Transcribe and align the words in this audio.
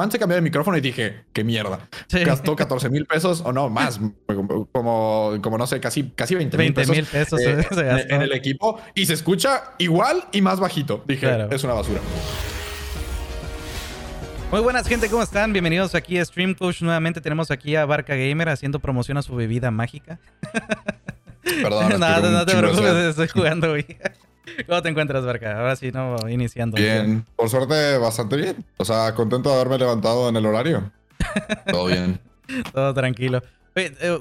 Juan 0.00 0.10
se 0.10 0.18
cambió 0.18 0.36
de 0.36 0.40
micrófono 0.40 0.78
y 0.78 0.80
dije, 0.80 1.24
qué 1.34 1.44
mierda. 1.44 1.86
Gastó 2.24 2.56
14 2.56 2.88
mil 2.88 3.04
pesos 3.04 3.42
o 3.44 3.52
no, 3.52 3.68
más, 3.68 4.00
como, 4.72 5.38
como 5.42 5.58
no 5.58 5.66
sé, 5.66 5.78
casi, 5.78 6.04
casi 6.14 6.34
20 6.36 6.56
mil 6.56 6.72
pesos, 6.72 6.96
pesos 7.06 7.38
eh, 7.38 7.66
en 8.08 8.22
el 8.22 8.32
equipo 8.32 8.80
y 8.94 9.04
se 9.04 9.12
escucha 9.12 9.74
igual 9.76 10.24
y 10.32 10.40
más 10.40 10.58
bajito. 10.58 11.04
Dije, 11.06 11.46
es 11.50 11.64
una 11.64 11.74
basura. 11.74 12.00
Muy 14.50 14.60
buenas 14.62 14.88
gente, 14.88 15.10
¿cómo 15.10 15.22
están? 15.22 15.52
Bienvenidos 15.52 15.94
aquí 15.94 16.16
a 16.16 16.24
Stream 16.24 16.54
Coach. 16.54 16.80
Nuevamente 16.80 17.20
tenemos 17.20 17.50
aquí 17.50 17.76
a 17.76 17.84
Barca 17.84 18.14
Gamer 18.16 18.48
haciendo 18.48 18.78
promoción 18.78 19.18
a 19.18 19.22
su 19.22 19.36
bebida 19.36 19.70
mágica. 19.70 20.18
Perdón. 21.42 21.90
no, 22.00 22.20
no, 22.20 22.46
te 22.46 22.56
preocupes, 22.56 22.94
estoy 22.94 23.28
jugando 23.28 23.72
hoy. 23.72 23.84
¿Cómo 24.66 24.82
te 24.82 24.88
encuentras, 24.88 25.24
Barca? 25.24 25.58
Ahora 25.58 25.76
sí, 25.76 25.90
no, 25.92 26.16
iniciando. 26.28 26.76
Bien, 26.76 27.24
por 27.36 27.48
suerte 27.48 27.98
bastante 27.98 28.36
bien. 28.36 28.64
O 28.76 28.84
sea, 28.84 29.14
contento 29.14 29.48
de 29.48 29.54
haberme 29.56 29.78
levantado 29.78 30.28
en 30.28 30.36
el 30.36 30.46
horario. 30.46 30.90
Todo 31.70 31.86
bien. 31.86 32.20
Todo 32.72 32.94
tranquilo. 32.94 33.42
Eh, 33.76 34.18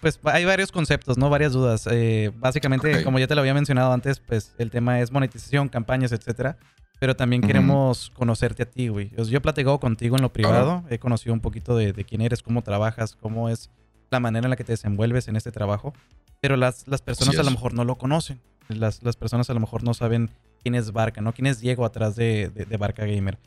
pues 0.00 0.20
hay 0.24 0.44
varios 0.44 0.70
conceptos, 0.70 1.18
¿no? 1.18 1.28
Varias 1.28 1.52
dudas. 1.52 1.88
Eh, 1.90 2.30
básicamente, 2.36 3.02
como 3.02 3.18
ya 3.18 3.26
te 3.26 3.34
lo 3.34 3.40
había 3.40 3.54
mencionado 3.54 3.92
antes, 3.92 4.20
pues 4.20 4.54
el 4.58 4.70
tema 4.70 5.00
es 5.00 5.10
monetización, 5.10 5.68
campañas, 5.68 6.12
etcétera. 6.12 6.56
Pero 7.00 7.16
también 7.16 7.42
queremos 7.42 8.10
conocerte 8.14 8.62
a 8.62 8.66
ti, 8.70 8.88
güey. 8.88 9.10
Yo 9.16 9.36
he 9.36 9.40
platicado 9.40 9.80
contigo 9.80 10.16
en 10.16 10.22
lo 10.22 10.32
privado, 10.32 10.84
he 10.88 10.98
conocido 10.98 11.34
un 11.34 11.40
poquito 11.40 11.76
de, 11.76 11.92
quién 12.04 12.20
eres, 12.20 12.42
cómo 12.42 12.62
trabajas, 12.62 13.16
cómo 13.20 13.48
es 13.48 13.68
la 14.10 14.20
manera 14.20 14.46
en 14.46 14.50
la 14.50 14.56
que 14.56 14.64
te 14.64 14.72
desenvuelves 14.72 15.26
en 15.26 15.36
este 15.36 15.50
trabajo. 15.50 15.92
Pero 16.40 16.56
las, 16.56 16.86
las 16.86 17.02
personas 17.02 17.36
a 17.38 17.42
lo 17.42 17.50
mejor 17.50 17.74
no 17.74 17.84
lo 17.84 17.96
conocen. 17.96 18.40
Las, 18.68 19.02
las, 19.02 19.16
personas 19.16 19.50
a 19.50 19.54
lo 19.54 19.60
mejor 19.60 19.82
no 19.82 19.94
saben 19.94 20.30
quién 20.62 20.74
es 20.74 20.92
Barca, 20.92 21.20
¿no? 21.20 21.32
¿Quién 21.32 21.46
es 21.46 21.60
Diego 21.60 21.84
atrás 21.84 22.16
de, 22.16 22.48
de, 22.48 22.76
Barca 22.76 23.04
Gamer? 23.04 23.38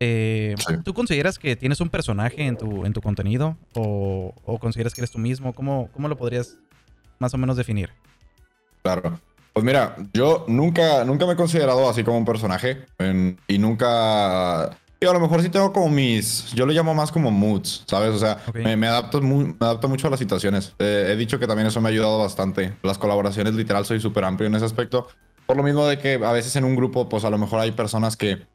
Eh, 0.00 0.54
¿Tú 0.84 0.92
consideras 0.94 1.38
que 1.38 1.56
tienes 1.56 1.80
un 1.80 1.88
personaje 1.88 2.46
en 2.46 2.56
tu, 2.56 2.84
en 2.84 2.92
tu 2.92 3.00
contenido? 3.00 3.56
¿O, 3.74 4.34
o 4.44 4.58
consideras 4.58 4.94
que 4.94 5.00
eres 5.00 5.10
tú 5.10 5.18
mismo? 5.18 5.52
¿Cómo, 5.52 5.88
¿Cómo 5.92 6.08
lo 6.08 6.16
podrías 6.16 6.58
más 7.18 7.32
o 7.34 7.38
menos 7.38 7.56
definir? 7.56 7.90
Claro. 8.82 9.20
Pues 9.54 9.64
mira, 9.64 9.94
yo 10.12 10.44
nunca, 10.48 11.04
nunca 11.04 11.26
me 11.26 11.34
he 11.34 11.36
considerado 11.36 11.88
así 11.88 12.02
como 12.02 12.18
un 12.18 12.24
personaje 12.24 12.84
y 13.46 13.58
nunca... 13.58 14.76
Yo 15.04 15.10
a 15.10 15.12
lo 15.12 15.20
mejor 15.20 15.42
sí 15.42 15.50
tengo 15.50 15.70
como 15.70 15.90
mis... 15.90 16.50
Yo 16.54 16.64
lo 16.64 16.72
llamo 16.72 16.94
más 16.94 17.12
como 17.12 17.30
moods, 17.30 17.84
¿sabes? 17.86 18.08
O 18.14 18.18
sea, 18.18 18.38
me, 18.54 18.86
adapto 18.86 19.20
me 19.20 19.54
adapto 19.60 19.86
mucho 19.86 20.06
a 20.06 20.10
las 20.10 20.18
situaciones. 20.18 20.72
Eh, 20.78 21.10
he 21.10 21.16
dicho 21.16 21.38
que 21.38 21.46
también 21.46 21.66
eso 21.66 21.78
me 21.82 21.90
ha 21.90 21.92
ayudado 21.92 22.20
bastante. 22.20 22.72
Las 22.82 22.96
colaboraciones, 22.96 23.52
literal, 23.52 23.84
soy 23.84 24.00
súper 24.00 24.24
amplio 24.24 24.46
en 24.46 24.54
ese 24.54 24.64
aspecto. 24.64 25.08
Por 25.44 25.58
lo 25.58 25.62
mismo 25.62 25.86
de 25.86 25.98
que 25.98 26.14
a 26.14 26.32
veces 26.32 26.56
en 26.56 26.64
un 26.64 26.74
grupo, 26.74 27.06
pues 27.10 27.22
a 27.26 27.28
lo 27.28 27.36
mejor 27.36 27.60
hay 27.60 27.72
personas 27.72 28.16
que 28.16 28.46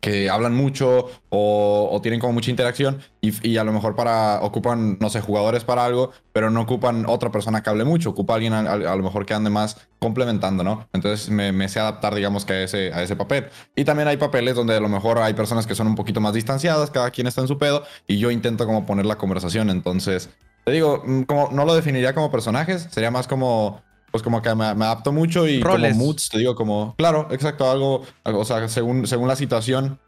que 0.00 0.30
hablan 0.30 0.54
mucho 0.54 1.10
o, 1.28 1.98
tienen 2.02 2.20
como 2.20 2.32
mucha 2.32 2.50
interacción 2.50 3.00
y, 3.20 3.56
a 3.56 3.64
lo 3.64 3.72
mejor 3.72 3.96
para 3.96 4.40
ocupan, 4.42 4.98
no 5.00 5.08
sé, 5.10 5.20
jugadores 5.20 5.64
para 5.64 5.84
algo, 5.84 6.12
pero 6.32 6.50
no 6.50 6.62
ocupan 6.62 7.06
otra 7.06 7.30
persona 7.30 7.62
que 7.62 7.70
hable 7.70 7.84
mucho, 7.84 8.10
ocupa 8.10 8.34
alguien 8.34 8.52
a, 8.52 8.76
lo 8.76 9.02
mejor 9.02 9.24
que 9.24 9.34
ande 9.34 9.50
más 9.50 9.88
complementando, 9.98 10.62
¿no? 10.62 10.86
Entonces 10.92 11.30
me, 11.30 11.68
sé 11.68 11.80
adaptar, 11.80 12.14
digamos, 12.14 12.44
que 12.44 12.52
a 12.52 12.62
ese, 12.64 12.92
a 12.92 13.02
ese 13.02 13.16
papel. 13.16 13.46
Y 13.74 13.84
también 13.84 14.08
hay 14.08 14.16
papeles 14.16 14.54
donde 14.54 14.76
a 14.76 14.80
lo 14.80 14.88
mejor 14.88 15.18
hay 15.18 15.34
personas 15.34 15.66
que 15.66 15.74
son 15.74 15.86
un 15.86 15.94
poquito 15.94 16.20
más 16.20 16.34
distanciadas, 16.34 16.90
cada 16.90 17.10
quien 17.10 17.26
está 17.26 17.40
en 17.40 17.48
su 17.48 17.58
pedo 17.58 17.84
y 18.06 18.18
yo 18.18 18.30
intento 18.30 18.66
como 18.66 18.86
poner 18.86 19.06
la 19.06 19.16
conversación, 19.16 19.70
entonces... 19.70 20.30
Te 20.64 20.72
digo, 20.72 21.02
mm, 21.04 21.22
como 21.22 21.50
no 21.52 21.66
lo 21.66 21.74
definiría 21.74 22.14
como 22.14 22.30
personajes, 22.30 22.88
sería 22.90 23.10
más 23.10 23.28
como 23.28 23.82
pues 24.14 24.22
como 24.22 24.40
que 24.40 24.54
me, 24.54 24.66
adapto 24.66 25.10
mucho 25.10 25.48
y 25.48 25.60
como 25.60 25.90
moods, 25.90 26.28
te 26.28 26.38
digo, 26.38 26.54
como, 26.54 26.94
claro, 26.96 27.26
exacto, 27.32 27.68
algo, 27.68 28.02
o 28.22 28.44
sea, 28.44 28.68
según, 28.68 29.08
según 29.08 29.26
la 29.26 29.34
situación, 29.34 29.98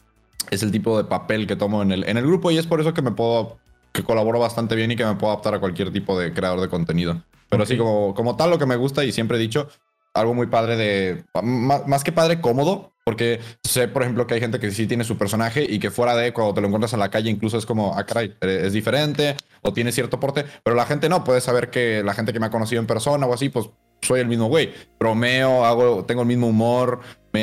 es 0.53 0.63
el 0.63 0.71
tipo 0.71 0.97
de 0.97 1.03
papel 1.03 1.49
que 1.49 1.57
tomo 1.57 1.83
en 1.83 1.91
el, 1.91 2.09
en 2.09 2.17
el 2.17 2.25
grupo 2.25 2.53
y 2.53 2.57
es 2.57 2.69
por 2.69 2.81
eso 2.81 2.95
que 2.95 3.03
me 3.03 3.11
puedo, 3.11 3.59
que 3.91 4.05
colaboro 4.05 4.39
bastante 4.39 4.77
bien 4.77 4.93
y 4.93 4.97
que 4.97 5.05
me 5.05 5.17
puedo 5.17 5.33
adaptar 5.33 5.55
a 5.55 5.59
cualquier 5.59 5.93
tipo 5.93 6.17
de 6.17 6.33
creador 6.33 6.61
de 6.61 6.69
contenido. 6.69 7.21
Pero 7.49 7.67
sí, 7.67 7.77
como, 7.77 8.15
como 8.15 8.37
tal, 8.37 8.51
lo 8.51 8.61
que 8.61 8.67
me 8.67 8.77
gusta 8.77 9.05
y 9.05 9.11
siempre 9.11 9.39
he 9.39 9.41
dicho, 9.41 9.69
algo 10.15 10.35
muy 10.35 10.47
padre 10.47 10.77
de, 10.77 11.25
más, 11.43 12.05
que 12.05 12.13
padre, 12.13 12.41
cómodo, 12.41 12.93
porque 13.03 13.41
sé, 13.65 13.89
por 13.89 14.03
ejemplo, 14.03 14.29
que 14.29 14.35
hay 14.35 14.41
gente 14.41 14.61
que 14.61 14.71
sí 14.71 14.87
tiene 14.87 15.03
su 15.03 15.19
personaje 15.19 15.67
y 15.69 15.81
que 15.81 15.91
fuera 15.91 16.15
de 16.15 16.33
cuando 16.33 16.55
te 16.55 16.61
lo 16.61 16.69
encuentras 16.69 16.93
en 16.93 17.01
la 17.01 17.11
calle 17.11 17.29
incluso 17.29 17.59
es 17.59 17.67
como, 17.67 17.99
ah, 17.99 18.07
caray, 18.07 18.37
es 18.41 18.73
diferente 18.73 19.35
o 19.63 19.73
tiene 19.73 19.91
cierto 19.91 20.21
porte, 20.21 20.45
pero 20.63 20.77
la 20.77 20.87
gente 20.87 21.09
no, 21.09 21.25
puede 21.25 21.41
saber 21.41 21.71
que 21.71 22.05
la 22.05 22.15
gente 22.15 22.33
que 22.33 22.39
me 22.39 22.47
ha 22.47 22.51
conocido 22.51 22.81
en 22.81 22.87
persona 22.87 23.27
o 23.27 23.35
así, 23.35 23.49
pues 23.49 23.69
soy 24.07 24.21
el 24.21 24.29
mismo 24.29 24.47
güey. 24.47 24.73
Bromeo, 24.99 25.65
hago, 25.65 26.05
tengo 26.05 26.23
el 26.23 26.29
mismo 26.29 26.49
humor, 26.49 27.01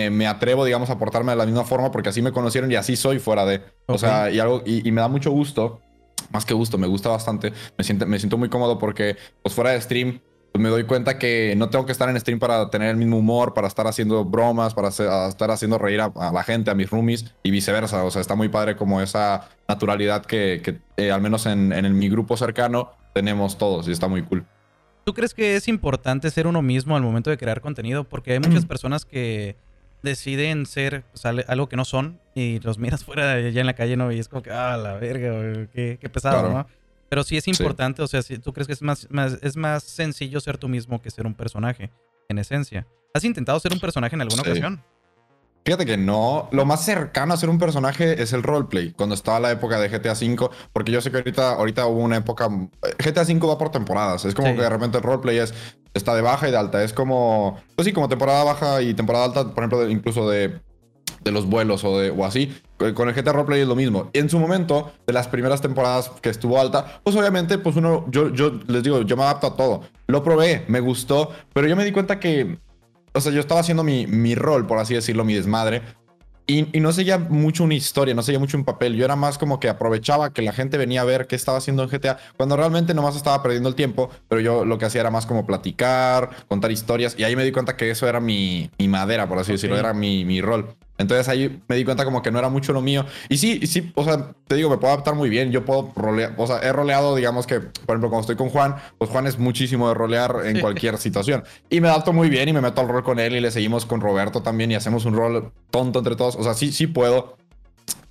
me, 0.10 0.28
atrevo, 0.28 0.66
digamos, 0.66 0.90
a 0.90 0.98
portarme 0.98 1.32
de 1.32 1.38
la 1.38 1.46
misma 1.46 1.64
forma 1.64 1.92
porque 1.92 2.10
así 2.10 2.22
me 2.22 2.32
conocieron 2.32 2.72
y 2.72 2.76
así 2.76 2.96
soy 2.96 3.20
fuera 3.20 3.46
de. 3.46 3.62
O 3.86 3.98
sea, 3.98 4.30
y, 4.32 4.40
algo, 4.40 4.64
y, 4.66 4.92
me 4.92 5.02
da 5.02 5.08
mucho 5.08 5.32
gusto, 5.32 5.82
más 6.32 6.46
que 6.46 6.54
gusto, 6.54 6.78
me 6.78 6.88
gusta 6.88 7.10
bastante. 7.10 7.54
Me 7.78 7.84
siento, 7.84 8.06
me 8.06 8.20
siento 8.20 8.38
muy 8.38 8.50
cómodo 8.50 8.80
porque, 8.80 9.18
pues 9.42 9.54
fuera 9.54 9.72
de 9.72 9.82
stream, 9.82 10.20
pues, 10.52 10.62
me 10.62 10.70
doy 10.70 10.86
cuenta 10.86 11.18
que 11.18 11.54
no 11.58 11.70
tengo 11.70 11.86
que 11.86 11.92
estar 11.92 12.10
en 12.10 12.20
stream 12.20 12.40
para 12.40 12.70
tener 12.70 12.90
el 12.90 12.98
mismo 12.98 13.18
humor, 13.18 13.54
para 13.54 13.68
estar 13.68 13.88
haciendo 13.88 14.26
bromas, 14.26 14.74
para 14.74 14.90
estar 14.90 15.52
haciendo 15.52 15.78
reír 15.78 16.02
a, 16.02 16.32
la 16.32 16.44
gente, 16.44 16.72
a 16.72 16.76
mis 16.76 16.90
roomies 16.90 17.34
y 17.44 17.52
viceversa. 17.52 18.04
O 18.04 18.12
sea, 18.12 18.22
está 18.22 18.36
muy 18.36 18.50
padre 18.50 18.76
como 18.76 19.02
esa 19.02 19.50
naturalidad 19.68 20.26
que, 20.26 20.80
eh, 20.98 21.12
al 21.12 21.22
menos 21.22 21.46
en, 21.46 21.72
en 21.72 21.98
mi 21.98 22.10
grupo 22.10 22.38
cercano 22.38 22.92
tenemos 23.14 23.58
todos 23.58 23.88
y 23.88 23.92
está 23.92 24.08
muy 24.08 24.24
cool. 24.24 24.46
¿Tú 25.04 25.14
crees 25.14 25.34
que 25.34 25.56
es 25.56 25.68
importante 25.68 26.30
ser 26.32 26.48
uno 26.48 26.62
mismo 26.62 26.96
al 26.96 27.02
momento 27.02 27.30
de 27.30 27.38
crear 27.38 27.62
contenido? 27.62 28.04
Porque 28.06 28.34
hay 28.34 28.40
muchas 28.40 28.66
personas 28.66 29.06
que 29.06 29.56
deciden 30.02 30.66
ser 30.66 31.04
pues, 31.12 31.26
algo 31.26 31.68
que 31.68 31.76
no 31.76 31.86
son 31.86 32.20
y 32.36 32.60
los 32.60 32.78
miras 32.78 33.04
fuera 33.06 33.36
de 33.36 33.48
allá 33.48 33.62
en 33.62 33.68
la 33.68 33.74
calle 33.74 33.98
¿no? 33.98 34.12
y 34.12 34.20
es 34.20 34.28
como 34.28 34.44
que, 34.44 34.52
ah, 34.52 34.78
la 34.78 34.96
verga, 34.96 35.68
qué, 35.74 36.10
pesado, 36.12 36.50
¿no? 36.50 36.68
Pero 37.10 37.24
sí 37.24 37.38
es 37.38 37.48
importante, 37.48 38.02
o 38.02 38.08
sea, 38.08 38.22
si 38.22 38.40
tú 38.40 38.54
crees 38.54 38.68
que 38.68 38.74
es 38.74 38.82
más, 38.82 39.08
es 39.42 39.56
más 39.56 39.84
sencillo 39.84 40.40
ser 40.40 40.58
tú 40.58 40.68
mismo 40.68 41.02
que 41.02 41.12
ser 41.12 41.28
un 41.28 41.36
personaje, 41.36 41.92
en 42.28 42.40
esencia. 42.40 42.88
¿Has 43.14 43.24
intentado 43.24 43.60
ser 43.60 43.72
un 43.72 43.80
personaje 43.80 44.16
en 44.16 44.22
alguna 44.22 44.42
ocasión? 44.42 44.84
Fíjate 45.66 45.86
que 45.86 45.98
no. 45.98 46.50
Lo 46.52 46.66
más 46.66 46.84
cercano 46.84 47.34
a 47.34 47.38
ser 47.38 47.50
un 47.50 47.58
personaje 47.58 48.22
es 48.22 48.34
el 48.34 48.44
roleplay. 48.44 48.92
Cuando 48.92 49.16
estaba 49.16 49.40
la 49.40 49.52
época 49.52 49.80
de 49.80 49.88
GTA 49.88 50.14
V. 50.14 50.50
Porque 50.74 50.92
yo 50.92 51.02
sé 51.02 51.10
que 51.10 51.18
ahorita, 51.18 51.54
ahorita 51.54 51.86
hubo 51.88 52.02
una 52.02 52.18
época. 52.18 52.50
GTA 52.98 53.24
V 53.24 53.48
va 53.48 53.58
por 53.58 53.70
temporadas. 53.70 54.26
Es 54.26 54.36
como 54.36 54.56
que 54.56 54.62
de 54.62 54.70
repente 54.70 54.98
el 54.98 55.04
roleplay 55.04 55.38
es, 55.38 55.54
está 55.94 56.16
de 56.16 56.22
baja 56.22 56.50
y 56.50 56.52
de 56.52 56.58
alta. 56.58 56.84
Es 56.84 56.92
como. 56.92 57.62
Pues 57.76 57.86
sí, 57.86 57.94
como 57.94 58.10
temporada 58.10 58.44
baja 58.44 58.82
y 58.82 58.94
temporada 58.94 59.26
alta, 59.26 59.54
por 59.54 59.64
ejemplo, 59.64 59.90
incluso 59.90 60.30
de, 60.30 60.60
de 61.24 61.32
los 61.32 61.46
vuelos 61.48 61.84
o, 61.86 61.98
de, 61.98 62.10
o 62.10 62.26
así. 62.26 62.54
Con 62.94 63.08
el 63.08 63.16
GTA 63.16 63.32
Roleplay 63.32 63.62
es 63.62 63.68
lo 63.68 63.76
mismo. 63.76 64.10
Y 64.12 64.20
en 64.20 64.30
su 64.30 64.40
momento, 64.40 64.92
de 65.08 65.14
las 65.14 65.30
primeras 65.30 65.62
temporadas 65.62 66.12
que 66.22 66.30
estuvo 66.30 66.60
alta, 66.60 67.00
pues 67.04 67.16
obviamente, 67.16 67.58
pues 67.58 67.78
uno, 67.78 68.06
yo, 68.10 68.34
yo 68.34 68.52
les 68.68 68.84
digo, 68.84 69.04
yo 69.04 69.16
me 69.16 69.24
adapto 69.24 69.48
a 69.48 69.56
todo. 69.56 69.84
Lo 70.08 70.22
probé, 70.24 70.66
me 70.68 70.82
gustó, 70.82 71.32
pero 71.54 71.68
yo 71.68 71.78
me 71.78 71.86
di 71.86 71.94
cuenta 71.94 72.20
que 72.20 72.58
o 73.14 73.22
sea, 73.22 73.32
yo 73.32 73.40
estaba 73.40 73.62
haciendo 73.62 73.84
mi, 73.84 74.08
mi 74.08 74.36
rol, 74.36 74.66
por 74.66 74.80
así 74.80 74.94
decirlo, 74.94 75.24
mi 75.24 75.34
desmadre. 75.34 75.82
Y, 76.46 76.78
y, 76.78 76.82
no 76.82 76.92
seguía 76.92 77.18
mucho 77.18 77.64
una 77.64 77.76
historia, 77.76 78.14
no 78.14 78.22
seguía 78.22 78.40
mucho 78.40 78.58
un 78.58 78.66
papel. 78.66 78.96
Yo 78.96 79.06
era 79.06 79.16
más 79.16 79.38
como 79.38 79.62
que 79.62 79.70
aprovechaba 79.70 80.34
que 80.34 80.42
la 80.42 80.52
gente 80.52 80.78
venía 80.78 81.00
a 81.00 81.06
ver 81.06 81.26
qué 81.26 81.38
estaba 81.38 81.58
haciendo 81.58 81.84
en 81.84 81.90
GTA, 81.90 82.18
cuando 82.36 82.58
realmente 82.58 82.94
nomás 82.94 83.16
estaba 83.16 83.42
perdiendo 83.42 83.70
el 83.70 83.76
tiempo, 83.76 84.10
pero 84.28 84.42
yo 84.42 84.66
lo 84.66 84.78
que 84.78 84.84
hacía 84.84 85.02
era 85.02 85.10
más 85.10 85.26
como 85.26 85.46
platicar, 85.46 86.32
contar 86.50 86.70
historias, 86.72 87.16
y 87.18 87.24
ahí 87.24 87.38
me 87.38 87.46
di 87.46 87.54
cuenta 87.54 87.78
que 87.78 87.90
eso 87.90 88.10
era 88.10 88.20
mi, 88.20 88.70
mi 88.78 88.90
madera, 88.90 89.30
por 89.30 89.40
así 89.40 89.54
decirlo, 89.54 89.78
era 89.78 89.94
mi, 89.94 90.26
mi 90.26 90.42
rol. 90.42 90.76
Entonces 91.04 91.28
ahí 91.30 91.62
me 91.68 91.76
di 91.76 91.86
cuenta 91.86 92.04
como 92.04 92.22
que 92.22 92.32
no 92.32 92.40
era 92.40 92.50
mucho 92.50 92.74
lo 92.74 92.82
mío. 92.82 93.06
Y 93.30 93.38
sí, 93.38 93.66
sí, 93.68 93.92
o 93.96 94.04
sea, 94.04 94.32
te 94.48 94.56
digo, 94.56 94.70
me 94.70 94.78
puedo 94.78 94.94
adaptar 94.94 95.16
muy 95.16 95.30
bien. 95.30 95.52
Yo 95.52 95.64
puedo 95.64 95.92
rolear, 95.96 96.34
o 96.38 96.48
sea, 96.48 96.60
he 96.60 96.74
roleado, 96.74 97.16
digamos 97.16 97.46
que, 97.46 97.60
por 97.60 97.96
ejemplo, 97.96 98.10
cuando 98.10 98.22
estoy 98.22 98.36
con 98.36 98.50
Juan, 98.50 98.76
pues 98.98 99.10
Juan 99.12 99.28
es 99.28 99.38
muchísimo 99.38 99.88
de 99.88 99.94
rolear 99.94 100.42
en 100.46 100.60
cualquier 100.60 100.98
situación. 100.98 101.44
Y 101.70 101.80
me 101.82 101.88
adapto 101.88 102.14
muy 102.14 102.30
bien 102.30 102.50
y 102.50 102.54
me 102.54 102.62
meto 102.62 102.82
al 102.82 102.88
rol 102.88 103.04
con 103.04 103.20
él 103.20 103.36
y 103.36 103.40
le 103.40 103.52
seguimos 103.52 103.86
con 103.86 104.02
Roberto 104.02 104.42
también 104.42 104.72
y 104.72 104.76
hacemos 104.76 105.06
un 105.06 105.16
rol 105.16 105.52
tonto 105.70 106.00
entre 106.00 106.16
todos. 106.16 106.36
O 106.36 106.44
sea, 106.44 106.54
sí, 106.54 106.72
sí 106.72 106.88
puedo 106.88 107.38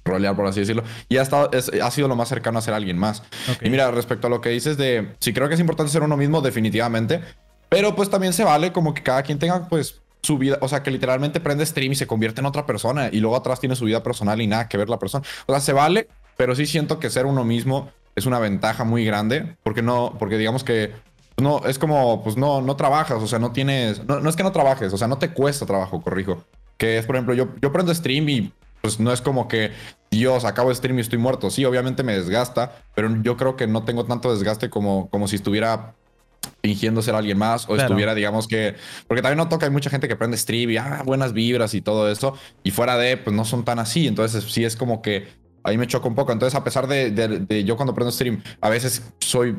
rolear, 0.05 0.37
por 0.37 0.47
así 0.47 0.61
decirlo. 0.61 0.85
Y 1.09 1.17
ha, 1.17 1.23
estado, 1.23 1.51
ha 1.83 1.91
sido 1.91 2.09
lo 2.09 2.17
más 2.17 2.29
cercano 2.29 2.59
a 2.59 2.63
ser 2.63 2.75
alguien 2.75 2.99
más. 2.99 3.23
Y 3.61 3.71
mira, 3.71 3.91
respecto 3.91 4.27
a 4.27 4.31
lo 4.31 4.41
que 4.41 4.51
dices 4.51 4.77
de, 4.77 5.15
sí 5.21 5.33
creo 5.33 5.49
que 5.49 5.55
es 5.55 5.61
importante 5.61 5.93
ser 5.93 6.03
uno 6.03 6.17
mismo, 6.17 6.41
definitivamente. 6.41 7.21
Pero 7.69 7.95
pues 7.95 8.11
también 8.11 8.33
se 8.33 8.45
vale 8.45 8.73
como 8.73 8.93
que 8.93 9.03
cada 9.03 9.23
quien 9.23 9.39
tenga 9.39 9.67
pues 9.69 10.03
su 10.23 10.39
vida, 10.39 10.59
o 10.61 10.69
sea, 10.69 10.83
que 10.83 10.91
literalmente 10.91 11.41
prende 11.41 11.67
stream 11.67 11.93
y 11.93 11.95
se 11.97 12.07
convierte 12.07 12.41
en 12.41 12.47
otra 12.47 12.65
persona 12.65 13.09
y 13.11 13.21
luego 13.21 13.37
atrás 13.37 13.61
tiene 13.61 13.75
su 13.75 13.85
vida 13.85 14.03
personal 14.03 14.41
y 14.41 14.47
nada 14.47 14.69
que 14.69 14.77
ver 14.77 14.89
la 14.89 14.99
persona. 14.99 15.25
O 15.47 15.53
sea, 15.53 15.61
se 15.61 15.73
vale, 15.73 16.09
pero 16.37 16.55
sí 16.55 16.67
siento 16.67 16.99
que 16.99 17.11
ser 17.11 17.27
uno 17.27 17.45
mismo 17.45 17.91
es 18.15 18.27
una 18.27 18.39
ventaja 18.39 18.85
muy 18.85 19.05
grande 19.05 19.57
porque 19.63 19.83
no, 19.83 20.15
porque 20.19 20.39
digamos 20.39 20.65
que 20.65 20.93
no, 21.39 21.63
es 21.67 21.79
como, 21.79 22.23
pues 22.23 22.37
no, 22.37 22.61
no 22.61 22.77
trabajas, 22.77 23.23
o 23.23 23.27
sea, 23.27 23.39
no 23.39 23.53
tienes, 23.53 24.05
no, 24.05 24.29
es 24.29 24.37
que 24.37 24.43
no 24.43 24.53
trabajes, 24.53 24.93
o 24.93 24.99
sea, 24.99 25.09
no 25.09 25.19
te 25.19 25.31
cuesta 25.31 25.67
trabajo, 25.67 26.01
corrijo. 26.01 26.45
Que 26.77 26.99
es, 26.99 27.07
por 27.07 27.17
ejemplo, 27.17 27.35
yo, 27.35 27.49
yo 27.61 27.73
prendo 27.73 27.95
stream 27.95 28.29
y 28.29 28.53
pues 28.81 29.01
no 29.01 29.13
es 29.13 29.23
como 29.23 29.49
que, 29.49 29.73
Dios, 30.11 30.45
acabo 30.45 30.69
de 30.69 30.75
stream 30.75 30.99
y 30.99 31.01
estoy 31.01 31.19
muerto. 31.19 31.51
Sí, 31.51 31.65
obviamente 31.65 32.03
me 32.03 32.13
desgasta, 32.13 32.83
pero 32.95 33.09
yo 33.23 33.37
creo 33.37 33.57
que 33.57 33.67
no 33.67 33.85
tengo 33.85 34.05
tanto 34.05 34.33
desgaste 34.33 34.71
como, 34.71 35.09
como 35.09 35.27
si 35.27 35.37
estuviera 35.37 35.95
fingiendo 36.63 37.03
ser 37.03 37.15
alguien 37.15 37.39
más 37.39 37.69
o 37.69 37.77
estuviera, 37.77 38.15
digamos 38.15 38.47
que, 38.47 38.75
porque 39.07 39.23
también 39.23 39.39
no 39.39 39.49
toca, 39.49 39.67
hay 39.67 39.73
mucha 39.73 39.91
gente 39.91 40.09
que 40.09 40.17
prende 40.17 40.37
stream 40.37 40.71
y, 40.71 40.77
ah, 40.77 41.03
buenas 41.05 41.33
vibras 41.33 41.75
y 41.75 41.81
todo 41.81 42.11
eso, 42.11 42.37
y 42.63 42.71
fuera 42.71 42.97
de, 42.97 43.17
pues 43.17 43.35
no 43.35 43.45
son 43.45 43.65
tan 43.65 43.79
así, 43.79 44.07
entonces 44.07 44.45
sí 44.45 44.65
es 44.65 44.77
como 44.77 45.03
que 45.03 45.27
ahí 45.65 45.79
me 45.79 45.87
choca 45.87 46.09
un 46.09 46.15
poco. 46.15 46.33
Entonces, 46.33 46.59
a 46.59 46.65
pesar 46.65 46.87
de, 46.87 47.11
de, 47.11 47.65
yo 47.65 47.77
cuando 47.77 47.95
prendo 47.95 48.13
stream, 48.13 48.43
a 48.61 48.69
veces 48.69 49.03
soy 49.21 49.57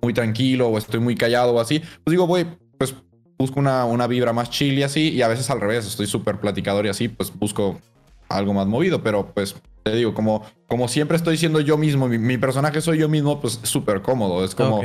muy 0.00 0.12
tranquilo 0.12 0.68
o 0.68 0.78
estoy 0.78 1.00
muy 1.00 1.14
callado 1.14 1.54
o 1.54 1.60
así, 1.60 1.80
pues 1.80 2.12
digo, 2.12 2.26
voy, 2.26 2.46
pues 2.78 2.94
busco 3.38 3.58
una, 3.58 3.84
una 3.84 4.06
vibra 4.06 4.32
más 4.32 4.50
chill 4.50 4.78
y 4.78 4.82
así, 4.82 5.10
y 5.10 5.22
a 5.22 5.28
veces 5.28 5.50
al 5.50 5.60
revés, 5.60 5.86
estoy 5.86 6.06
súper 6.06 6.38
platicador 6.40 6.86
y 6.86 6.88
así, 6.88 7.08
pues 7.08 7.32
busco 7.36 7.80
algo 8.28 8.54
más 8.54 8.66
movido, 8.66 9.02
pero 9.02 9.32
pues 9.32 9.54
te 9.84 9.94
digo, 9.94 10.14
como, 10.14 10.42
como 10.66 10.88
siempre 10.88 11.16
estoy 11.18 11.36
siendo 11.36 11.60
yo 11.60 11.76
mismo, 11.76 12.08
mi, 12.08 12.38
personaje 12.38 12.80
soy 12.80 12.98
yo 12.98 13.08
mismo, 13.08 13.38
pues 13.38 13.60
súper 13.64 14.00
cómodo. 14.00 14.42
Es 14.42 14.54
como 14.54 14.82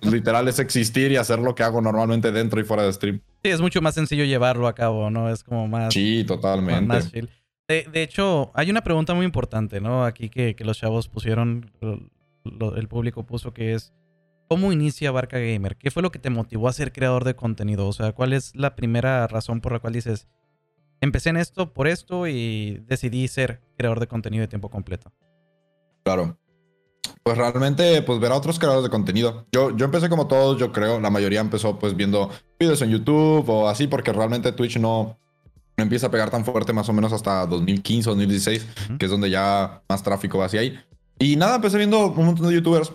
literal 0.00 0.48
es 0.48 0.58
existir 0.58 1.12
y 1.12 1.16
hacer 1.16 1.38
lo 1.38 1.54
que 1.54 1.62
hago 1.62 1.82
normalmente 1.82 2.32
dentro 2.32 2.58
y 2.58 2.64
fuera 2.64 2.82
de 2.82 2.92
stream. 2.94 3.20
Sí, 3.44 3.50
es 3.50 3.60
mucho 3.60 3.82
más 3.82 3.94
sencillo 3.94 4.24
llevarlo 4.24 4.66
a 4.66 4.74
cabo, 4.74 5.10
¿no? 5.10 5.30
Es 5.30 5.44
como 5.44 5.68
más. 5.68 5.92
Sí, 5.92 6.24
totalmente. 6.26 6.86
Más 6.86 7.12
chill. 7.12 7.28
De, 7.68 8.02
hecho, 8.02 8.50
hay 8.54 8.70
una 8.70 8.80
pregunta 8.80 9.12
muy 9.12 9.26
importante, 9.26 9.82
¿no? 9.82 10.06
Aquí 10.06 10.30
que, 10.30 10.56
los 10.60 10.78
chavos 10.78 11.08
pusieron, 11.08 11.70
el 12.42 12.88
público 12.88 13.26
puso 13.26 13.52
que 13.52 13.74
es. 13.74 13.92
¿Cómo 14.48 14.72
inicia 14.72 15.10
Barca 15.10 15.38
Gamer? 15.38 15.76
¿Qué 15.76 15.90
fue 15.90 16.02
lo 16.02 16.10
que 16.10 16.18
te 16.18 16.30
motivó 16.30 16.68
a 16.68 16.72
ser 16.72 16.90
creador 16.90 17.24
de 17.24 17.36
contenido? 17.36 17.86
O 17.86 17.92
sea, 17.92 18.12
¿cuál 18.12 18.32
es 18.32 18.56
la 18.56 18.76
primera 18.76 19.26
razón 19.26 19.60
por 19.60 19.72
la 19.72 19.80
cual 19.80 19.92
dices, 19.92 20.26
empecé 21.00 21.30
en 21.30 21.36
esto 21.36 21.72
por 21.72 21.88
esto 21.88 22.26
y 22.26 22.82
decidí 22.86 23.28
ser 23.28 23.60
creador 23.76 24.00
de 24.00 24.08
contenido 24.08 24.42
de 24.42 24.48
tiempo 24.48 24.70
completo. 24.70 25.12
Claro. 26.04 26.38
Pues 27.22 27.36
realmente, 27.36 28.02
pues 28.02 28.20
ver 28.20 28.32
a 28.32 28.36
otros 28.36 28.58
creadores 28.58 28.84
de 28.84 28.90
contenido. 28.90 29.46
Yo, 29.52 29.76
yo 29.76 29.84
empecé 29.84 30.08
como 30.08 30.26
todos, 30.26 30.58
yo 30.58 30.72
creo. 30.72 31.00
La 31.00 31.10
mayoría 31.10 31.40
empezó 31.40 31.78
pues 31.78 31.96
viendo 31.96 32.30
videos 32.58 32.80
en 32.82 32.90
YouTube 32.90 33.48
o 33.48 33.68
así, 33.68 33.86
porque 33.86 34.12
realmente 34.12 34.52
Twitch 34.52 34.78
no, 34.78 35.18
no 35.76 35.82
empieza 35.82 36.08
a 36.08 36.10
pegar 36.10 36.30
tan 36.30 36.44
fuerte 36.44 36.72
más 36.72 36.88
o 36.88 36.92
menos 36.92 37.12
hasta 37.12 37.46
2015, 37.46 38.10
2016, 38.10 38.66
que 38.98 39.04
es 39.04 39.10
donde 39.10 39.30
ya 39.30 39.82
más 39.88 40.02
tráfico 40.02 40.38
va 40.38 40.46
hacia 40.46 40.60
ahí. 40.60 40.78
Y 41.18 41.36
nada, 41.36 41.56
empecé 41.56 41.78
viendo 41.78 42.08
un 42.08 42.26
montón 42.26 42.48
de 42.48 42.54
youtubers. 42.54 42.92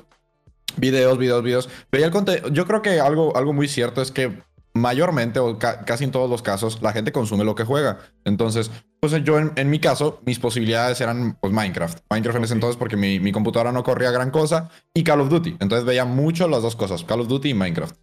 Videos, 0.77 1.17
videos, 1.17 1.43
videos. 1.43 1.69
Veía 1.91 2.07
el 2.07 2.11
contenido. 2.11 2.49
Yo 2.49 2.65
creo 2.65 2.81
que 2.81 2.99
algo, 2.99 3.35
algo 3.37 3.53
muy 3.53 3.67
cierto 3.67 4.01
es 4.01 4.11
que 4.11 4.41
mayormente 4.73 5.39
o 5.39 5.59
casi 5.59 6.03
en 6.03 6.11
todos 6.11 6.29
los 6.29 6.41
casos 6.41 6.81
la 6.81 6.93
gente 6.93 7.11
consume 7.11 7.43
lo 7.43 7.55
que 7.55 7.63
juega. 7.63 7.99
Entonces, 8.25 8.71
pues 8.99 9.13
yo 9.23 9.37
en, 9.37 9.69
mi 9.69 9.79
caso, 9.79 10.21
mis 10.25 10.39
posibilidades 10.39 10.99
eran 11.01 11.37
pues 11.39 11.53
Minecraft. 11.53 11.99
Minecraft 12.09 12.37
en 12.37 12.43
ese 12.43 12.53
entonces 12.53 12.77
porque 12.77 12.97
mi, 12.97 13.31
computadora 13.31 13.71
no 13.71 13.83
corría 13.83 14.11
gran 14.11 14.31
cosa 14.31 14.69
y 14.93 15.03
Call 15.03 15.21
of 15.21 15.29
Duty. 15.29 15.57
Entonces 15.59 15.85
veía 15.85 16.05
mucho 16.05 16.47
las 16.47 16.61
dos 16.61 16.75
cosas, 16.75 17.03
Call 17.03 17.21
of 17.21 17.27
Duty 17.27 17.49
y 17.49 17.53
Minecraft. 17.53 17.95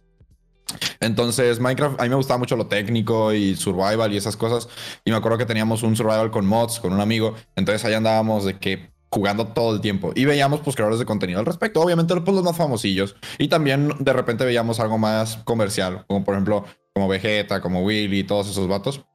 Entonces, 1.01 1.59
Minecraft, 1.59 1.99
a 1.99 2.03
mí 2.03 2.09
me 2.09 2.15
gustaba 2.15 2.37
mucho 2.37 2.55
lo 2.55 2.67
técnico 2.67 3.33
y 3.33 3.55
survival 3.55 4.13
y 4.13 4.17
esas 4.17 4.37
cosas. 4.37 4.69
Y 5.03 5.11
me 5.11 5.17
acuerdo 5.17 5.37
que 5.37 5.45
teníamos 5.45 5.83
un 5.83 5.97
survival 5.97 6.31
con 6.31 6.45
mods, 6.45 6.79
con 6.79 6.93
un 6.93 7.01
amigo. 7.01 7.35
Entonces, 7.55 7.83
ahí 7.83 7.93
andábamos 7.93 8.45
de 8.45 8.57
que 8.57 8.91
jugando 9.11 9.47
todo 9.47 9.75
el 9.75 9.81
tiempo. 9.81 10.11
Y 10.15 10.25
veíamos 10.25 10.61
pues 10.61 10.75
creadores 10.75 10.99
de 10.99 11.05
contenido 11.05 11.39
al 11.39 11.45
respecto. 11.45 11.81
Obviamente 11.81 12.15
pues, 12.15 12.35
los 12.35 12.43
más 12.43 12.57
famosillos. 12.57 13.15
Y 13.37 13.49
también 13.49 13.93
de 13.99 14.13
repente 14.13 14.45
veíamos 14.45 14.79
algo 14.79 14.97
más 14.97 15.37
comercial, 15.43 16.05
como 16.07 16.23
por 16.23 16.35
ejemplo 16.35 16.65
como 16.93 17.07
Vegeta, 17.07 17.61
como 17.61 17.83
Willy, 17.83 18.23
todos 18.23 18.49
esos 18.49 18.67
vatos. 18.67 19.05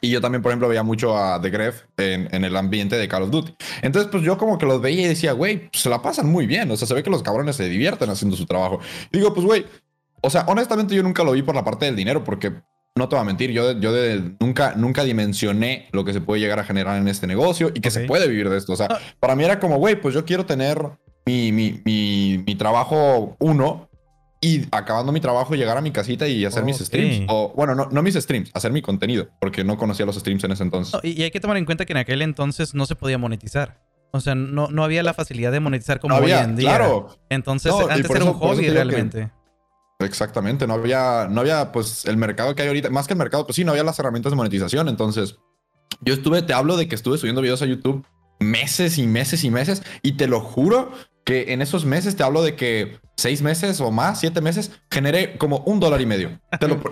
Y 0.00 0.10
yo 0.10 0.20
también, 0.20 0.42
por 0.42 0.50
ejemplo, 0.50 0.68
veía 0.68 0.82
mucho 0.82 1.16
a 1.16 1.40
The 1.40 1.50
Gref 1.50 1.84
en, 1.96 2.44
el 2.44 2.56
ambiente 2.56 2.96
de 2.96 3.08
Call 3.08 3.22
of 3.22 3.30
Duty. 3.30 3.54
Entonces, 3.80 4.10
pues 4.10 4.22
yo 4.22 4.36
como 4.36 4.58
que 4.58 4.66
los 4.66 4.80
veía 4.80 5.02
y 5.02 5.08
decía, 5.08 5.32
güey, 5.32 5.70
pues, 5.70 5.82
se 5.82 5.88
la 5.88 6.02
pasan 6.02 6.26
muy 6.28 6.46
bien. 6.46 6.70
O 6.70 6.76
sea, 6.76 6.86
se 6.86 6.94
ve 6.94 7.02
que 7.02 7.10
los 7.10 7.22
cabrones 7.22 7.56
se 7.56 7.68
divierten 7.68 8.10
haciendo 8.10 8.36
su 8.36 8.44
trabajo. 8.44 8.80
digo, 9.12 9.32
pues, 9.32 9.46
güey, 9.46 9.66
o 10.20 10.30
sea, 10.30 10.44
honestamente 10.48 10.94
yo 10.94 11.02
nunca 11.02 11.22
lo 11.24 11.32
vi 11.32 11.42
por 11.42 11.54
la 11.54 11.64
parte 11.64 11.86
del 11.86 11.96
dinero 11.96 12.24
porque 12.24 12.52
no 12.96 13.08
te 13.08 13.16
voy 13.16 13.22
a 13.22 13.24
mentir, 13.24 13.50
yo, 13.50 13.72
yo 13.72 13.90
nunca, 14.38 14.74
nunca 14.76 15.02
dimensioné 15.02 15.88
lo 15.90 16.04
que 16.04 16.12
se 16.12 16.20
puede 16.20 16.40
llegar 16.40 16.60
a 16.60 16.64
generar 16.64 16.96
en 16.96 17.08
este 17.08 17.26
negocio 17.26 17.72
y 17.74 17.80
que 17.80 17.90
se 17.90 18.04
puede 18.04 18.28
vivir 18.28 18.48
de 18.48 18.56
esto. 18.56 18.72
O 18.72 18.76
sea, 18.76 18.86
ah. 18.88 18.98
para 19.18 19.34
mí 19.34 19.42
era 19.44 19.58
como, 19.58 19.78
güey, 19.78 20.00
pues 20.00 20.14
yo 20.14 20.24
quiero 20.24 20.46
tener 20.46 20.80
mi, 21.26 21.50
mi, 21.50 21.80
mi, 21.84 22.54
trabajo 22.54 23.34
uno 23.40 23.88
y 24.40 24.66
acabando 24.70 25.10
mi 25.10 25.20
trabajo 25.20 25.54
llegar 25.54 25.76
a 25.76 25.80
mi 25.80 25.90
casita 25.90 26.28
y 26.28 26.44
hacer 26.44 26.64
mis 26.64 26.78
streams. 26.78 27.26
O 27.28 27.52
bueno, 27.56 27.74
no, 27.74 27.88
no 27.90 28.02
mis 28.02 28.14
streams, 28.14 28.50
hacer 28.54 28.70
mi 28.70 28.80
contenido, 28.80 29.28
porque 29.40 29.64
no 29.64 29.76
conocía 29.76 30.06
los 30.06 30.14
streams 30.14 30.44
en 30.44 30.52
ese 30.52 30.62
entonces. 30.62 31.00
y, 31.02 31.20
hay 31.22 31.32
que 31.32 31.40
tomar 31.40 31.56
en 31.56 31.64
cuenta 31.64 31.86
que 31.86 31.94
en 31.94 31.96
aquel 31.96 32.22
entonces 32.22 32.74
no 32.74 32.86
se 32.86 32.94
podía 32.94 33.18
monetizar. 33.18 33.80
O 34.12 34.20
sea, 34.20 34.36
no, 34.36 34.68
no 34.68 34.84
había 34.84 35.02
la 35.02 35.14
facilidad 35.14 35.50
de 35.50 35.58
monetizar 35.58 35.98
como 35.98 36.14
hoy 36.14 36.30
en 36.30 36.54
día. 36.54 36.76
Claro. 36.76 37.08
Entonces, 37.28 37.74
antes 37.90 38.08
era 38.08 38.24
un 38.24 38.34
hobby 38.34 38.68
realmente. 38.68 39.30
Exactamente, 40.00 40.66
no 40.66 40.74
había, 40.74 41.28
no 41.30 41.40
había 41.40 41.72
pues 41.72 42.04
el 42.04 42.16
mercado 42.16 42.54
que 42.54 42.62
hay 42.62 42.68
ahorita, 42.68 42.90
más 42.90 43.06
que 43.06 43.14
el 43.14 43.18
mercado, 43.18 43.46
pues 43.46 43.56
sí, 43.56 43.64
no 43.64 43.70
había 43.70 43.84
las 43.84 43.98
herramientas 43.98 44.32
de 44.32 44.36
monetización. 44.36 44.88
Entonces, 44.88 45.38
yo 46.00 46.14
estuve, 46.14 46.42
te 46.42 46.52
hablo 46.52 46.76
de 46.76 46.88
que 46.88 46.94
estuve 46.94 47.18
subiendo 47.18 47.40
videos 47.40 47.62
a 47.62 47.66
YouTube 47.66 48.04
meses 48.40 48.98
y 48.98 49.06
meses 49.06 49.44
y 49.44 49.50
meses, 49.50 49.82
y 50.02 50.12
te 50.12 50.26
lo 50.26 50.40
juro 50.40 50.92
que 51.24 51.52
en 51.52 51.62
esos 51.62 51.84
meses, 51.84 52.16
te 52.16 52.22
hablo 52.22 52.42
de 52.42 52.54
que 52.54 52.98
seis 53.16 53.40
meses 53.40 53.80
o 53.80 53.90
más, 53.90 54.20
siete 54.20 54.40
meses, 54.40 54.72
generé 54.90 55.38
como 55.38 55.58
un 55.60 55.80
dólar 55.80 56.00
y 56.00 56.06
medio. 56.06 56.38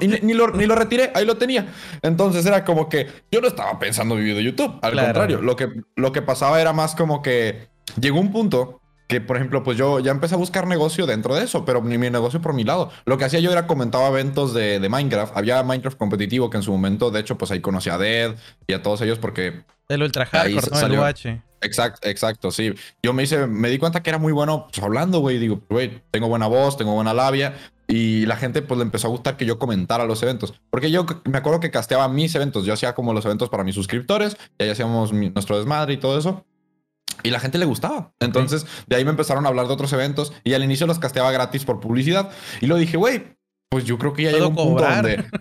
y 0.01 0.07
ni, 0.07 0.33
lo, 0.33 0.49
ni, 0.53 0.67
lo, 0.67 0.75
retiré, 0.75 1.11
ahí 1.15 1.27
lo 1.27 1.37
tenía. 1.37 1.67
Entonces 2.01 2.47
era 2.47 2.65
como 2.65 2.89
que 2.89 3.09
yo 3.31 3.41
no 3.41 3.49
estaba 3.49 3.79
pensando 3.79 4.17
vivir 4.17 4.35
de 4.35 4.45
YouTube, 4.45 4.79
al 4.81 4.97
contrario, 4.97 5.43
lo 5.43 5.57
que, 5.57 5.69
lo 5.97 6.13
que 6.13 6.23
pasaba 6.23 6.61
era 6.61 6.73
más 6.73 6.95
como 6.95 7.21
que 7.21 7.69
llegó 8.01 8.21
un 8.21 8.33
punto 8.33 8.81
que 9.12 9.20
por 9.20 9.37
ejemplo, 9.37 9.62
pues 9.62 9.76
yo 9.76 10.00
ya 10.00 10.11
empecé 10.11 10.35
a 10.35 10.38
buscar 10.38 10.67
negocio 10.67 11.06
dentro 11.06 11.35
de 11.35 11.44
eso, 11.44 11.64
pero 11.64 11.82
ni 11.82 11.99
mi 11.99 12.09
negocio 12.09 12.41
por 12.41 12.55
mi 12.55 12.64
lado. 12.64 12.91
Lo 13.05 13.19
que 13.19 13.26
hacía 13.26 13.41
yo 13.41 13.53
era 13.53 13.67
comentaba 13.67 14.09
eventos 14.09 14.55
de, 14.55 14.81
de, 14.81 14.88
Minecraft. 14.88 15.37
Había 15.37 15.62
Minecraft 15.62 15.99
competitivo 15.99 16.49
que 16.49 16.56
en 16.56 16.62
su 16.62 16.73
momento, 16.73 17.11
de 17.11 17.20
hecho, 17.20 17.37
pues 17.37 17.50
ahí 17.50 17.61
conocí 17.61 17.91
a 17.91 17.99
Dead 17.99 18.35
y 18.67 18.73
a 18.73 18.82
todos 18.82 19.03
ellos 19.03 19.19
porque... 19.19 19.64
El 19.88 20.03
ultra 20.03 20.25
hardcore, 20.25 20.67
salió... 20.67 21.06
el 21.06 21.43
Exacto, 21.61 22.09
exacto, 22.09 22.50
sí. 22.50 22.75
Yo 23.03 23.12
me 23.12 23.23
hice, 23.23 23.47
me 23.47 23.69
di 23.70 23.79
cuenta 23.79 24.03
que 24.03 24.11
era 24.11 24.19
muy 24.19 24.32
bueno 24.32 24.67
pues, 24.73 24.82
hablando, 24.82 25.20
güey. 25.20 25.38
Digo, 25.38 25.61
güey, 25.69 26.03
tengo 26.11 26.29
buena 26.29 26.47
voz, 26.47 26.76
tengo 26.76 26.94
buena 26.94 27.15
labia. 27.15 27.55
Y 27.87 28.26
la 28.26 28.37
gente 28.37 28.62
pues 28.62 28.79
le 28.79 28.85
empezó 28.85 29.08
a 29.08 29.11
gustar 29.11 29.37
que 29.37 29.44
yo 29.44 29.58
comentara 29.58 30.05
los 30.06 30.23
eventos. 30.23 30.55
Porque 30.70 30.91
yo 30.91 31.06
me 31.25 31.38
acuerdo 31.38 31.61
que 31.61 31.70
casteaba 31.70 32.08
mis 32.08 32.35
eventos. 32.35 32.65
Yo 32.65 32.73
hacía 32.73 32.94
como 32.94 33.12
los 33.12 33.25
eventos 33.26 33.49
para 33.49 33.65
mis 33.65 33.75
suscriptores. 33.75 34.37
Y 34.58 34.65
ahí 34.65 34.70
hacíamos 34.70 35.12
nuestro 35.12 35.58
desmadre 35.58 35.93
y 35.93 35.97
todo 35.99 36.19
eso. 36.19 36.44
Y 37.23 37.31
la 37.31 37.41
gente 37.41 37.59
le 37.59 37.65
gustaba. 37.65 38.13
Entonces, 38.21 38.67
de 38.87 38.97
ahí 38.97 39.05
me 39.05 39.11
empezaron 39.11 39.45
a 39.47 39.49
hablar 39.49 39.67
de 39.67 39.73
otros 39.73 39.93
eventos 39.93 40.33
y 40.45 40.55
al 40.55 40.65
inicio 40.65 40.87
los 40.87 40.99
casteaba 40.99 41.31
gratis 41.33 41.65
por 41.65 41.81
publicidad. 41.81 42.31
Y 42.61 42.67
lo 42.67 42.77
dije, 42.77 42.97
güey, 42.97 43.37
pues 43.69 43.85
yo 43.85 43.99
creo 43.99 44.13
que 44.13 44.25
ya 44.25 44.33
llegó 44.33 44.49
un 44.49 44.57
punto 44.57 44.85
donde. 44.85 45.25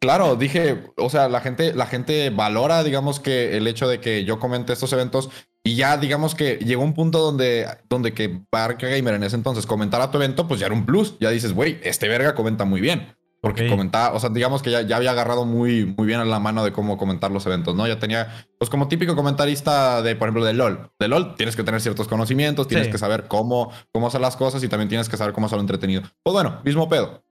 Claro, 0.00 0.36
dije, 0.36 0.82
o 0.98 1.08
sea, 1.08 1.30
la 1.30 1.40
gente, 1.40 1.72
la 1.72 1.86
gente 1.86 2.28
valora, 2.28 2.84
digamos, 2.84 3.20
que 3.20 3.56
el 3.56 3.66
hecho 3.66 3.88
de 3.88 4.00
que 4.00 4.26
yo 4.26 4.38
comente 4.38 4.74
estos 4.74 4.92
eventos 4.92 5.30
y 5.66 5.76
ya, 5.76 5.96
digamos 5.96 6.34
que 6.34 6.56
llegó 6.58 6.82
un 6.82 6.92
punto 6.92 7.20
donde, 7.20 7.66
donde 7.88 8.12
que 8.12 8.42
Barca 8.52 8.86
Gamer 8.86 9.14
en 9.14 9.22
ese 9.22 9.36
entonces 9.36 9.64
comentara 9.64 10.10
tu 10.10 10.18
evento, 10.18 10.46
pues 10.46 10.60
ya 10.60 10.66
era 10.66 10.74
un 10.74 10.84
plus. 10.84 11.16
Ya 11.20 11.30
dices, 11.30 11.54
güey, 11.54 11.80
este 11.82 12.06
verga 12.06 12.34
comenta 12.34 12.66
muy 12.66 12.82
bien. 12.82 13.16
Porque 13.44 13.68
comentaba, 13.68 14.14
o 14.14 14.20
sea, 14.20 14.30
digamos 14.30 14.62
que 14.62 14.70
ya, 14.70 14.80
ya 14.82 14.96
había 14.96 15.10
agarrado 15.10 15.44
muy, 15.44 15.84
muy 15.84 16.06
bien 16.06 16.18
a 16.18 16.24
la 16.24 16.40
mano 16.40 16.64
de 16.64 16.72
cómo 16.72 16.96
comentar 16.96 17.30
los 17.30 17.44
eventos, 17.46 17.74
¿no? 17.74 17.86
Ya 17.86 17.98
tenía, 17.98 18.46
pues 18.58 18.70
como 18.70 18.88
típico 18.88 19.14
comentarista 19.14 20.02
de, 20.02 20.16
por 20.16 20.28
ejemplo, 20.28 20.44
de 20.44 20.54
LOL. 20.54 20.90
De 20.98 21.08
LOL 21.08 21.34
tienes 21.36 21.54
que 21.54 21.62
tener 21.62 21.80
ciertos 21.80 22.08
conocimientos, 22.08 22.66
tienes 22.68 22.88
que 22.88 22.98
saber 22.98 23.24
cómo, 23.28 23.70
cómo 23.92 24.06
hacer 24.06 24.20
las 24.20 24.36
cosas 24.36 24.64
y 24.64 24.68
también 24.68 24.88
tienes 24.88 25.08
que 25.08 25.16
saber 25.16 25.34
cómo 25.34 25.46
hacerlo 25.46 25.60
entretenido. 25.60 26.02
Pues 26.22 26.32
bueno, 26.32 26.60
mismo 26.64 26.88
pedo. 26.88 27.22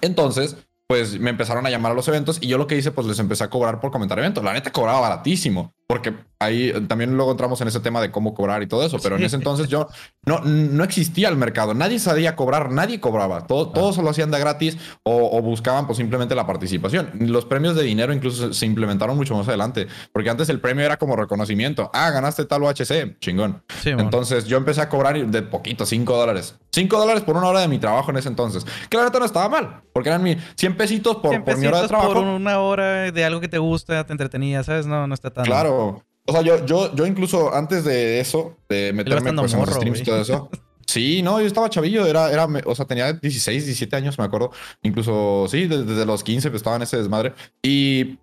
Entonces, 0.00 0.56
pues 0.86 1.18
me 1.20 1.30
empezaron 1.30 1.66
a 1.66 1.70
llamar 1.70 1.92
a 1.92 1.94
los 1.94 2.08
eventos 2.08 2.38
y 2.40 2.48
yo 2.48 2.56
lo 2.56 2.66
que 2.66 2.76
hice, 2.76 2.92
pues 2.92 3.06
les 3.06 3.18
empecé 3.18 3.44
a 3.44 3.50
cobrar 3.50 3.80
por 3.80 3.90
comentar 3.90 4.18
eventos. 4.18 4.42
La 4.42 4.52
neta 4.52 4.72
cobraba 4.72 5.00
baratísimo. 5.00 5.74
Porque 5.88 6.12
ahí 6.38 6.70
también 6.86 7.16
luego 7.16 7.30
entramos 7.30 7.60
en 7.62 7.68
ese 7.68 7.80
tema 7.80 8.02
de 8.02 8.10
cómo 8.10 8.34
cobrar 8.34 8.62
y 8.62 8.66
todo 8.66 8.84
eso, 8.84 8.98
pero 9.02 9.16
en 9.16 9.24
ese 9.24 9.36
entonces 9.36 9.68
yo 9.68 9.88
no, 10.26 10.40
no 10.40 10.84
existía 10.84 11.30
el 11.30 11.36
mercado, 11.36 11.72
nadie 11.72 11.98
sabía 11.98 12.36
cobrar, 12.36 12.70
nadie 12.70 13.00
cobraba, 13.00 13.46
todo, 13.46 13.70
todos 13.70 13.96
lo 13.96 14.10
hacían 14.10 14.30
de 14.30 14.38
gratis 14.38 14.76
o, 15.02 15.40
buscaban 15.40 15.86
pues 15.86 15.96
simplemente 15.96 16.34
la 16.34 16.46
participación. 16.46 17.10
Los 17.18 17.46
premios 17.46 17.74
de 17.74 17.84
dinero 17.84 18.12
incluso 18.12 18.52
se 18.52 18.66
implementaron 18.66 19.16
mucho 19.16 19.34
más 19.34 19.48
adelante, 19.48 19.86
porque 20.12 20.28
antes 20.28 20.50
el 20.50 20.60
premio 20.60 20.84
era 20.84 20.98
como 20.98 21.16
reconocimiento, 21.16 21.90
ah, 21.94 22.10
ganaste 22.10 22.44
tal 22.44 22.64
UHC, 22.64 23.18
chingón. 23.18 23.62
entonces 23.86 24.44
yo 24.44 24.58
empecé 24.58 24.82
a 24.82 24.90
cobrar 24.90 25.16
de 25.18 25.42
poquito, 25.42 25.86
5 25.86 26.16
dólares. 26.16 26.54
5 26.70 26.98
dólares 26.98 27.22
por 27.22 27.36
una 27.38 27.48
hora 27.48 27.60
de 27.60 27.68
mi 27.68 27.78
trabajo 27.78 28.10
en 28.10 28.18
ese 28.18 28.28
entonces. 28.28 28.66
Que 28.90 28.98
la 28.98 29.08
no 29.08 29.24
estaba 29.24 29.48
mal, 29.48 29.80
porque 29.94 30.10
eran 30.10 30.22
mi 30.22 30.36
100 30.54 30.76
pesitos 30.76 31.16
por, 31.16 31.42
por 31.42 31.56
mi 31.56 31.66
hora 31.66 31.80
de 31.80 31.88
trabajo. 31.88 32.12
Por 32.12 32.22
una 32.22 32.60
hora 32.60 33.10
de 33.10 33.24
algo 33.24 33.40
que 33.40 33.48
te 33.48 33.58
gusta, 33.58 34.04
te 34.04 34.12
entretenía, 34.12 34.62
¿sabes? 34.62 34.86
No, 34.86 35.06
no 35.06 35.14
está 35.14 35.30
tan... 35.30 35.46
Claro. 35.46 35.77
O 35.78 36.32
sea, 36.32 36.42
yo, 36.42 36.64
yo, 36.66 36.94
yo 36.94 37.06
incluso 37.06 37.54
antes 37.54 37.84
de 37.84 38.20
eso, 38.20 38.56
de 38.68 38.92
meterme 38.92 39.32
pues, 39.32 39.54
en 39.54 39.60
los 39.60 39.70
streams 39.70 40.00
y 40.00 40.04
todo 40.04 40.20
eso. 40.20 40.50
Sí, 40.86 41.22
no, 41.22 41.38
yo 41.40 41.46
estaba 41.46 41.68
chavillo, 41.68 42.06
era, 42.06 42.32
era, 42.32 42.46
o 42.64 42.74
sea, 42.74 42.86
tenía 42.86 43.12
16, 43.12 43.66
17 43.66 43.94
años, 43.94 44.18
me 44.18 44.24
acuerdo. 44.24 44.50
Incluso, 44.82 45.46
sí, 45.48 45.66
desde, 45.66 46.06
los 46.06 46.24
15 46.24 46.48
pues, 46.50 46.60
estaba 46.60 46.76
en 46.76 46.82
ese 46.82 46.96
desmadre. 46.96 47.34
Y 47.62 48.18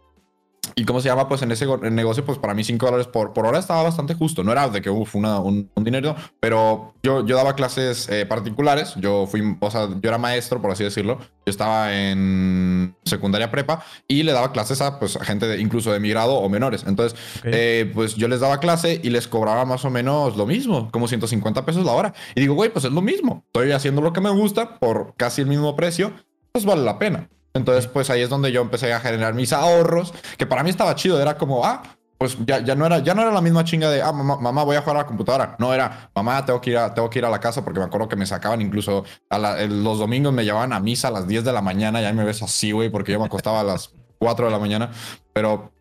y 0.75 0.85
cómo 0.85 1.01
se 1.01 1.09
llama, 1.09 1.27
pues 1.27 1.41
en 1.41 1.51
ese 1.51 1.65
negocio, 1.91 2.25
pues 2.25 2.37
para 2.39 2.53
mí 2.53 2.63
5 2.63 2.85
dólares 2.85 3.07
por, 3.07 3.33
por 3.33 3.45
hora 3.45 3.59
estaba 3.59 3.83
bastante 3.83 4.13
justo. 4.13 4.43
No 4.43 4.51
era 4.51 4.67
de 4.69 4.81
que 4.81 4.89
uf, 4.89 5.15
una, 5.15 5.39
un, 5.39 5.69
dinero, 5.77 6.15
pero 6.39 6.95
yo, 7.03 7.25
yo 7.25 7.35
daba 7.35 7.55
clases 7.55 8.09
eh, 8.09 8.25
particulares. 8.25 8.93
Yo 8.97 9.27
fui, 9.27 9.57
o 9.59 9.71
sea, 9.71 9.89
yo 9.89 10.09
era 10.09 10.17
maestro, 10.17 10.61
por 10.61 10.71
así 10.71 10.83
decirlo. 10.83 11.19
Yo 11.19 11.51
estaba 11.51 11.95
en 11.95 12.95
secundaria 13.03 13.51
prepa 13.51 13.83
y 14.07 14.23
le 14.23 14.31
daba 14.31 14.51
clases 14.51 14.81
a, 14.81 14.99
pues, 14.99 15.15
a 15.15 15.23
gente 15.23 15.47
de, 15.47 15.61
incluso 15.61 15.91
de 15.91 15.99
mi 15.99 16.09
grado 16.09 16.35
o 16.35 16.49
menores. 16.49 16.83
Entonces, 16.87 17.17
eh, 17.43 17.91
pues 17.93 18.15
yo 18.15 18.27
les 18.27 18.39
daba 18.39 18.59
clase 18.59 18.99
y 19.03 19.09
les 19.09 19.27
cobraba 19.27 19.65
más 19.65 19.85
o 19.85 19.89
menos 19.89 20.35
lo 20.35 20.45
mismo, 20.45 20.89
como 20.91 21.07
150 21.07 21.65
pesos 21.65 21.85
la 21.85 21.91
hora. 21.91 22.13
Y 22.33 22.41
digo, 22.41 22.55
güey, 22.55 22.71
pues 22.71 22.85
es 22.85 22.91
lo 22.91 23.01
mismo. 23.01 23.43
Estoy 23.47 23.71
haciendo 23.71 24.01
lo 24.01 24.13
que 24.13 24.21
me 24.21 24.29
gusta 24.29 24.79
por 24.79 25.13
casi 25.15 25.41
el 25.41 25.47
mismo 25.47 25.75
precio, 25.75 26.13
pues 26.51 26.65
vale 26.65 26.83
la 26.83 26.97
pena. 26.97 27.29
Entonces, 27.55 27.87
pues 27.87 28.09
ahí 28.09 28.21
es 28.21 28.29
donde 28.29 28.51
yo 28.51 28.61
empecé 28.61 28.93
a 28.93 28.99
generar 28.99 29.33
mis 29.33 29.53
ahorros, 29.53 30.13
que 30.37 30.45
para 30.45 30.61
mí 30.61 30.69
estaba 30.69 30.93
chido, 30.93 31.19
era 31.21 31.37
como, 31.37 31.65
ah, 31.65 31.81
pues 32.17 32.37
ya, 32.45 32.59
ya, 32.59 32.75
no, 32.75 32.85
era, 32.85 32.99
ya 32.99 33.13
no 33.13 33.21
era 33.21 33.31
la 33.31 33.41
misma 33.41 33.63
chinga 33.63 33.89
de, 33.89 34.01
ah, 34.01 34.11
mamá, 34.11 34.63
voy 34.63 34.75
a 34.75 34.81
jugar 34.81 34.97
a 34.97 34.99
la 34.99 35.05
computadora. 35.05 35.55
No 35.57 35.73
era, 35.73 36.11
mamá, 36.13 36.45
tengo 36.45 36.59
que 36.59 36.71
ir 36.71 36.77
a, 36.77 36.93
tengo 36.93 37.09
que 37.09 37.19
ir 37.19 37.25
a 37.25 37.29
la 37.29 37.39
casa 37.39 37.63
porque 37.63 37.79
me 37.79 37.85
acuerdo 37.85 38.09
que 38.09 38.17
me 38.17 38.25
sacaban 38.25 38.61
incluso 38.61 39.05
a 39.29 39.37
los 39.67 39.99
domingos 39.99 40.33
me 40.33 40.43
llevaban 40.43 40.73
a 40.73 40.79
misa 40.79 41.07
a 41.07 41.11
las 41.11 41.27
10 41.27 41.45
de 41.45 41.53
la 41.53 41.61
mañana, 41.61 42.01
ya 42.01 42.11
me 42.13 42.23
ves 42.23 42.43
así, 42.43 42.71
güey, 42.71 42.89
porque 42.89 43.13
yo 43.13 43.19
me 43.19 43.25
acostaba 43.25 43.61
a 43.61 43.63
las 43.63 43.93
4 44.19 44.45
de 44.45 44.51
la 44.51 44.59
mañana. 44.59 44.91
Pero 45.33 45.71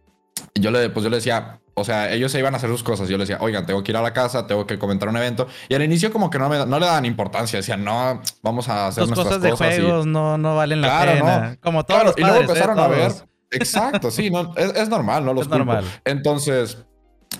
yo 0.54 0.70
le, 0.70 0.90
pues 0.90 1.02
yo 1.04 1.10
le 1.10 1.16
decía, 1.16 1.60
o 1.74 1.84
sea, 1.84 2.12
ellos 2.12 2.30
se 2.30 2.38
iban 2.38 2.54
a 2.54 2.58
hacer 2.58 2.70
sus 2.70 2.82
cosas. 2.82 3.08
Yo 3.08 3.18
les 3.18 3.28
decía, 3.28 3.42
oigan, 3.44 3.66
tengo 3.66 3.82
que 3.82 3.92
ir 3.92 3.96
a 3.96 4.02
la 4.02 4.12
casa, 4.12 4.46
tengo 4.46 4.66
que 4.66 4.78
comentar 4.78 5.08
un 5.08 5.16
evento. 5.16 5.48
Y 5.68 5.74
al 5.74 5.82
inicio 5.82 6.12
como 6.12 6.30
que 6.30 6.38
no, 6.38 6.48
me, 6.48 6.64
no 6.64 6.78
le 6.78 6.86
daban 6.86 7.04
importancia. 7.04 7.58
Decían, 7.58 7.84
no, 7.84 8.20
vamos 8.42 8.68
a 8.68 8.88
hacer 8.88 9.06
nuestras 9.06 9.26
cosas. 9.26 9.42
de 9.42 9.52
juegos 9.52 10.06
no, 10.06 10.38
no 10.38 10.56
valen 10.56 10.80
la 10.80 11.00
pena. 11.00 11.56
Como 11.60 11.84
todos 11.84 12.04
los 12.04 12.14
padres, 12.14 12.18
Y 12.18 12.30
luego 12.30 12.40
¿eh? 12.40 12.46
empezaron 12.46 12.78
a 12.78 12.88
ver. 12.88 13.12
Exacto, 13.50 14.10
sí, 14.10 14.30
no, 14.30 14.52
es, 14.56 14.88
normal, 14.88 15.24
¿no? 15.24 15.32
Los 15.32 15.42
es 15.42 15.48
normal. 15.48 15.84
Entonces, 16.04 16.78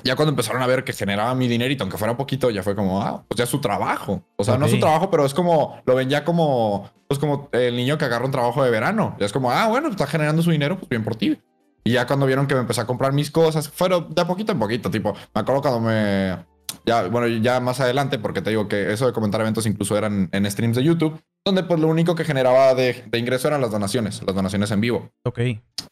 ya 0.05 0.17
cuando 0.17 0.31
empezaron 0.31 0.63
a 0.63 0.67
ver 0.67 0.85
que 0.85 0.93
generaba 0.93 1.35
mi 1.35 1.49
dinerito, 1.49 1.85
aunque 1.85 1.99
fuera 1.99 2.17
poquito, 2.17 2.51
ya 2.51 2.63
fue 2.63 2.75
como, 2.75 3.03
ah, 3.03 3.25
pues 3.29 3.39
ya 3.39 3.45
es 3.45 3.51
su 3.51 3.61
trabajo. 3.61 4.23
O 4.37 4.45
sea, 4.45 4.57
no 4.59 4.67
es 4.67 4.73
su 4.73 4.79
trabajo, 4.79 5.11
pero 5.11 5.25
es 5.25 5.35
como, 5.35 5.81
lo 5.87 5.95
ven 5.95 6.09
ya 6.09 6.25
como, 6.25 6.91
pues 7.09 7.19
como 7.19 7.49
el 7.53 7.77
niño 7.77 7.99
que 7.99 8.05
agarra 8.05 8.25
un 8.25 8.31
trabajo 8.31 8.63
de 8.63 8.71
verano. 8.71 9.17
Ya 9.19 9.27
es 9.27 9.33
como, 9.33 9.51
ah, 9.51 9.67
bueno, 9.69 9.89
está 9.89 10.07
generando 10.07 10.43
su 10.43 10.51
dinero, 10.51 10.77
pues 10.77 10.89
bien 10.89 11.05
por 11.05 11.17
ti. 11.17 11.39
Y 11.85 11.93
ya 11.93 12.07
cuando 12.07 12.27
vieron 12.27 12.47
que 12.47 12.55
me 12.55 12.61
empecé 12.61 12.81
a 12.81 12.87
comprar 12.87 13.13
mis 13.13 13.31
cosas, 13.31 13.69
fueron 13.69 14.15
de 14.15 14.25
poquito 14.25 14.53
en 14.53 14.59
poquito, 14.59 14.91
tipo, 14.91 15.13
me 15.35 15.41
acuerdo 15.41 15.61
cuando 15.63 15.81
me... 15.81 16.55
Ya, 16.87 17.07
bueno, 17.09 17.29
ya 17.29 17.61
más 17.61 17.81
adelante, 17.81 18.19
porque 18.19 18.43
te 18.43 18.51
digo 18.51 18.69
que 18.69 18.93
eso 18.93 19.07
de 19.07 19.13
comentar 19.13 19.41
eventos 19.41 19.65
incluso 19.65 19.97
eran 19.97 20.29
en 20.33 20.51
streams 20.51 20.77
de 20.77 20.83
YouTube, 20.83 21.19
donde 21.47 21.63
pues 21.63 21.79
lo 21.79 21.89
único 21.89 22.15
que 22.15 22.25
generaba 22.25 22.75
de, 22.75 23.05
de 23.07 23.19
ingreso 23.19 23.49
eran 23.49 23.61
las 23.61 23.71
donaciones, 23.71 24.23
las 24.23 24.35
donaciones 24.35 24.71
en 24.71 24.81
vivo. 24.81 25.11
Ok. 25.25 25.41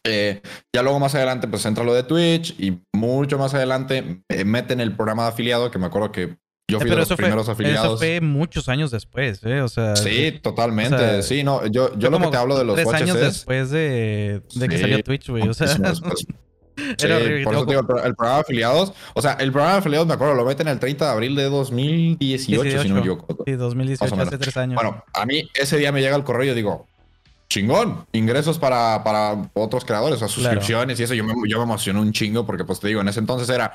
Eh, 0.03 0.41
ya 0.75 0.83
luego 0.83 0.99
más 0.99 1.15
adelante 1.15 1.47
pues 1.47 1.65
entra 1.65 1.83
lo 1.83 1.93
de 1.93 2.03
Twitch 2.03 2.59
y 2.59 2.81
mucho 2.93 3.37
más 3.37 3.53
adelante 3.53 4.23
meten 4.45 4.81
el 4.81 4.95
programa 4.95 5.23
de 5.23 5.29
afiliado, 5.29 5.71
que 5.71 5.79
me 5.79 5.85
acuerdo 5.85 6.11
que 6.11 6.37
yo 6.67 6.79
fui 6.79 6.89
de 6.89 6.95
los 6.95 7.09
primeros 7.09 7.49
afiliados. 7.49 7.85
Eso 7.85 7.97
fue 7.97 8.21
muchos 8.21 8.69
años 8.69 8.91
después, 8.91 9.43
¿eh? 9.43 9.61
O 9.61 9.67
sea. 9.67 9.95
Sí, 9.95 10.39
totalmente. 10.41 11.21
sí, 11.23 11.43
no. 11.43 11.65
Yo, 11.67 11.97
yo 11.97 12.09
lo 12.09 12.19
que 12.19 12.27
te 12.27 12.37
hablo 12.37 12.57
de 12.57 12.63
los 12.63 12.75
tres 12.75 12.87
años 12.93 13.19
después 13.19 13.69
de, 13.69 14.41
de 14.55 14.67
que 14.69 14.77
salió 14.77 15.03
Twitch, 15.03 15.29
güey. 15.29 15.47
O 15.47 15.53
sea. 15.53 15.67
Era 16.75 17.17
horrible. 17.17 17.43
Por 17.43 17.53
eso 17.53 17.65
digo, 17.65 17.81
el 17.81 18.15
programa 18.15 18.35
de 18.35 18.41
afiliados. 18.41 18.93
O 19.13 19.21
sea, 19.21 19.33
el 19.33 19.51
programa 19.51 19.73
de 19.73 19.79
afiliados, 19.79 20.07
me 20.07 20.13
acuerdo, 20.13 20.33
lo 20.33 20.43
meten 20.45 20.67
el 20.67 20.79
30 20.79 21.05
de 21.05 21.11
abril 21.11 21.35
de 21.35 21.43
2018, 21.43 22.81
si 22.81 22.87
no 22.89 22.95
me 22.95 22.99
equivoco. 23.01 23.43
Sí, 23.45 23.51
2018, 23.51 24.21
hace 24.21 24.37
tres 24.39 24.57
años. 24.57 24.75
Bueno, 24.75 25.03
a 25.13 25.25
mí 25.25 25.47
ese 25.53 25.77
día 25.77 25.91
me 25.91 26.01
llega 26.01 26.15
el 26.15 26.23
correo 26.23 26.45
y 26.45 26.47
yo 26.47 26.55
digo, 26.55 26.87
chingón, 27.47 28.07
ingresos 28.13 28.57
para, 28.57 29.03
para 29.03 29.51
otros 29.53 29.85
creadores, 29.85 30.15
o 30.15 30.19
sea, 30.19 30.27
suscripciones 30.27 30.99
y 30.99 31.03
eso. 31.03 31.13
Yo 31.13 31.23
me, 31.23 31.33
yo 31.47 31.57
me 31.59 31.63
emocioné 31.63 31.99
un 31.99 32.11
chingo 32.11 32.43
porque, 32.45 32.63
pues 32.63 32.79
te 32.79 32.87
digo, 32.87 33.01
en 33.01 33.07
ese 33.07 33.19
entonces 33.19 33.47
era 33.49 33.73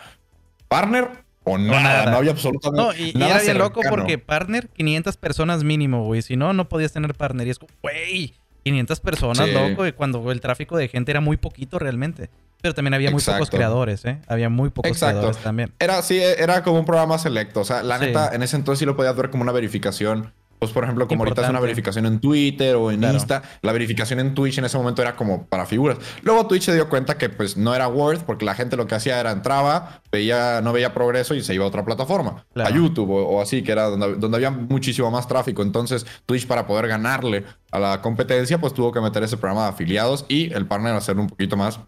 partner 0.66 1.27
o 1.50 1.58
nada, 1.58 2.10
no 2.10 2.16
había 2.18 2.32
absolutamente 2.32 2.82
no, 2.82 2.94
y, 2.94 3.12
nada. 3.12 3.28
Y 3.28 3.34
era 3.34 3.42
bien 3.42 3.58
loco 3.58 3.80
porque 3.88 4.18
partner, 4.18 4.68
500 4.68 5.16
personas 5.16 5.64
mínimo, 5.64 6.04
güey. 6.04 6.22
Si 6.22 6.36
no, 6.36 6.52
no 6.52 6.68
podías 6.68 6.92
tener 6.92 7.14
partner. 7.14 7.46
Y 7.46 7.50
es 7.50 7.58
como, 7.58 7.72
güey, 7.82 8.34
500 8.64 9.00
personas, 9.00 9.48
loco. 9.48 9.86
Y 9.86 9.92
cuando 9.92 10.30
el 10.30 10.40
tráfico 10.40 10.76
de 10.76 10.88
gente 10.88 11.10
era 11.10 11.20
muy 11.20 11.36
poquito 11.36 11.78
realmente. 11.78 12.30
Pero 12.60 12.74
también 12.74 12.94
había 12.94 13.10
muy 13.10 13.22
pocos 13.22 13.50
creadores, 13.50 14.04
¿eh? 14.04 14.18
Había 14.26 14.48
muy 14.48 14.70
pocos 14.70 14.98
creadores 14.98 15.38
también. 15.38 15.72
Era, 15.78 16.02
sí, 16.02 16.18
era 16.18 16.62
como 16.64 16.80
un 16.80 16.84
programa 16.84 17.16
selecto. 17.18 17.60
O 17.60 17.64
sea, 17.64 17.82
la 17.82 17.98
neta, 17.98 18.34
en 18.34 18.42
ese 18.42 18.56
entonces 18.56 18.80
sí 18.80 18.84
lo 18.84 18.96
podías 18.96 19.14
ver 19.14 19.30
como 19.30 19.42
una 19.42 19.52
verificación 19.52 20.32
pues, 20.58 20.72
por 20.72 20.84
ejemplo, 20.84 21.06
como 21.06 21.24
ahorita 21.24 21.42
es 21.42 21.50
una 21.50 21.60
verificación 21.60 22.06
en 22.06 22.20
Twitter 22.20 22.76
o 22.76 22.90
en 22.90 23.04
Insta, 23.04 23.42
la 23.62 23.72
verificación 23.72 24.20
en 24.20 24.34
Twitch 24.34 24.58
en 24.58 24.64
ese 24.64 24.76
momento 24.76 25.02
era 25.02 25.14
como 25.16 25.46
para 25.46 25.66
figuras. 25.66 25.98
Luego 26.22 26.46
Twitch 26.46 26.64
se 26.64 26.74
dio 26.74 26.88
cuenta 26.88 27.18
que 27.18 27.28
pues 27.28 27.56
no 27.56 27.74
era 27.74 27.88
worth 27.88 28.22
porque 28.22 28.44
la 28.44 28.54
gente 28.54 28.76
lo 28.76 28.86
que 28.86 28.94
hacía 28.94 29.20
era 29.20 29.30
entraba, 29.30 30.02
veía, 30.10 30.60
no 30.60 30.72
veía 30.72 30.92
progreso 30.92 31.34
y 31.34 31.42
se 31.42 31.54
iba 31.54 31.64
a 31.64 31.68
otra 31.68 31.84
plataforma, 31.84 32.44
a 32.54 32.70
YouTube 32.70 33.10
o, 33.10 33.40
así, 33.40 33.62
que 33.62 33.72
era 33.72 33.84
donde, 33.84 34.16
donde 34.16 34.36
había 34.36 34.50
muchísimo 34.50 35.10
más 35.10 35.28
tráfico. 35.28 35.62
Entonces 35.62 36.06
Twitch 36.26 36.46
para 36.46 36.66
poder 36.66 36.88
ganarle 36.88 37.44
a 37.70 37.78
la 37.78 38.02
competencia, 38.02 38.58
pues 38.58 38.74
tuvo 38.74 38.92
que 38.92 39.00
meter 39.00 39.22
ese 39.22 39.36
programa 39.36 39.64
de 39.64 39.70
afiliados 39.70 40.24
y 40.28 40.52
el 40.52 40.66
partner 40.66 40.94
hacerlo 40.94 41.22
un 41.22 41.28
poquito 41.28 41.56
más 41.56 41.80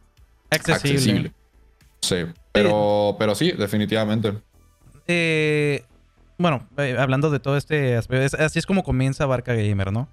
accesible. 0.50 1.32
Sí, 2.00 2.24
pero, 2.52 3.16
pero 3.18 3.34
sí, 3.34 3.52
definitivamente. 3.52 4.32
Eh, 5.06 5.84
bueno, 6.40 6.66
eh, 6.78 6.96
hablando 6.98 7.30
de 7.30 7.38
todo 7.38 7.58
este 7.58 7.96
aspecto, 7.96 8.38
así 8.38 8.58
es 8.58 8.64
como 8.64 8.82
comienza 8.82 9.26
Barca 9.26 9.52
Gamer, 9.52 9.92
¿no? 9.92 10.08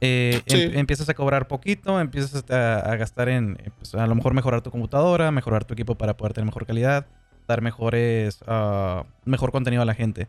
Eh, 0.00 0.40
em, 0.46 0.78
empiezas 0.78 1.08
a 1.08 1.14
cobrar 1.14 1.48
poquito, 1.48 2.00
empiezas 2.00 2.44
a, 2.50 2.94
gastar 2.94 3.28
en, 3.28 3.58
eh, 3.60 3.70
pues, 3.76 3.92
a 3.96 4.06
lo 4.06 4.14
mejor 4.14 4.32
mejorar 4.32 4.60
tu 4.60 4.70
computadora, 4.70 5.32
mejorar 5.32 5.64
tu 5.64 5.74
equipo 5.74 5.96
para 5.96 6.16
poder 6.16 6.34
tener 6.34 6.46
mejor 6.46 6.66
calidad, 6.66 7.06
dar 7.48 7.62
mejores, 7.62 8.40
uh, 8.42 9.02
mejor 9.24 9.50
contenido 9.50 9.82
a 9.82 9.84
la 9.84 9.94
gente. 9.94 10.28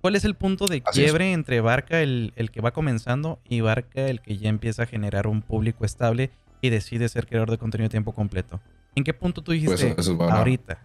¿Cuál 0.00 0.16
es 0.16 0.24
el 0.24 0.34
punto 0.34 0.66
de 0.66 0.80
quiebre 0.80 1.32
entre 1.32 1.60
Barca, 1.60 2.00
el, 2.00 2.32
el, 2.36 2.50
que 2.50 2.62
va 2.62 2.70
comenzando, 2.70 3.40
y 3.46 3.60
Barca, 3.60 4.08
el 4.08 4.22
que 4.22 4.38
ya 4.38 4.48
empieza 4.48 4.84
a 4.84 4.86
generar 4.86 5.26
un 5.26 5.42
público 5.42 5.84
estable 5.84 6.30
y 6.62 6.70
decide 6.70 7.10
ser 7.10 7.26
creador 7.26 7.50
de 7.50 7.58
contenido 7.58 7.88
a 7.88 7.90
tiempo 7.90 8.12
completo? 8.12 8.58
¿En 8.94 9.04
qué 9.04 9.12
punto 9.12 9.42
tú 9.42 9.52
dijiste 9.52 9.94
pues 9.94 10.08
ahorita? 10.08 10.78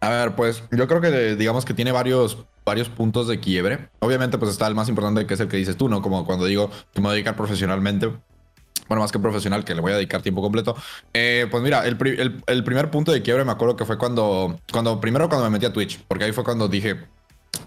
A 0.00 0.08
ver, 0.08 0.34
pues 0.34 0.62
yo 0.70 0.88
creo 0.88 1.00
que 1.00 1.36
digamos 1.36 1.64
que 1.64 1.74
tiene 1.74 1.92
varios 1.92 2.38
varios 2.64 2.88
puntos 2.88 3.26
de 3.28 3.40
quiebre. 3.40 3.88
Obviamente, 3.98 4.38
pues 4.38 4.52
está 4.52 4.66
el 4.66 4.74
más 4.74 4.88
importante 4.88 5.26
que 5.26 5.34
es 5.34 5.40
el 5.40 5.48
que 5.48 5.56
dices 5.56 5.76
tú, 5.76 5.88
¿no? 5.88 6.02
Como 6.02 6.24
cuando 6.24 6.46
digo 6.46 6.70
que 6.92 7.00
me 7.00 7.06
voy 7.06 7.10
a 7.10 7.14
dedicar 7.14 7.36
profesionalmente. 7.36 8.10
Bueno, 8.88 9.02
más 9.02 9.12
que 9.12 9.18
profesional, 9.18 9.64
que 9.64 9.74
le 9.74 9.80
voy 9.80 9.92
a 9.92 9.96
dedicar 9.96 10.22
tiempo 10.22 10.42
completo. 10.42 10.76
Eh, 11.12 11.46
pues 11.50 11.62
mira, 11.62 11.84
el, 11.86 11.96
primer 11.96 12.90
punto 12.90 13.12
de 13.12 13.22
quiebre 13.22 13.44
me 13.44 13.52
acuerdo 13.52 13.76
que 13.76 13.84
fue 13.84 13.98
cuando, 13.98 14.58
cuando, 14.72 15.00
primero 15.00 15.28
cuando 15.28 15.44
me 15.44 15.50
metí 15.50 15.66
a 15.66 15.72
Twitch, 15.72 16.02
porque 16.08 16.24
ahí 16.24 16.32
fue 16.32 16.42
cuando 16.42 16.66
dije, 16.66 16.96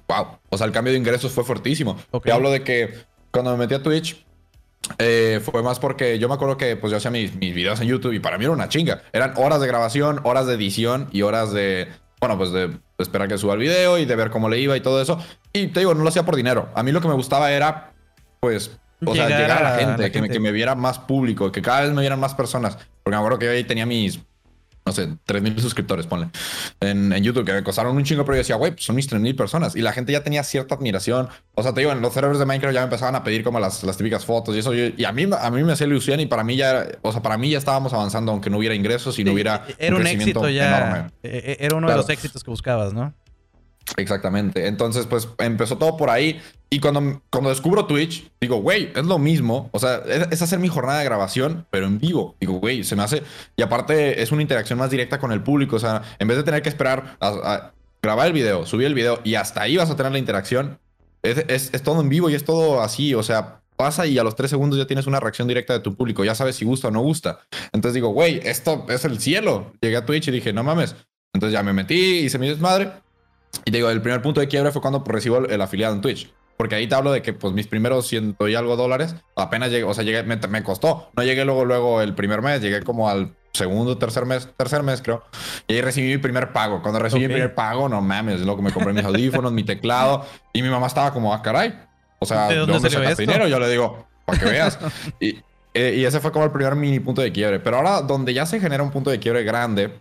wow, 0.07 0.39
o 0.49 0.57
sea, 0.57 0.67
el 0.67 0.73
cambio 0.73 0.91
de 0.91 0.99
ingresos 0.99 1.31
fue 1.31 1.45
fuertísimo. 1.45 1.97
Te 2.23 2.31
hablo 2.31 2.51
de 2.51 2.63
que 2.63 3.05
cuando 3.31 3.51
me 3.51 3.57
metí 3.57 3.73
a 3.73 3.81
Twitch, 3.81 4.25
eh, 4.97 5.39
fue 5.41 5.63
más 5.63 5.79
porque 5.79 6.19
yo 6.19 6.27
me 6.27 6.35
acuerdo 6.35 6.57
que 6.57 6.75
pues 6.75 6.91
yo 6.91 6.97
hacía 6.97 7.09
mis, 7.09 7.33
mis, 7.35 7.55
videos 7.55 7.79
en 7.79 7.87
YouTube 7.87 8.11
y 8.11 8.19
para 8.19 8.37
mí 8.37 8.43
era 8.43 8.53
una 8.53 8.67
chinga. 8.67 9.03
Eran 9.13 9.33
horas 9.37 9.61
de 9.61 9.67
grabación, 9.67 10.19
horas 10.23 10.45
de 10.45 10.55
edición 10.55 11.07
y 11.13 11.21
horas 11.21 11.53
de, 11.53 11.87
bueno, 12.23 12.37
pues 12.37 12.53
de 12.53 12.79
esperar 12.99 13.27
que 13.27 13.37
suba 13.37 13.55
el 13.55 13.59
video 13.59 13.97
y 13.97 14.05
de 14.05 14.15
ver 14.15 14.29
cómo 14.29 14.47
le 14.47 14.57
iba 14.57 14.77
y 14.77 14.79
todo 14.79 15.01
eso. 15.01 15.19
Y 15.51 15.67
te 15.67 15.81
digo, 15.81 15.93
no 15.93 16.03
lo 16.03 16.07
hacía 16.07 16.23
por 16.23 16.37
dinero. 16.37 16.69
A 16.73 16.81
mí 16.81 16.93
lo 16.93 17.01
que 17.01 17.09
me 17.09 17.15
gustaba 17.15 17.51
era, 17.51 17.91
pues, 18.39 18.71
o 19.05 19.13
sea, 19.13 19.27
llegar 19.27 19.61
a 19.61 19.71
la 19.71 19.77
gente, 19.77 20.09
que, 20.09 20.21
Me, 20.21 20.29
que, 20.29 20.39
me, 20.39 20.53
viera 20.53 20.73
más 20.73 20.99
público, 20.99 21.51
que 21.51 21.61
cada 21.61 21.81
vez 21.81 21.91
me 21.91 21.99
vieran 21.99 22.21
más 22.21 22.33
personas. 22.33 22.77
Porque 23.03 23.17
me 23.17 23.17
acuerdo 23.17 23.39
que 23.39 23.45
yo 23.47 23.51
ahí 23.51 23.65
tenía 23.65 23.85
mis 23.85 24.21
no 24.85 24.91
sé, 24.91 25.07
3.000 25.07 25.59
suscriptores, 25.59 26.07
ponle, 26.07 26.29
en, 26.81 27.13
en, 27.13 27.23
YouTube, 27.23 27.45
que 27.45 27.53
me 27.53 27.63
costaron 27.63 27.95
un 27.95 28.03
chingo, 28.03 28.25
pero 28.25 28.35
yo 28.35 28.39
decía, 28.39 28.55
güey, 28.55 28.71
pues 28.71 28.85
son 28.85 28.95
mis 28.95 29.09
3.000 29.09 29.35
personas. 29.35 29.75
Y 29.75 29.81
la 29.81 29.93
gente 29.93 30.11
ya 30.11 30.23
tenía 30.23 30.43
cierta 30.43 30.75
admiración. 30.75 31.29
O 31.55 31.63
sea, 31.63 31.73
te 31.73 31.81
digo, 31.81 31.91
en 31.91 32.01
los 32.01 32.13
servers 32.13 32.39
de 32.39 32.45
Minecraft 32.45 32.73
ya 32.73 32.81
me 32.81 32.85
empezaban 32.85 33.15
a 33.15 33.23
pedir 33.23 33.43
como 33.43 33.59
las, 33.59 33.83
las 33.83 33.95
típicas 33.95 34.25
fotos 34.25 34.55
y 34.55 34.59
eso. 34.59 34.73
y 34.73 35.05
a 35.05 35.11
mí, 35.11 35.27
a 35.39 35.51
mí 35.51 35.63
me 35.63 35.73
hacía 35.73 35.87
ilusión 35.87 36.19
y 36.19 36.25
para 36.25 36.43
mí 36.43 36.57
ya, 36.57 36.85
o 37.01 37.11
sea, 37.11 37.21
para 37.21 37.37
mí 37.37 37.49
ya 37.49 37.57
estábamos 37.57 37.93
avanzando, 37.93 38.31
aunque 38.31 38.49
no 38.49 38.57
hubiera 38.57 38.75
ingresos 38.75 39.17
y 39.19 39.23
no 39.23 39.31
hubiera. 39.31 39.65
Era 39.77 39.95
un, 39.95 40.05
éxito 40.05 40.49
ya. 40.49 41.11
E, 41.23 41.57
e, 41.59 41.65
era 41.65 41.75
uno 41.77 41.89
de 41.89 41.95
los 41.95 42.09
éxitos 42.09 42.43
que 42.43 42.51
buscabas, 42.51 42.93
¿no? 42.93 43.13
Exactamente. 43.97 44.67
Entonces, 44.67 45.05
pues 45.05 45.27
empezó 45.39 45.77
todo 45.77 45.97
por 45.97 46.09
ahí. 46.09 46.41
Y 46.69 46.79
cuando, 46.79 47.21
cuando 47.29 47.49
descubro 47.49 47.85
Twitch, 47.85 48.31
digo, 48.41 48.57
güey, 48.57 48.91
es 48.95 49.05
lo 49.05 49.19
mismo. 49.19 49.69
O 49.71 49.79
sea, 49.79 50.01
es, 50.31 50.41
hacer 50.41 50.59
mi 50.59 50.67
jornada 50.67 50.99
de 50.99 51.05
grabación, 51.05 51.67
pero 51.69 51.85
en 51.85 51.99
vivo. 51.99 52.35
Digo, 52.39 52.53
güey, 52.53 52.83
se 52.83 52.95
me 52.95 53.03
hace. 53.03 53.23
Y 53.55 53.61
aparte, 53.61 54.21
es 54.21 54.31
una 54.31 54.41
interacción 54.41 54.79
más 54.79 54.89
directa 54.89 55.19
con 55.19 55.31
el 55.31 55.43
público. 55.43 55.75
O 55.75 55.79
sea, 55.79 56.01
en 56.19 56.27
vez 56.27 56.37
de 56.37 56.43
tener 56.43 56.61
que 56.61 56.69
esperar 56.69 57.17
a, 57.19 57.71
grabar 58.01 58.27
el 58.27 58.33
video, 58.33 58.65
subir 58.65 58.87
el 58.87 58.93
video 58.93 59.21
y 59.23 59.35
hasta 59.35 59.61
ahí 59.61 59.77
vas 59.77 59.89
a 59.89 59.95
tener 59.95 60.11
la 60.11 60.17
interacción, 60.17 60.77
es, 61.21 61.71
todo 61.83 62.01
en 62.01 62.09
vivo 62.09 62.29
y 62.29 62.35
es 62.35 62.43
todo 62.43 62.81
así. 62.81 63.13
O 63.13 63.23
sea, 63.23 63.61
pasa 63.75 64.07
y 64.07 64.17
a 64.17 64.23
los 64.23 64.35
tres 64.35 64.49
segundos 64.49 64.79
ya 64.79 64.87
tienes 64.87 65.05
una 65.05 65.19
reacción 65.19 65.47
directa 65.47 65.73
de 65.73 65.79
tu 65.79 65.95
público. 65.95 66.23
Ya 66.23 66.35
sabes 66.35 66.55
si 66.55 66.65
gusta 66.65 66.87
o 66.87 66.91
no 66.91 67.01
gusta. 67.01 67.39
Entonces 67.71 67.93
digo, 67.93 68.09
güey, 68.09 68.41
esto 68.43 68.85
es 68.89 69.05
el 69.05 69.19
cielo. 69.19 69.73
Llegué 69.79 69.97
a 69.97 70.05
Twitch 70.05 70.27
y 70.29 70.31
dije, 70.31 70.51
no 70.53 70.63
mames. 70.63 70.95
Entonces 71.33 71.53
ya 71.53 71.63
me 71.63 71.73
metí, 71.73 72.19
hice 72.19 72.39
mi 72.39 72.47
desmadre. 72.47 72.91
Y 73.65 73.71
te 73.71 73.77
digo, 73.77 73.89
el 73.89 74.01
primer 74.01 74.21
punto 74.21 74.41
de 74.41 74.47
quiebre 74.47 74.71
fue 74.71 74.81
cuando 74.81 75.03
recibo 75.05 75.37
el, 75.37 75.61
afiliado 75.61 75.93
en 75.93 76.01
Twitch. 76.01 76.31
Porque 76.57 76.75
ahí 76.75 76.87
te 76.87 76.95
hablo 76.95 77.11
de 77.11 77.21
que 77.21 77.33
pues 77.33 77.53
mis 77.53 77.67
primeros 77.67 78.07
ciento 78.07 78.47
y 78.47 78.55
algo 78.55 78.75
dólares 78.75 79.15
apenas 79.35 79.71
llegué, 79.71 79.85
o 79.85 79.93
sea, 79.93 80.03
llegué, 80.03 80.23
me, 80.23 80.63
costó. 80.63 81.09
No 81.15 81.23
llegué 81.23 81.45
luego, 81.45 81.65
luego 81.65 82.01
el 82.01 82.13
primer 82.13 82.41
mes, 82.41 82.61
llegué 82.61 82.83
como 82.83 83.09
al 83.09 83.35
segundo, 83.53 83.97
tercer 83.97 84.25
mes, 84.25 84.47
tercer 84.55 84.83
mes 84.83 85.01
creo. 85.01 85.23
Y 85.67 85.73
ahí 85.73 85.81
recibí 85.81 86.09
mi 86.09 86.19
primer 86.19 86.51
pago. 86.51 86.81
Cuando 86.81 86.99
recibí 86.99 87.21
mi 87.21 87.33
primer 87.33 87.55
pago, 87.55 87.89
no 87.89 88.01
mames, 88.01 88.41
lo 88.41 88.55
que 88.55 88.61
me 88.61 88.71
compré 88.71 88.93
mis 88.93 89.03
audífonos, 89.03 89.51
mi 89.51 89.63
teclado. 89.63 90.25
Y 90.53 90.61
mi 90.61 90.69
mamá 90.69 90.87
estaba 90.87 91.11
como, 91.11 91.33
ah, 91.33 91.41
caray. 91.41 91.73
O 92.19 92.25
sea, 92.25 92.47
¿de 92.47 92.57
dónde, 92.57 92.89
¿de 92.89 93.15
dinero? 93.15 93.47
Yo 93.47 93.59
le 93.59 93.69
digo, 93.69 94.05
para 94.25 94.39
que 94.39 94.45
veas. 94.45 94.77
y, 95.19 95.39
eh, 95.73 95.95
y 95.97 96.05
ese 96.05 96.19
fue 96.19 96.31
como 96.31 96.45
el 96.45 96.51
primer 96.51 96.75
mini 96.75 96.99
punto 96.99 97.21
de 97.21 97.31
quiebre. 97.31 97.59
Pero 97.59 97.77
ahora, 97.77 98.01
donde 98.01 98.33
ya 98.33 98.45
se 98.45 98.59
genera 98.59 98.83
un 98.83 98.91
punto 98.91 99.09
de 99.09 99.19
quiebre 99.19 99.43
grande, 99.43 99.99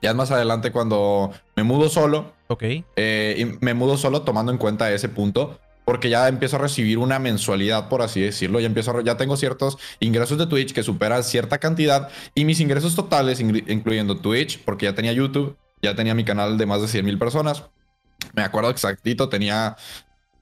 ya 0.00 0.10
es 0.10 0.16
más 0.16 0.30
adelante 0.30 0.72
cuando 0.72 1.32
me 1.56 1.62
mudo 1.62 1.88
solo. 1.88 2.33
Ok. 2.48 2.62
Eh, 2.96 3.36
y 3.38 3.64
me 3.64 3.74
mudo 3.74 3.96
solo 3.96 4.22
tomando 4.22 4.52
en 4.52 4.58
cuenta 4.58 4.92
ese 4.92 5.08
punto 5.08 5.58
porque 5.84 6.08
ya 6.08 6.28
empiezo 6.28 6.56
a 6.56 6.60
recibir 6.60 6.98
una 6.98 7.18
mensualidad, 7.18 7.88
por 7.88 8.02
así 8.02 8.20
decirlo. 8.20 8.60
Ya 8.60 8.66
empiezo 8.66 9.00
ya 9.02 9.16
tengo 9.16 9.36
ciertos 9.36 9.78
ingresos 10.00 10.38
de 10.38 10.46
Twitch 10.46 10.72
que 10.72 10.82
superan 10.82 11.22
cierta 11.22 11.58
cantidad 11.58 12.08
y 12.34 12.44
mis 12.44 12.60
ingresos 12.60 12.94
totales, 12.94 13.40
incluyendo 13.40 14.16
Twitch, 14.16 14.62
porque 14.64 14.86
ya 14.86 14.94
tenía 14.94 15.12
YouTube, 15.12 15.56
ya 15.82 15.94
tenía 15.94 16.14
mi 16.14 16.24
canal 16.24 16.56
de 16.56 16.66
más 16.66 16.80
de 16.80 16.88
100 16.88 17.04
mil 17.04 17.18
personas. 17.18 17.64
Me 18.32 18.42
acuerdo 18.42 18.70
exactito, 18.70 19.28
tenía 19.28 19.76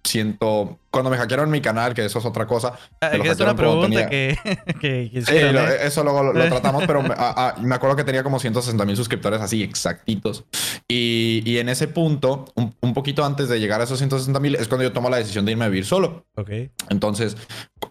siento. 0.04 0.78
Cuando 0.90 1.10
me 1.10 1.16
hackearon 1.16 1.50
mi 1.50 1.60
canal, 1.60 1.94
que 1.94 2.04
eso 2.04 2.18
es 2.18 2.24
otra 2.24 2.46
cosa. 2.46 2.74
Ah, 3.00 3.10
es 3.12 3.40
una 3.40 3.56
pregunta 3.56 4.06
que, 4.10 4.36
Sí, 4.80 5.34
¿eh? 5.34 5.76
eso 5.82 6.04
luego 6.04 6.22
lo, 6.22 6.32
tratamos, 6.48 6.84
pero 6.86 7.02
me, 7.02 7.74
acuerdo 7.74 7.96
que 7.96 8.04
tenía 8.04 8.22
como 8.22 8.38
160 8.38 8.84
mil 8.84 8.96
suscriptores 8.96 9.40
así 9.40 9.62
exactitos. 9.62 10.44
Y, 10.88 11.42
y 11.46 11.58
en 11.58 11.68
ese 11.68 11.88
punto, 11.88 12.44
un, 12.54 12.94
poquito 12.94 13.24
antes 13.24 13.48
de 13.48 13.58
llegar 13.58 13.80
a 13.80 13.84
esos 13.84 13.98
160 13.98 14.38
mil, 14.40 14.54
es 14.56 14.68
cuando 14.68 14.84
yo 14.84 14.92
tomo 14.92 15.08
la 15.08 15.16
decisión 15.16 15.44
de 15.44 15.52
irme 15.52 15.64
a 15.64 15.68
vivir 15.68 15.86
solo. 15.86 16.26
Ok. 16.36 16.50
Entonces, 16.90 17.36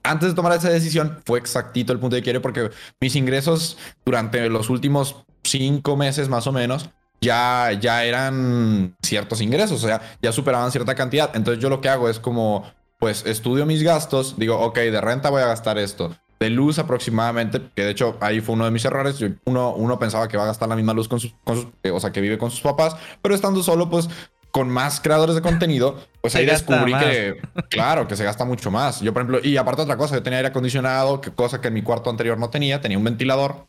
antes 0.03 0.29
de 0.29 0.35
tomar 0.35 0.53
esa 0.53 0.69
decisión, 0.69 1.19
fue 1.25 1.39
exactito 1.39 1.93
el 1.93 1.99
punto 1.99 2.15
de 2.15 2.21
quiere 2.21 2.39
porque 2.39 2.69
mis 2.99 3.15
ingresos 3.15 3.77
durante 4.05 4.47
los 4.49 4.69
últimos 4.69 5.23
cinco 5.43 5.97
meses 5.97 6.29
más 6.29 6.45
o 6.45 6.51
menos 6.51 6.91
ya, 7.21 7.71
ya 7.79 8.03
eran 8.03 8.95
ciertos 9.01 9.41
ingresos, 9.41 9.83
o 9.83 9.87
sea, 9.87 10.01
ya 10.21 10.31
superaban 10.31 10.71
cierta 10.71 10.95
cantidad. 10.95 11.29
Entonces 11.35 11.61
yo 11.61 11.69
lo 11.69 11.79
que 11.79 11.89
hago 11.89 12.09
es 12.09 12.19
como, 12.19 12.63
pues 12.99 13.25
estudio 13.25 13.65
mis 13.65 13.83
gastos, 13.83 14.35
digo, 14.37 14.59
ok, 14.59 14.77
de 14.77 15.01
renta 15.01 15.29
voy 15.29 15.41
a 15.41 15.47
gastar 15.47 15.77
esto. 15.77 16.15
De 16.39 16.49
luz 16.49 16.79
aproximadamente, 16.79 17.61
que 17.75 17.83
de 17.83 17.91
hecho 17.91 18.17
ahí 18.19 18.41
fue 18.41 18.55
uno 18.55 18.65
de 18.65 18.71
mis 18.71 18.83
errores. 18.83 19.23
Uno, 19.45 19.75
uno 19.75 19.99
pensaba 19.99 20.27
que 20.27 20.37
va 20.37 20.43
a 20.43 20.47
gastar 20.47 20.67
la 20.67 20.75
misma 20.75 20.93
luz 20.93 21.07
con 21.07 21.19
sus, 21.19 21.35
o 21.45 21.99
sea, 21.99 22.11
que 22.11 22.19
vive 22.19 22.39
con 22.39 22.49
sus 22.49 22.61
papás, 22.61 22.95
pero 23.21 23.35
estando 23.35 23.61
solo, 23.61 23.91
pues 23.91 24.09
con 24.51 24.69
más 24.69 24.99
creadores 24.99 25.35
de 25.35 25.41
contenido, 25.41 25.97
pues 26.19 26.35
ahí 26.35 26.45
descubrí 26.45 26.93
que, 26.93 27.41
claro, 27.69 28.07
que 28.07 28.15
se 28.15 28.23
gasta 28.23 28.43
mucho 28.43 28.69
más. 28.69 28.99
Yo, 28.99 29.13
por 29.13 29.21
ejemplo, 29.21 29.39
y 29.43 29.57
aparte 29.57 29.83
otra 29.83 29.97
cosa, 29.97 30.15
yo 30.15 30.23
tenía 30.23 30.37
aire 30.37 30.49
acondicionado, 30.49 31.21
que 31.21 31.31
cosa 31.31 31.61
que 31.61 31.69
en 31.69 31.75
mi 31.75 31.81
cuarto 31.81 32.09
anterior 32.09 32.37
no 32.37 32.49
tenía, 32.49 32.81
tenía 32.81 32.97
un 32.97 33.03
ventilador. 33.03 33.67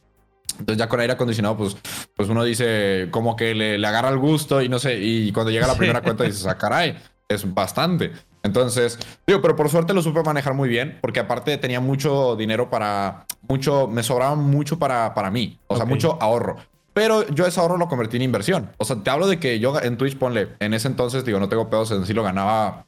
Entonces 0.59 0.79
ya 0.79 0.89
con 0.89 1.01
aire 1.01 1.13
acondicionado, 1.15 1.57
pues, 1.57 1.77
pues 2.17 2.29
uno 2.29 2.45
dice 2.45 3.09
como 3.11 3.37
que 3.37 3.55
le, 3.55 3.79
le 3.79 3.87
agarra 3.87 4.09
el 4.11 4.19
gusto 4.19 4.63
y 4.63 4.69
no 4.69 4.79
sé, 4.79 4.99
y 5.01 5.33
cuando 5.33 5.51
llega 5.51 5.67
la 5.67 5.77
primera 5.77 6.03
cuenta 6.03 6.25
dices, 6.25 6.47
ah, 6.47 6.57
caray, 6.57 6.97
es 7.29 7.53
bastante. 7.53 8.13
Entonces, 8.43 8.99
digo, 9.27 9.41
pero 9.41 9.55
por 9.55 9.69
suerte 9.69 9.95
lo 9.95 10.03
supe 10.03 10.23
manejar 10.23 10.55
muy 10.55 10.69
bien, 10.69 10.99
porque 11.01 11.21
aparte 11.21 11.57
tenía 11.59 11.81
mucho 11.81 12.35
dinero 12.37 12.71
para, 12.71 13.27
mucho, 13.49 13.87
me 13.87 14.03
sobraba 14.03 14.35
mucho 14.35 14.79
para, 14.79 15.15
para 15.15 15.31
mí, 15.31 15.59
o 15.69 15.77
sea, 15.77 15.85
mucho 15.85 16.19
ahorro. 16.21 16.57
Pero 16.93 17.27
yo 17.29 17.47
ese 17.47 17.59
ahorro 17.61 17.79
lo 17.79 17.89
convertí 17.89 18.17
en 18.17 18.23
inversión. 18.23 18.71
O 18.77 18.85
sea, 18.85 18.97
te 18.97 19.09
hablo 19.11 19.27
de 19.27 19.39
que 19.39 19.59
yo 19.61 19.81
en 19.81 19.97
Twitch, 19.97 20.19
ponle, 20.19 20.49
en 20.61 20.75
ese 20.75 20.89
entonces, 20.89 21.25
digo, 21.25 21.39
no 21.39 21.49
tengo 21.49 21.71
pedos 21.71 21.91
en 21.93 22.05
si 22.05 22.13
lo 22.13 22.23
ganaba, 22.23 22.85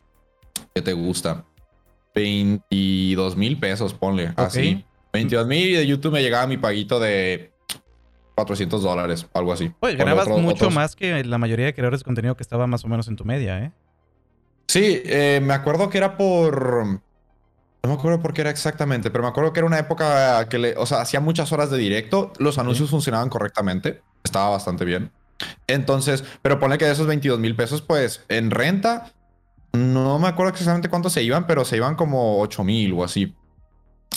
¿qué 0.74 0.82
te 0.82 0.92
gusta? 0.92 1.44
22 2.14 3.36
mil 3.36 3.58
pesos, 3.58 3.94
ponle, 3.94 4.32
así. 4.36 4.84
22 5.12 5.46
mil 5.46 5.68
y 5.68 5.72
de 5.74 5.86
YouTube 5.86 6.12
me 6.12 6.22
llegaba 6.22 6.46
mi 6.46 6.56
paguito 6.56 6.98
de 6.98 7.52
400 8.34 8.82
dólares, 8.82 9.26
algo 9.32 9.52
así. 9.52 9.72
Oye, 9.80 9.96
ganabas 9.96 10.28
mucho 10.28 10.70
más 10.70 10.96
que 10.96 11.22
la 11.24 11.38
mayoría 11.38 11.66
de 11.66 11.74
creadores 11.74 12.00
de 12.00 12.04
contenido 12.04 12.36
que 12.36 12.42
estaba 12.42 12.66
más 12.66 12.84
o 12.84 12.88
menos 12.88 13.08
en 13.08 13.16
tu 13.16 13.24
media, 13.24 13.58
¿eh? 13.58 13.72
Sí, 14.66 15.02
eh, 15.04 15.40
me 15.42 15.54
acuerdo 15.54 15.88
que 15.88 15.98
era 15.98 16.16
por... 16.16 16.86
No 16.86 17.90
me 17.90 17.92
acuerdo 17.92 18.20
por 18.20 18.32
qué 18.32 18.40
era 18.40 18.50
exactamente, 18.50 19.10
pero 19.10 19.22
me 19.22 19.28
acuerdo 19.28 19.52
que 19.52 19.60
era 19.60 19.66
una 19.66 19.78
época 19.78 20.48
que 20.48 20.58
le... 20.58 20.74
O 20.76 20.86
sea, 20.86 21.00
hacía 21.02 21.20
muchas 21.20 21.52
horas 21.52 21.70
de 21.70 21.78
directo, 21.78 22.32
los 22.38 22.58
anuncios 22.58 22.90
funcionaban 22.90 23.28
correctamente, 23.28 24.02
estaba 24.24 24.50
bastante 24.50 24.84
bien. 24.84 25.12
Entonces, 25.66 26.24
pero 26.42 26.58
pone 26.58 26.78
que 26.78 26.86
de 26.86 26.92
esos 26.92 27.06
22 27.06 27.38
mil 27.38 27.54
pesos, 27.54 27.82
pues 27.82 28.24
en 28.28 28.50
renta, 28.50 29.12
no 29.72 30.18
me 30.18 30.28
acuerdo 30.28 30.52
exactamente 30.52 30.88
cuántos 30.88 31.12
se 31.12 31.22
iban, 31.22 31.46
pero 31.46 31.64
se 31.64 31.76
iban 31.76 31.94
como 31.94 32.40
8 32.40 32.64
mil 32.64 32.92
o 32.94 33.04
así. 33.04 33.34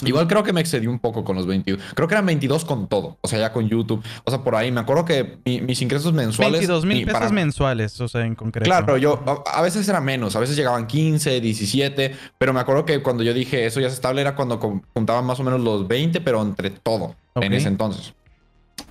Igual 0.03 0.27
creo 0.27 0.43
que 0.43 0.53
me 0.53 0.61
excedí 0.61 0.87
un 0.87 0.99
poco 0.99 1.23
con 1.23 1.35
los 1.35 1.47
22. 1.47 1.81
Creo 1.95 2.07
que 2.07 2.13
eran 2.13 2.25
22 2.25 2.65
con 2.65 2.87
todo. 2.87 3.17
O 3.21 3.27
sea, 3.27 3.39
ya 3.39 3.51
con 3.51 3.67
YouTube. 3.67 4.03
O 4.23 4.31
sea, 4.31 4.43
por 4.43 4.55
ahí 4.55 4.71
me 4.71 4.79
acuerdo 4.79 5.05
que 5.05 5.37
mis 5.45 5.81
ingresos 5.81 6.13
mensuales. 6.13 6.59
22 6.59 6.85
mil 6.85 7.05
pesos 7.05 7.31
mensuales, 7.31 7.99
o 8.01 8.07
sea, 8.07 8.25
en 8.25 8.35
concreto. 8.35 8.65
Claro, 8.65 8.97
yo 8.97 9.23
a, 9.45 9.61
veces 9.61 9.87
era 9.87 10.01
menos. 10.01 10.35
A 10.35 10.39
veces 10.39 10.55
llegaban 10.55 10.87
15, 10.87 11.41
17. 11.41 12.15
Pero 12.37 12.53
me 12.53 12.59
acuerdo 12.59 12.85
que 12.85 13.01
cuando 13.01 13.23
yo 13.23 13.33
dije 13.33 13.65
eso 13.65 13.79
ya 13.79 13.87
es 13.87 13.93
estable 13.93 14.21
era 14.21 14.35
cuando 14.35 14.59
juntaban 14.93 15.25
más 15.25 15.39
o 15.39 15.43
menos 15.43 15.61
los 15.61 15.87
20, 15.87 16.21
pero 16.21 16.41
entre 16.41 16.69
todo 16.69 17.15
en 17.35 17.53
ese 17.53 17.67
entonces. 17.67 18.13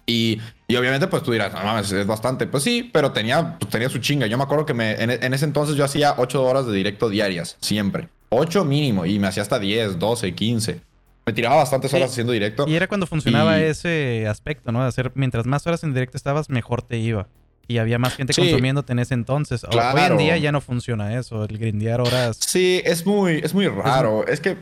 Y, 0.07 0.41
y, 0.69 0.77
obviamente, 0.77 1.09
pues 1.09 1.25
tú 1.25 1.33
dirás, 1.33 1.53
no 1.53 1.65
mames, 1.65 1.91
es 1.91 2.07
bastante. 2.07 2.47
Pues 2.47 2.63
sí, 2.63 2.89
pero 2.93 3.11
tenía, 3.11 3.59
pues, 3.59 3.71
tenía 3.71 3.89
su 3.89 3.99
chinga. 3.99 4.27
Yo 4.27 4.39
me 4.39 4.45
acuerdo 4.45 4.65
que 4.65 4.75
me, 4.75 4.93
en, 4.93 5.11
en 5.11 5.35
ese 5.35 5.45
entonces 5.45 5.75
yo 5.75 5.85
hacía 5.85 6.15
8 6.17 6.43
horas 6.45 6.67
de 6.67 6.73
directo 6.73 7.09
diarias, 7.09 7.57
siempre. 7.61 8.09
8 8.29 8.65
mínimo. 8.65 9.05
Y 9.05 9.19
me 9.19 9.27
hacía 9.27 9.43
hasta 9.43 9.59
10, 9.59 9.99
12, 9.99 10.35
15. 10.35 10.81
Me 11.27 11.33
tiraba 11.33 11.57
bastantes 11.57 11.93
horas 11.93 12.13
haciendo 12.13 12.33
directo. 12.33 12.67
Y 12.69 12.77
era 12.77 12.87
cuando 12.87 13.05
funcionaba 13.05 13.61
ese 13.61 14.29
aspecto, 14.29 14.71
¿no? 14.71 14.83
De 14.83 14.89
hacer, 14.89 15.11
mientras 15.17 15.45
más 15.45 15.67
horas 15.67 15.83
en 15.83 15.93
directo 15.93 16.17
estabas, 16.17 16.51
mejor 16.51 16.83
te 16.83 16.99
iba. 16.99 17.27
Y 17.67 17.79
había 17.79 17.99
más 17.99 18.15
gente 18.15 18.33
consumiéndote 18.33 18.93
en 18.93 19.01
ese 19.01 19.15
entonces. 19.15 19.65
Hoy 19.65 19.77
en 20.09 20.19
día 20.19 20.37
ya 20.37 20.53
no 20.53 20.61
funciona 20.61 21.19
eso, 21.19 21.43
el 21.43 21.59
grindear 21.59 22.01
horas. 22.01 22.37
Sí, 22.39 22.81
es 22.85 23.05
muy, 23.05 23.41
es 23.43 23.55
muy 23.55 23.67
raro. 23.67 24.25
es 24.25 24.39
que 24.39 24.57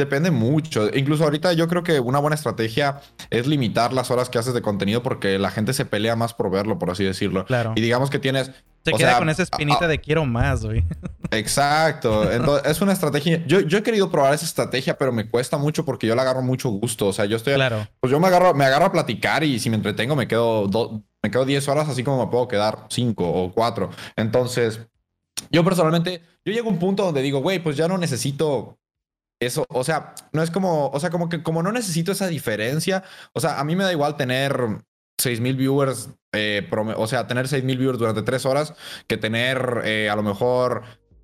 Depende 0.00 0.30
mucho. 0.30 0.88
Incluso 0.96 1.24
ahorita 1.24 1.52
yo 1.52 1.68
creo 1.68 1.82
que 1.82 2.00
una 2.00 2.18
buena 2.18 2.34
estrategia 2.34 3.02
es 3.28 3.46
limitar 3.46 3.92
las 3.92 4.10
horas 4.10 4.30
que 4.30 4.38
haces 4.38 4.54
de 4.54 4.62
contenido 4.62 5.02
porque 5.02 5.38
la 5.38 5.50
gente 5.50 5.74
se 5.74 5.84
pelea 5.84 6.16
más 6.16 6.32
por 6.32 6.50
verlo, 6.50 6.78
por 6.78 6.90
así 6.90 7.04
decirlo. 7.04 7.44
Claro. 7.44 7.74
Y 7.76 7.82
digamos 7.82 8.08
que 8.08 8.18
tienes. 8.18 8.50
Se 8.82 8.92
queda 8.92 9.18
con 9.18 9.28
esa 9.28 9.42
espinita 9.42 9.86
de 9.86 9.98
quiero 9.98 10.24
más, 10.24 10.64
güey. 10.64 10.86
Exacto. 11.30 12.32
Entonces, 12.32 12.70
es 12.70 12.80
una 12.80 12.94
estrategia. 12.94 13.44
Yo, 13.46 13.60
yo 13.60 13.76
he 13.76 13.82
querido 13.82 14.10
probar 14.10 14.32
esa 14.32 14.46
estrategia, 14.46 14.96
pero 14.96 15.12
me 15.12 15.28
cuesta 15.28 15.58
mucho 15.58 15.84
porque 15.84 16.06
yo 16.06 16.14
le 16.14 16.22
agarro 16.22 16.40
mucho 16.40 16.70
gusto. 16.70 17.08
O 17.08 17.12
sea, 17.12 17.26
yo 17.26 17.36
estoy. 17.36 17.56
Claro. 17.56 17.86
Pues 18.00 18.10
yo 18.10 18.18
me 18.18 18.28
agarro, 18.28 18.54
me 18.54 18.64
agarro 18.64 18.86
a 18.86 18.92
platicar 18.92 19.44
y 19.44 19.58
si 19.58 19.68
me 19.68 19.76
entretengo 19.76 20.16
me 20.16 20.26
quedo, 20.26 20.66
me 21.22 21.30
quedo 21.30 21.44
10 21.44 21.68
horas, 21.68 21.90
así 21.90 22.02
como 22.02 22.24
me 22.24 22.30
puedo 22.30 22.48
quedar 22.48 22.86
5 22.88 23.22
o 23.22 23.52
4. 23.52 23.90
Entonces, 24.16 24.80
yo 25.50 25.62
personalmente, 25.62 26.22
yo 26.42 26.54
llego 26.54 26.70
a 26.70 26.72
un 26.72 26.78
punto 26.78 27.04
donde 27.04 27.20
digo, 27.20 27.40
güey, 27.40 27.58
pues 27.58 27.76
ya 27.76 27.86
no 27.86 27.98
necesito 27.98 28.78
eso, 29.40 29.64
o 29.70 29.84
sea, 29.84 30.14
no 30.32 30.42
es 30.42 30.50
como, 30.50 30.88
o 30.88 31.00
sea, 31.00 31.10
como 31.10 31.28
que 31.28 31.42
como 31.42 31.62
no 31.62 31.72
necesito 31.72 32.12
esa 32.12 32.28
diferencia, 32.28 33.02
o 33.32 33.40
sea, 33.40 33.58
a 33.58 33.64
mí 33.64 33.74
me 33.74 33.84
da 33.84 33.92
igual 33.92 34.16
tener 34.16 34.54
6000 35.18 35.56
viewers, 35.56 36.10
eh, 36.32 36.68
o 36.96 37.06
sea, 37.06 37.26
tener 37.26 37.48
6000 37.48 37.78
viewers 37.78 37.98
durante 37.98 38.22
tres 38.22 38.44
horas 38.44 38.74
que 39.06 39.16
tener 39.16 39.82
eh, 39.84 40.10
a 40.10 40.16
lo 40.16 40.22
mejor 40.22 40.82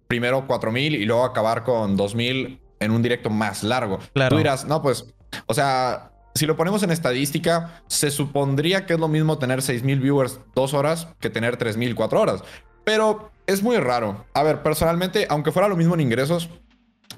primero 0.08 0.46
4000 0.46 0.94
y 0.94 1.04
luego 1.04 1.24
acabar 1.24 1.62
con 1.62 1.96
2000 1.96 2.60
en 2.80 2.90
un 2.90 3.02
directo 3.02 3.30
más 3.30 3.62
largo. 3.62 3.98
Claro. 4.14 4.30
Tú 4.30 4.38
dirás, 4.38 4.64
no, 4.64 4.80
pues, 4.80 5.14
o 5.46 5.54
sea, 5.54 6.12
si 6.34 6.46
lo 6.46 6.56
ponemos 6.56 6.82
en 6.82 6.90
estadística, 6.90 7.82
se 7.86 8.10
supondría 8.10 8.86
que 8.86 8.94
es 8.94 9.00
lo 9.00 9.08
mismo 9.08 9.38
tener 9.38 9.62
6000 9.62 10.00
viewers 10.00 10.40
dos 10.54 10.74
horas 10.74 11.08
que 11.20 11.30
tener 11.30 11.56
3000 11.56 11.94
cuatro 11.94 12.20
horas. 12.20 12.42
Pero 12.84 13.30
es 13.46 13.62
muy 13.62 13.78
raro. 13.78 14.24
A 14.32 14.42
ver, 14.42 14.62
personalmente, 14.62 15.26
aunque 15.28 15.52
fuera 15.52 15.68
lo 15.68 15.76
mismo 15.76 15.94
en 15.94 16.02
ingresos, 16.02 16.48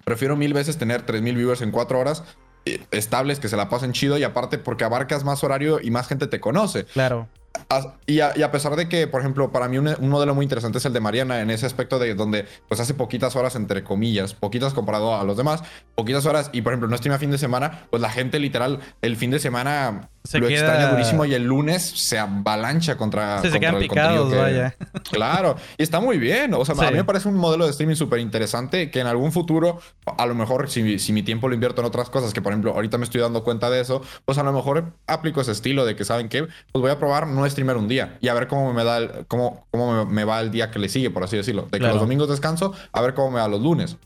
Prefiero 0.09 0.37
mil 0.37 0.55
veces 0.55 0.79
tener 0.79 1.03
3000 1.03 1.37
viewers 1.37 1.61
en 1.61 1.71
cuatro 1.71 1.99
horas 2.01 2.25
eh, 2.65 2.81
estables 2.93 3.41
que 3.41 3.49
se 3.51 3.59
la 3.59 3.69
pasen 3.69 3.93
chido 3.93 4.17
y 4.17 4.23
aparte 4.23 4.57
porque 4.57 4.83
abarcas 4.85 5.23
más 5.23 5.45
horario 5.45 5.81
y 5.83 5.91
más 5.91 6.09
gente 6.09 6.27
te 6.27 6.41
conoce. 6.41 6.87
Claro. 6.87 7.29
Y 8.07 8.21
a, 8.21 8.51
pesar 8.51 8.75
de 8.75 8.89
que, 8.89 9.07
por 9.07 9.21
ejemplo, 9.21 9.53
para 9.53 9.69
mí 9.69 9.77
un, 9.77 9.95
modelo 10.09 10.35
muy 10.35 10.45
interesante 10.45 10.79
es 10.79 10.87
el 10.87 10.95
de 10.95 11.01
Mariana 11.01 11.43
en 11.43 11.51
ese 11.51 11.67
aspecto 11.67 11.99
de 11.99 12.15
donde 12.15 12.47
pues 12.69 12.81
hace 12.81 12.95
poquitas 12.95 13.37
horas, 13.37 13.55
entre 13.55 13.85
comillas, 13.85 14.33
poquitas 14.33 14.73
comparado 14.73 15.15
a 15.15 15.25
los 15.25 15.37
demás, 15.37 15.63
poquitas 15.95 16.25
horas 16.25 16.49
y, 16.55 16.63
por 16.63 16.73
ejemplo, 16.73 16.89
no 16.89 16.97
streama 16.97 17.19
fin 17.19 17.31
de 17.31 17.37
semana, 17.37 17.87
pues 17.91 18.01
la 18.01 18.09
gente 18.09 18.39
literal 18.39 18.81
el 19.03 19.17
fin 19.17 19.31
de 19.31 19.41
semana 19.41 20.09
lo 20.33 20.49
extraña 20.49 20.91
durísimo 20.91 21.25
y 21.25 21.35
el 21.35 21.45
lunes 21.45 21.83
se 21.83 22.19
avalancha 22.19 22.97
contra, 22.97 23.41
se 23.41 23.59
quedan 23.59 23.79
picados, 23.79 24.35
vaya. 24.35 24.75
Claro, 25.11 25.57
y 25.77 25.83
está 25.83 26.01
muy 26.01 26.19
bien. 26.19 26.55
O 26.55 26.65
sea, 26.65 26.75
a 26.75 26.91
mí 26.91 26.97
me 26.97 27.05
parece 27.05 27.29
un 27.29 27.37
modelo 27.37 27.65
de 27.65 27.71
streaming 27.71 27.95
súper 27.95 28.21
interesante 28.21 28.91
que 28.91 29.01
en 29.01 29.07
algún 29.07 29.33
futuro, 29.33 29.81
a 30.05 30.27
lo 30.27 30.35
mejor, 30.35 30.71
si, 30.71 30.99
si 30.99 31.13
mi 31.13 31.23
tiempo 31.23 31.49
lo 31.49 31.55
invierto 31.55 31.81
en 31.81 31.87
otras 31.87 32.11
cosas, 32.11 32.33
que 32.33 32.43
por 32.43 32.53
ejemplo, 32.53 32.73
ahorita 32.73 32.99
me 32.99 33.05
estoy 33.05 33.21
dando 33.21 33.43
cuenta 33.43 33.71
de 33.71 33.81
eso, 33.81 34.03
pues 34.25 34.39
a 34.39 34.43
lo 34.43 34.53
mejor 34.53 34.93
aplico 35.07 35.41
ese 35.41 35.53
estilo 35.53 35.85
de 35.85 35.97
que, 35.97 36.05
¿saben 36.05 36.29
qué? 36.29 36.43
Pues 36.73 36.83
voy 36.83 36.91
a 36.91 36.99
probar 36.99 37.27
no 37.27 37.49
streamer 37.49 37.77
un 37.77 37.89
día 37.89 38.19
y 38.21 38.29
a 38.29 38.35
ver 38.35 38.49
cómo 38.49 38.73
me 38.73 38.85
da 38.85 38.99
el, 38.99 39.27
cómo, 39.29 39.67
cómo 39.71 40.05
me, 40.05 40.25
va 40.25 40.41
el 40.41 40.51
día 40.51 40.71
que 40.71 40.79
le 40.79 40.89
sigue, 40.89 41.11
por 41.11 41.25
así 41.25 41.37
decirlo. 41.37 41.69
De 41.71 41.79
que 41.79 41.87
los 41.87 42.01
domingos 42.01 42.29
descanso, 42.29 42.75
a 42.93 43.01
ver 43.01 43.15
cómo 43.15 43.31
me 43.31 43.41
va 43.41 43.49
los 43.49 43.61
lunes. 43.61 43.97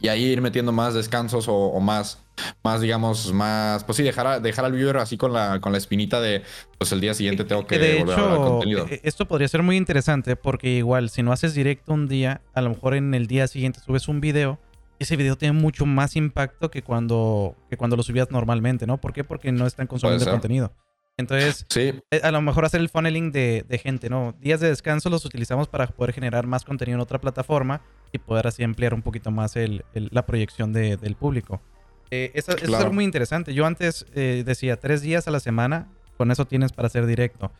Y 0.00 0.08
ahí 0.08 0.24
ir 0.24 0.42
metiendo 0.42 0.72
más 0.72 0.94
descansos 0.94 1.46
o, 1.48 1.78
más 1.80 2.18
más 2.62 2.80
digamos, 2.80 3.32
más, 3.32 3.84
pues 3.84 3.96
sí, 3.96 4.02
dejar, 4.02 4.42
dejar 4.42 4.64
al 4.64 4.72
viewer 4.72 4.98
así 4.98 5.16
con 5.16 5.32
la, 5.32 5.60
con 5.60 5.72
la 5.72 5.78
espinita 5.78 6.20
de, 6.20 6.42
pues 6.78 6.92
el 6.92 7.00
día 7.00 7.14
siguiente 7.14 7.44
tengo 7.44 7.66
que 7.66 7.78
de 7.78 7.98
volver 8.00 8.18
hecho, 8.18 8.32
a 8.32 8.36
contenido. 8.36 8.86
E, 8.88 9.00
esto 9.02 9.26
podría 9.26 9.48
ser 9.48 9.62
muy 9.62 9.76
interesante 9.76 10.36
porque 10.36 10.70
igual, 10.70 11.10
si 11.10 11.22
no 11.22 11.32
haces 11.32 11.54
directo 11.54 11.92
un 11.92 12.08
día, 12.08 12.42
a 12.54 12.60
lo 12.60 12.70
mejor 12.70 12.94
en 12.94 13.14
el 13.14 13.26
día 13.26 13.46
siguiente 13.46 13.80
subes 13.80 14.08
un 14.08 14.20
video 14.20 14.58
ese 14.98 15.16
video 15.16 15.36
tiene 15.36 15.52
mucho 15.52 15.86
más 15.86 16.16
impacto 16.16 16.70
que 16.70 16.82
cuando, 16.82 17.54
que 17.68 17.76
cuando 17.76 17.96
lo 17.96 18.02
subías 18.02 18.30
normalmente, 18.30 18.86
¿no? 18.86 18.98
¿Por 18.98 19.12
qué? 19.12 19.24
Porque 19.24 19.52
no 19.52 19.66
están 19.66 19.86
consumiendo 19.86 20.24
contenido. 20.24 20.72
Entonces, 21.18 21.64
eh, 21.76 22.00
a 22.22 22.30
lo 22.30 22.42
mejor 22.42 22.66
hacer 22.66 22.80
el 22.80 22.90
funneling 22.90 23.32
de, 23.32 23.64
de, 23.66 23.78
gente, 23.78 24.10
¿no? 24.10 24.34
Días 24.38 24.60
de 24.60 24.68
descanso 24.68 25.08
los 25.08 25.24
utilizamos 25.24 25.66
para 25.66 25.86
poder 25.86 26.12
generar 26.12 26.46
más 26.46 26.64
contenido 26.64 26.96
en 26.96 27.00
otra 27.00 27.20
plataforma 27.20 27.80
y 28.12 28.18
poder 28.18 28.46
así 28.46 28.62
ampliar 28.62 28.92
un 28.92 29.00
poquito 29.00 29.30
más 29.30 29.56
el, 29.56 29.84
la 29.94 30.26
proyección 30.26 30.74
de, 30.74 30.98
del 30.98 31.16
público. 31.16 31.62
Eh, 32.10 32.30
eso, 32.34 32.52
es 32.56 32.72
algo 32.72 32.92
muy 32.92 33.04
interesante. 33.04 33.54
Yo 33.54 33.66
antes 33.66 34.06
eh, 34.14 34.42
decía 34.46 34.78
tres 34.78 35.02
días 35.02 35.26
a 35.28 35.30
la 35.30 35.40
semana, 35.40 35.88
con 36.16 36.30
eso 36.30 36.46
tienes 36.46 36.72
para 36.72 36.86
hacer 36.86 37.06
directo. 37.06 37.50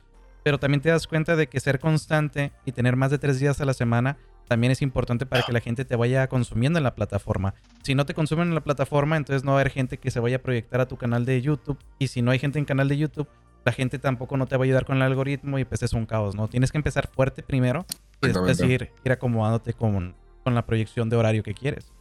Pero 0.43 0.59
también 0.59 0.81
te 0.81 0.91
das 0.91 1.07
cuenta 1.07 1.35
de 1.35 1.49
que 1.49 1.59
ser 1.59 1.81
constante 1.81 2.53
y 2.65 2.73
tener 2.73 2.95
más 2.97 3.11
de 3.11 3.19
tres 3.19 3.41
días 3.41 3.61
a 3.61 3.65
la 3.65 3.75
semana 3.75 4.17
también 4.47 4.71
es 4.71 4.81
importante 4.81 5.27
para 5.27 5.43
que 5.43 5.53
la 5.53 5.61
gente 5.61 5.85
te 5.85 5.97
vaya 5.97 6.29
consumiendo 6.29 6.79
en 6.79 6.85
la 6.85 6.95
plataforma. 6.95 7.55
Si 7.83 7.95
no 7.95 8.07
te 8.07 8.15
consumen 8.15 8.49
en 8.49 8.55
la 8.55 8.63
plataforma, 8.63 9.17
entonces 9.17 9.45
no 9.45 9.53
va 9.53 9.59
a 9.59 9.61
haber 9.61 9.73
gente 9.73 9.99
que 9.99 10.11
se 10.11 10.21
vaya 10.21 10.37
a 10.37 10.39
proyectar 10.39 10.81
a 10.81 10.87
tu 10.87 10.97
canal 10.97 11.25
de 11.25 11.43
YouTube. 11.43 11.79
Y 11.99 12.09
si 12.09 12.23
no 12.23 12.31
hay 12.31 12.39
gente 12.39 12.59
en 12.59 12.65
canal 12.65 12.89
de 12.89 12.97
YouTube, 12.97 13.29
la 13.65 13.73
gente 13.73 13.99
tampoco 13.99 14.37
no 14.37 14.47
te 14.47 14.57
va 14.57 14.63
a 14.63 14.67
ayudar 14.67 14.85
con 14.85 14.97
el 14.97 15.03
algoritmo 15.03 15.59
y 15.59 15.65
pues 15.65 15.83
es 15.83 15.93
un 15.93 16.07
caos, 16.07 16.37
¿no? 16.37 16.47
Tienes 16.47 16.71
que 16.71 16.79
empezar 16.79 17.09
fuerte 17.09 17.43
primero 17.43 17.85
y 18.23 18.29
después 18.29 18.61
ir, 18.61 18.93
ir 19.05 19.13
acomodándote 19.13 19.73
con, 19.73 20.15
con 20.45 20.55
la 20.55 20.65
proyección 20.65 21.09
de 21.09 21.17
horario 21.17 21.43
que 21.43 21.53
quieres. 21.53 21.93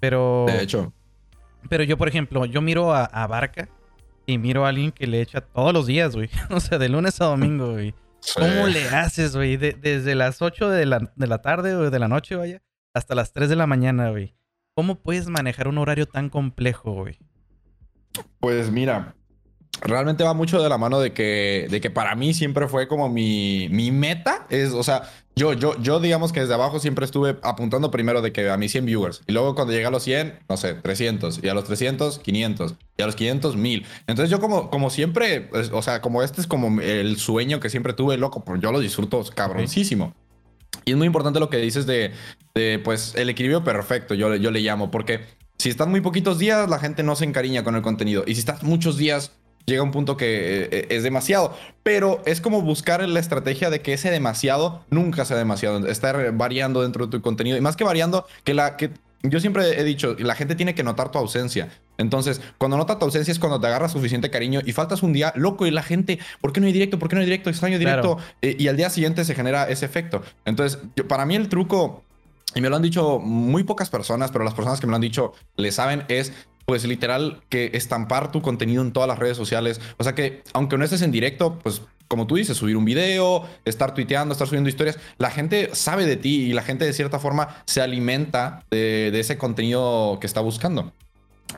Pero... 0.00 0.46
De 0.46 0.62
hecho. 0.62 0.92
Pero 1.68 1.84
yo, 1.84 1.96
por 1.96 2.08
ejemplo, 2.08 2.44
yo 2.44 2.60
miro 2.62 2.92
a, 2.94 3.04
a 3.04 3.26
Barca 3.26 3.68
y 4.26 4.38
miro 4.38 4.66
a 4.66 4.68
alguien 4.68 4.92
que 4.92 5.06
le 5.06 5.20
echa 5.20 5.40
todos 5.40 5.72
los 5.72 5.86
días, 5.86 6.14
güey. 6.14 6.28
o 6.50 6.60
sea, 6.60 6.78
de 6.78 6.88
lunes 6.88 7.20
a 7.20 7.26
domingo, 7.26 7.72
güey. 7.72 7.94
¿Cómo 8.34 8.66
le 8.66 8.88
haces, 8.88 9.34
güey? 9.34 9.56
desde 9.56 10.14
las 10.14 10.42
8 10.42 10.68
de 10.70 10.86
la, 10.86 11.12
de 11.14 11.26
la 11.26 11.40
tarde 11.40 11.74
o 11.74 11.90
de 11.90 11.98
la 11.98 12.08
noche, 12.08 12.34
vaya, 12.34 12.62
hasta 12.94 13.14
las 13.14 13.32
3 13.32 13.48
de 13.48 13.56
la 13.56 13.66
mañana, 13.66 14.10
güey. 14.10 14.34
¿Cómo 14.74 14.96
puedes 14.96 15.28
manejar 15.28 15.68
un 15.68 15.78
horario 15.78 16.06
tan 16.06 16.28
complejo, 16.28 16.92
güey? 16.92 17.18
Pues 18.40 18.70
mira, 18.70 19.14
realmente 19.80 20.24
va 20.24 20.34
mucho 20.34 20.62
de 20.62 20.68
la 20.68 20.78
mano 20.78 21.00
de 21.00 21.12
que, 21.12 21.66
de 21.70 21.80
que 21.80 21.90
para 21.90 22.14
mí 22.14 22.34
siempre 22.34 22.68
fue 22.68 22.88
como 22.88 23.08
mi, 23.08 23.68
mi 23.70 23.90
meta. 23.90 24.46
Es, 24.50 24.72
o 24.72 24.82
sea, 24.82 25.02
yo, 25.36 25.52
yo, 25.52 25.80
yo 25.80 26.00
digamos 26.00 26.32
que 26.32 26.40
desde 26.40 26.54
abajo 26.54 26.80
siempre 26.80 27.04
estuve 27.04 27.38
apuntando 27.42 27.90
primero 27.90 28.22
de 28.22 28.32
que 28.32 28.50
a 28.50 28.56
mis 28.56 28.72
100 28.72 28.86
viewers. 28.86 29.22
Y 29.26 29.32
luego 29.32 29.54
cuando 29.54 29.72
llegué 29.72 29.86
a 29.86 29.90
los 29.90 30.02
100, 30.02 30.40
no 30.48 30.56
sé, 30.56 30.74
300. 30.74 31.40
Y 31.42 31.48
a 31.48 31.54
los 31.54 31.64
300, 31.64 32.18
500. 32.18 32.74
Y 32.96 33.02
a 33.02 33.06
los 33.06 33.14
500, 33.14 33.56
1000. 33.56 33.86
Entonces 34.06 34.30
yo 34.30 34.40
como, 34.40 34.70
como 34.70 34.90
siempre, 34.90 35.48
o 35.72 35.82
sea, 35.82 36.00
como 36.00 36.22
este 36.22 36.40
es 36.40 36.46
como 36.46 36.80
el 36.80 37.16
sueño 37.18 37.60
que 37.60 37.70
siempre 37.70 37.92
tuve, 37.92 38.16
loco, 38.16 38.44
pues 38.44 38.60
yo 38.60 38.72
lo 38.72 38.80
disfruto 38.80 39.22
cabroncísimo. 39.34 40.14
Y 40.84 40.92
es 40.92 40.96
muy 40.96 41.06
importante 41.06 41.38
lo 41.38 41.50
que 41.50 41.58
dices 41.58 41.86
de, 41.86 42.12
de 42.54 42.80
pues, 42.82 43.14
el 43.14 43.28
equilibrio 43.28 43.62
perfecto, 43.62 44.14
yo, 44.14 44.34
yo 44.36 44.50
le 44.50 44.60
llamo, 44.60 44.90
porque 44.90 45.20
si 45.58 45.68
estás 45.68 45.88
muy 45.88 46.00
poquitos 46.00 46.38
días, 46.38 46.68
la 46.68 46.78
gente 46.78 47.02
no 47.02 47.16
se 47.16 47.24
encariña 47.24 47.64
con 47.64 47.76
el 47.76 47.82
contenido. 47.82 48.24
Y 48.26 48.34
si 48.34 48.40
estás 48.40 48.62
muchos 48.62 48.96
días, 48.96 49.32
llega 49.68 49.82
un 49.82 49.92
punto 49.92 50.16
que 50.16 50.68
eh, 50.70 50.86
es 50.90 51.02
demasiado. 51.02 51.56
Pero 51.82 52.22
es 52.26 52.40
como 52.40 52.62
buscar 52.62 53.06
la 53.08 53.20
estrategia 53.20 53.70
de 53.70 53.80
que 53.80 53.92
ese 53.92 54.10
demasiado 54.10 54.84
nunca 54.90 55.24
sea 55.24 55.36
demasiado. 55.36 55.86
Estar 55.86 56.32
variando 56.32 56.82
dentro 56.82 57.06
de 57.06 57.12
tu 57.12 57.22
contenido. 57.22 57.56
Y 57.56 57.60
más 57.60 57.76
que 57.76 57.84
variando, 57.84 58.26
que 58.44 58.54
la 58.54 58.76
que 58.76 58.90
yo 59.22 59.40
siempre 59.40 59.80
he 59.80 59.84
dicho, 59.84 60.14
la 60.18 60.34
gente 60.34 60.54
tiene 60.54 60.74
que 60.74 60.84
notar 60.84 61.10
tu 61.10 61.18
ausencia. 61.18 61.70
Entonces, 61.96 62.40
cuando 62.56 62.76
nota 62.76 62.98
tu 62.98 63.04
ausencia 63.04 63.32
es 63.32 63.38
cuando 63.38 63.60
te 63.60 63.66
agarras 63.66 63.92
suficiente 63.92 64.30
cariño 64.30 64.60
y 64.64 64.72
faltas 64.72 65.02
un 65.02 65.12
día 65.12 65.32
loco 65.34 65.66
y 65.66 65.72
la 65.72 65.82
gente, 65.82 66.20
¿por 66.40 66.52
qué 66.52 66.60
no 66.60 66.68
hay 66.68 66.72
directo? 66.72 66.98
¿Por 66.98 67.08
qué 67.08 67.16
no 67.16 67.20
hay 67.20 67.26
directo? 67.26 67.50
Extraño 67.50 67.78
directo. 67.78 68.18
Eh, 68.42 68.56
y 68.58 68.68
al 68.68 68.76
día 68.76 68.90
siguiente 68.90 69.24
se 69.24 69.34
genera 69.34 69.68
ese 69.68 69.86
efecto. 69.86 70.22
Entonces, 70.44 70.78
para 71.08 71.26
mí 71.26 71.34
el 71.34 71.48
truco, 71.48 72.04
y 72.54 72.60
me 72.60 72.70
lo 72.70 72.76
han 72.76 72.82
dicho 72.82 73.18
muy 73.18 73.64
pocas 73.64 73.90
personas, 73.90 74.30
pero 74.30 74.44
las 74.44 74.54
personas 74.54 74.78
que 74.78 74.86
me 74.86 74.92
lo 74.92 74.96
han 74.96 75.02
dicho 75.02 75.32
le 75.56 75.72
saben, 75.72 76.04
es 76.08 76.32
pues 76.68 76.84
literal 76.84 77.40
que 77.48 77.70
estampar 77.72 78.30
tu 78.30 78.42
contenido 78.42 78.82
en 78.82 78.92
todas 78.92 79.08
las 79.08 79.18
redes 79.18 79.38
sociales. 79.38 79.80
O 79.96 80.04
sea 80.04 80.14
que 80.14 80.42
aunque 80.52 80.76
no 80.76 80.84
estés 80.84 81.00
en 81.00 81.10
directo, 81.10 81.58
pues 81.62 81.80
como 82.08 82.26
tú 82.26 82.36
dices, 82.36 82.58
subir 82.58 82.76
un 82.76 82.84
video, 82.84 83.48
estar 83.64 83.94
tuiteando, 83.94 84.32
estar 84.32 84.46
subiendo 84.46 84.68
historias, 84.68 84.98
la 85.16 85.30
gente 85.30 85.70
sabe 85.72 86.04
de 86.04 86.16
ti 86.16 86.42
y 86.42 86.52
la 86.52 86.60
gente 86.60 86.84
de 86.84 86.92
cierta 86.92 87.18
forma 87.18 87.62
se 87.64 87.80
alimenta 87.80 88.66
de, 88.70 89.18
ese 89.18 89.38
contenido 89.38 90.18
que 90.20 90.26
está 90.26 90.42
buscando. 90.42 90.92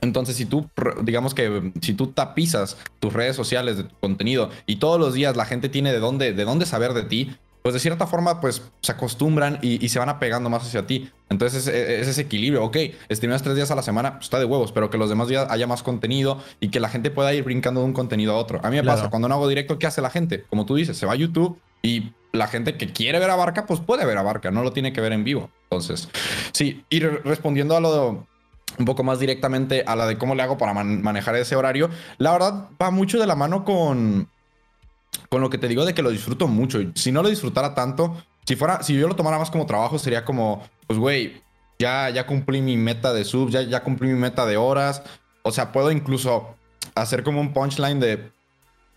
Entonces, 0.01 0.37
si 0.37 0.47
tú, 0.47 0.71
digamos 1.03 1.35
que 1.35 1.73
si 1.83 1.93
tú 1.95 2.13
tapizas 2.13 2.77
tus 3.01 3.13
redes 3.13 3.35
sociales 3.35 3.79
de 3.79 3.85
tu 3.85 3.97
contenido 3.99 4.51
y 4.65 4.77
todos 4.77 5.01
los 5.01 5.13
días 5.13 5.37
la 5.37 5.45
gente 5.45 5.69
tiene 5.69 5.91
de 5.91 5.99
dónde, 5.99 6.35
de 6.35 6.45
dónde 6.45 6.67
saber 6.67 6.95
de 6.95 7.03
ti, 7.03 7.37
pues 7.63 7.75
de 7.75 7.81
cierta 7.81 8.07
forma, 8.07 8.41
pues 8.41 8.63
se 8.81 8.93
acostumbran 8.93 9.59
y, 9.63 9.89
se 9.89 9.99
van 9.99 10.09
apegando 10.09 10.49
más 10.51 10.63
hacia 10.63 10.87
ti. 10.87 11.11
Entonces 11.29 11.67
es, 11.67 12.09
ese 12.09 12.21
equilibrio. 12.23 12.65
Ok, 12.65 12.77
streameas 13.11 13.43
tres 13.43 13.57
días 13.57 13.71
a 13.71 13.75
la 13.75 13.83
semana, 13.83 14.15
pues 14.15 14.25
está 14.25 14.39
de 14.39 14.45
huevos, 14.45 14.73
pero 14.73 14.91
que 14.91 14.99
los 14.99 15.09
demás 15.09 15.29
días 15.29 15.47
haya 15.51 15.67
más 15.67 15.83
contenido 15.83 16.43
y 16.61 16.69
que 16.69 16.81
la 16.81 16.89
gente 16.89 17.11
pueda 17.11 17.33
ir 17.35 17.45
brincando 17.45 17.81
de 17.81 17.87
un 17.87 17.93
contenido 17.93 18.33
a 18.33 18.37
otro. 18.37 18.61
A 18.63 18.71
mí 18.71 18.77
me 18.77 18.85
pasa, 18.85 19.11
cuando 19.11 19.29
no 19.29 19.35
hago 19.35 19.49
directo, 19.49 19.79
¿qué 19.79 19.87
hace 19.87 20.01
la 20.01 20.11
gente? 20.11 20.45
Como 20.45 20.67
tú 20.67 20.77
dices, 20.77 20.97
se 20.97 21.07
va 21.07 21.13
a 21.13 21.17
YouTube 21.17 21.59
y 21.83 22.13
la 22.33 22.47
gente 22.47 22.77
que 22.77 22.93
quiere 22.93 23.19
ver 23.19 23.31
a 23.31 23.37
Barca, 23.37 23.67
pues 23.67 23.81
puede 23.81 24.07
ver 24.07 24.19
a 24.19 24.23
Barca, 24.23 24.51
no 24.51 24.63
lo 24.63 24.73
tiene 24.73 24.93
que 24.93 25.01
ver 25.01 25.13
en 25.13 25.25
vivo. 25.25 25.51
Entonces, 25.65 26.09
sí, 26.53 26.85
ir 26.89 27.23
respondiendo 27.25 27.77
a 27.77 27.81
lo 27.81 28.27
un 28.79 28.85
poco 28.85 29.03
más 29.03 29.19
directamente 29.19 29.85
a 29.87 29.97
la 29.97 30.07
de 30.07 30.17
cómo 30.17 30.35
le 30.35 30.43
hago 30.43 30.57
para 30.57 30.73
manejar 30.73 31.35
ese 31.37 31.57
horario, 31.57 31.91
la 32.19 32.33
verdad 32.33 32.69
va 32.81 32.91
mucho 32.91 33.19
de 33.19 33.27
la 33.27 33.35
mano 33.35 33.65
con 33.65 34.29
con 35.31 35.41
lo 35.41 35.49
que 35.49 35.59
te 35.59 35.69
digo 35.69 35.85
de 35.85 35.95
que 35.95 36.03
lo 36.03 36.11
disfruto 36.11 36.49
mucho. 36.49 36.81
Si 36.95 37.13
no 37.13 37.23
lo 37.23 37.29
disfrutara 37.29 37.75
tanto, 37.75 38.17
si 38.45 38.57
fuera, 38.57 38.83
si 38.83 38.99
yo 38.99 39.07
lo 39.07 39.15
tomara 39.15 39.39
más 39.39 39.51
como 39.51 39.65
trabajo, 39.65 39.99
sería 39.99 40.25
como, 40.25 40.63
pues, 40.89 40.99
güey, 40.99 41.41
ya, 41.79 42.11
ya 42.11 42.27
cumplí 42.27 42.61
mi 42.61 42.77
meta 42.77 43.13
de 43.13 43.25
subs, 43.25 43.53
ya, 43.53 43.63
ya 43.63 43.83
cumplí 43.83 44.09
mi 44.09 44.19
meta 44.19 44.45
de 44.45 44.57
horas. 44.57 45.03
O 45.43 45.53
sea, 45.53 45.71
puedo 45.71 45.93
incluso 45.93 46.57
hacer 46.97 47.23
como 47.23 47.41
un 47.41 47.53
punchline 47.53 48.01
de, 48.01 48.33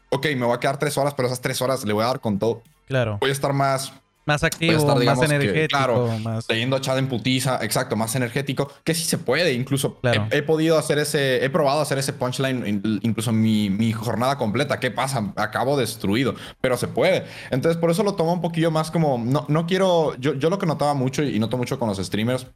ok, 0.10 0.26
me 0.36 0.46
voy 0.46 0.56
a 0.56 0.60
quedar 0.60 0.80
tres 0.80 0.98
horas, 0.98 1.14
pero 1.14 1.28
esas 1.28 1.40
tres 1.40 1.62
horas 1.62 1.86
le 1.86 1.94
voy 1.94 2.04
a 2.04 2.08
dar 2.08 2.20
con 2.20 2.40
todo. 2.40 2.64
Claro. 2.88 3.20
Voy 3.22 3.30
a 3.30 3.34
estar 3.34 3.54
más 3.54 3.94
más 4.26 4.44
activo, 4.44 4.96
más 4.96 5.22
energético. 5.22 5.68
claro, 5.68 6.08
más... 6.20 6.46
leyendo 6.50 6.80
chat 6.80 6.98
en 6.98 7.08
putiza, 7.08 7.60
exacto, 7.62 7.96
más 7.96 8.16
energético, 8.16 8.72
que 8.84 8.94
sí 8.94 9.04
se 9.04 9.18
puede. 9.18 9.54
Incluso 9.54 10.00
he, 10.32 10.42
podido 10.42 10.78
hacer 10.78 11.00
ese, 11.00 11.44
he 11.44 11.50
probado 11.50 11.82
hacer 11.82 11.98
ese 11.98 12.14
punchline, 12.14 12.82
incluso 13.02 13.32
mi, 13.32 13.70
mi, 13.70 13.92
jornada 13.92 14.38
completa. 14.38 14.80
¿Qué 14.80 14.92
pasa? 14.92 15.34
Acabo 15.36 15.78
destruido, 15.78 16.36
pero 16.62 16.78
se 16.78 16.88
puede. 16.88 17.26
Entonces, 17.52 17.80
por 17.80 17.92
eso 17.92 18.04
lo 18.04 18.14
tomo 18.16 18.34
un 18.34 18.42
poquillo 18.42 18.72
más 18.72 18.92
como, 18.92 19.18
no, 19.18 19.46
no 19.48 19.66
quiero, 19.66 20.16
yo, 20.18 20.34
yo 20.34 20.50
lo 20.50 20.58
que 20.58 20.66
notaba 20.66 20.94
mucho 20.94 21.24
y 21.24 21.40
noto 21.40 21.58
mucho 21.58 21.80
con 21.80 21.90
los 21.90 21.98
streamers 21.98 22.48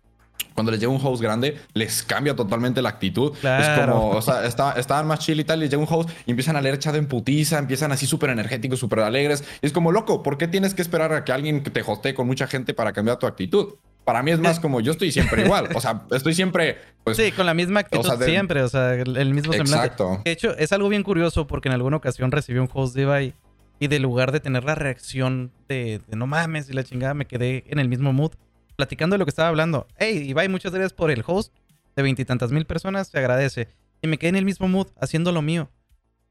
cuando 0.58 0.72
les 0.72 0.82
llega 0.82 0.92
un 0.92 1.00
host 1.00 1.22
grande, 1.22 1.56
les 1.76 2.02
cambia 2.02 2.36
totalmente 2.36 2.82
la 2.82 2.90
actitud. 2.90 3.32
Es 3.44 3.80
como, 3.80 4.10
o 4.10 4.22
sea, 4.24 4.44
estaban 4.48 5.06
más 5.06 5.20
chill 5.20 5.40
y 5.40 5.44
tal, 5.44 5.60
les 5.60 5.70
llega 5.70 5.80
un 5.80 5.88
host 5.88 6.10
y 6.26 6.32
empiezan 6.32 6.56
a 6.56 6.62
leer 6.62 6.80
chat 6.80 6.96
en 6.96 7.06
putiza, 7.06 7.60
empiezan 7.60 7.92
así 7.92 8.08
súper 8.08 8.32
energéticos, 8.32 8.80
súper 8.80 9.02
alegres. 9.02 9.44
Y 9.62 9.68
es 9.68 9.72
como, 9.72 9.92
loco, 9.92 10.24
¿por 10.24 10.40
qué 10.40 10.48
tienes 10.48 10.74
que 10.74 10.82
esperar 10.82 11.14
a 11.14 11.24
que 11.24 11.32
alguien 11.32 11.62
te 11.62 11.84
hostee 11.86 12.16
con 12.16 12.26
mucha 12.26 12.48
gente 12.48 12.74
para 12.74 12.92
cambiar 12.92 13.20
tu 13.20 13.28
actitud? 13.28 13.76
Para 14.04 14.24
mí 14.24 14.32
es 14.32 14.40
más 14.40 14.60
como 14.60 14.82
yo 14.82 14.94
estoy 14.94 15.12
siempre 15.12 15.44
igual. 15.46 15.70
O 15.76 15.80
sea, 15.80 16.02
estoy 16.10 16.34
siempre. 16.34 16.80
Pues, 17.04 17.18
sí, 17.18 17.32
con 17.34 17.46
la 17.46 17.54
misma 17.54 17.82
actitud 17.82 18.10
siempre. 18.26 18.64
O 18.64 18.68
sea, 18.68 18.96
el, 18.96 19.34
mismo 19.36 19.54
semblante. 19.54 19.86
Exacto. 19.86 20.22
De 20.26 20.32
hecho, 20.32 20.58
es 20.58 20.72
algo 20.72 20.90
bien 20.90 21.04
curioso 21.04 21.46
porque 21.46 21.70
en 21.70 21.76
alguna 21.76 21.98
ocasión 21.98 22.32
recibí 22.32 22.58
un 22.58 22.70
host 22.74 22.96
de 22.96 23.04
Ibai 23.04 23.34
y 23.78 23.90
de 23.90 24.00
lugar 24.00 24.32
de 24.32 24.40
tener 24.40 24.64
la 24.64 24.74
reacción 24.74 25.52
de, 25.70 26.02
de 26.08 26.18
no 26.18 26.26
mames 26.26 26.68
y 26.68 26.74
la 26.74 26.84
chingada, 26.84 27.14
me 27.14 27.28
quedé 27.28 27.64
en 27.68 27.78
el 27.78 27.90
mismo 27.90 28.12
mood 28.12 28.32
platicando 28.78 29.16
de 29.16 29.18
lo 29.18 29.26
que 29.26 29.32
estaba 29.32 29.50
hablando. 29.50 29.88
Hey, 29.98 30.24
Ibai, 30.30 30.48
muchas 30.48 30.72
gracias 30.72 30.94
por 30.94 31.12
el 31.12 31.24
host 31.26 31.54
de 31.96 32.04
veintitantas 32.04 32.52
mil 32.52 32.66
personas, 32.66 33.10
se 33.10 33.18
agradece. 33.18 33.68
Y 34.02 34.08
me 34.08 34.18
quedé 34.18 34.30
en 34.30 34.36
el 34.38 34.46
mismo 34.46 34.70
mood 34.70 34.88
haciendo 35.02 35.34
lo 35.34 35.42
mío. 35.42 35.70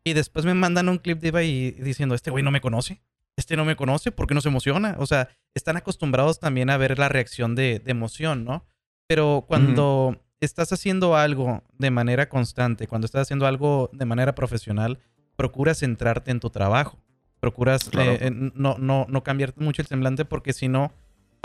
Y 0.05 0.13
después 0.15 0.47
me 0.47 0.55
mandan 0.55 0.89
un 0.89 0.99
clip 0.99 1.19
de 1.19 1.29
Ibai 1.29 1.73
diciendo, 1.73 2.15
este 2.15 2.31
güey 2.31 2.45
no 2.45 2.53
me 2.53 2.61
conoce. 2.61 3.03
Este 3.37 3.57
no 3.57 3.67
me 3.67 3.77
conoce, 3.77 4.13
¿por 4.13 4.27
qué 4.27 4.35
no 4.35 4.41
se 4.41 4.49
emociona? 4.49 4.97
O 4.99 5.07
sea, 5.07 5.29
están 5.55 5.77
acostumbrados 5.77 6.41
también 6.41 6.71
a 6.71 6.79
ver 6.79 6.99
la 6.99 7.09
reacción 7.09 7.55
de, 7.55 7.83
emoción, 7.85 8.45
¿no? 8.45 8.65
Pero 9.09 9.45
cuando 9.47 10.23
estás 10.41 10.73
haciendo 10.73 11.17
algo 11.17 11.63
de 11.73 11.91
manera 11.91 12.29
constante, 12.29 12.87
cuando 12.87 13.05
estás 13.05 13.23
haciendo 13.23 13.47
algo 13.47 13.91
de 13.93 14.07
manera 14.07 14.35
profesional, 14.35 15.01
procuras 15.35 15.81
centrarte 15.81 16.31
en 16.31 16.41
tu 16.41 16.49
trabajo. 16.49 16.99
Procuras 17.41 17.91
eh, 17.93 18.31
no, 18.33 18.77
no, 18.79 19.07
no 19.09 19.23
cambiar 19.23 19.53
mucho 19.57 19.83
el 19.83 19.89
semblante 19.89 20.25
porque 20.25 20.55
si 20.55 20.69
no, 20.69 20.93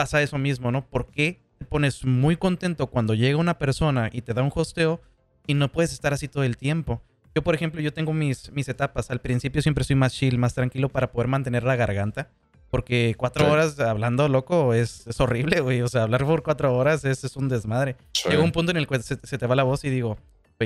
pasa 0.02 0.24
eso 0.24 0.40
mismo, 0.40 0.72
¿no? 0.72 0.84
¿Por 0.84 1.12
qué 1.12 1.44
te 1.60 1.66
pones 1.66 2.04
muy 2.06 2.36
contento 2.36 2.88
cuando 2.88 3.14
llega 3.14 3.38
una 3.38 3.60
persona 3.60 4.10
y 4.12 4.24
te 4.24 4.34
da 4.34 4.42
un 4.42 4.52
hosteo 4.52 5.00
y 5.46 5.54
no 5.54 5.72
puedes 5.72 5.94
estar 5.94 6.12
así 6.12 6.28
todo 6.28 6.44
el 6.44 6.58
tiempo? 6.58 7.04
Yo, 7.36 7.44
por 7.44 7.54
ejemplo, 7.54 7.82
yo 7.82 7.94
tengo 7.94 8.12
mis, 8.12 8.52
mis 8.52 8.68
etapas. 8.68 9.12
Al 9.12 9.22
principio 9.22 9.62
siempre 9.62 9.84
soy 9.84 9.96
más 9.96 10.16
chill, 10.16 10.40
más 10.40 10.56
tranquilo 10.56 10.90
para 10.90 11.12
poder 11.12 11.28
mantener 11.28 11.62
la 11.62 11.76
garganta. 11.76 12.32
Porque 12.72 13.14
cuatro 13.16 13.52
horas 13.52 13.80
hablando 13.80 14.28
loco 14.28 14.74
es, 14.74 15.06
es, 15.06 15.20
horrible, 15.20 15.60
güey. 15.60 15.84
O 15.84 15.88
sea, 15.88 16.02
hablar 16.02 16.26
por 16.26 16.42
cuatro 16.42 16.76
horas 16.76 17.06
es, 17.06 17.24
es 17.24 17.36
un 17.36 17.48
desmadre. 17.48 17.96
Llega 18.28 18.42
un 18.42 18.52
punto 18.52 18.72
en 18.72 18.78
el 18.78 18.88
que 18.88 19.04
se, 19.04 19.16
te 19.16 19.46
va 19.46 19.56
la 19.56 19.62
voz 19.62 19.84
y 19.84 19.92
digo, 19.92 20.18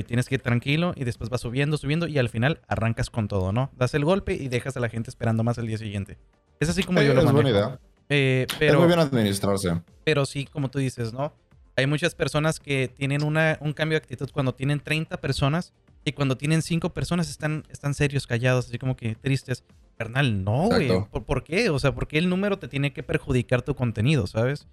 tienes 0.08 0.30
que 0.30 0.36
ir 0.36 0.42
tranquilo 0.42 0.94
y 0.96 1.04
después 1.04 1.30
vas 1.30 1.42
subiendo, 1.42 1.76
subiendo 1.76 2.08
y 2.08 2.20
al 2.20 2.30
final 2.30 2.62
arrancas 2.70 3.10
con 3.10 3.28
todo, 3.28 3.52
¿no? 3.52 3.70
Das 3.76 3.94
el 3.96 4.06
golpe 4.06 4.34
y 4.34 4.48
dejas 4.48 4.78
a 4.78 4.80
la 4.80 4.88
gente 4.88 5.10
esperando 5.10 5.44
más 5.44 5.58
el 5.58 5.68
día 5.68 5.78
siguiente. 5.78 6.18
Es 6.62 6.70
así 6.70 6.84
como 6.84 7.02
yo 7.02 7.14
lo 7.14 7.16
manejo. 7.16 7.28
Es 7.28 7.34
buena 7.34 7.50
idea. 7.50 7.80
Eh, 8.10 8.48
pero, 8.60 8.74
es 8.74 8.80
muy 8.80 8.88
bien 8.88 9.00
administrarse. 9.00 9.82
Pero 10.04 10.26
sí, 10.26 10.46
como 10.46 10.70
tú 10.70 10.80
dices, 10.80 11.14
¿no? 11.14 11.34
Hay 11.76 11.88
muchas 11.88 12.16
personas 12.16 12.60
que 12.60 12.88
tienen 12.88 13.24
una, 13.24 13.58
un 13.62 13.74
cambio 13.74 13.98
de 13.98 14.04
actitud 14.04 14.30
cuando 14.32 14.54
tienen 14.54 14.80
30 14.80 15.18
personas 15.18 15.74
y 16.06 16.14
cuando 16.14 16.38
tienen 16.38 16.62
5 16.62 16.94
personas 16.94 17.30
están, 17.30 17.64
están 17.70 17.94
serios, 17.94 18.28
callados, 18.28 18.68
así 18.68 18.78
como 18.78 18.96
que 18.96 19.16
tristes. 19.16 19.64
Carnal, 19.98 20.44
no, 20.44 20.68
güey. 20.68 20.90
¿Por, 21.26 21.44
qué? 21.46 21.70
O 21.70 21.80
sea, 21.80 21.96
¿por 21.96 22.08
qué 22.08 22.18
el 22.18 22.28
número 22.28 22.60
te 22.60 22.68
tiene 22.68 22.92
que 22.92 23.02
perjudicar 23.02 23.62
tu 23.62 23.76
contenido, 23.76 24.28
sabes? 24.28 24.68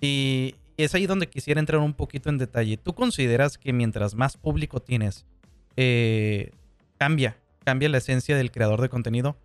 Y 0.00 0.54
es 0.76 0.94
ahí 0.94 1.06
donde 1.06 1.28
quisiera 1.28 1.58
entrar 1.58 1.80
un 1.80 1.94
poquito 1.94 2.30
en 2.30 2.38
detalle. 2.38 2.76
¿Tú 2.76 2.94
consideras 2.94 3.58
que 3.58 3.72
mientras 3.72 4.14
más 4.14 4.36
público 4.36 4.80
tienes, 4.80 5.26
eh, 5.76 6.52
cambia, 6.96 7.36
cambia 7.64 7.88
la 7.88 7.98
esencia 7.98 8.36
del 8.36 8.52
creador 8.52 8.80
de 8.80 8.88
contenido? 8.88 9.36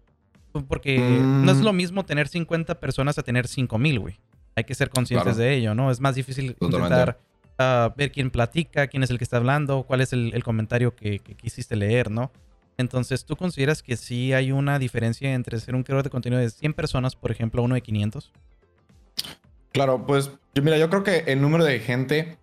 Porque 0.67 0.99
no 0.99 1.51
es 1.51 1.57
mm. 1.57 1.63
lo 1.63 1.73
mismo 1.73 2.05
tener 2.05 2.27
50 2.27 2.79
personas 2.79 3.17
a 3.17 3.23
tener 3.23 3.47
5000, 3.47 3.99
güey. 3.99 4.19
Hay 4.55 4.65
que 4.65 4.75
ser 4.75 4.89
conscientes 4.89 5.37
de 5.37 5.55
ello, 5.55 5.73
¿no? 5.73 5.89
Es 5.89 5.99
más 5.99 6.15
difícil 6.15 6.55
intentar 6.59 7.19
ah, 7.57 7.93
ver 7.97 8.11
quién 8.11 8.29
platica, 8.29 8.87
quién 8.87 9.01
es 9.01 9.09
el 9.09 9.17
que 9.17 9.23
está 9.23 9.37
hablando, 9.37 9.83
cuál 9.83 10.01
es 10.01 10.13
el, 10.13 10.43
comentario 10.43 10.95
que, 10.95 11.19
quisiste 11.19 11.75
leer, 11.75 12.11
¿no? 12.11 12.31
Entonces, 12.77 13.25
¿tú 13.25 13.35
consideras 13.35 13.81
que 13.81 13.97
sí 13.97 14.33
hay 14.33 14.51
una 14.51 14.77
diferencia 14.79 15.33
entre 15.33 15.59
ser 15.59 15.75
un 15.75 15.83
creador 15.83 16.03
de 16.03 16.09
contenido 16.09 16.41
de 16.41 16.49
100 16.49 16.73
personas, 16.73 17.15
por 17.15 17.31
ejemplo, 17.31 17.61
a 17.61 17.65
uno 17.65 17.75
de 17.75 17.81
500? 17.81 18.31
Claro, 19.71 20.05
pues 20.05 20.31
mira, 20.61 20.77
yo 20.77 20.89
creo 20.89 21.03
que 21.03 21.23
el 21.27 21.41
número 21.41 21.63
de 21.65 21.79
gente 21.79 22.37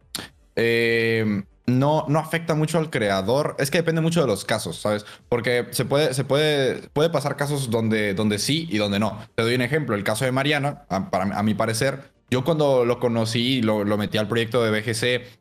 eh, 0.57 1.45
no, 1.67 2.05
no 2.09 2.19
afecta 2.19 2.55
mucho 2.55 2.79
al 2.79 2.91
creador. 2.91 3.57
Es 3.59 3.71
que 3.71 3.79
depende 3.79 4.01
mucho 4.01 4.21
de 4.21 4.27
los 4.27 4.45
casos, 4.45 4.81
¿sabes? 4.81 5.07
Porque 5.29 5.67
se 5.71 5.85
puede, 5.85 6.15
se 6.15 6.25
puede, 6.25 6.89
puede 6.89 7.11
pasar 7.11 7.37
casos 7.37 7.71
donde, 7.71 8.15
donde 8.15 8.39
sí 8.39 8.69
y 8.71 8.79
donde 8.79 8.99
no. 8.99 9.19
Te 9.35 9.43
doy 9.43 9.55
un 9.55 9.63
ejemplo. 9.63 9.95
El 9.95 10.05
caso 10.05 10.25
de 10.25 10.33
Mariana, 10.33 10.85
a, 10.89 11.11
para, 11.11 11.37
a 11.37 11.43
mi 11.43 11.55
parecer, 11.55 12.11
yo 12.31 12.45
cuando 12.45 12.85
lo 12.85 13.01
conocí, 13.01 13.61
lo, 13.61 13.85
metí 13.97 14.17
al 14.17 14.29
proyecto 14.29 14.63
de 14.63 14.71
BGC, 14.71 15.41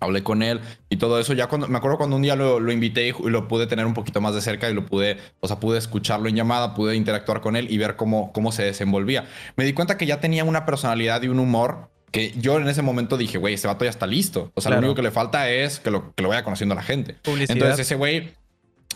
hablé 0.00 0.22
con 0.22 0.42
él 0.42 0.60
y 0.90 0.96
todo 0.96 1.18
eso. 1.18 1.32
Ya 1.32 1.46
cuando 1.46 1.68
me 1.68 1.78
acuerdo 1.78 1.96
cuando 1.96 2.16
un 2.16 2.22
día 2.22 2.36
lo, 2.36 2.60
lo, 2.60 2.70
invité 2.70 3.08
y 3.08 3.30
lo 3.30 3.48
pude 3.48 3.66
tener 3.66 3.86
un 3.86 3.94
poquito 3.94 4.20
más 4.20 4.34
de 4.34 4.42
cerca 4.42 4.68
y 4.70 4.74
lo 4.74 4.84
pude, 4.84 5.16
o 5.40 5.48
sea, 5.48 5.58
pude 5.58 5.78
escucharlo 5.78 6.28
en 6.28 6.36
llamada, 6.36 6.74
pude 6.74 6.96
interactuar 6.96 7.40
con 7.40 7.56
él 7.56 7.70
y 7.70 7.78
ver 7.78 7.96
cómo, 7.96 8.32
cómo 8.32 8.52
se 8.52 8.62
desenvolvía. 8.62 9.26
Me 9.56 9.64
di 9.64 9.72
cuenta 9.72 9.96
que 9.96 10.06
ya 10.06 10.20
tenía 10.20 10.44
una 10.44 10.66
personalidad 10.66 11.22
y 11.22 11.28
un 11.28 11.38
humor 11.38 11.90
que 12.10 12.32
yo 12.38 12.58
en 12.58 12.68
ese 12.68 12.82
momento 12.82 13.16
dije, 13.16 13.38
güey, 13.38 13.54
ese 13.54 13.66
vato 13.66 13.84
ya 13.84 13.90
está 13.90 14.06
listo. 14.06 14.50
O 14.54 14.60
sea, 14.60 14.72
lo 14.72 14.78
único 14.78 14.94
que 14.94 15.02
le 15.02 15.10
falta 15.10 15.50
es 15.50 15.80
que 15.80 15.90
lo, 15.90 16.14
que 16.14 16.22
lo 16.22 16.28
vaya 16.28 16.44
conociendo 16.44 16.72
a 16.72 16.76
la 16.76 16.82
gente. 16.82 17.16
Entonces 17.24 17.78
ese 17.78 17.94
güey, 17.96 18.34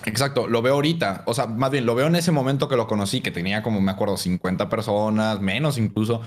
exacto, 0.06 0.46
lo 0.46 0.62
veo 0.62 0.74
ahorita. 0.74 1.22
O 1.26 1.34
sea, 1.34 1.46
más 1.46 1.70
bien, 1.70 1.86
lo 1.86 1.94
veo 1.94 2.06
en 2.06 2.16
ese 2.16 2.32
momento 2.32 2.68
que 2.68 2.76
lo 2.76 2.86
conocí, 2.86 3.20
que 3.20 3.30
tenía 3.30 3.62
como, 3.62 3.80
me 3.80 3.90
acuerdo, 3.90 4.16
50 4.16 4.68
personas, 4.68 5.40
menos 5.40 5.78
incluso. 5.78 6.22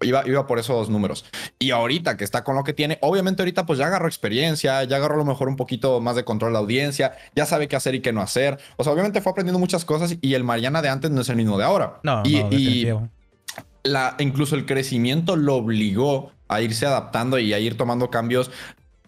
Iba, 0.00 0.26
iba 0.26 0.48
por 0.48 0.58
esos 0.58 0.88
números. 0.88 1.24
Y 1.60 1.70
ahorita 1.70 2.16
que 2.16 2.24
está 2.24 2.42
con 2.42 2.56
lo 2.56 2.64
que 2.64 2.72
tiene, 2.72 2.98
obviamente 3.02 3.42
ahorita 3.42 3.66
pues 3.66 3.78
ya 3.78 3.86
agarró 3.86 4.08
experiencia, 4.08 4.82
ya 4.82 4.96
agarró 4.96 5.14
a 5.14 5.18
lo 5.18 5.24
mejor 5.24 5.48
un 5.48 5.54
poquito 5.54 6.00
más 6.00 6.16
de 6.16 6.24
control 6.24 6.50
de 6.50 6.54
la 6.54 6.58
audiencia, 6.58 7.12
ya 7.36 7.46
sabe 7.46 7.68
qué 7.68 7.76
hacer 7.76 7.94
y 7.94 8.00
qué 8.00 8.12
no 8.12 8.20
hacer. 8.20 8.58
O 8.76 8.82
sea, 8.82 8.92
obviamente 8.92 9.20
fue 9.20 9.30
aprendiendo 9.30 9.60
muchas 9.60 9.84
cosas 9.84 10.16
y 10.20 10.34
el 10.34 10.42
Mariana 10.42 10.82
de 10.82 10.88
antes 10.88 11.12
no 11.12 11.20
es 11.20 11.28
el 11.28 11.36
mismo 11.36 11.56
de 11.56 11.64
ahora. 11.64 12.00
No, 12.02 12.22
y, 12.24 12.42
no, 12.42 12.48
y 12.50 12.92
la, 13.82 14.16
incluso 14.18 14.54
el 14.54 14.66
crecimiento 14.66 15.36
lo 15.36 15.56
obligó 15.56 16.32
a 16.48 16.60
irse 16.60 16.86
adaptando 16.86 17.38
y 17.38 17.52
a 17.52 17.58
ir 17.58 17.76
tomando 17.76 18.10
cambios 18.10 18.50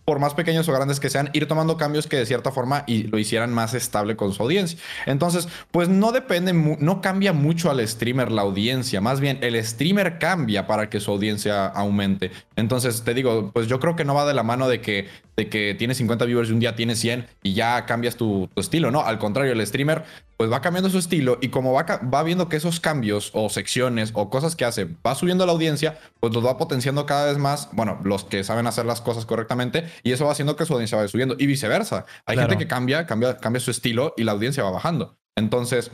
por 0.05 0.19
más 0.19 0.35
pequeños 0.35 0.69
o 0.69 0.73
grandes 0.73 1.01
que 1.01 1.11
sean, 1.11 1.31
ir 1.33 1.47
tomando 1.47 1.77
cambios 1.77 2.07
que 2.07 2.17
de 2.17 2.27
cierta 2.27 2.53
forma 2.53 2.85
y 2.87 3.05
lo 3.05 3.19
hicieran 3.19 3.53
más 3.53 3.75
estable 3.75 4.17
con 4.17 4.33
su 4.33 4.43
audiencia. 4.43 4.79
Entonces, 5.07 5.49
pues 5.71 5.89
no 5.89 6.13
depende, 6.13 6.53
no 6.53 7.01
cambia 7.01 7.33
mucho 7.33 7.71
al 7.71 7.87
streamer 7.87 8.31
la 8.31 8.43
audiencia, 8.43 9.01
más 9.01 9.21
bien 9.21 9.39
el 9.41 9.63
streamer 9.65 10.19
cambia 10.19 10.67
para 10.67 10.91
que 10.91 11.01
su 11.01 11.11
audiencia 11.11 11.67
aumente. 11.67 12.31
Entonces, 12.57 13.03
te 13.03 13.15
digo, 13.15 13.51
pues 13.53 13.67
yo 13.67 13.81
creo 13.81 13.97
que 13.97 14.05
no 14.05 14.15
va 14.15 14.27
de 14.27 14.35
la 14.35 14.43
mano 14.43 14.69
de 14.69 14.81
que, 14.81 15.09
de 15.37 15.49
que 15.49 15.75
tienes 15.75 15.97
50 15.99 16.25
viewers 16.27 16.51
y 16.51 16.53
un 16.53 16.61
día 16.61 16.77
tienes 16.77 16.99
100 17.01 17.27
y 17.43 17.55
ya 17.55 17.87
cambias 17.87 18.17
tu, 18.17 18.49
tu 18.55 18.61
estilo, 18.61 18.91
¿no? 18.91 19.01
Al 19.01 19.19
contrario, 19.19 19.53
el 19.53 19.67
streamer 19.67 20.05
pues 20.37 20.51
va 20.51 20.61
cambiando 20.61 20.91
su 20.91 20.99
estilo 20.99 21.39
y 21.41 21.49
como 21.49 21.73
va, 21.73 21.85
va 21.85 22.23
viendo 22.23 22.49
que 22.49 22.57
esos 22.57 22.81
cambios 22.81 23.31
o 23.35 23.49
secciones 23.49 24.11
o 24.15 24.31
cosas 24.31 24.57
que 24.57 24.65
hace 24.65 24.89
va 25.07 25.15
subiendo 25.15 25.47
la 25.47 25.53
audiencia, 25.53 25.99
pues 26.21 26.35
los 26.35 26.45
va 26.45 26.59
potenciando 26.59 27.07
cada 27.07 27.27
vez 27.27 27.39
más, 27.39 27.69
bueno, 27.73 28.01
los 28.05 28.25
que 28.25 28.43
saben 28.43 28.67
hacer 28.67 28.85
las 28.85 29.01
cosas 29.01 29.27
correctamente 29.27 29.85
y 30.03 30.13
eso 30.13 30.25
va 30.25 30.33
haciendo 30.33 30.57
que 30.57 30.67
su 30.67 30.73
audiencia 30.73 30.97
vaya 30.97 31.09
subiendo 31.09 31.37
y 31.39 31.47
viceversa. 31.47 32.07
Hay 32.27 32.37
gente 32.37 32.59
que 32.59 32.67
cambia, 32.67 33.07
cambia, 33.07 33.37
cambia 33.37 33.61
su 33.61 33.71
estilo 33.71 34.15
y 34.17 34.25
la 34.25 34.33
audiencia 34.33 34.63
va 34.63 34.71
bajando. 34.71 35.19
Entonces, 35.37 35.93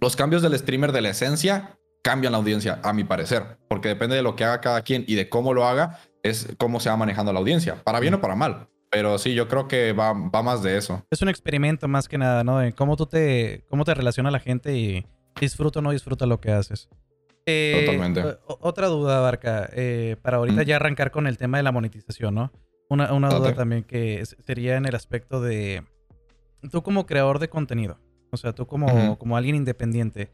los 0.00 0.16
cambios 0.16 0.42
del 0.42 0.58
streamer 0.58 0.92
de 0.92 1.02
la 1.02 1.10
esencia 1.10 1.78
cambian 2.02 2.32
la 2.32 2.38
audiencia, 2.38 2.80
a 2.82 2.92
mi 2.92 3.04
parecer, 3.04 3.58
porque 3.68 3.88
depende 3.88 4.14
de 4.16 4.22
lo 4.22 4.36
que 4.36 4.44
haga 4.44 4.60
cada 4.60 4.82
quien 4.82 5.04
y 5.06 5.14
de 5.14 5.28
cómo 5.28 5.54
lo 5.54 5.66
haga, 5.66 6.00
es 6.22 6.48
cómo 6.58 6.78
se 6.80 6.90
va 6.90 6.96
manejando 6.96 7.32
la 7.32 7.38
audiencia, 7.38 7.82
para 7.82 8.00
bien 8.00 8.14
o 8.14 8.20
para 8.20 8.34
mal. 8.36 8.68
Pero 8.90 9.18
sí, 9.18 9.34
yo 9.34 9.48
creo 9.48 9.66
que 9.66 9.92
va, 9.92 10.12
va 10.12 10.42
más 10.42 10.62
de 10.62 10.76
eso. 10.76 11.04
Es 11.10 11.22
un 11.22 11.28
experimento 11.28 11.88
más 11.88 12.08
que 12.08 12.18
nada, 12.18 12.44
¿no? 12.44 12.58
De 12.58 12.72
cómo 12.72 12.96
tú 12.96 13.06
te, 13.06 13.64
cómo 13.68 13.84
te 13.84 13.94
relaciona 13.94 14.30
la 14.30 14.38
gente 14.38 14.76
y 14.76 15.06
disfruta 15.40 15.80
o 15.80 15.82
no 15.82 15.90
disfruta 15.90 16.26
lo 16.26 16.40
que 16.40 16.52
haces. 16.52 16.88
Eh, 17.46 17.82
Totalmente. 17.84 18.22
Otra 18.46 18.86
duda, 18.88 19.20
Barca, 19.20 19.68
eh, 19.72 20.16
para 20.22 20.38
ahorita 20.38 20.62
ya 20.62 20.76
arrancar 20.76 21.10
con 21.10 21.26
el 21.26 21.38
tema 21.38 21.56
de 21.56 21.62
la 21.62 21.72
monetización, 21.72 22.34
¿no? 22.34 22.52
Una, 22.88 23.12
una 23.12 23.28
duda 23.30 23.54
también 23.54 23.82
que 23.82 24.22
sería 24.24 24.76
en 24.76 24.86
el 24.86 24.94
aspecto 24.94 25.40
de 25.40 25.84
tú 26.70 26.82
como 26.82 27.06
creador 27.06 27.38
de 27.38 27.48
contenido, 27.48 27.98
o 28.30 28.36
sea, 28.36 28.52
tú 28.52 28.66
como, 28.66 29.18
como 29.18 29.36
alguien 29.36 29.56
independiente, 29.56 30.30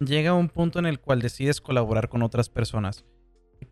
llega 0.00 0.34
un 0.34 0.48
punto 0.48 0.78
en 0.78 0.86
el 0.86 1.00
cual 1.00 1.20
decides 1.20 1.60
colaborar 1.60 2.08
con 2.08 2.22
otras 2.22 2.48
personas. 2.48 3.04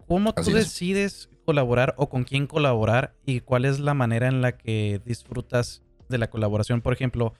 ¿Cómo 0.06 0.34
tú 0.34 0.50
decides 0.50 1.28
colaborar 1.44 1.94
o 1.96 2.08
con 2.08 2.24
quién 2.24 2.46
colaborar 2.46 3.14
y 3.24 3.40
cuál 3.40 3.64
es 3.64 3.80
la 3.80 3.94
manera 3.94 4.28
en 4.28 4.40
la 4.40 4.56
que 4.56 5.00
disfrutas 5.04 5.82
de 6.08 6.18
la 6.18 6.30
colaboración? 6.30 6.80
Por 6.80 6.92
ejemplo, 6.92 7.34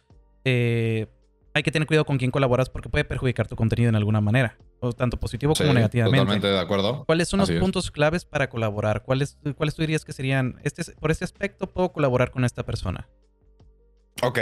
eh, 0.44 1.06
hay 1.54 1.62
que 1.62 1.70
tener 1.70 1.86
cuidado 1.86 2.04
con 2.04 2.18
quién 2.18 2.30
colaboras 2.30 2.68
porque 2.68 2.88
puede 2.88 3.04
perjudicar 3.04 3.48
tu 3.48 3.56
contenido 3.56 3.88
en 3.88 3.96
alguna 3.96 4.20
manera, 4.20 4.56
o 4.80 4.92
tanto 4.92 5.18
positivo 5.18 5.54
como 5.56 5.72
negativamente. 5.72 6.18
Totalmente 6.18 6.48
de 6.48 6.58
acuerdo. 6.58 7.04
¿Cuáles 7.04 7.28
son 7.28 7.40
los 7.40 7.50
puntos 7.50 7.90
claves 7.90 8.24
para 8.24 8.48
colaborar? 8.48 9.02
¿Cuáles, 9.02 9.38
¿Cuáles 9.56 9.74
tú 9.74 9.82
dirías 9.82 10.04
que 10.04 10.12
serían, 10.12 10.60
este, 10.62 10.84
por 10.92 11.10
este 11.10 11.24
aspecto 11.24 11.66
puedo 11.68 11.92
colaborar 11.92 12.30
con 12.30 12.44
esta 12.44 12.64
persona? 12.64 13.08
Ok, 14.22 14.38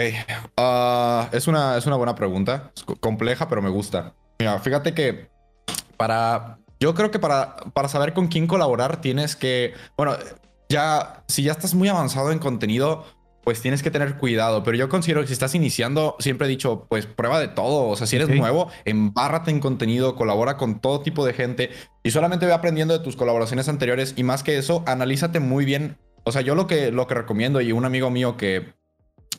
ah, 0.56 1.28
es, 1.32 1.46
una, 1.46 1.76
es 1.76 1.86
una 1.86 1.96
buena 1.96 2.14
pregunta, 2.14 2.72
es 2.74 2.84
compleja, 3.00 3.48
pero 3.48 3.62
me 3.62 3.70
gusta. 3.70 4.14
Mira, 4.38 4.58
fíjate 4.58 4.92
que 4.92 5.28
para 5.96 6.58
yo 6.80 6.94
creo 6.94 7.10
que 7.10 7.18
para, 7.18 7.56
para 7.74 7.88
saber 7.88 8.12
con 8.12 8.28
quién 8.28 8.46
colaborar 8.46 9.00
tienes 9.00 9.34
que, 9.34 9.74
bueno, 9.96 10.16
ya, 10.68 11.24
si 11.26 11.42
ya 11.42 11.52
estás 11.52 11.74
muy 11.74 11.88
avanzado 11.88 12.30
en 12.30 12.38
contenido, 12.38 13.04
pues 13.44 13.60
tienes 13.62 13.82
que 13.82 13.90
tener 13.90 14.16
cuidado. 14.16 14.62
Pero 14.62 14.76
yo 14.76 14.88
considero 14.88 15.20
que 15.20 15.28
si 15.28 15.32
estás 15.32 15.54
iniciando, 15.54 16.16
siempre 16.18 16.46
he 16.46 16.50
dicho, 16.50 16.86
pues 16.88 17.06
prueba 17.06 17.40
de 17.40 17.48
todo. 17.48 17.88
O 17.88 17.96
sea, 17.96 18.06
si 18.06 18.16
eres 18.16 18.28
nuevo, 18.28 18.70
embárrate 18.84 19.50
en 19.50 19.60
contenido, 19.60 20.16
colabora 20.16 20.56
con 20.56 20.80
todo 20.80 21.00
tipo 21.00 21.24
de 21.24 21.32
gente 21.32 21.70
y 22.02 22.10
solamente 22.10 22.46
ve 22.46 22.52
aprendiendo 22.52 22.96
de 22.96 23.04
tus 23.04 23.16
colaboraciones 23.16 23.68
anteriores. 23.68 24.14
Y 24.16 24.22
más 24.22 24.42
que 24.42 24.58
eso, 24.58 24.84
analízate 24.86 25.40
muy 25.40 25.64
bien. 25.64 25.96
O 26.24 26.32
sea, 26.32 26.42
yo 26.42 26.54
lo 26.54 26.66
que, 26.66 26.92
lo 26.92 27.06
que 27.06 27.14
recomiendo 27.14 27.60
y 27.60 27.72
un 27.72 27.84
amigo 27.84 28.10
mío 28.10 28.36
que 28.36 28.76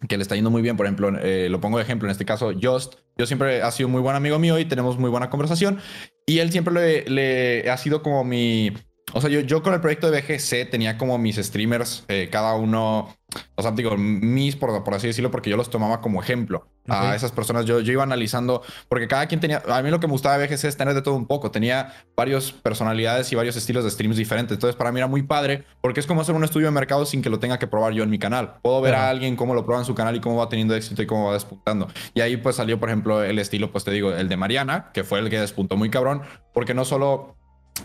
que 0.08 0.18
le 0.18 0.24
está 0.24 0.36
yendo 0.36 0.50
muy 0.50 0.62
bien, 0.62 0.78
por 0.78 0.86
ejemplo, 0.86 1.12
eh, 1.20 1.50
lo 1.50 1.60
pongo 1.60 1.78
de 1.78 1.84
ejemplo, 1.84 2.08
en 2.08 2.12
este 2.12 2.24
caso, 2.24 2.54
Just, 2.54 2.96
yo 3.18 3.26
siempre 3.26 3.62
ha 3.62 3.72
sido 3.72 3.90
muy 3.90 4.02
buen 4.02 4.16
amigo 4.16 4.40
mío 4.40 4.58
y 4.58 4.66
tenemos 4.66 4.98
muy 4.98 5.10
buena 5.10 5.30
conversación, 5.30 5.80
y 6.26 6.40
él 6.40 6.52
siempre 6.52 6.74
le, 6.74 7.10
le 7.10 7.70
ha 7.70 7.76
sido 7.76 8.02
como 8.02 8.24
mi, 8.24 8.72
o 9.14 9.22
sea, 9.22 9.30
yo, 9.30 9.42
yo 9.42 9.64
con 9.64 9.74
el 9.74 9.82
proyecto 9.82 10.12
de 10.12 10.22
BGC 10.22 10.70
tenía 10.70 10.98
como 10.98 11.18
mis 11.18 11.38
streamers, 11.38 12.04
eh, 12.08 12.30
cada 12.32 12.56
uno, 12.56 13.16
o 13.56 13.62
sea, 13.62 13.72
digo, 13.72 13.98
mis, 13.98 14.56
por, 14.56 14.84
por, 14.84 14.94
así 14.94 15.08
decirlo, 15.08 15.32
porque 15.32 15.50
yo 15.50 15.58
los 15.58 15.70
tomaba 15.70 16.02
como 16.02 16.22
ejemplo. 16.22 16.68
A 16.88 17.16
esas 17.16 17.32
personas 17.32 17.66
yo, 17.66 17.82
yo 17.82 17.94
iba 17.94 18.02
analizando, 18.02 18.64
porque 18.88 19.08
cada 19.08 19.28
quien 19.28 19.40
tenía, 19.40 19.62
a 19.68 19.84
mí 19.84 19.92
lo 19.92 20.00
que 20.00 20.08
me 20.08 20.14
gustaba 20.14 20.40
de 20.40 20.48
BGC 20.48 20.64
es 20.66 20.76
tener 20.76 20.96
de 20.96 21.04
todo 21.04 21.14
un 21.14 21.28
poco, 21.28 21.52
tenía 21.52 21.94
varias 22.18 22.52
personalidades 22.52 23.32
y 23.32 23.36
varios 23.36 23.56
estilos 23.56 23.84
de 23.84 23.92
streams 23.92 24.18
diferentes. 24.18 24.56
Entonces, 24.56 24.76
para 24.76 24.92
mí 24.92 25.00
era 25.00 25.06
muy 25.06 25.22
padre, 25.22 25.66
porque 25.82 26.00
es 26.00 26.08
como 26.08 26.22
hacer 26.22 26.34
un 26.34 26.44
estudio 26.44 26.66
de 26.66 26.72
mercado 26.72 27.06
sin 27.06 27.22
que 27.22 27.30
lo 27.30 27.38
tenga 27.38 27.60
que 27.60 27.68
probar 27.68 27.94
yo 27.94 28.02
en 28.02 28.10
mi 28.10 28.18
canal. 28.18 28.56
Puedo 28.64 28.82
ver 28.82 28.96
a 28.96 29.08
alguien 29.08 29.36
cómo 29.36 29.54
lo 29.54 29.66
prueba 29.66 29.82
en 29.82 29.86
su 29.86 29.94
canal 29.94 30.16
y 30.16 30.20
cómo 30.20 30.38
va 30.38 30.50
teniendo 30.50 30.74
éxito 30.74 31.04
y 31.04 31.06
cómo 31.06 31.28
va 31.28 31.34
despuntando. 31.34 31.88
Y 32.16 32.22
ahí 32.22 32.38
pues 32.38 32.56
salió, 32.56 32.80
por 32.80 32.90
ejemplo, 32.90 33.24
el 33.24 33.38
estilo, 33.38 33.72
pues 33.72 33.84
te 33.84 33.92
digo, 33.92 34.12
el 34.12 34.28
de 34.28 34.38
Mariana, 34.38 34.90
que 34.92 35.04
fue 35.04 35.20
el 35.20 35.30
que 35.30 35.40
despuntó 35.40 35.78
muy 35.78 35.92
cabrón, 35.92 36.24
porque 36.56 36.74
no 36.74 36.86
solo 36.86 37.38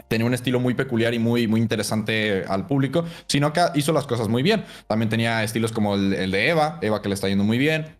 tenía 0.08 0.26
un 0.26 0.34
estilo 0.34 0.60
muy 0.60 0.74
peculiar 0.74 1.14
y 1.14 1.18
muy, 1.18 1.46
muy 1.46 1.60
interesante 1.60 2.44
al 2.48 2.66
público, 2.66 3.04
sino 3.26 3.52
que 3.52 3.62
hizo 3.74 3.92
las 3.92 4.06
cosas 4.06 4.28
muy 4.28 4.42
bien. 4.42 4.64
También 4.86 5.08
tenía 5.08 5.42
estilos 5.42 5.72
como 5.72 5.94
el, 5.94 6.30
de 6.30 6.48
Eva, 6.48 6.78
Eva 6.82 7.02
que 7.02 7.08
le 7.08 7.14
está 7.14 7.28
yendo 7.28 7.44
muy 7.44 7.58
bien. 7.58 7.96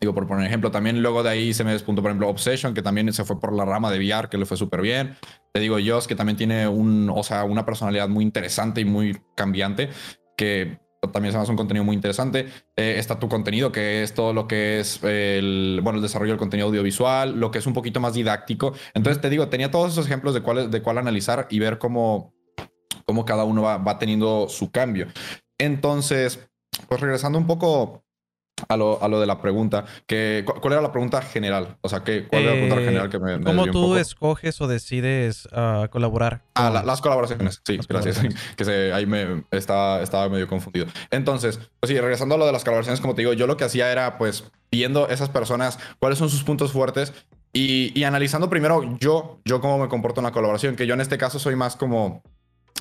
Digo, 0.00 0.14
por 0.14 0.26
poner 0.26 0.46
ejemplo, 0.46 0.70
también 0.70 1.02
luego 1.02 1.22
de 1.22 1.30
ahí 1.30 1.54
se 1.54 1.64
me 1.64 1.72
despuntó, 1.72 2.02
por 2.02 2.10
ejemplo, 2.10 2.28
Obsession, 2.28 2.72
que 2.74 2.82
también 2.82 3.12
se 3.12 3.24
fue 3.24 3.40
por 3.40 3.52
la 3.52 3.64
rama 3.64 3.90
de 3.90 3.98
VR, 3.98 4.28
que 4.28 4.38
le 4.38 4.46
fue 4.46 4.56
súper 4.56 4.80
bien. 4.80 5.16
Te 5.52 5.60
digo, 5.60 5.76
Joss, 5.84 6.06
que 6.06 6.14
también 6.14 6.36
tiene 6.36 6.68
un, 6.68 7.10
o 7.12 7.22
sea, 7.22 7.44
una 7.44 7.64
personalidad 7.64 8.08
muy 8.08 8.22
interesante 8.22 8.80
y 8.80 8.84
muy 8.84 9.18
cambiante, 9.34 9.88
que 10.36 10.78
también 11.10 11.32
se 11.32 11.38
hace 11.38 11.50
un 11.50 11.56
contenido 11.56 11.84
muy 11.84 11.94
interesante. 11.94 12.46
Eh, 12.76 12.96
está 12.98 13.18
tu 13.18 13.28
contenido, 13.28 13.72
que 13.72 14.02
es 14.02 14.14
todo 14.14 14.32
lo 14.32 14.48
que 14.48 14.80
es 14.80 15.02
el, 15.02 15.80
bueno, 15.82 15.98
el 15.98 16.02
desarrollo 16.02 16.32
del 16.32 16.38
contenido 16.38 16.68
audiovisual, 16.68 17.38
lo 17.38 17.50
que 17.50 17.58
es 17.58 17.66
un 17.66 17.74
poquito 17.74 18.00
más 18.00 18.14
didáctico. 18.14 18.72
Entonces, 18.94 19.20
te 19.20 19.30
digo, 19.30 19.48
tenía 19.48 19.70
todos 19.70 19.92
esos 19.92 20.06
ejemplos 20.06 20.34
de 20.34 20.42
cuál, 20.42 20.70
de 20.70 20.82
cuál 20.82 20.98
analizar 20.98 21.46
y 21.50 21.58
ver 21.58 21.78
cómo, 21.78 22.34
cómo 23.04 23.24
cada 23.24 23.44
uno 23.44 23.62
va, 23.62 23.78
va 23.78 23.98
teniendo 23.98 24.48
su 24.48 24.70
cambio. 24.70 25.06
Entonces, 25.58 26.48
pues 26.88 27.00
regresando 27.00 27.38
un 27.38 27.46
poco 27.46 28.04
a 28.68 28.76
lo, 28.76 29.02
a 29.02 29.08
lo 29.08 29.20
de 29.20 29.26
la 29.26 29.40
pregunta, 29.40 29.84
que, 30.06 30.44
¿cuál 30.44 30.72
era 30.72 30.82
la 30.82 30.92
pregunta 30.92 31.22
general? 31.22 31.76
O 31.80 31.88
sea, 31.88 32.02
¿qué, 32.02 32.26
¿cuál 32.26 32.42
era 32.42 32.52
la 32.52 32.56
pregunta 32.58 32.84
general 32.84 33.10
que 33.10 33.18
me, 33.18 33.38
me 33.38 33.44
¿Cómo 33.44 33.66
tú 33.66 33.96
escoges 33.96 34.60
o 34.60 34.66
decides 34.66 35.46
uh, 35.46 35.88
colaborar? 35.90 36.42
Ah, 36.54 36.82
las 36.84 37.00
colaboraciones. 37.00 37.60
Sí, 37.64 37.78
gracias. 37.88 38.20
que 38.56 38.64
se, 38.64 38.92
ahí 38.92 39.06
me 39.06 39.44
estaba, 39.50 40.02
estaba 40.02 40.28
medio 40.28 40.48
confundido. 40.48 40.86
Entonces, 41.10 41.58
pues 41.80 41.90
sí, 41.90 42.00
regresando 42.00 42.34
a 42.34 42.38
lo 42.38 42.46
de 42.46 42.52
las 42.52 42.64
colaboraciones, 42.64 43.00
como 43.00 43.14
te 43.14 43.22
digo, 43.22 43.32
yo 43.32 43.46
lo 43.46 43.56
que 43.56 43.64
hacía 43.64 43.92
era, 43.92 44.18
pues, 44.18 44.44
viendo 44.70 45.08
esas 45.08 45.28
personas, 45.28 45.78
cuáles 45.98 46.18
son 46.18 46.28
sus 46.28 46.42
puntos 46.42 46.72
fuertes 46.72 47.12
y, 47.52 47.98
y 47.98 48.04
analizando 48.04 48.50
primero 48.50 48.98
yo, 48.98 49.40
yo 49.44 49.60
cómo 49.60 49.78
me 49.78 49.88
comporto 49.88 50.20
en 50.20 50.24
la 50.24 50.32
colaboración, 50.32 50.76
que 50.76 50.86
yo 50.86 50.94
en 50.94 51.00
este 51.00 51.18
caso 51.18 51.38
soy 51.38 51.56
más 51.56 51.76
como 51.76 52.22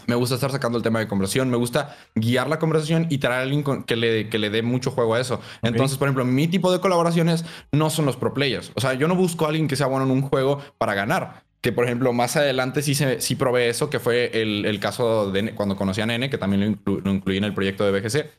me 0.05 0.15
gusta 0.15 0.35
estar 0.35 0.51
sacando 0.51 0.77
el 0.77 0.83
tema 0.83 0.99
de 0.99 1.07
conversación, 1.07 1.49
me 1.49 1.57
gusta 1.57 1.97
guiar 2.15 2.47
la 2.47 2.59
conversación 2.59 3.07
y 3.09 3.17
traer 3.17 3.39
a 3.39 3.41
alguien 3.43 3.63
que 3.83 3.95
le, 3.95 4.29
que 4.29 4.39
le 4.39 4.49
dé 4.49 4.61
mucho 4.61 4.91
juego 4.91 5.15
a 5.15 5.19
eso. 5.19 5.41
Entonces, 5.61 5.97
por 5.97 6.07
ejemplo, 6.07 6.25
mi 6.25 6.47
tipo 6.47 6.71
de 6.71 6.79
colaboraciones 6.79 7.45
no 7.71 7.89
son 7.89 8.05
los 8.05 8.15
pro 8.15 8.33
players. 8.33 8.71
O 8.75 8.81
sea, 8.81 8.93
yo 8.93 9.07
no 9.07 9.15
busco 9.15 9.45
a 9.45 9.49
alguien 9.49 9.67
que 9.67 9.75
sea 9.75 9.87
bueno 9.87 10.05
en 10.05 10.11
un 10.11 10.21
juego 10.21 10.61
para 10.77 10.93
ganar. 10.93 11.43
Que, 11.61 11.71
por 11.71 11.85
ejemplo, 11.85 12.13
más 12.13 12.37
adelante 12.37 12.81
sí, 12.81 12.95
se, 12.95 13.19
sí 13.19 13.35
probé 13.35 13.69
eso, 13.69 13.89
que 13.89 13.99
fue 13.99 14.41
el, 14.41 14.65
el 14.65 14.79
caso 14.79 15.31
de 15.31 15.53
cuando 15.55 15.75
conocí 15.75 16.01
a 16.01 16.05
Nene, 16.05 16.29
que 16.29 16.37
también 16.37 16.79
lo, 16.85 16.99
lo 17.01 17.11
incluí 17.11 17.37
en 17.37 17.43
el 17.43 17.53
proyecto 17.53 17.83
de 17.83 17.99
BGC. 17.99 18.29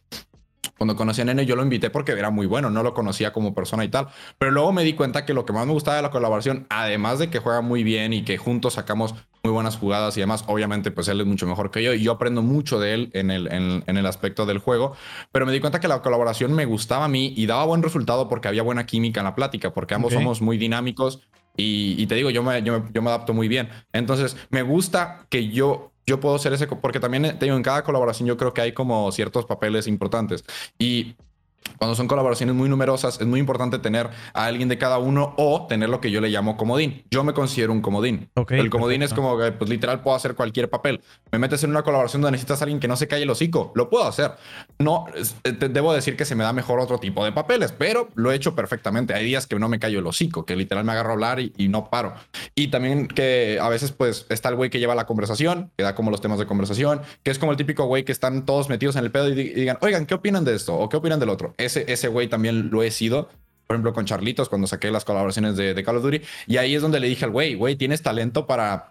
Cuando 0.78 0.94
conocí 0.94 1.20
a 1.20 1.24
Nene, 1.24 1.44
yo 1.44 1.56
lo 1.56 1.64
invité 1.64 1.90
porque 1.90 2.12
era 2.12 2.30
muy 2.30 2.46
bueno, 2.46 2.70
no 2.70 2.84
lo 2.84 2.94
conocía 2.94 3.32
como 3.32 3.52
persona 3.54 3.84
y 3.84 3.88
tal. 3.88 4.08
Pero 4.38 4.52
luego 4.52 4.72
me 4.72 4.84
di 4.84 4.94
cuenta 4.94 5.26
que 5.26 5.34
lo 5.34 5.44
que 5.44 5.52
más 5.52 5.66
me 5.66 5.72
gustaba 5.72 5.96
de 5.96 6.02
la 6.02 6.10
colaboración, 6.10 6.66
además 6.70 7.18
de 7.18 7.28
que 7.28 7.40
juega 7.40 7.60
muy 7.60 7.82
bien 7.82 8.12
y 8.12 8.22
que 8.22 8.38
juntos 8.38 8.74
sacamos 8.74 9.16
muy 9.48 9.54
buenas 9.54 9.76
jugadas 9.76 10.16
y 10.16 10.20
demás, 10.20 10.44
obviamente, 10.46 10.90
pues 10.90 11.08
él 11.08 11.20
es 11.20 11.26
mucho 11.26 11.46
mejor 11.46 11.70
que 11.70 11.82
yo 11.82 11.94
y 11.94 12.02
yo 12.02 12.12
aprendo 12.12 12.42
mucho 12.42 12.78
de 12.78 12.94
él 12.94 13.10
en 13.14 13.30
el, 13.30 13.50
en, 13.50 13.82
el 13.96 14.06
aspecto 14.06 14.46
del 14.46 14.58
juego. 14.58 14.94
Pero 15.32 15.46
me 15.46 15.52
di 15.52 15.60
cuenta 15.60 15.80
que 15.80 15.88
la 15.88 16.02
colaboración 16.02 16.52
me 16.52 16.64
gustaba 16.64 17.06
a 17.06 17.08
mí 17.08 17.32
y 17.36 17.46
daba 17.46 17.64
buen 17.64 17.82
resultado 17.82 18.28
porque 18.28 18.48
había 18.48 18.62
buena 18.62 18.86
química 18.86 19.20
en 19.20 19.24
la 19.24 19.34
plática, 19.34 19.72
porque 19.72 19.94
ambos 19.94 20.12
somos 20.12 20.42
muy 20.42 20.58
dinámicos 20.58 21.20
y, 21.56 22.06
te 22.06 22.14
digo, 22.14 22.30
yo 22.30 22.42
me, 22.42 22.62
yo 22.62 22.80
me, 22.80 22.92
yo 22.92 23.02
me 23.02 23.08
adapto 23.08 23.34
muy 23.34 23.48
bien. 23.48 23.68
Entonces, 23.92 24.36
me 24.50 24.62
gusta 24.62 25.26
que 25.28 25.48
yo 25.48 25.92
yo 26.08 26.20
puedo 26.20 26.38
ser 26.38 26.54
ese, 26.54 26.66
porque 26.66 27.00
también 27.00 27.38
tengo 27.38 27.54
en 27.54 27.62
cada 27.62 27.84
colaboración 27.84 28.26
yo 28.26 28.38
creo 28.38 28.54
que 28.54 28.62
hay 28.62 28.72
como 28.72 29.12
ciertos 29.12 29.44
papeles 29.44 29.86
importantes. 29.86 30.42
Y 30.78 31.16
cuando 31.76 31.94
son 31.94 32.08
colaboraciones 32.08 32.54
muy 32.54 32.68
numerosas, 32.68 33.20
es 33.20 33.26
muy 33.26 33.40
importante 33.40 33.78
tener 33.78 34.08
a 34.32 34.44
alguien 34.46 34.68
de 34.68 34.78
cada 34.78 34.98
uno 34.98 35.34
o 35.36 35.66
tener 35.66 35.88
lo 35.88 36.00
que 36.00 36.10
yo 36.10 36.20
le 36.20 36.28
llamo 36.28 36.56
comodín. 36.56 37.04
Yo 37.10 37.24
me 37.24 37.32
considero 37.32 37.72
un 37.72 37.80
comodín. 37.80 38.30
el 38.48 38.70
comodín 38.70 39.02
es 39.02 39.12
como 39.12 39.38
que, 39.38 39.52
pues 39.52 39.68
literal, 39.70 40.00
puedo 40.02 40.16
hacer 40.16 40.34
cualquier 40.34 40.70
papel. 40.70 41.00
Me 41.30 41.38
metes 41.38 41.62
en 41.64 41.70
una 41.70 41.82
colaboración 41.82 42.22
donde 42.22 42.32
necesitas 42.32 42.60
a 42.62 42.64
alguien 42.64 42.80
que 42.80 42.88
no 42.88 42.96
se 42.96 43.08
calle 43.08 43.24
el 43.24 43.30
hocico. 43.30 43.72
Lo 43.74 43.90
puedo 43.90 44.06
hacer. 44.06 44.32
No, 44.78 45.06
eh, 45.44 45.52
te 45.52 45.68
debo 45.68 45.92
decir 45.92 46.16
que 46.16 46.24
se 46.24 46.34
me 46.34 46.44
da 46.44 46.52
mejor 46.52 46.80
otro 46.80 46.98
tipo 46.98 47.24
de 47.24 47.32
papeles, 47.32 47.72
pero 47.72 48.08
lo 48.14 48.32
he 48.32 48.34
hecho 48.34 48.54
perfectamente. 48.54 49.14
Hay 49.14 49.24
días 49.24 49.46
que 49.46 49.58
no 49.58 49.68
me 49.68 49.78
callo 49.78 49.98
el 49.98 50.06
hocico, 50.06 50.44
que 50.44 50.56
literal 50.56 50.84
me 50.84 50.92
agarro 50.92 51.10
a 51.10 51.12
hablar 51.12 51.40
y, 51.40 51.52
y 51.56 51.68
no 51.68 51.90
paro. 51.90 52.14
Y 52.54 52.68
también 52.68 53.08
que 53.08 53.58
a 53.60 53.68
veces, 53.68 53.92
pues, 53.92 54.26
está 54.28 54.48
el 54.48 54.56
güey 54.56 54.70
que 54.70 54.78
lleva 54.78 54.94
la 54.94 55.06
conversación, 55.06 55.70
que 55.76 55.84
da 55.84 55.94
como 55.94 56.10
los 56.10 56.20
temas 56.20 56.38
de 56.38 56.46
conversación, 56.46 57.02
que 57.22 57.30
es 57.30 57.38
como 57.38 57.52
el 57.52 57.58
típico 57.58 57.84
güey 57.84 58.04
que 58.04 58.12
están 58.12 58.44
todos 58.44 58.68
metidos 58.68 58.96
en 58.96 59.04
el 59.04 59.10
pedo 59.10 59.28
y 59.28 59.34
digan, 59.34 59.78
oigan, 59.80 60.06
¿qué 60.06 60.14
opinan 60.14 60.44
de 60.44 60.54
esto? 60.54 60.76
¿O 60.76 60.88
qué 60.88 60.96
opinan 60.96 61.20
del 61.20 61.28
otro? 61.30 61.54
Ese, 61.58 61.84
ese 61.88 62.08
güey 62.08 62.28
también 62.28 62.70
lo 62.70 62.82
he 62.82 62.90
sido. 62.90 63.28
Por 63.66 63.74
ejemplo, 63.74 63.92
con 63.92 64.06
Charlitos, 64.06 64.48
cuando 64.48 64.66
saqué 64.66 64.90
las 64.90 65.04
colaboraciones 65.04 65.56
de, 65.56 65.74
de 65.74 65.84
Call 65.84 65.96
of 65.96 66.02
Duty. 66.02 66.22
Y 66.46 66.56
ahí 66.56 66.74
es 66.74 66.80
donde 66.80 67.00
le 67.00 67.08
dije 67.08 67.26
al 67.26 67.30
güey, 67.30 67.54
güey, 67.54 67.76
tienes 67.76 68.00
talento 68.00 68.46
para, 68.46 68.88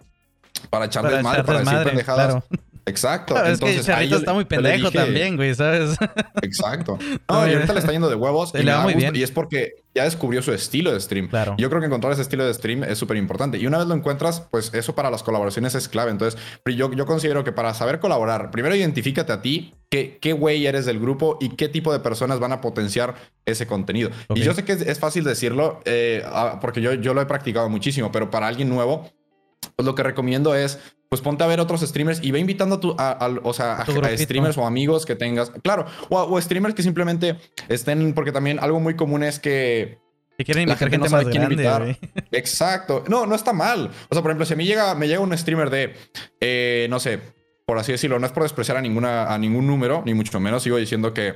para 0.70 0.84
echar 0.84 1.02
para 1.02 1.16
desmadre, 1.16 1.42
para 1.42 1.58
decir 1.60 1.78
pendejadas. 1.82 2.44
Exacto. 2.86 3.36
Entonces, 3.36 3.80
es 3.80 3.86
que 3.86 3.92
Charlitos 3.92 4.20
está 4.20 4.32
muy 4.32 4.44
pendejo 4.44 4.90
también, 4.90 5.36
güey, 5.36 5.54
¿sabes? 5.54 5.96
Exacto. 6.42 6.98
No, 7.28 7.46
y 7.46 7.54
ahorita 7.54 7.72
le 7.72 7.80
está 7.80 7.92
yendo 7.92 8.08
de 8.08 8.14
huevos. 8.14 8.52
y, 8.54 8.58
le 8.58 8.70
da 8.70 8.80
muy 8.82 8.94
bien. 8.94 9.14
y 9.14 9.22
es 9.22 9.30
porque 9.30 9.72
ya 9.98 10.04
descubrió 10.04 10.42
su 10.42 10.52
estilo 10.52 10.92
de 10.92 11.00
stream. 11.00 11.28
Claro. 11.28 11.56
Yo 11.58 11.68
creo 11.68 11.80
que 11.80 11.86
encontrar 11.86 12.12
ese 12.12 12.22
estilo 12.22 12.46
de 12.46 12.54
stream 12.54 12.84
es 12.84 12.98
súper 12.98 13.16
importante. 13.16 13.58
Y 13.58 13.66
una 13.66 13.78
vez 13.78 13.88
lo 13.88 13.94
encuentras, 13.94 14.40
pues 14.50 14.72
eso 14.72 14.94
para 14.94 15.10
las 15.10 15.24
colaboraciones 15.24 15.74
es 15.74 15.88
clave. 15.88 16.10
Entonces, 16.10 16.40
yo, 16.64 16.92
yo 16.92 17.04
considero 17.04 17.42
que 17.42 17.52
para 17.52 17.74
saber 17.74 17.98
colaborar, 17.98 18.50
primero 18.50 18.74
identifícate 18.74 19.32
a 19.32 19.42
ti, 19.42 19.74
qué, 19.90 20.18
qué 20.20 20.32
güey 20.32 20.66
eres 20.66 20.86
del 20.86 21.00
grupo 21.00 21.36
y 21.40 21.56
qué 21.56 21.68
tipo 21.68 21.92
de 21.92 21.98
personas 21.98 22.38
van 22.38 22.52
a 22.52 22.60
potenciar 22.60 23.16
ese 23.44 23.66
contenido. 23.66 24.10
Y 24.34 24.40
yo 24.40 24.54
sé 24.54 24.64
que 24.64 24.72
es, 24.72 24.98
fácil 24.98 25.24
decirlo, 25.24 25.80
eh, 25.84 26.22
ah, 26.26 26.58
porque 26.60 26.80
yo, 26.80 26.94
yo 26.94 27.12
lo 27.12 27.20
he 27.20 27.26
practicado 27.26 27.68
muchísimo, 27.68 28.12
pero 28.12 28.30
para 28.30 28.46
alguien 28.46 28.68
nuevo, 28.68 29.10
pues 29.74 29.84
lo 29.84 29.94
que 29.94 30.02
recomiendo 30.04 30.54
es 30.54 30.78
pues 31.08 31.22
ponte 31.22 31.42
a 31.42 31.46
ver 31.46 31.60
otros 31.60 31.80
streamers 31.80 32.22
y 32.22 32.30
ve 32.30 32.38
invitando 32.38 32.76
a, 32.76 32.80
tu, 32.80 32.94
a, 32.98 33.30
o 33.42 33.52
sea, 33.54 33.76
a, 33.76 34.16
streamers 34.16 34.58
o 34.58 34.66
amigos 34.66 35.06
que 35.06 35.14
tengas. 35.14 35.50
Claro, 35.62 35.86
o, 36.10 36.40
streamers 36.40 36.74
que 36.74 36.82
simplemente 36.82 37.36
estén, 37.68 38.12
porque 38.12 38.32
también 38.32 38.58
algo 38.60 38.80
muy 38.80 38.94
común 38.94 39.22
es 39.22 39.38
que... 39.38 39.98
Que 40.36 40.44
quieren 40.44 40.68
invitar 40.68 40.88
gente, 40.88 41.08
más 41.08 41.26
grande, 41.26 41.98
Exacto. 42.30 43.02
No, 43.08 43.26
no 43.26 43.34
está 43.34 43.52
mal. 43.52 43.90
O 44.08 44.14
sea, 44.14 44.22
por 44.22 44.30
ejemplo, 44.30 44.46
si 44.46 44.52
a 44.52 44.56
mí 44.56 44.66
llega, 44.66 44.94
me 44.94 45.08
llega 45.08 45.20
un 45.20 45.36
streamer 45.36 45.68
de, 45.68 45.96
eh, 46.40 46.86
no 46.90 47.00
sé, 47.00 47.18
por 47.66 47.76
así 47.76 47.90
decirlo, 47.90 48.20
no 48.20 48.26
es 48.26 48.30
por 48.32 48.44
despreciar 48.44 48.76
a, 48.76 48.80
ninguna, 48.80 49.34
a 49.34 49.38
ningún 49.38 49.66
número, 49.66 50.02
ni 50.06 50.14
mucho 50.14 50.38
menos, 50.38 50.62
sigo 50.62 50.76
diciendo 50.76 51.12
que 51.12 51.34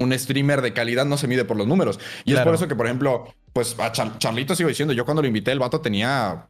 un 0.00 0.12
streamer 0.18 0.62
de 0.62 0.72
calidad 0.72 1.04
no 1.04 1.16
se 1.16 1.28
mide 1.28 1.44
por 1.44 1.56
los 1.56 1.68
números. 1.68 2.00
Y 2.24 2.34
es 2.34 2.40
por 2.40 2.54
eso 2.54 2.66
que, 2.66 2.74
por 2.74 2.86
ejemplo, 2.86 3.32
pues 3.52 3.76
a 3.78 3.92
Charlito 3.92 4.56
sigo 4.56 4.68
diciendo, 4.68 4.94
yo 4.94 5.04
cuando 5.04 5.22
lo 5.22 5.28
invité, 5.28 5.52
el 5.52 5.60
vato 5.60 5.80
tenía 5.80 6.48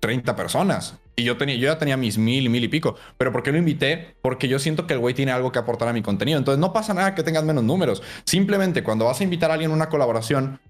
30 0.00 0.36
personas. 0.36 0.98
Y 1.14 1.24
yo, 1.24 1.36
tenía, 1.36 1.56
yo 1.56 1.68
ya 1.68 1.78
tenía 1.78 1.96
mis 1.96 2.16
mil, 2.18 2.48
mil 2.48 2.64
y 2.64 2.68
pico. 2.68 2.96
Pero 3.18 3.32
¿por 3.32 3.42
qué 3.42 3.52
lo 3.52 3.58
invité? 3.58 4.16
Porque 4.22 4.48
yo 4.48 4.58
siento 4.58 4.86
que 4.86 4.94
el 4.94 5.00
güey 5.00 5.14
tiene 5.14 5.32
algo 5.32 5.52
que 5.52 5.58
aportar 5.58 5.88
a 5.88 5.92
mi 5.92 6.02
contenido. 6.02 6.38
Entonces 6.38 6.58
no 6.58 6.72
pasa 6.72 6.94
nada 6.94 7.14
que 7.14 7.22
tengas 7.22 7.44
menos 7.44 7.64
números. 7.64 8.02
Simplemente 8.24 8.82
cuando 8.82 9.04
vas 9.04 9.20
a 9.20 9.24
invitar 9.24 9.50
a 9.50 9.54
alguien 9.54 9.70
a 9.70 9.74
una 9.74 9.88
colaboración, 9.88 10.60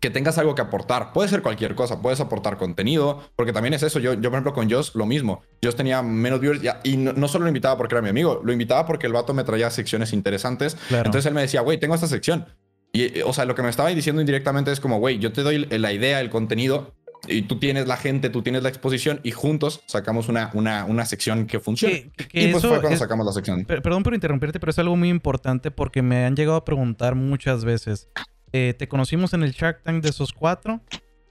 que 0.00 0.10
tengas 0.10 0.38
algo 0.38 0.54
que 0.54 0.62
aportar. 0.62 1.12
Puede 1.12 1.28
ser 1.28 1.42
cualquier 1.42 1.74
cosa, 1.74 2.00
puedes 2.00 2.20
aportar 2.20 2.56
contenido, 2.56 3.22
porque 3.36 3.52
también 3.52 3.74
es 3.74 3.82
eso. 3.82 3.98
Yo, 3.98 4.14
yo 4.14 4.30
por 4.30 4.34
ejemplo, 4.34 4.52
con 4.52 4.70
Joss 4.70 4.94
lo 4.94 5.06
mismo. 5.06 5.42
Joss 5.62 5.76
tenía 5.76 6.02
menos 6.02 6.40
viewers 6.40 6.60
y 6.82 6.96
no, 6.96 7.28
solo 7.28 7.44
lo 7.44 7.48
invitaba 7.48 7.76
porque 7.76 7.94
era 7.94 8.02
mi 8.02 8.10
amigo, 8.10 8.40
lo 8.44 8.52
invitaba 8.52 8.86
porque 8.86 9.06
el 9.06 9.12
vato 9.12 9.34
me 9.34 9.44
traía 9.44 9.70
secciones 9.70 10.12
interesantes. 10.12 10.76
Entonces 10.90 11.26
él 11.26 11.34
me 11.34 11.40
decía, 11.40 11.60
güey, 11.60 11.78
tengo 11.78 11.94
esta 11.94 12.06
sección. 12.06 12.46
Y, 12.92 13.22
o 13.22 13.32
sea, 13.32 13.44
lo 13.44 13.54
que 13.54 13.62
me 13.62 13.70
estaba 13.70 13.88
diciendo 13.88 14.20
indirectamente 14.20 14.70
es 14.70 14.78
como, 14.78 14.98
güey, 14.98 15.18
yo 15.18 15.32
te 15.32 15.42
doy 15.42 15.66
la 15.66 15.92
idea, 15.92 16.20
el 16.20 16.30
contenido, 16.30 16.94
y 17.28 17.42
tú 17.42 17.58
tienes 17.58 17.86
la 17.86 17.96
gente, 17.96 18.30
tú 18.30 18.42
tienes 18.42 18.62
la 18.62 18.68
exposición 18.68 19.20
y 19.22 19.30
juntos 19.30 19.82
sacamos 19.86 20.28
una, 20.28 20.50
una, 20.54 20.84
una 20.84 21.04
sección 21.04 21.46
que 21.46 21.60
funcione. 21.60 22.10
y 22.32 22.48
pues 22.48 22.64
fue 22.64 22.80
cuando 22.80 22.98
sacamos 22.98 23.26
la 23.26 23.32
sección. 23.32 23.64
Perdón 23.64 24.02
por 24.02 24.14
interrumpirte, 24.14 24.60
pero 24.60 24.70
es 24.70 24.78
algo 24.78 24.96
muy 24.96 25.08
importante 25.08 25.70
porque 25.70 26.02
me 26.02 26.24
han 26.24 26.36
llegado 26.36 26.56
a 26.56 26.64
preguntar 26.64 27.14
muchas 27.14 27.64
veces. 27.64 28.08
Eh, 28.52 28.74
¿Te 28.78 28.88
conocimos 28.88 29.34
en 29.34 29.42
el 29.42 29.52
Shark 29.52 29.82
Tank 29.82 30.02
de 30.02 30.10
esos 30.10 30.32
cuatro? 30.32 30.80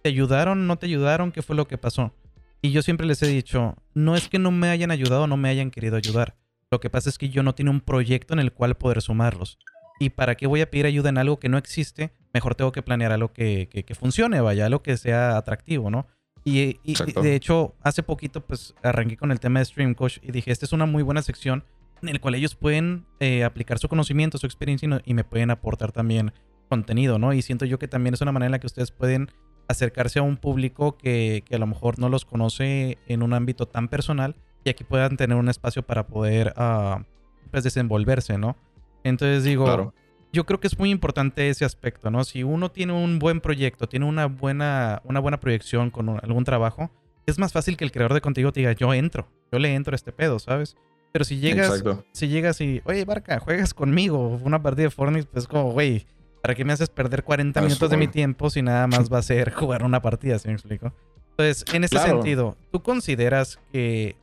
¿Te 0.02 0.10
ayudaron? 0.10 0.68
¿No 0.68 0.78
te 0.78 0.88
ayudaron? 0.88 1.32
¿Qué 1.32 1.42
fue 1.42 1.56
lo 1.56 1.68
que 1.68 1.78
pasó? 1.78 2.14
Y 2.62 2.72
yo 2.72 2.82
siempre 2.82 3.06
les 3.06 3.22
he 3.22 3.28
dicho, 3.28 3.76
no 3.94 4.16
es 4.16 4.30
que 4.30 4.40
no 4.40 4.52
me 4.52 4.70
hayan 4.70 4.92
ayudado 4.92 5.24
o 5.24 5.28
no 5.28 5.38
me 5.38 5.50
hayan 5.50 5.72
querido 5.72 5.98
ayudar. 5.98 6.36
Lo 6.72 6.80
que 6.80 6.90
pasa 6.90 7.10
es 7.10 7.18
que 7.18 7.30
yo 7.30 7.44
no 7.44 7.56
tengo 7.56 7.72
un 7.72 7.82
proyecto 7.82 8.34
en 8.34 8.40
el 8.40 8.52
cual 8.52 8.76
poder 8.76 9.02
sumarlos. 9.02 9.60
¿Y 10.00 10.10
para 10.10 10.36
qué 10.36 10.48
voy 10.48 10.62
a 10.62 10.70
pedir 10.70 10.86
ayuda 10.86 11.10
en 11.10 11.18
algo 11.18 11.40
que 11.40 11.50
no 11.50 11.58
existe 11.58 12.14
mejor 12.34 12.56
tengo 12.56 12.72
que 12.72 12.82
planear 12.82 13.12
algo 13.12 13.32
que, 13.32 13.70
que, 13.70 13.96
funcione, 13.96 14.42
vaya, 14.42 14.66
algo 14.66 14.82
que 14.82 14.98
sea 14.98 15.38
atractivo, 15.38 15.90
¿no? 15.90 16.08
Y, 16.44 16.80
de 17.22 17.36
hecho, 17.36 17.76
hace 17.82 18.04
poquito, 18.04 18.42
pues 18.42 18.76
arranqué 18.84 19.16
con 19.16 19.32
el 19.32 19.40
tema 19.40 19.60
de 19.60 19.66
Stream 19.66 19.94
Coach 19.94 20.18
y 20.22 20.32
dije, 20.32 20.52
esta 20.52 20.66
es 20.66 20.74
una 20.74 20.86
muy 20.86 21.04
buena 21.04 21.22
sección 21.22 21.64
en 22.02 22.12
la 22.12 22.20
cual 22.20 22.36
ellos 22.36 22.56
pueden 22.56 23.06
eh, 23.22 23.46
aplicar 23.46 23.80
su 23.80 23.88
conocimiento, 23.88 24.38
su 24.38 24.46
experiencia 24.46 25.02
y, 25.06 25.14
me 25.14 25.24
pueden 25.24 25.52
aportar 25.52 25.94
también 25.94 26.34
contenido, 26.68 27.18
¿no? 27.18 27.32
Y 27.32 27.42
siento 27.42 27.64
yo 27.66 27.80
que 27.80 27.88
también 27.88 28.14
es 28.14 28.22
una 28.22 28.34
manera 28.34 28.48
en 28.48 28.52
la 28.54 28.60
que 28.60 28.68
ustedes 28.68 28.92
pueden 28.92 29.32
acercarse 29.70 30.20
a 30.20 30.24
un 30.24 30.36
público 30.36 30.98
que, 30.98 31.46
que 31.48 31.56
a 31.56 31.60
lo 31.60 31.68
mejor 31.68 31.98
no 31.98 32.10
los 32.10 32.26
conoce 32.26 32.98
en 33.08 33.24
un 33.24 33.34
ámbito 33.34 33.68
tan 33.68 33.88
personal 33.88 34.36
y 34.66 34.70
aquí 34.70 34.84
puedan 34.84 35.16
tener 35.16 35.38
un 35.38 35.48
espacio 35.48 35.84
para 35.84 36.08
poder, 36.08 36.54
uh, 36.58 37.04
pues, 37.52 37.64
desenvolverse, 37.64 38.38
¿no? 38.38 38.58
Entonces 39.06 39.46
digo, 39.46 39.64
claro 39.64 39.94
yo 40.34 40.46
creo 40.46 40.60
que 40.60 40.68
es 40.68 40.78
muy 40.80 40.90
importante 40.90 41.48
ese 41.48 41.64
aspecto, 41.64 42.10
¿no? 42.10 42.24
Si 42.24 42.44
uno 42.44 42.72
tiene 42.72 42.92
un 42.92 43.20
buen 43.20 43.40
proyecto, 43.40 43.88
tiene 43.88 44.08
una 44.08 44.26
buena, 44.26 45.02
una 45.06 45.20
buena 45.20 45.40
proyección 45.40 45.92
con 45.92 46.10
algún 46.10 46.44
trabajo, 46.44 46.92
es 47.28 47.38
más 47.38 47.54
fácil 47.54 47.78
que 47.78 47.86
el 47.86 47.92
creador 47.92 48.16
de 48.16 48.22
contenido 48.22 48.52
te 48.52 48.62
diga, 48.62 48.74
yo 48.74 48.94
entro, 48.94 49.28
yo 49.52 49.60
le 49.60 49.74
entro 49.76 49.94
a 49.94 49.96
este 49.96 50.12
pedo, 50.12 50.40
¿sabes? 50.40 50.76
Pero 51.12 51.24
si 51.24 51.38
llegas, 51.38 51.84
si 52.12 52.28
llegas 52.28 52.60
y, 52.60 52.82
oye, 52.86 53.06
Barca, 53.06 53.40
juegas 53.40 53.76
conmigo 53.76 54.40
una 54.44 54.62
partida 54.64 54.86
de 54.86 54.90
Fortnite, 54.90 55.30
pues 55.32 55.48
como, 55.48 55.72
güey, 55.72 56.08
¿para 56.42 56.56
qué 56.56 56.66
me 56.66 56.74
haces 56.74 56.90
perder 56.90 57.24
40 57.24 57.62
minutos 57.62 57.90
de 57.92 57.98
mi 57.98 58.08
tiempo 58.08 58.50
si 58.50 58.64
nada 58.64 58.88
más 58.88 59.10
va 59.14 59.20
a 59.20 59.22
ser 59.22 59.54
jugar 59.54 59.84
una 59.84 60.02
partida, 60.02 60.40
¿sí 60.40 60.48
me 60.48 60.56
explico? 60.56 60.92
Entonces, 61.30 61.64
en 61.74 61.84
ese 61.84 62.00
sentido, 62.00 62.58
¿tú 62.72 62.82
consideras 62.82 63.60
que 63.72 64.16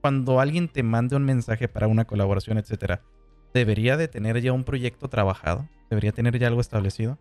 cuando 0.00 0.38
alguien 0.38 0.68
te 0.68 0.84
mande 0.84 1.16
un 1.16 1.24
mensaje 1.24 1.66
para 1.66 1.88
una 1.88 2.04
colaboración, 2.04 2.58
etcétera, 2.58 3.02
debería 3.56 3.96
de 3.96 4.06
tener 4.06 4.40
ya 4.40 4.52
un 4.52 4.64
proyecto 4.64 5.08
trabajado, 5.08 5.66
debería 5.90 6.12
tener 6.12 6.38
ya 6.38 6.46
algo 6.46 6.60
establecido. 6.60 7.18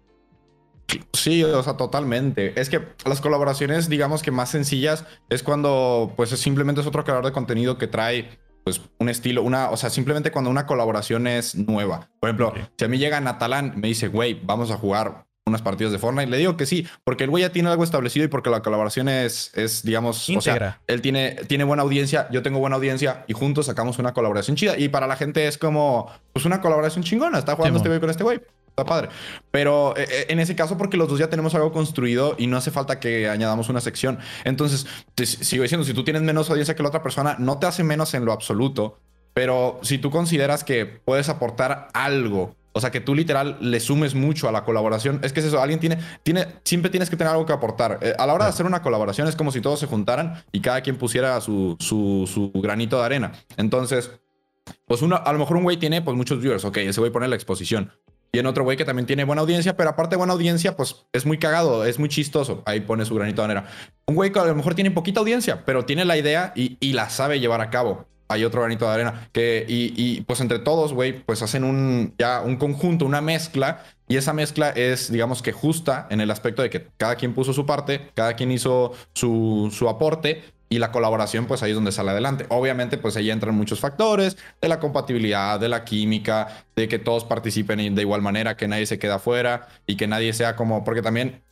Sí, 1.13 1.43
o 1.43 1.63
sea, 1.63 1.77
totalmente. 1.77 2.59
Es 2.59 2.69
que 2.69 2.81
las 3.05 3.21
colaboraciones, 3.21 3.89
digamos 3.89 4.21
que 4.21 4.29
más 4.29 4.49
sencillas, 4.49 5.05
es 5.29 5.41
cuando 5.41 6.13
pues 6.15 6.29
simplemente 6.31 6.81
es 6.81 6.87
otro 6.87 7.03
creador 7.03 7.25
de 7.25 7.31
contenido 7.31 7.77
que 7.77 7.87
trae 7.87 8.37
pues 8.63 8.81
un 8.99 9.09
estilo, 9.09 9.43
una, 9.43 9.69
o 9.69 9.77
sea, 9.77 9.89
simplemente 9.89 10.31
cuando 10.31 10.49
una 10.49 10.65
colaboración 10.65 11.27
es 11.27 11.55
nueva. 11.55 12.09
Por 12.19 12.29
ejemplo, 12.29 12.53
si 12.77 12.85
a 12.85 12.87
mí 12.87 12.97
llega 12.97 13.21
Natalán, 13.21 13.73
me 13.77 13.87
dice, 13.87 14.07
güey, 14.07 14.39
vamos 14.43 14.71
a 14.71 14.77
jugar 14.77 15.25
unas 15.47 15.61
partidas 15.61 15.91
de 15.91 15.99
Fortnite, 15.99 16.31
le 16.31 16.37
digo 16.37 16.57
que 16.57 16.65
sí, 16.65 16.87
porque 17.03 17.25
el 17.25 17.29
güey 17.29 17.43
ya 17.43 17.51
tiene 17.51 17.69
algo 17.69 17.83
establecido 17.83 18.25
y 18.25 18.29
porque 18.29 18.49
la 18.49 18.61
colaboración 18.63 19.07
es, 19.07 19.51
es 19.53 19.83
digamos, 19.83 20.27
o 20.27 20.41
sea, 20.41 20.81
él 20.87 21.01
tiene, 21.01 21.35
tiene 21.47 21.63
buena 21.63 21.83
audiencia, 21.83 22.27
yo 22.31 22.41
tengo 22.41 22.57
buena 22.57 22.77
audiencia 22.77 23.25
y 23.27 23.33
juntos 23.33 23.67
sacamos 23.67 23.99
una 23.99 24.11
colaboración 24.11 24.55
chida. 24.55 24.75
Y 24.75 24.89
para 24.89 25.05
la 25.05 25.15
gente 25.15 25.47
es 25.47 25.59
como, 25.59 26.11
pues 26.33 26.45
una 26.45 26.61
colaboración 26.61 27.03
chingona, 27.03 27.37
está 27.37 27.55
jugando 27.55 27.77
este 27.77 27.89
güey 27.89 27.99
con 27.99 28.09
este 28.09 28.23
güey. 28.23 28.41
Está 28.69 28.85
padre. 28.85 29.09
Pero 29.51 29.95
eh, 29.95 30.07
eh, 30.09 30.25
en 30.29 30.39
ese 30.39 30.55
caso, 30.55 30.79
porque 30.79 30.97
los 30.97 31.07
dos 31.07 31.19
ya 31.19 31.29
tenemos 31.29 31.53
algo 31.53 31.71
construido 31.71 32.35
y 32.39 32.47
no 32.47 32.57
hace 32.57 32.71
falta 32.71 32.99
que 32.99 33.29
añadamos 33.29 33.69
una 33.69 33.81
sección. 33.81 34.17
Entonces, 34.43 34.87
sigo 35.23 35.61
diciendo, 35.61 35.85
si 35.85 35.93
tú 35.93 36.03
tienes 36.03 36.23
menos 36.23 36.49
audiencia 36.49 36.75
que 36.75 36.81
la 36.81 36.89
otra 36.89 37.03
persona, 37.03 37.35
no 37.37 37.59
te 37.59 37.67
hace 37.67 37.83
menos 37.83 38.15
en 38.15 38.25
lo 38.25 38.33
absoluto. 38.33 38.97
Pero 39.33 39.79
si 39.83 39.99
tú 39.99 40.09
consideras 40.09 40.63
que 40.63 40.85
puedes 40.85 41.29
aportar 41.29 41.89
algo 41.93 42.55
o 42.77 42.81
sea, 42.81 42.91
que 42.91 42.99
tú 42.99 43.15
literal 43.15 43.57
le 43.61 43.79
sumes 43.79 44.15
mucho 44.15 44.49
a 44.49 44.51
la 44.51 44.65
colaboración. 44.65 45.21
Es 45.23 45.31
que 45.31 45.39
es 45.39 45.45
eso, 45.45 45.61
alguien 45.61 45.79
tiene, 45.79 45.97
tiene, 46.23 46.45
siempre 46.65 46.91
tienes 46.91 47.09
que 47.09 47.15
tener 47.15 47.31
algo 47.31 47.45
que 47.45 47.53
aportar. 47.53 47.99
Eh, 48.01 48.13
a 48.17 48.27
la 48.27 48.33
hora 48.33 48.45
de 48.45 48.49
hacer 48.49 48.65
una 48.65 48.81
colaboración 48.81 49.29
es 49.29 49.37
como 49.37 49.53
si 49.53 49.61
todos 49.61 49.79
se 49.79 49.87
juntaran 49.87 50.43
y 50.51 50.59
cada 50.59 50.81
quien 50.81 50.97
pusiera 50.97 51.39
su, 51.39 51.77
su, 51.79 52.51
granito 52.53 52.99
de 52.99 53.05
arena. 53.05 53.31
Entonces, 53.55 54.11
pues 54.87 55.01
uno, 55.01 55.21
a 55.23 55.31
lo 55.31 55.39
mejor 55.39 55.55
un 55.55 55.63
güey 55.63 55.77
tiene 55.77 56.01
pues 56.01 56.17
muchos 56.17 56.41
viewers, 56.41 56.65
ok, 56.65 56.75
ese 56.77 56.99
güey 56.99 57.13
pone 57.13 57.29
la 57.29 57.35
exposición. 57.35 57.93
Y 58.33 58.39
en 58.39 58.45
otro 58.45 58.65
güey 58.65 58.75
que 58.75 58.83
también 58.83 59.05
tiene 59.05 59.23
buena 59.23 59.41
audiencia, 59.41 59.77
pero 59.77 59.91
aparte 59.91 60.15
de 60.15 60.17
buena 60.17 60.33
audiencia, 60.33 60.75
pues 60.75 61.05
es 61.13 61.25
muy 61.25 61.37
cagado, 61.37 61.85
es 61.85 61.97
muy 61.97 62.09
chistoso. 62.09 62.61
Ahí 62.65 62.81
pone 62.81 63.05
su 63.05 63.15
granito 63.15 63.41
de 63.41 63.45
arena. 63.45 63.69
Un 64.05 64.15
güey 64.15 64.33
que 64.33 64.39
a 64.39 64.45
lo 64.45 64.53
mejor 64.53 64.75
tiene 64.75 64.91
poquita 64.91 65.21
audiencia, 65.21 65.63
pero 65.63 65.85
tiene 65.85 66.03
la 66.03 66.17
idea 66.17 66.51
y, 66.57 66.75
y 66.81 66.91
la 66.91 67.09
sabe 67.09 67.39
llevar 67.39 67.61
a 67.61 67.69
cabo 67.69 68.05
hay 68.27 68.43
otro 68.43 68.61
granito 68.61 68.85
de 68.85 68.93
arena. 68.93 69.29
Que, 69.31 69.65
y, 69.67 70.21
pues 70.21 70.41
entre 70.41 70.59
todos, 70.59 70.93
güey, 70.93 71.13
pues 71.23 71.41
hacen 71.41 71.63
un, 71.63 72.13
ya 72.17 72.41
un 72.41 72.57
conjunto, 72.57 73.05
una 73.05 73.21
mezcla. 73.21 73.83
Y 74.07 74.17
esa 74.17 74.33
mezcla 74.33 74.69
es, 74.69 75.11
digamos 75.11 75.41
que 75.41 75.51
justa 75.51 76.07
en 76.09 76.21
el 76.21 76.31
aspecto 76.31 76.61
de 76.61 76.69
que 76.69 76.87
cada 76.97 77.15
quien 77.15 77.33
puso 77.33 77.53
su 77.53 77.65
parte, 77.65 78.11
cada 78.13 78.35
quien 78.35 78.51
hizo 78.51 78.93
su, 79.13 79.71
su 79.73 79.89
aporte. 79.89 80.43
Y 80.67 80.79
la 80.79 80.91
colaboración, 80.91 81.45
pues 81.45 81.61
ahí 81.61 81.71
es 81.71 81.75
donde 81.75 81.91
sale 81.91 82.09
adelante. 82.09 82.47
Obviamente, 82.49 82.97
pues 82.97 83.15
ahí 83.15 83.29
entran 83.29 83.53
muchos 83.53 83.79
factores 83.79 84.35
de 84.59 84.67
la 84.67 84.79
compatibilidad, 84.79 85.59
de 85.59 85.69
la 85.69 85.85
química, 85.85 86.65
de 86.75 86.87
que 86.87 86.97
todos 86.97 87.23
participen 87.23 87.93
de 87.93 88.01
igual 88.01 88.23
manera, 88.23 88.57
que 88.57 88.67
nadie 88.67 88.87
se 88.87 88.97
quede 88.97 89.13
afuera 89.13 89.67
y 89.85 89.95
que 89.95 90.07
nadie 90.07 90.33
sea 90.33 90.55
como, 90.55 90.83
porque 90.83 91.03
también 91.03 91.44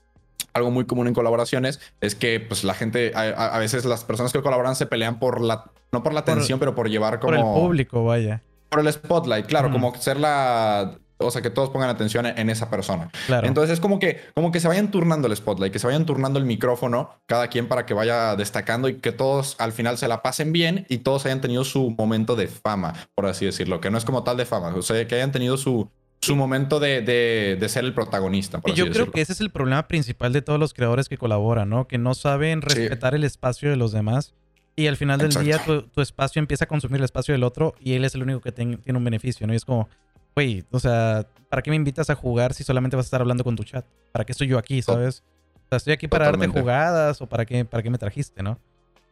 algo 0.53 0.71
muy 0.71 0.85
común 0.85 1.07
en 1.07 1.13
colaboraciones 1.13 1.79
es 2.01 2.15
que 2.15 2.39
pues 2.39 2.63
la 2.63 2.73
gente, 2.73 3.11
a, 3.15 3.57
veces 3.59 3.85
las 3.85 4.03
personas 4.03 4.31
que 4.31 4.41
colaboran 4.41 4.75
se 4.75 4.85
pelean 4.85 5.19
por 5.19 5.41
la, 5.41 5.71
no 5.91 6.03
por 6.03 6.13
la 6.13 6.21
atención, 6.21 6.59
pero 6.59 6.75
por 6.75 6.89
llevar 6.89 7.19
como... 7.19 7.31
Por 7.31 7.39
el 7.39 7.61
público, 7.61 8.05
vaya. 8.05 8.41
Por 8.69 8.79
el 8.79 8.91
spotlight, 8.91 9.45
claro, 9.45 9.71
como 9.71 9.95
ser 9.95 10.19
la... 10.19 10.97
O 11.19 11.31
sea, 11.31 11.41
que 11.41 11.49
todos 11.49 11.69
pongan 11.69 11.89
atención 11.89 12.25
en 12.25 12.49
esa 12.49 12.69
persona. 12.69 13.09
Claro. 13.27 13.47
Entonces 13.47 13.73
es 13.73 13.79
como 13.79 13.97
que, 13.97 14.19
como 14.33 14.51
que 14.51 14.59
se 14.59 14.67
vayan 14.67 14.91
turnando 14.91 15.27
el 15.27 15.35
spotlight, 15.35 15.71
que 15.71 15.79
se 15.79 15.87
vayan 15.87 16.05
turnando 16.05 16.37
el 16.37 16.43
micrófono, 16.43 17.11
cada 17.27 17.47
quien 17.47 17.69
para 17.69 17.85
que 17.85 17.93
vaya 17.93 18.35
destacando 18.35 18.89
y 18.89 18.95
que 18.95 19.13
todos 19.13 19.55
al 19.59 19.71
final 19.71 19.97
se 19.97 20.09
la 20.09 20.21
pasen 20.21 20.51
bien 20.51 20.85
y 20.89 20.97
todos 20.97 21.25
hayan 21.25 21.39
tenido 21.39 21.63
su 21.63 21.91
momento 21.91 22.35
de 22.35 22.47
fama, 22.47 22.93
por 23.15 23.27
así 23.27 23.45
decirlo, 23.45 23.79
que 23.79 23.89
no 23.89 23.97
es 23.97 24.03
como 24.03 24.23
tal 24.23 24.35
de 24.35 24.45
fama, 24.45 24.73
o 24.75 24.81
sea, 24.81 25.07
que 25.07 25.15
hayan 25.15 25.31
tenido 25.31 25.55
su, 25.55 25.89
su 26.23 26.35
momento 26.35 26.79
de, 26.79 27.65
ser 27.67 27.85
el 27.85 27.93
protagonista. 27.93 28.61
y 28.65 28.73
yo 28.73 28.89
creo 28.89 29.11
que 29.11 29.21
ese 29.21 29.33
es 29.33 29.41
el 29.41 29.49
problema 29.49 29.87
principal 29.87 30.33
de 30.33 30.41
todos 30.41 30.59
los 30.59 30.73
creadores 30.73 31.09
que 31.09 31.17
colaboran, 31.17 31.69
¿no? 31.69 31.87
Que 31.87 31.97
no 31.97 32.13
saben 32.13 32.61
respetar 32.61 33.15
el 33.15 33.23
espacio 33.23 33.69
de 33.69 33.75
los 33.75 33.91
demás. 33.91 34.33
Y 34.75 34.87
al 34.87 34.97
final 34.97 35.19
del 35.19 35.29
día 35.29 35.63
tu, 35.63 36.01
espacio 36.01 36.39
empieza 36.39 36.65
a 36.65 36.67
consumir 36.67 36.97
el 36.97 37.05
espacio 37.05 37.33
del 37.33 37.43
otro 37.43 37.75
y 37.79 37.93
él 37.93 38.05
es 38.05 38.15
el 38.15 38.23
único 38.23 38.41
que 38.41 38.51
tiene 38.51 38.79
un 38.87 39.03
beneficio, 39.03 39.45
¿no? 39.45 39.53
Y 39.53 39.57
es 39.57 39.65
como, 39.65 39.87
güey, 40.35 40.63
o 40.71 40.79
sea, 40.79 41.27
¿para 41.49 41.61
qué 41.61 41.69
me 41.69 41.75
invitas 41.75 42.09
a 42.09 42.15
jugar 42.15 42.53
si 42.53 42.63
solamente 42.63 42.95
vas 42.95 43.05
a 43.05 43.07
estar 43.07 43.21
hablando 43.21 43.43
con 43.43 43.55
tu 43.55 43.63
chat? 43.63 43.85
¿Para 44.11 44.25
qué 44.25 44.31
estoy 44.31 44.47
yo 44.47 44.57
aquí, 44.57 44.81
sabes? 44.81 45.23
O 45.65 45.69
sea, 45.69 45.77
estoy 45.77 45.93
aquí 45.93 46.07
para 46.07 46.25
darte 46.25 46.47
jugadas 46.47 47.21
o 47.21 47.27
para 47.27 47.45
qué, 47.45 47.65
para 47.65 47.83
qué 47.83 47.91
me 47.91 47.99
trajiste, 47.99 48.41
¿no? 48.41 48.57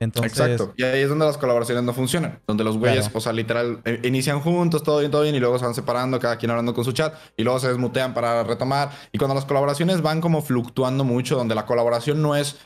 Exacto. 0.01 0.73
Y 0.75 0.83
ahí 0.83 1.01
es 1.01 1.09
donde 1.09 1.25
las 1.25 1.37
colaboraciones 1.37 1.83
no 1.83 1.93
funcionan. 1.93 2.39
Donde 2.47 2.63
los 2.63 2.77
güeyes, 2.77 3.09
o 3.13 3.21
sea, 3.21 3.31
literal, 3.33 3.81
eh, 3.85 4.01
inician 4.03 4.39
juntos, 4.39 4.83
todo 4.83 4.99
bien, 4.99 5.11
todo 5.11 5.21
bien, 5.21 5.35
y 5.35 5.39
luego 5.39 5.59
se 5.59 5.65
van 5.65 5.75
separando, 5.75 6.19
cada 6.19 6.37
quien 6.37 6.49
hablando 6.49 6.73
con 6.73 6.83
su 6.83 6.91
chat, 6.91 7.13
y 7.37 7.43
luego 7.43 7.59
se 7.59 7.67
desmutean 7.67 8.13
para 8.13 8.43
retomar. 8.43 8.91
Y 9.11 9.17
cuando 9.17 9.35
las 9.35 9.45
colaboraciones 9.45 10.01
van 10.01 10.21
como 10.21 10.41
fluctuando 10.41 11.03
mucho, 11.03 11.35
donde 11.35 11.55
la 11.55 11.65
colaboración 11.65 12.21
no 12.21 12.35
es 12.35 12.57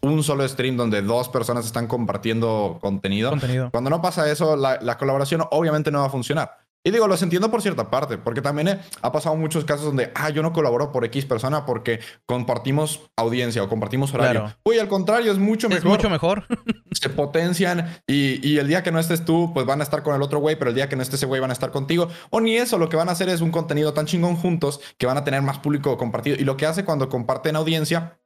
un 0.00 0.22
solo 0.22 0.46
stream 0.46 0.76
donde 0.76 1.02
dos 1.02 1.28
personas 1.28 1.66
están 1.66 1.86
compartiendo 1.86 2.78
contenido. 2.80 3.30
contenido. 3.30 3.70
Cuando 3.70 3.90
no 3.90 4.02
pasa 4.02 4.30
eso, 4.30 4.56
la, 4.56 4.78
la 4.80 4.98
colaboración 4.98 5.42
obviamente 5.50 5.90
no 5.90 6.00
va 6.00 6.06
a 6.06 6.10
funcionar. 6.10 6.63
Y 6.86 6.90
digo, 6.90 7.08
los 7.08 7.22
entiendo 7.22 7.50
por 7.50 7.62
cierta 7.62 7.90
parte, 7.90 8.18
porque 8.18 8.42
también 8.42 8.68
eh, 8.68 8.80
ha 9.00 9.10
pasado 9.10 9.34
muchos 9.36 9.64
casos 9.64 9.86
donde, 9.86 10.12
ah, 10.14 10.28
yo 10.28 10.42
no 10.42 10.52
colaboro 10.52 10.92
por 10.92 11.02
X 11.06 11.24
persona 11.24 11.64
porque 11.64 12.00
compartimos 12.26 13.00
audiencia 13.16 13.62
o 13.62 13.70
compartimos 13.70 14.12
horario. 14.12 14.54
Uy, 14.64 14.78
al 14.78 14.88
contrario, 14.88 15.32
es 15.32 15.38
mucho 15.38 15.70
mejor. 15.70 15.86
Es 15.86 15.90
mucho 15.90 16.10
mejor. 16.10 16.44
Se 16.92 17.08
potencian 17.08 18.00
y, 18.06 18.46
y, 18.46 18.58
el 18.58 18.68
día 18.68 18.82
que 18.82 18.92
no 18.92 18.98
estés 18.98 19.24
tú, 19.24 19.50
pues 19.54 19.64
van 19.64 19.80
a 19.80 19.84
estar 19.84 20.02
con 20.02 20.14
el 20.14 20.20
otro 20.20 20.40
güey, 20.40 20.56
pero 20.56 20.68
el 20.70 20.76
día 20.76 20.88
que 20.88 20.94
no 20.94 21.02
esté 21.02 21.16
ese 21.16 21.24
güey 21.24 21.40
van 21.40 21.50
a 21.50 21.54
estar 21.54 21.70
contigo. 21.70 22.08
O 22.28 22.40
ni 22.40 22.56
eso, 22.56 22.76
lo 22.76 22.90
que 22.90 22.96
van 22.96 23.08
a 23.08 23.12
hacer 23.12 23.30
es 23.30 23.40
un 23.40 23.50
contenido 23.50 23.94
tan 23.94 24.04
chingón 24.04 24.36
juntos 24.36 24.80
que 24.98 25.06
van 25.06 25.16
a 25.16 25.24
tener 25.24 25.40
más 25.40 25.58
público 25.58 25.96
compartido. 25.96 26.36
Y 26.38 26.44
lo 26.44 26.58
que 26.58 26.66
hace 26.66 26.84
cuando 26.84 27.08
comparten 27.08 27.56
audiencia 27.56 28.18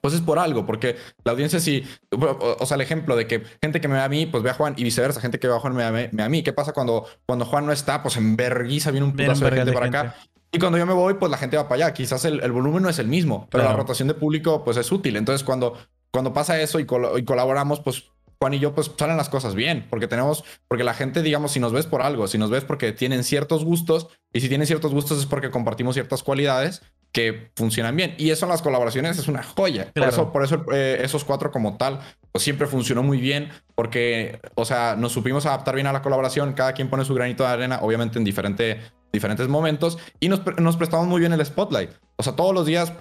pues 0.00 0.14
es 0.14 0.20
por 0.20 0.38
algo, 0.38 0.66
porque 0.66 0.96
la 1.24 1.32
audiencia 1.32 1.60
sí, 1.60 1.84
o, 2.10 2.66
sea, 2.66 2.76
el 2.76 2.80
ejemplo 2.80 3.16
de 3.16 3.26
que 3.26 3.42
gente 3.62 3.80
que 3.80 3.88
me 3.88 3.94
ve 3.94 4.00
a 4.00 4.08
mí, 4.08 4.26
pues 4.26 4.42
ve 4.42 4.50
a 4.50 4.54
Juan 4.54 4.74
y 4.76 4.84
viceversa, 4.84 5.20
gente 5.20 5.38
que 5.38 5.48
ve 5.48 5.54
a 5.54 5.58
Juan 5.58 5.74
me 5.74 5.90
ve, 5.90 6.22
a 6.22 6.28
mí. 6.28 6.42
¿Qué 6.42 6.52
pasa 6.52 6.72
cuando, 6.72 7.06
cuando 7.26 7.44
Juan 7.44 7.66
no 7.66 7.72
está? 7.72 8.02
Pues 8.02 8.16
en 8.16 8.36
verguiza 8.36 8.90
viene 8.90 9.06
un 9.06 9.12
putazo 9.12 9.44
de 9.44 9.52
gente 9.52 9.72
para 9.72 9.86
acá. 9.86 10.16
Y 10.52 10.58
cuando 10.58 10.78
yo 10.78 10.86
me 10.86 10.94
voy, 10.94 11.14
pues 11.14 11.30
la 11.30 11.38
gente 11.38 11.56
va 11.56 11.68
para 11.68 11.86
allá. 11.86 11.94
Quizás 11.94 12.24
el, 12.24 12.52
volumen 12.52 12.82
no 12.82 12.88
es 12.88 12.98
el 12.98 13.06
mismo, 13.06 13.46
pero 13.50 13.64
la 13.64 13.72
rotación 13.72 14.08
de 14.08 14.14
público, 14.14 14.64
pues 14.64 14.76
es 14.76 14.90
útil. 14.90 15.16
Entonces, 15.16 15.44
cuando, 15.44 15.76
cuando 16.10 16.32
pasa 16.32 16.60
eso 16.60 16.80
y, 16.80 16.82
y 16.82 17.24
colaboramos, 17.24 17.80
pues 17.80 18.10
Juan 18.42 18.54
y 18.54 18.58
yo, 18.58 18.74
pues 18.74 18.90
salen 18.98 19.18
las 19.18 19.28
cosas 19.28 19.54
bien, 19.54 19.86
porque 19.90 20.08
tenemos, 20.08 20.44
porque 20.66 20.82
la 20.82 20.94
gente, 20.94 21.22
digamos, 21.22 21.52
si 21.52 21.60
nos 21.60 21.72
ves 21.72 21.86
por 21.86 22.00
algo, 22.00 22.26
si 22.26 22.38
nos 22.38 22.48
ves 22.48 22.64
porque 22.64 22.92
tienen 22.92 23.22
ciertos 23.22 23.66
gustos, 23.66 24.08
y 24.32 24.40
si 24.40 24.48
tienen 24.48 24.66
ciertos 24.66 24.92
gustos 24.94 25.18
es 25.18 25.26
porque 25.26 25.50
compartimos 25.50 25.94
ciertas 25.94 26.22
cualidades, 26.22 26.80
que 27.12 27.50
funcionan 27.56 27.96
bien. 27.96 28.14
Y 28.18 28.30
eso 28.30 28.46
en 28.46 28.50
las 28.50 28.62
colaboraciones 28.62 29.18
es 29.18 29.28
una 29.28 29.42
joya. 29.42 29.90
Por 29.94 30.08
eso, 30.08 30.32
por 30.32 30.44
eso 30.44 30.64
eh, 30.72 31.00
esos 31.02 31.24
cuatro 31.24 31.50
como 31.50 31.76
tal, 31.76 32.00
pues 32.32 32.44
siempre 32.44 32.66
funcionó 32.66 33.02
muy 33.02 33.20
bien, 33.20 33.50
porque, 33.74 34.40
o 34.54 34.64
sea, 34.64 34.94
nos 34.96 35.12
supimos 35.12 35.46
adaptar 35.46 35.74
bien 35.74 35.86
a 35.86 35.92
la 35.92 36.02
colaboración, 36.02 36.52
cada 36.52 36.72
quien 36.72 36.88
pone 36.88 37.04
su 37.04 37.14
granito 37.14 37.42
de 37.42 37.50
arena, 37.50 37.80
obviamente 37.82 38.18
en 38.18 38.24
diferente, 38.24 38.80
diferentes 39.12 39.48
momentos, 39.48 39.98
y 40.20 40.28
nos, 40.28 40.42
nos 40.58 40.76
prestamos 40.76 41.06
muy 41.06 41.20
bien 41.20 41.32
el 41.32 41.44
spotlight. 41.44 41.90
O 42.16 42.22
sea, 42.22 42.36
todos 42.36 42.54
los 42.54 42.66
días, 42.66 42.92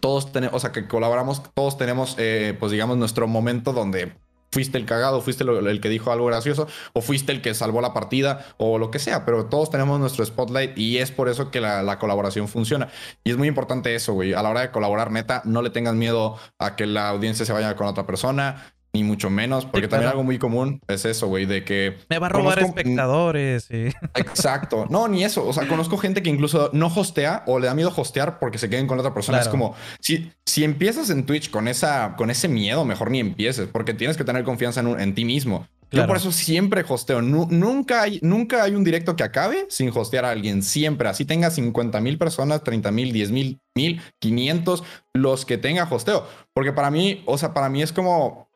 todos 0.00 0.32
tenemos, 0.32 0.56
o 0.56 0.60
sea, 0.60 0.72
que 0.72 0.86
colaboramos, 0.86 1.42
todos 1.54 1.78
tenemos, 1.78 2.16
eh, 2.18 2.56
pues 2.58 2.72
digamos, 2.72 2.98
nuestro 2.98 3.26
momento 3.26 3.72
donde 3.72 4.12
fuiste 4.52 4.78
el 4.78 4.86
cagado, 4.86 5.20
fuiste 5.20 5.44
el 5.44 5.80
que 5.80 5.88
dijo 5.88 6.10
algo 6.12 6.26
gracioso, 6.26 6.66
o 6.92 7.00
fuiste 7.00 7.32
el 7.32 7.42
que 7.42 7.54
salvó 7.54 7.80
la 7.80 7.94
partida, 7.94 8.46
o 8.56 8.78
lo 8.78 8.90
que 8.90 8.98
sea, 8.98 9.24
pero 9.24 9.46
todos 9.46 9.70
tenemos 9.70 10.00
nuestro 10.00 10.24
spotlight 10.24 10.76
y 10.76 10.98
es 10.98 11.10
por 11.10 11.28
eso 11.28 11.50
que 11.50 11.60
la, 11.60 11.82
la 11.82 11.98
colaboración 11.98 12.48
funciona. 12.48 12.88
Y 13.24 13.30
es 13.30 13.36
muy 13.36 13.48
importante 13.48 13.94
eso, 13.94 14.12
güey. 14.12 14.34
A 14.34 14.42
la 14.42 14.50
hora 14.50 14.60
de 14.62 14.70
colaborar, 14.70 15.10
neta, 15.10 15.42
no 15.44 15.62
le 15.62 15.70
tengas 15.70 15.94
miedo 15.94 16.36
a 16.58 16.76
que 16.76 16.86
la 16.86 17.08
audiencia 17.08 17.46
se 17.46 17.52
vaya 17.52 17.76
con 17.76 17.86
otra 17.86 18.06
persona 18.06 18.74
ni 18.92 19.04
mucho 19.04 19.30
menos, 19.30 19.66
porque 19.66 19.88
también 19.88 20.10
algo 20.10 20.24
muy 20.24 20.38
común 20.38 20.80
es 20.88 21.04
eso, 21.04 21.28
güey, 21.28 21.46
de 21.46 21.64
que... 21.64 21.96
Me 22.08 22.18
va 22.18 22.26
a 22.26 22.30
robar 22.30 22.58
espectadores. 22.58 23.64
Sí. 23.64 23.90
Exacto. 24.14 24.86
No, 24.90 25.06
ni 25.06 25.24
eso. 25.24 25.46
O 25.46 25.52
sea, 25.52 25.68
conozco 25.68 25.96
gente 25.96 26.22
que 26.22 26.30
incluso 26.30 26.70
no 26.72 26.86
hostea 26.86 27.44
o 27.46 27.58
le 27.58 27.66
da 27.66 27.74
miedo 27.74 27.92
hostear 27.94 28.38
porque 28.38 28.58
se 28.58 28.68
queden 28.68 28.86
con 28.86 28.98
otra 28.98 29.14
persona. 29.14 29.38
Es 29.38 29.48
como, 29.48 29.74
si, 30.00 30.32
si 30.44 30.64
empiezas 30.64 31.10
en 31.10 31.24
Twitch 31.24 31.50
con, 31.50 31.68
esa, 31.68 32.16
con 32.16 32.30
ese 32.30 32.48
miedo, 32.48 32.84
mejor 32.84 33.10
ni 33.10 33.20
empieces, 33.20 33.68
porque 33.70 33.94
tienes 33.94 34.16
que 34.16 34.24
tener 34.24 34.42
confianza 34.44 34.80
en, 34.80 34.98
en 34.98 35.14
ti 35.14 35.24
mismo. 35.24 35.66
Yo 35.92 36.06
por 36.06 36.16
eso 36.16 36.30
siempre 36.30 36.84
hosteo. 36.88 37.20
nunca, 37.20 38.02
hay, 38.02 38.20
nunca 38.22 38.62
hay 38.62 38.74
un 38.74 38.84
directo 38.84 39.16
que 39.16 39.24
acabe 39.24 39.66
sin 39.68 39.90
hostear 39.90 40.24
a 40.24 40.30
alguien. 40.30 40.62
Siempre. 40.62 41.08
Así 41.08 41.24
tenga 41.24 41.50
50 41.50 42.00
mil 42.00 42.16
personas, 42.18 42.62
30 42.62 42.90
mil, 42.92 43.12
10 43.12 43.30
mil, 43.32 43.60
500, 44.20 44.84
los 45.14 45.44
que 45.44 45.58
tenga 45.58 45.88
hosteo. 45.90 46.26
Porque 46.54 46.72
para 46.72 46.90
mí, 46.90 47.22
o 47.26 47.38
sea, 47.38 47.52
para 47.52 47.68
mí 47.68 47.82
es 47.82 47.92
como 47.92 48.49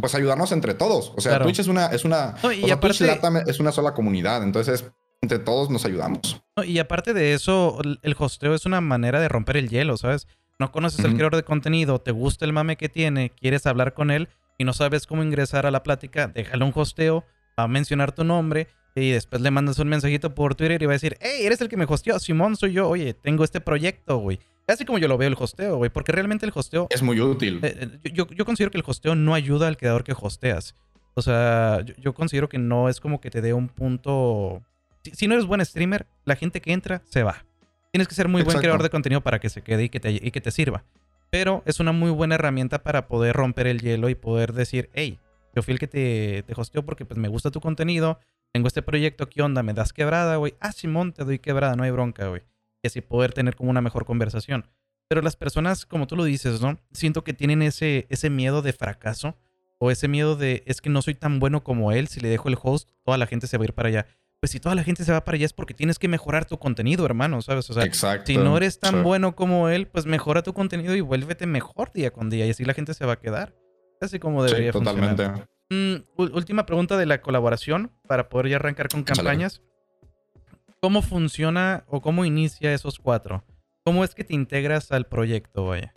pues 0.00 0.14
ayudarnos 0.14 0.52
entre 0.52 0.74
todos. 0.74 1.12
O 1.16 1.20
sea, 1.20 1.40
Twitch 1.40 1.60
es 1.60 1.68
una, 1.68 1.86
es 1.86 2.04
una, 2.04 2.36
y 2.54 2.70
aparte, 2.70 3.18
es 3.46 3.60
una 3.60 3.72
sola 3.72 3.94
comunidad, 3.94 4.42
entonces 4.42 4.84
entre 5.22 5.38
todos 5.38 5.70
nos 5.70 5.84
ayudamos. 5.84 6.40
y 6.64 6.78
aparte 6.78 7.14
de 7.14 7.34
eso, 7.34 7.78
el 8.02 8.16
hosteo 8.18 8.54
es 8.54 8.66
una 8.66 8.80
manera 8.80 9.20
de 9.20 9.28
romper 9.28 9.56
el 9.56 9.68
hielo, 9.68 9.96
¿sabes? 9.96 10.26
No 10.58 10.72
conoces 10.72 11.04
al 11.04 11.14
creador 11.14 11.36
de 11.36 11.42
contenido, 11.42 12.00
te 12.00 12.12
gusta 12.12 12.44
el 12.44 12.52
mame 12.52 12.76
que 12.76 12.88
tiene, 12.88 13.30
quieres 13.30 13.66
hablar 13.66 13.92
con 13.92 14.10
él 14.10 14.28
y 14.58 14.64
no 14.64 14.72
sabes 14.72 15.06
cómo 15.06 15.22
ingresar 15.22 15.66
a 15.66 15.70
la 15.70 15.82
plática, 15.82 16.28
déjale 16.28 16.64
un 16.64 16.72
hosteo, 16.74 17.24
va 17.58 17.64
a 17.64 17.68
mencionar 17.68 18.12
tu 18.12 18.24
nombre 18.24 18.68
Y 18.94 19.10
después 19.10 19.42
le 19.42 19.50
mandas 19.50 19.78
un 19.78 19.88
mensajito 19.88 20.34
por 20.34 20.54
Twitter 20.54 20.82
y 20.82 20.86
va 20.86 20.92
a 20.92 20.94
decir, 20.94 21.18
hey, 21.20 21.40
eres 21.42 21.60
el 21.60 21.68
que 21.68 21.76
me 21.76 21.84
hosteó, 21.86 22.18
Simón, 22.18 22.56
soy 22.56 22.72
yo, 22.72 22.88
oye, 22.88 23.12
tengo 23.12 23.44
este 23.44 23.60
proyecto, 23.60 24.16
güey. 24.16 24.40
Así 24.66 24.84
como 24.84 24.98
yo 24.98 25.06
lo 25.06 25.16
veo 25.16 25.28
el 25.28 25.36
hosteo, 25.38 25.76
güey, 25.76 25.90
porque 25.90 26.12
realmente 26.12 26.44
el 26.44 26.52
hosteo... 26.54 26.88
Es 26.90 27.02
muy 27.02 27.20
útil. 27.20 27.60
Eh, 27.62 27.88
eh, 28.02 28.10
yo, 28.12 28.26
yo, 28.28 28.44
considero 28.44 28.72
que 28.72 28.78
el 28.78 28.84
hosteo 28.84 29.14
no 29.14 29.34
ayuda 29.34 29.68
al 29.68 29.76
creador 29.76 30.02
que 30.02 30.12
hosteas. 30.12 30.74
O 31.14 31.22
sea, 31.22 31.84
yo, 31.98 32.14
considero 32.14 32.48
que 32.48 32.58
no 32.58 32.88
es 32.88 33.00
como 33.00 33.20
que 33.20 33.30
te 33.30 33.40
dé 33.40 33.52
un 33.52 33.68
punto... 33.68 34.62
Si, 35.12 35.28
no 35.28 35.34
eres 35.34 35.46
buen 35.46 35.64
streamer, 35.64 36.06
la 36.24 36.34
gente 36.34 36.60
que 36.60 36.72
entra 36.72 37.00
se 37.04 37.22
va. 37.22 37.44
Tienes 37.92 38.08
que 38.08 38.14
ser 38.16 38.26
muy 38.26 38.42
buen 38.42 38.58
creador 38.58 38.82
de 38.82 38.90
contenido 38.90 39.20
para 39.20 39.38
que 39.38 39.48
se 39.48 39.62
quede 39.62 39.84
y 39.84 39.88
que, 39.88 40.00
te, 40.00 40.10
y 40.10 40.30
que 40.32 40.40
te 40.40 40.50
sirva. 40.50 40.84
Pero 41.30 41.62
es 41.64 41.78
una 41.78 41.92
muy 41.92 42.10
buena 42.10 42.34
herramienta 42.34 42.82
para 42.82 43.06
poder 43.06 43.36
romper 43.36 43.68
el 43.68 43.80
hielo 43.80 44.08
y 44.08 44.16
poder 44.16 44.52
decir, 44.52 44.90
hey, 44.94 45.20
yo 45.54 45.62
fui 45.62 45.72
el 45.72 45.78
que 45.78 45.86
te, 45.86 46.42
te 46.42 46.54
hosteo 46.56 46.84
porque 46.84 47.04
pues 47.04 47.18
me 47.18 47.28
gusta 47.28 47.52
tu 47.52 47.60
contenido, 47.60 48.18
tengo 48.52 48.66
este 48.66 48.82
proyecto, 48.82 49.28
¿qué 49.28 49.42
onda? 49.42 49.62
¿Me 49.62 49.74
das 49.74 49.92
quebrada, 49.92 50.36
güey? 50.36 50.54
Ah, 50.60 50.72
Simón, 50.72 51.12
te 51.12 51.24
doy 51.24 51.38
quebrada, 51.38 51.76
no 51.76 51.84
hay 51.84 51.92
bronca, 51.92 52.26
güey 52.26 52.42
y 52.86 52.88
así 52.88 53.00
poder 53.00 53.32
tener 53.32 53.56
como 53.56 53.70
una 53.70 53.80
mejor 53.80 54.04
conversación. 54.04 54.66
Pero 55.08 55.22
las 55.22 55.36
personas, 55.36 55.86
como 55.86 56.06
tú 56.06 56.16
lo 56.16 56.24
dices, 56.24 56.60
¿no? 56.60 56.78
Siento 56.92 57.22
que 57.22 57.32
tienen 57.32 57.62
ese, 57.62 58.06
ese 58.10 58.30
miedo 58.30 58.62
de 58.62 58.72
fracaso 58.72 59.36
o 59.78 59.90
ese 59.90 60.08
miedo 60.08 60.36
de 60.36 60.62
es 60.66 60.80
que 60.80 60.90
no 60.90 61.02
soy 61.02 61.14
tan 61.14 61.38
bueno 61.38 61.62
como 61.62 61.92
él, 61.92 62.08
si 62.08 62.20
le 62.20 62.28
dejo 62.28 62.48
el 62.48 62.56
host, 62.60 62.90
toda 63.04 63.18
la 63.18 63.26
gente 63.26 63.46
se 63.46 63.56
va 63.58 63.62
a 63.62 63.66
ir 63.66 63.74
para 63.74 63.88
allá. 63.88 64.06
Pues 64.40 64.50
si 64.50 64.60
toda 64.60 64.74
la 64.74 64.84
gente 64.84 65.04
se 65.04 65.12
va 65.12 65.24
para 65.24 65.36
allá 65.36 65.46
es 65.46 65.52
porque 65.52 65.74
tienes 65.74 65.98
que 65.98 66.08
mejorar 66.08 66.44
tu 66.44 66.58
contenido, 66.58 67.06
hermano, 67.06 67.40
¿sabes? 67.40 67.70
O 67.70 67.74
sea, 67.74 68.20
si 68.24 68.36
no 68.36 68.56
eres 68.56 68.78
tan 68.78 69.02
bueno 69.02 69.34
como 69.34 69.68
él, 69.68 69.86
pues 69.86 70.06
mejora 70.06 70.42
tu 70.42 70.52
contenido 70.52 70.94
y 70.94 71.00
vuélvete 71.00 71.46
mejor 71.46 71.92
día 71.92 72.10
con 72.10 72.28
día 72.28 72.46
y 72.46 72.50
así 72.50 72.64
la 72.64 72.74
gente 72.74 72.92
se 72.94 73.06
va 73.06 73.14
a 73.14 73.18
quedar. 73.18 73.54
Así 74.00 74.18
como 74.18 74.44
debería 74.44 74.72
sí, 74.72 74.78
totalmente. 74.78 75.26
Mm, 75.70 75.96
última 76.16 76.66
pregunta 76.66 76.96
de 76.96 77.06
la 77.06 77.22
colaboración 77.22 77.92
para 78.06 78.28
poder 78.28 78.48
ya 78.48 78.56
arrancar 78.56 78.88
con 78.88 79.04
campañas. 79.04 79.62
¿Cómo 80.86 81.02
funciona 81.02 81.82
o 81.88 82.00
cómo 82.00 82.24
inicia 82.24 82.72
esos 82.72 83.00
cuatro? 83.00 83.42
¿Cómo 83.84 84.04
es 84.04 84.14
que 84.14 84.22
te 84.22 84.34
integras 84.34 84.92
al 84.92 85.06
proyecto, 85.06 85.66
vaya? 85.66 85.92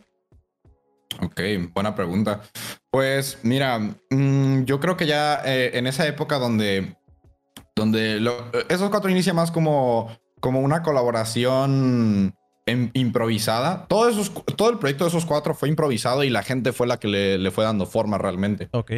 Ok, 1.22 1.40
buena 1.76 1.94
pregunta. 1.94 2.42
Pues 2.90 3.38
mira, 3.44 3.78
mm, 3.78 4.64
yo 4.64 4.80
creo 4.80 4.98
que 4.98 5.06
ya 5.06 5.44
eh, 5.46 5.78
en 5.78 5.86
esa 5.86 6.08
época 6.08 6.40
donde, 6.40 6.98
donde 7.76 8.20
esos 8.68 8.90
cuatro 8.90 9.12
inicia 9.12 9.32
más 9.32 9.52
como, 9.52 10.10
como 10.40 10.60
una 10.60 10.82
colaboración 10.82 12.34
improvisada. 12.94 13.86
Todo, 13.86 14.10
esos, 14.10 14.34
todo 14.58 14.72
el 14.72 14.80
proyecto 14.80 15.04
de 15.04 15.10
esos 15.10 15.28
cuatro 15.28 15.54
fue 15.54 15.70
improvisado 15.70 16.24
y 16.24 16.32
la 16.32 16.42
gente 16.42 16.74
fue 16.74 16.88
la 16.88 17.00
que 17.00 17.10
le, 17.10 17.38
le 17.38 17.52
fue 17.52 17.64
dando 17.64 17.86
forma 17.86 18.18
realmente. 18.18 18.70
Ok. 18.72 18.92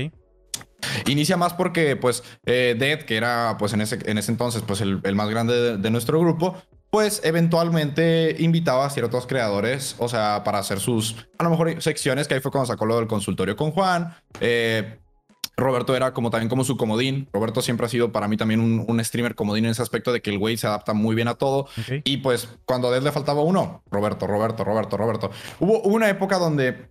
Inicia 1.07 1.37
más 1.37 1.53
porque, 1.53 1.95
pues, 1.95 2.23
eh, 2.45 2.75
Dead, 2.77 3.01
que 3.03 3.17
era, 3.17 3.55
pues, 3.57 3.73
en 3.73 3.81
ese, 3.81 3.99
en 4.05 4.17
ese 4.17 4.31
entonces, 4.31 4.63
pues, 4.65 4.81
el, 4.81 5.01
más 5.15 5.29
grande 5.29 5.77
de, 5.77 5.91
nuestro 5.91 6.19
grupo, 6.19 6.61
pues, 6.89 7.21
eventualmente 7.23 8.35
invitaba 8.39 8.85
a 8.85 8.89
ciertos 8.89 9.27
creadores, 9.27 9.95
o 9.99 10.09
sea, 10.09 10.43
para 10.43 10.59
hacer 10.59 10.79
sus, 10.79 11.15
a 11.37 11.43
lo 11.43 11.49
mejor, 11.49 11.81
secciones, 11.81 12.27
que 12.27 12.35
ahí 12.35 12.39
fue 12.39 12.51
cuando 12.51 12.67
sacó 12.67 12.85
lo 12.85 12.97
del 12.97 13.07
consultorio 13.07 13.55
con 13.55 13.71
Juan. 13.71 14.15
Eh, 14.39 14.97
Roberto 15.57 15.95
era 15.95 16.13
como 16.13 16.29
también 16.29 16.49
como 16.49 16.63
su 16.63 16.75
comodín. 16.75 17.29
Roberto 17.31 17.61
siempre 17.61 17.85
ha 17.85 17.89
sido 17.89 18.11
para 18.11 18.27
mí 18.27 18.35
también 18.35 18.59
un, 18.61 19.03
streamer 19.03 19.35
comodín 19.35 19.65
en 19.65 19.71
ese 19.71 19.81
aspecto 19.81 20.11
de 20.11 20.21
que 20.21 20.31
el 20.31 20.39
güey 20.39 20.57
se 20.57 20.67
adapta 20.67 20.93
muy 20.93 21.15
bien 21.15 21.27
a 21.27 21.35
todo. 21.35 21.67
Y 22.03 22.17
pues 22.17 22.49
cuando 22.65 22.87
a 22.87 22.91
Dead 22.91 23.03
le 23.03 23.11
faltaba 23.11 23.41
uno, 23.41 23.83
Roberto, 23.91 24.27
Roberto, 24.27 24.63
Roberto, 24.63 24.97
Roberto. 24.97 25.31
hubo 25.59 25.81
una 25.83 26.09
época 26.09 26.37
donde 26.37 26.89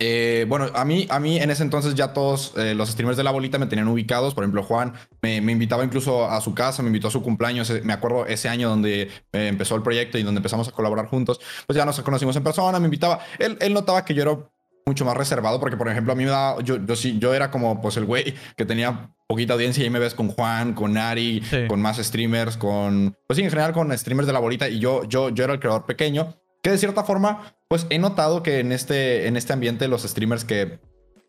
eh, 0.00 0.46
bueno, 0.48 0.66
a 0.74 0.84
mí, 0.84 1.06
a 1.10 1.20
mí 1.20 1.38
en 1.38 1.50
ese 1.50 1.62
entonces 1.62 1.94
ya 1.94 2.12
todos 2.12 2.52
eh, 2.56 2.74
los 2.74 2.90
streamers 2.90 3.16
de 3.16 3.22
la 3.22 3.30
bolita 3.30 3.58
me 3.58 3.66
tenían 3.66 3.88
ubicados. 3.88 4.34
Por 4.34 4.44
ejemplo, 4.44 4.62
Juan 4.62 4.94
me, 5.22 5.36
invitaba 5.36 5.84
incluso 5.84 6.28
a 6.28 6.40
su 6.40 6.54
casa, 6.54 6.82
me 6.82 6.88
invitó 6.88 7.08
a 7.08 7.10
su 7.10 7.22
cumpleaños. 7.22 7.72
Me 7.84 7.92
acuerdo 7.92 8.26
ese 8.26 8.48
año 8.48 8.68
donde 8.68 9.02
eh, 9.02 9.08
empezó 9.48 9.76
el 9.76 9.82
proyecto 9.82 10.18
y 10.18 10.22
donde 10.22 10.40
empezamos 10.40 10.68
a 10.68 10.72
colaborar 10.72 11.06
juntos. 11.06 11.40
Pues 11.66 11.76
ya 11.76 11.84
nos 11.84 12.00
conocimos 12.00 12.34
en 12.36 12.42
persona, 12.42 12.78
me 12.80 12.86
invitaba. 12.86 13.20
Él, 13.38 13.56
él 13.60 13.72
notaba 13.72 14.04
que 14.04 14.14
yo 14.14 14.22
era 14.22 14.38
mucho 14.84 15.04
más 15.04 15.16
reservado 15.16 15.60
porque, 15.60 15.76
por 15.76 15.88
ejemplo, 15.88 16.12
a 16.12 16.16
mí 16.16 16.24
me 16.24 16.30
da, 16.30 16.60
yo, 16.62 16.84
yo 16.84 16.96
sí, 16.96 17.18
yo 17.18 17.34
era 17.34 17.50
como 17.50 17.80
pues 17.80 17.96
el 17.96 18.04
güey 18.04 18.34
que 18.56 18.64
tenía 18.64 19.10
poquita 19.26 19.54
audiencia 19.54 19.82
y 19.82 19.84
ahí 19.84 19.90
me 19.90 19.98
ves 19.98 20.14
con 20.14 20.28
Juan, 20.28 20.74
con 20.74 20.96
Ari, 20.96 21.42
con 21.68 21.80
más 21.80 21.96
streamers, 21.96 22.56
con, 22.56 23.16
pues 23.26 23.36
sí, 23.36 23.42
en 23.42 23.50
general 23.50 23.72
con 23.72 23.96
streamers 23.96 24.28
de 24.28 24.32
la 24.32 24.38
bolita 24.38 24.68
y 24.68 24.78
yo, 24.78 25.02
yo, 25.04 25.30
yo 25.30 25.42
era 25.42 25.54
el 25.54 25.58
creador 25.58 25.86
pequeño 25.86 26.36
que 26.66 26.72
de 26.72 26.78
cierta 26.78 27.04
forma, 27.04 27.54
pues 27.68 27.86
he 27.90 27.98
notado 28.00 28.42
que 28.42 28.58
en 28.58 28.72
este, 28.72 29.28
en 29.28 29.36
este 29.36 29.52
ambiente 29.52 29.86
los 29.86 30.02
streamers 30.02 30.44
que, 30.44 30.80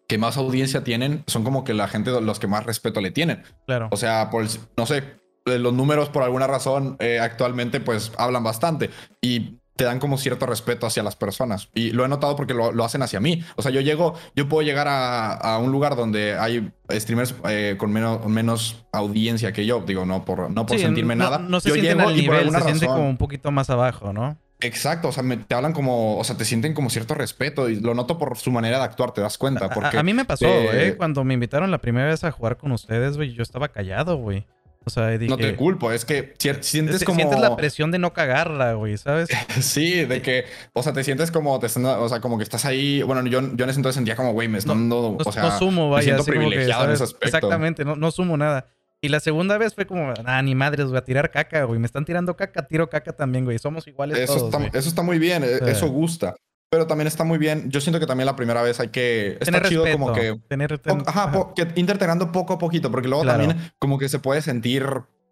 que 0.08 0.18
más 0.18 0.36
audiencia 0.36 0.84
tienen 0.84 1.24
son 1.28 1.44
como 1.44 1.64
que 1.64 1.76
la 1.76 1.88
gente, 1.88 2.10
los 2.22 2.40
que 2.40 2.48
más 2.48 2.66
respeto 2.66 3.02
le 3.02 3.12
tienen. 3.12 3.44
Claro. 3.68 3.88
O 3.92 3.98
sea, 3.98 4.32
por 4.32 4.44
no 4.76 4.88
sé, 4.88 5.04
los 5.46 5.74
números 5.74 6.10
por 6.10 6.24
alguna 6.24 6.48
razón 6.48 6.98
eh, 7.00 7.20
actualmente 7.20 7.80
pues 7.80 8.14
hablan 8.18 8.44
bastante. 8.44 8.90
Y 9.22 9.60
te 9.76 9.84
dan 9.84 10.00
como 10.00 10.18
cierto 10.18 10.48
respeto 10.48 10.88
hacia 10.88 11.04
las 11.04 11.16
personas. 11.16 11.70
Y 11.76 11.92
lo 11.92 12.04
he 12.04 12.08
notado 12.08 12.36
porque 12.36 12.56
lo, 12.56 12.84
hacen 12.84 13.04
hacia 13.04 13.20
mí. 13.20 13.44
O 13.58 13.62
sea, 13.62 13.72
yo 13.72 13.82
llego, 13.82 14.16
yo 14.36 14.50
puedo 14.50 14.64
llegar 14.66 14.88
a, 14.90 15.60
un 15.60 15.72
lugar 15.72 15.96
donde 15.96 16.36
hay 16.36 16.72
streamers 16.90 17.36
eh, 17.48 17.76
con 17.78 17.94
menos, 17.94 18.26
menos 18.26 18.88
audiencia 18.92 19.54
que 19.54 19.68
yo. 19.68 19.84
Digo, 19.86 20.04
no 20.04 20.26
por, 20.26 20.50
no 20.50 20.66
por 20.66 20.80
sentirme 20.80 21.16
nada. 21.16 21.38
No 21.38 21.60
se 21.60 21.70
yo 21.70 21.76
sienten 21.76 22.02
al 22.02 22.16
nivel, 22.16 22.50
se 22.50 22.62
siente 22.64 22.88
como 22.88 23.08
un 23.08 23.18
poquito 23.18 23.52
más 23.52 23.70
abajo, 23.70 24.12
¿no? 24.14 24.36
Exacto, 24.60 25.10
o 25.10 25.12
sea, 25.12 25.24
te 25.48 25.56
hablan 25.56 25.74
como, 25.74 26.18
o 26.18 26.24
sea, 26.24 26.36
te 26.36 26.44
sienten 26.44 26.74
como 26.74 26.90
cierto 26.90 27.14
respeto 27.14 27.70
y 27.70 27.80
lo 27.80 27.94
noto 27.94 28.18
por 28.18 28.38
su 28.38 28.52
manera 28.52 28.80
de 28.80 28.86
actuar, 28.86 29.12
te 29.12 29.22
das 29.22 29.38
cuenta. 29.38 29.70
Porque 29.70 29.98
a, 29.98 30.04
mí 30.04 30.14
me 30.14 30.26
pasó, 30.26 30.48
¿eh? 30.48 30.96
Cuando 30.98 31.24
me 31.24 31.36
invitaron 31.36 31.70
la 31.70 31.78
primera 31.78 32.08
vez 32.08 32.24
a 32.24 32.32
jugar 32.32 32.58
con 32.58 32.72
ustedes, 32.72 33.18
güey, 33.18 33.34
yo 33.34 33.44
estaba 33.44 33.68
callado, 33.68 34.18
güey. 34.18 34.48
O 34.88 34.90
sea, 34.90 35.10
dije, 35.10 35.30
no 35.30 35.36
te 35.36 35.54
culpo, 35.58 35.92
es 35.92 36.06
que 36.06 36.34
sientes 36.62 37.04
como... 37.04 37.18
Sientes 37.18 37.42
la 37.42 37.58
presión 37.58 37.92
de 37.92 38.00
no 38.00 38.14
cagarla, 38.14 38.72
güey, 38.74 38.98
¿sabes? 38.98 39.28
sí, 39.60 40.06
de 40.06 40.22
que, 40.22 40.46
o 40.72 40.82
sea, 40.82 40.94
te 40.94 41.04
sientes 41.04 41.30
como, 41.30 41.60
te 41.60 41.68
o 41.68 42.10
sea, 42.10 42.22
como 42.22 42.38
que 42.38 42.44
estás 42.44 42.64
ahí... 42.64 43.02
Bueno, 43.02 43.28
yo, 43.28 43.42
yo 43.42 43.64
en 43.66 43.70
ese 43.70 43.80
entonces 43.80 43.96
sentía 43.96 44.16
como, 44.16 44.32
güey, 44.32 44.48
me 44.48 44.58
están 44.58 44.90
dando... 44.90 45.18
o 45.24 45.32
sea, 45.32 45.44
no 45.44 45.60
sumo, 45.60 45.90
vaya. 45.90 46.14
Me 46.14 46.24
siento 46.24 46.24
privilegiado 46.24 46.86
en 46.86 46.92
ese 46.92 47.04
aspecto. 47.04 47.28
Exactamente, 47.28 47.84
no, 47.84 47.98
no 47.98 48.12
sumo 48.12 48.38
nada. 48.38 48.66
Y 49.02 49.10
la 49.10 49.20
segunda 49.20 49.58
vez 49.58 49.76
fue 49.76 49.86
como, 49.86 50.14
ah, 50.26 50.42
ni 50.42 50.56
madres, 50.56 50.88
voy 50.88 50.98
a 50.98 51.04
tirar 51.04 51.30
caca, 51.30 51.64
güey. 51.66 51.80
Me 51.80 51.86
están 51.86 52.04
tirando 52.04 52.36
caca, 52.36 52.68
tiro 52.68 52.90
caca 52.90 53.14
también, 53.14 53.46
güey. 53.46 53.60
Somos 53.60 53.88
iguales 53.88 54.18
eso 54.18 54.36
todos, 54.36 54.54
está, 54.54 54.78
Eso 54.78 54.90
está 54.90 55.04
muy 55.04 55.20
bien, 55.20 55.44
e, 55.44 55.70
eso 55.70 55.88
gusta. 55.88 56.36
Pero 56.70 56.88
también 56.88 57.08
está 57.08 57.24
muy 57.24 57.38
bien. 57.38 57.70
Yo 57.70 57.80
siento 57.80 58.00
que 58.00 58.08
también 58.08 58.26
la 58.26 58.36
primera 58.36 58.62
vez 58.62 58.80
hay 58.80 58.90
que. 58.90 59.38
Está 59.40 59.62
chido 59.64 59.86
como 59.92 60.14
que. 60.14 60.36
Tener, 60.48 60.82
ajá, 61.06 61.32
integrando 61.76 62.32
poco 62.32 62.54
a 62.54 62.58
poquito, 62.58 62.92
porque 62.92 63.08
luego 63.08 63.24
también 63.24 63.72
como 63.80 63.98
que 63.98 64.10
se 64.10 64.20
puede 64.20 64.42
sentir. 64.42 64.86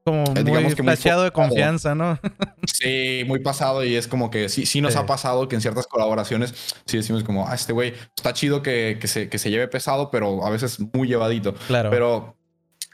Como 0.06 0.24
eh, 0.36 0.44
muy 0.44 0.76
flasheado 0.76 1.24
de 1.24 1.32
confianza, 1.32 1.96
¿no? 1.96 2.20
sí, 2.68 3.24
muy 3.26 3.40
pasado 3.40 3.84
y 3.84 3.96
es 3.96 4.08
como 4.08 4.30
que 4.30 4.50
sí, 4.50 4.68
sí 4.68 4.80
nos 4.80 4.96
ha 4.96 5.08
pasado 5.08 5.48
que 5.48 5.56
en 5.56 5.62
ciertas 5.62 5.88
colaboraciones 5.88 6.54
sí 6.86 6.98
decimos 6.98 7.24
como, 7.24 7.48
ah, 7.48 7.56
este 7.56 7.74
güey 7.74 7.96
está 8.16 8.32
chido 8.32 8.62
que, 8.62 9.00
que, 9.02 9.08
se, 9.08 9.30
que 9.30 9.40
se 9.40 9.50
lleve 9.50 9.68
pesado, 9.68 10.12
pero 10.12 10.46
a 10.46 10.52
veces 10.52 10.78
muy 10.94 11.08
llevadito. 11.08 11.56
Claro. 11.68 11.90
Pero 11.90 12.36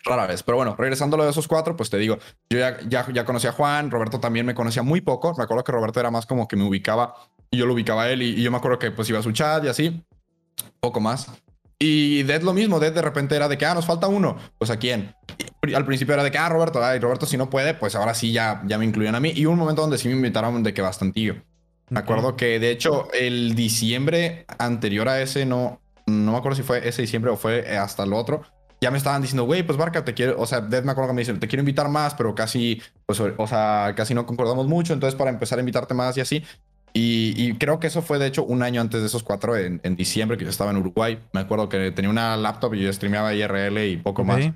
rara 0.03 0.27
vez. 0.27 0.43
Pero 0.43 0.57
bueno, 0.57 0.75
regresando 0.77 1.15
a 1.15 1.19
lo 1.19 1.23
de 1.25 1.31
esos 1.31 1.47
cuatro, 1.47 1.75
pues 1.75 1.89
te 1.89 1.97
digo, 1.97 2.17
yo 2.49 2.59
ya, 2.59 2.79
ya, 2.87 3.05
ya 3.11 3.25
conocí 3.25 3.47
a 3.47 3.51
Juan, 3.51 3.91
Roberto 3.91 4.19
también 4.19 4.45
me 4.45 4.55
conocía 4.55 4.83
muy 4.83 5.01
poco. 5.01 5.33
Me 5.37 5.43
acuerdo 5.43 5.63
que 5.63 5.71
Roberto 5.71 5.99
era 5.99 6.11
más 6.11 6.25
como 6.25 6.47
que 6.47 6.55
me 6.55 6.63
ubicaba 6.63 7.15
y 7.49 7.57
yo 7.57 7.65
lo 7.65 7.73
ubicaba 7.73 8.03
a 8.03 8.11
él 8.11 8.21
y, 8.21 8.41
yo 8.41 8.49
me 8.49 8.57
acuerdo 8.57 8.79
que 8.79 8.91
pues 8.91 9.09
iba 9.09 9.19
a 9.19 9.23
su 9.23 9.31
chat 9.31 9.63
y 9.65 9.67
así, 9.67 10.03
poco 10.79 10.99
más. 10.99 11.27
Y 11.77 12.23
Dead 12.23 12.43
lo 12.43 12.53
mismo, 12.53 12.79
Dead 12.79 12.93
de 12.93 13.01
repente 13.01 13.35
era 13.35 13.47
de 13.47 13.57
que, 13.57 13.65
ah, 13.65 13.73
nos 13.73 13.85
falta 13.85 14.07
uno. 14.07 14.37
Pues 14.57 14.69
a 14.69 14.77
quién. 14.77 15.15
al 15.75 15.85
principio 15.85 16.13
era 16.13 16.23
de 16.23 16.31
que, 16.31 16.37
ah, 16.37 16.47
Roberto, 16.47 16.83
ay, 16.83 16.99
Roberto 16.99 17.25
si 17.25 17.37
no 17.37 17.49
puede, 17.49 17.73
pues 17.73 17.95
ahora 17.95 18.13
sí 18.13 18.31
ya, 18.31 18.61
ya 18.65 18.77
me 18.77 18.85
incluían 18.85 19.15
a 19.15 19.19
mí. 19.19 19.33
Y 19.35 19.47
un 19.47 19.57
momento 19.57 19.81
donde 19.81 19.97
sí 19.97 20.07
me 20.07 20.13
invitaron 20.13 20.61
de 20.63 20.73
que 20.73 20.81
bastantillo. 20.81 21.35
Me 21.89 21.99
acuerdo 21.99 22.37
que 22.37 22.57
de 22.57 22.71
hecho 22.71 23.09
el 23.11 23.53
diciembre 23.53 24.45
anterior 24.57 25.09
a 25.09 25.21
ese, 25.21 25.45
no, 25.45 25.81
no 26.05 26.31
me 26.31 26.37
acuerdo 26.37 26.55
si 26.55 26.63
fue 26.63 26.87
ese 26.87 27.01
diciembre 27.01 27.31
o 27.31 27.35
fue 27.35 27.77
hasta 27.77 28.03
el 28.03 28.13
otro, 28.13 28.43
ya 28.81 28.89
me 28.89 28.97
estaban 28.97 29.21
diciendo, 29.21 29.43
güey, 29.43 29.61
pues 29.61 29.77
Barca, 29.77 30.03
te 30.03 30.15
quiero, 30.15 30.39
o 30.39 30.47
sea, 30.47 30.59
Dead 30.59 30.83
me 30.83 30.91
acuerdo 30.91 31.09
que 31.09 31.13
me 31.13 31.21
dice, 31.21 31.33
te 31.35 31.47
quiero 31.47 31.61
invitar 31.61 31.87
más, 31.87 32.15
pero 32.15 32.33
casi, 32.33 32.81
pues, 33.05 33.19
o 33.19 33.47
sea, 33.47 33.93
casi 33.95 34.15
no 34.15 34.25
concordamos 34.25 34.67
mucho, 34.67 34.93
entonces 34.93 35.15
para 35.15 35.29
empezar 35.29 35.59
a 35.59 35.61
invitarte 35.61 35.93
más 35.93 36.17
y 36.17 36.21
así. 36.21 36.43
Y, 36.93 37.53
creo 37.53 37.79
que 37.79 37.87
eso 37.87 38.01
fue, 38.01 38.19
de 38.19 38.27
hecho, 38.27 38.43
un 38.43 38.63
año 38.63 38.81
antes 38.81 38.99
de 38.99 39.07
esos 39.07 39.23
cuatro, 39.23 39.55
en, 39.55 39.79
diciembre, 39.95 40.37
que 40.37 40.43
yo 40.43 40.49
estaba 40.49 40.71
en 40.71 40.77
Uruguay. 40.77 41.19
Me 41.31 41.39
acuerdo 41.39 41.69
que 41.69 41.91
tenía 41.91 42.09
una 42.09 42.35
laptop 42.35 42.73
y 42.73 42.81
yo 42.81 42.91
streameaba 42.91 43.33
IRL 43.33 43.77
y 43.85 43.95
poco 43.95 44.25
más. 44.25 44.51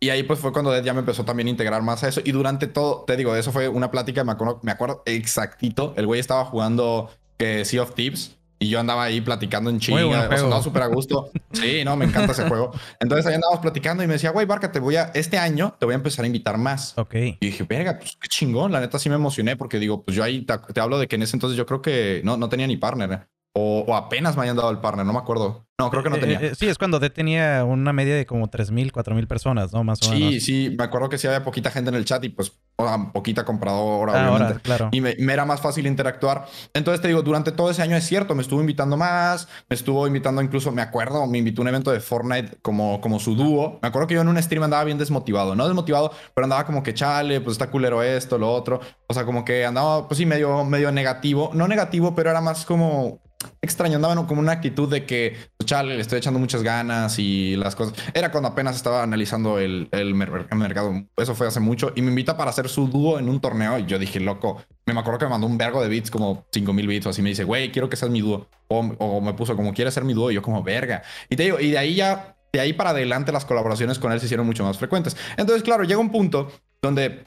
Y 0.00 0.10
ahí 0.10 0.22
pues 0.22 0.38
fue 0.38 0.52
cuando 0.52 0.70
Dead 0.70 0.82
ya 0.82 0.92
me 0.92 1.00
empezó 1.00 1.24
también 1.24 1.46
a 1.46 1.50
integrar 1.50 1.80
más 1.80 2.04
a 2.04 2.08
eso. 2.08 2.20
Y 2.22 2.32
durante 2.32 2.66
todo, 2.66 3.04
te 3.06 3.16
digo, 3.16 3.34
eso 3.36 3.52
fue 3.52 3.68
una 3.68 3.90
plática, 3.90 4.22
me 4.22 4.32
acuerdo, 4.32 4.60
me 4.62 4.72
acuerdo 4.72 5.02
exactito. 5.06 5.94
El 5.96 6.06
güey 6.06 6.20
estaba 6.20 6.44
jugando 6.44 7.10
que 7.38 7.64
Sea 7.64 7.84
of 7.84 7.94
Thieves 7.94 8.36
y 8.58 8.68
yo 8.68 8.80
andaba 8.80 9.04
ahí 9.04 9.20
platicando 9.20 9.70
en 9.70 9.78
chinga, 9.80 10.06
o 10.06 10.10
sea, 10.10 10.22
andaba 10.24 10.62
súper 10.62 10.82
a 10.82 10.86
gusto. 10.86 11.30
Sí, 11.52 11.84
no, 11.84 11.96
me 11.96 12.04
encanta 12.04 12.32
ese 12.32 12.48
juego. 12.48 12.72
Entonces 13.00 13.26
ahí 13.26 13.34
andábamos 13.34 13.60
platicando 13.60 14.02
y 14.02 14.06
me 14.06 14.14
decía, 14.14 14.30
güey, 14.30 14.46
Barca, 14.46 14.72
te 14.72 14.80
voy 14.80 14.96
a, 14.96 15.10
este 15.14 15.38
año 15.38 15.76
te 15.78 15.86
voy 15.86 15.92
a 15.92 15.96
empezar 15.96 16.24
a 16.24 16.26
invitar 16.26 16.58
más. 16.58 16.96
Ok. 16.96 17.14
Y 17.14 17.36
dije, 17.40 17.64
verga, 17.64 17.98
pues 17.98 18.16
qué 18.20 18.28
chingón. 18.28 18.72
La 18.72 18.80
neta 18.80 18.98
sí 18.98 19.08
me 19.08 19.16
emocioné 19.16 19.56
porque 19.56 19.78
digo, 19.78 20.04
pues 20.04 20.16
yo 20.16 20.24
ahí 20.24 20.46
te, 20.46 20.80
hablo 20.80 20.98
de 20.98 21.06
que 21.08 21.16
en 21.16 21.22
ese 21.22 21.36
entonces 21.36 21.56
yo 21.56 21.66
creo 21.66 21.82
que 21.82 22.22
no, 22.24 22.36
no 22.36 22.48
tenía 22.48 22.66
ni 22.66 22.76
partner. 22.76 23.28
O, 23.56 23.94
apenas 23.94 24.36
me 24.36 24.42
hayan 24.42 24.56
dado 24.56 24.70
el 24.70 24.78
partner, 24.78 25.06
no 25.06 25.12
me 25.12 25.20
acuerdo. 25.20 25.64
No, 25.78 25.88
creo 25.88 26.02
que 26.02 26.10
no 26.10 26.16
eh, 26.16 26.20
tenía. 26.20 26.40
Eh, 26.40 26.54
sí, 26.56 26.66
es 26.66 26.76
cuando 26.76 26.98
D 26.98 27.08
tenía 27.08 27.64
una 27.64 27.92
media 27.92 28.16
de 28.16 28.26
como 28.26 28.48
3.000, 28.48 28.90
4.000 28.90 29.26
personas, 29.28 29.72
¿no? 29.72 29.84
Más 29.84 30.02
o 30.02 30.10
menos. 30.10 30.32
Sí, 30.32 30.40
sí, 30.40 30.74
me 30.76 30.82
acuerdo 30.82 31.08
que 31.08 31.18
sí 31.18 31.28
había 31.28 31.44
poquita 31.44 31.70
gente 31.70 31.90
en 31.90 31.94
el 31.94 32.04
chat 32.04 32.22
y 32.24 32.30
pues 32.30 32.52
poquita 33.12 33.44
compradora, 33.44 34.12
ah, 34.26 34.32
obviamente. 34.32 34.60
claro. 34.60 34.88
Y 34.90 35.00
me, 35.00 35.14
era 35.32 35.44
más 35.44 35.60
fácil 35.60 35.86
interactuar. 35.86 36.46
Entonces 36.72 37.00
te 37.00 37.06
digo, 37.06 37.22
durante 37.22 37.52
todo 37.52 37.70
ese 37.70 37.82
año 37.82 37.96
es 37.96 38.04
cierto, 38.04 38.34
me 38.34 38.42
estuvo 38.42 38.60
invitando 38.60 38.96
más, 38.96 39.46
me 39.68 39.76
estuvo 39.76 40.06
invitando 40.08 40.42
incluso, 40.42 40.72
me 40.72 40.82
acuerdo, 40.82 41.24
me 41.28 41.38
invitó 41.38 41.60
a 41.60 41.62
un 41.62 41.68
evento 41.68 41.92
de 41.92 42.00
Fortnite 42.00 42.58
como, 42.60 43.00
como 43.00 43.20
su 43.20 43.36
dúo. 43.36 43.78
Me 43.82 43.88
acuerdo 43.88 44.08
que 44.08 44.14
yo 44.14 44.22
en 44.22 44.28
un 44.28 44.42
stream 44.42 44.64
andaba 44.64 44.82
bien 44.82 44.98
desmotivado, 44.98 45.54
no 45.54 45.64
desmotivado, 45.66 46.10
pero 46.34 46.44
andaba 46.44 46.66
como 46.66 46.82
que 46.82 46.92
chale, 46.92 47.40
pues 47.40 47.54
está 47.54 47.70
culero 47.70 48.02
esto, 48.02 48.36
lo 48.36 48.52
otro. 48.52 48.80
O 49.06 49.14
sea, 49.14 49.24
como 49.24 49.44
que 49.44 49.64
andaba, 49.64 50.08
pues 50.08 50.18
sí, 50.18 50.26
medio, 50.26 50.64
medio 50.64 50.90
negativo. 50.90 51.50
No 51.54 51.68
negativo, 51.68 52.16
pero 52.16 52.30
era 52.30 52.40
más 52.40 52.64
como 52.64 53.23
extraño, 53.60 53.96
andaban 53.96 54.26
como 54.26 54.40
una 54.40 54.52
actitud 54.52 54.88
de 54.88 55.04
que, 55.04 55.36
pues, 55.56 55.66
chale, 55.66 55.94
le 55.94 56.00
estoy 56.00 56.18
echando 56.18 56.38
muchas 56.38 56.62
ganas 56.62 57.18
y 57.18 57.56
las 57.56 57.74
cosas. 57.76 57.94
Era 58.12 58.30
cuando 58.30 58.48
apenas 58.48 58.76
estaba 58.76 59.02
analizando 59.02 59.58
el, 59.58 59.88
el, 59.92 60.14
mercado. 60.14 60.92
Eso 61.16 61.34
fue 61.34 61.46
hace 61.46 61.60
mucho. 61.60 61.92
Y 61.94 62.02
me 62.02 62.08
invita 62.08 62.36
para 62.36 62.50
hacer 62.50 62.68
su 62.68 62.88
dúo 62.88 63.18
en 63.18 63.28
un 63.28 63.40
torneo. 63.40 63.78
Y 63.78 63.86
yo 63.86 63.98
dije, 63.98 64.20
loco, 64.20 64.62
me 64.86 64.98
acuerdo 64.98 65.18
que 65.18 65.24
me 65.26 65.30
mandó 65.30 65.46
un 65.46 65.58
vergo 65.58 65.82
de 65.82 65.88
bits, 65.88 66.10
como 66.10 66.46
5000 66.52 66.86
bits 66.86 67.06
o 67.06 67.10
así. 67.10 67.22
Me 67.22 67.30
dice, 67.30 67.44
güey, 67.44 67.72
quiero 67.72 67.88
que 67.88 67.96
seas 67.96 68.10
mi 68.10 68.20
dúo. 68.20 68.48
O, 68.68 69.20
me 69.20 69.34
puso 69.34 69.56
como, 69.56 69.72
¿quieres 69.72 69.94
ser 69.94 70.04
mi 70.04 70.14
dúo? 70.14 70.30
Y 70.30 70.34
yo, 70.34 70.42
como, 70.42 70.62
verga. 70.62 71.02
Y 71.28 71.36
te 71.36 71.44
digo, 71.44 71.60
y 71.60 71.70
de 71.70 71.78
ahí 71.78 71.94
ya, 71.94 72.36
de 72.52 72.60
ahí 72.60 72.72
para 72.72 72.90
adelante, 72.90 73.32
las 73.32 73.44
colaboraciones 73.44 73.98
con 73.98 74.12
él 74.12 74.20
se 74.20 74.26
hicieron 74.26 74.46
mucho 74.46 74.64
más 74.64 74.78
frecuentes. 74.78 75.16
Entonces, 75.36 75.62
claro, 75.62 75.84
llega 75.84 76.00
un 76.00 76.10
punto 76.10 76.50
donde, 76.82 77.24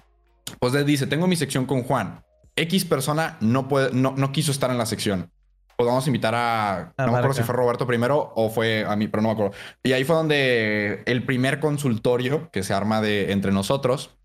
pues, 0.60 0.86
dice, 0.86 1.08
tengo 1.08 1.28
mi 1.28 1.36
sección 1.36 1.66
con 1.66 1.84
Juan. 1.84 2.24
X 2.56 2.86
persona 2.86 3.38
no, 3.40 3.68
puede, 3.68 3.92
no, 3.94 4.16
no 4.18 4.32
quiso 4.32 4.52
estar 4.52 4.72
en 4.72 4.80
la 4.80 4.88
sección 4.88 5.32
pues 5.78 6.08
invitar 6.08 6.34
a. 6.36 6.94
no 6.98 7.12
me 7.12 7.18
acuerdo 7.20 7.36
si 7.36 7.44
fue 7.44 7.56
Roberto 7.56 7.86
primero 7.86 8.34
o 8.36 8.50
fue 8.50 8.84
a 8.86 8.96
mí, 8.96 9.08
pero 9.08 9.22
no 9.22 9.30
me 9.30 9.34
acuerdo. 9.34 9.54
Y 9.84 9.94
ahí 9.94 10.04
fue 10.04 10.16
donde 10.16 11.04
el 11.06 11.24
primer 11.24 11.60
consultorio 11.60 12.50
que 12.52 12.64
se 12.64 12.74
arma 12.74 13.00
de 13.00 13.32
entre 13.32 13.52
nosotros. 13.52 14.18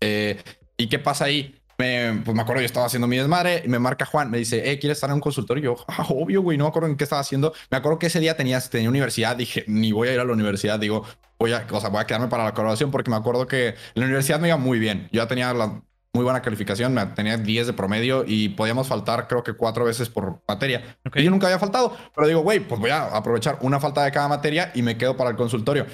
Eh, 0.00 0.40
¿Y 0.76 0.88
qué 0.88 0.98
pasa 0.98 1.24
ahí? 1.24 1.60
Me, 1.78 2.22
pues 2.24 2.34
me 2.34 2.40
acuerdo, 2.40 2.62
yo 2.62 2.66
estaba 2.66 2.86
haciendo 2.86 3.06
mi 3.06 3.16
desmadre 3.18 3.62
y 3.64 3.68
me 3.68 3.78
marca 3.78 4.06
Juan, 4.06 4.30
me 4.30 4.38
dice, 4.38 4.70
eh, 4.70 4.78
¿quieres 4.78 4.96
estar 4.96 5.10
en 5.10 5.14
un 5.14 5.20
consultorio? 5.20 5.60
Y 5.60 5.64
yo, 5.64 5.84
ah, 5.88 6.06
obvio, 6.08 6.40
güey, 6.40 6.56
no 6.56 6.64
me 6.64 6.68
acuerdo 6.68 6.88
en 6.88 6.96
qué 6.96 7.04
estaba 7.04 7.20
haciendo. 7.20 7.52
Me 7.70 7.76
acuerdo 7.76 7.98
que 7.98 8.06
ese 8.06 8.20
día 8.20 8.36
tenía, 8.36 8.60
tenía 8.60 8.88
universidad, 8.88 9.36
dije, 9.36 9.64
ni 9.66 9.92
voy 9.92 10.08
a 10.08 10.14
ir 10.14 10.20
a 10.20 10.24
la 10.24 10.32
universidad, 10.32 10.78
digo, 10.78 11.04
voy 11.38 11.52
a, 11.52 11.66
o 11.70 11.80
sea, 11.80 11.90
voy 11.90 12.00
a 12.00 12.06
quedarme 12.06 12.28
para 12.28 12.44
la 12.44 12.54
colaboración 12.54 12.90
porque 12.90 13.10
me 13.10 13.16
acuerdo 13.16 13.46
que 13.46 13.74
la 13.94 14.04
universidad 14.04 14.38
me 14.40 14.48
iba 14.48 14.56
muy 14.56 14.78
bien. 14.78 15.08
Yo 15.12 15.22
ya 15.22 15.28
tenía 15.28 15.52
la, 15.52 15.82
muy 16.16 16.24
buena 16.24 16.40
calificación, 16.40 16.98
tenía 17.14 17.36
10 17.36 17.66
de 17.66 17.72
promedio 17.74 18.24
y 18.26 18.48
podíamos 18.48 18.88
faltar 18.88 19.28
creo 19.28 19.44
que 19.44 19.52
cuatro 19.52 19.84
veces 19.84 20.08
por 20.08 20.40
materia. 20.48 20.96
Y 21.14 21.22
yo 21.22 21.30
nunca 21.30 21.46
había 21.46 21.58
faltado, 21.58 21.94
pero 22.14 22.26
digo, 22.26 22.40
güey, 22.40 22.60
pues 22.60 22.80
voy 22.80 22.90
a 22.90 23.04
aprovechar 23.04 23.58
una 23.60 23.78
falta 23.78 24.02
de 24.02 24.10
cada 24.10 24.26
materia 24.26 24.72
y 24.74 24.80
me 24.80 24.96
quedo 24.96 25.14
para 25.16 25.28
el 25.28 25.36
consultorio. 25.36 25.84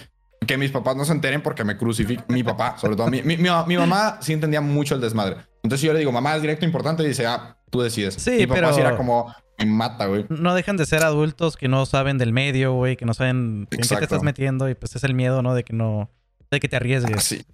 Que 0.46 0.56
mis 0.56 0.70
papás 0.70 0.96
no 0.96 1.04
se 1.04 1.12
enteren 1.12 1.42
porque 1.42 1.64
me 1.64 1.76
crucifican, 1.76 2.24
mi 2.28 2.44
papá, 2.44 2.78
sobre 2.78 2.94
todo. 2.96 3.08
Mi, 3.08 3.22
mi, 3.22 3.36
mi, 3.36 3.76
mamá 3.76 4.18
sí 4.20 4.32
entendía 4.32 4.60
mucho 4.60 4.94
el 4.94 5.00
desmadre. 5.00 5.38
Entonces 5.62 5.84
yo 5.84 5.92
le 5.92 5.98
digo, 5.98 6.12
mamá, 6.12 6.36
es 6.36 6.42
directo 6.42 6.64
importante 6.64 7.02
y 7.02 7.08
dice, 7.08 7.26
ah, 7.26 7.56
tú 7.70 7.80
decides. 7.80 8.14
Sí, 8.14 8.32
mi 8.32 8.46
papá 8.46 8.72
sí 8.72 8.80
era 8.80 8.96
como, 8.96 9.34
me 9.58 9.66
mata, 9.66 10.06
güey. 10.06 10.26
No 10.28 10.54
dejan 10.54 10.76
de 10.76 10.86
ser 10.86 11.02
adultos 11.04 11.56
que 11.56 11.68
no 11.68 11.84
saben 11.86 12.18
del 12.18 12.32
medio, 12.32 12.74
güey, 12.74 12.96
que 12.96 13.04
no 13.04 13.14
saben 13.14 13.68
en 13.70 13.80
qué 13.80 13.96
te 13.96 14.04
estás 14.04 14.22
metiendo 14.22 14.68
y 14.68 14.74
pues 14.74 14.94
es 14.94 15.04
el 15.04 15.14
miedo, 15.14 15.42
¿no? 15.42 15.54
De 15.54 15.64
que 15.64 15.72
no 15.72 16.10
de 16.52 16.60
que 16.60 16.68
te 16.68 16.76
arriesgues. 16.76 17.24
Sí, 17.24 17.44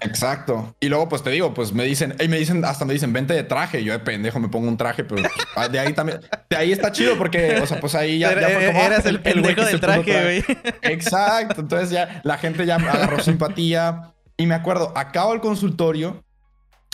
exacto. 0.00 0.74
Y 0.80 0.88
luego, 0.88 1.08
pues 1.08 1.22
te 1.22 1.30
digo, 1.30 1.52
pues 1.54 1.72
me 1.72 1.84
dicen, 1.84 2.14
y 2.18 2.26
me 2.26 2.38
dicen, 2.38 2.64
hasta 2.64 2.84
me 2.84 2.94
dicen, 2.94 3.12
vente 3.12 3.34
de 3.34 3.44
traje. 3.44 3.84
Yo 3.84 3.92
de 3.92 3.98
pendejo 3.98 4.40
me 4.40 4.48
pongo 4.48 4.66
un 4.66 4.76
traje, 4.76 5.04
pero 5.04 5.28
ah, 5.54 5.68
de 5.68 5.78
ahí 5.78 5.92
también, 5.92 6.20
de 6.48 6.56
ahí 6.56 6.72
está 6.72 6.90
chido 6.90 7.16
porque, 7.18 7.60
o 7.62 7.66
sea, 7.66 7.78
pues 7.78 7.94
ahí 7.94 8.18
ya, 8.18 8.34
ya 8.34 8.48
fue 8.48 8.66
como, 8.66 8.80
ah, 8.80 8.86
Eras 8.86 9.06
el, 9.06 9.20
pendejo 9.20 9.62
del 9.62 9.80
traje, 9.80 10.22
güey. 10.22 10.44
Exacto. 10.82 11.60
Entonces 11.60 11.90
ya 11.90 12.20
la 12.24 12.38
gente 12.38 12.66
ya 12.66 12.76
agarró 12.76 13.20
simpatía. 13.20 14.12
Y 14.38 14.46
me 14.46 14.54
acuerdo, 14.54 14.92
acabo 14.96 15.32
el 15.32 15.40
consultorio 15.40 16.25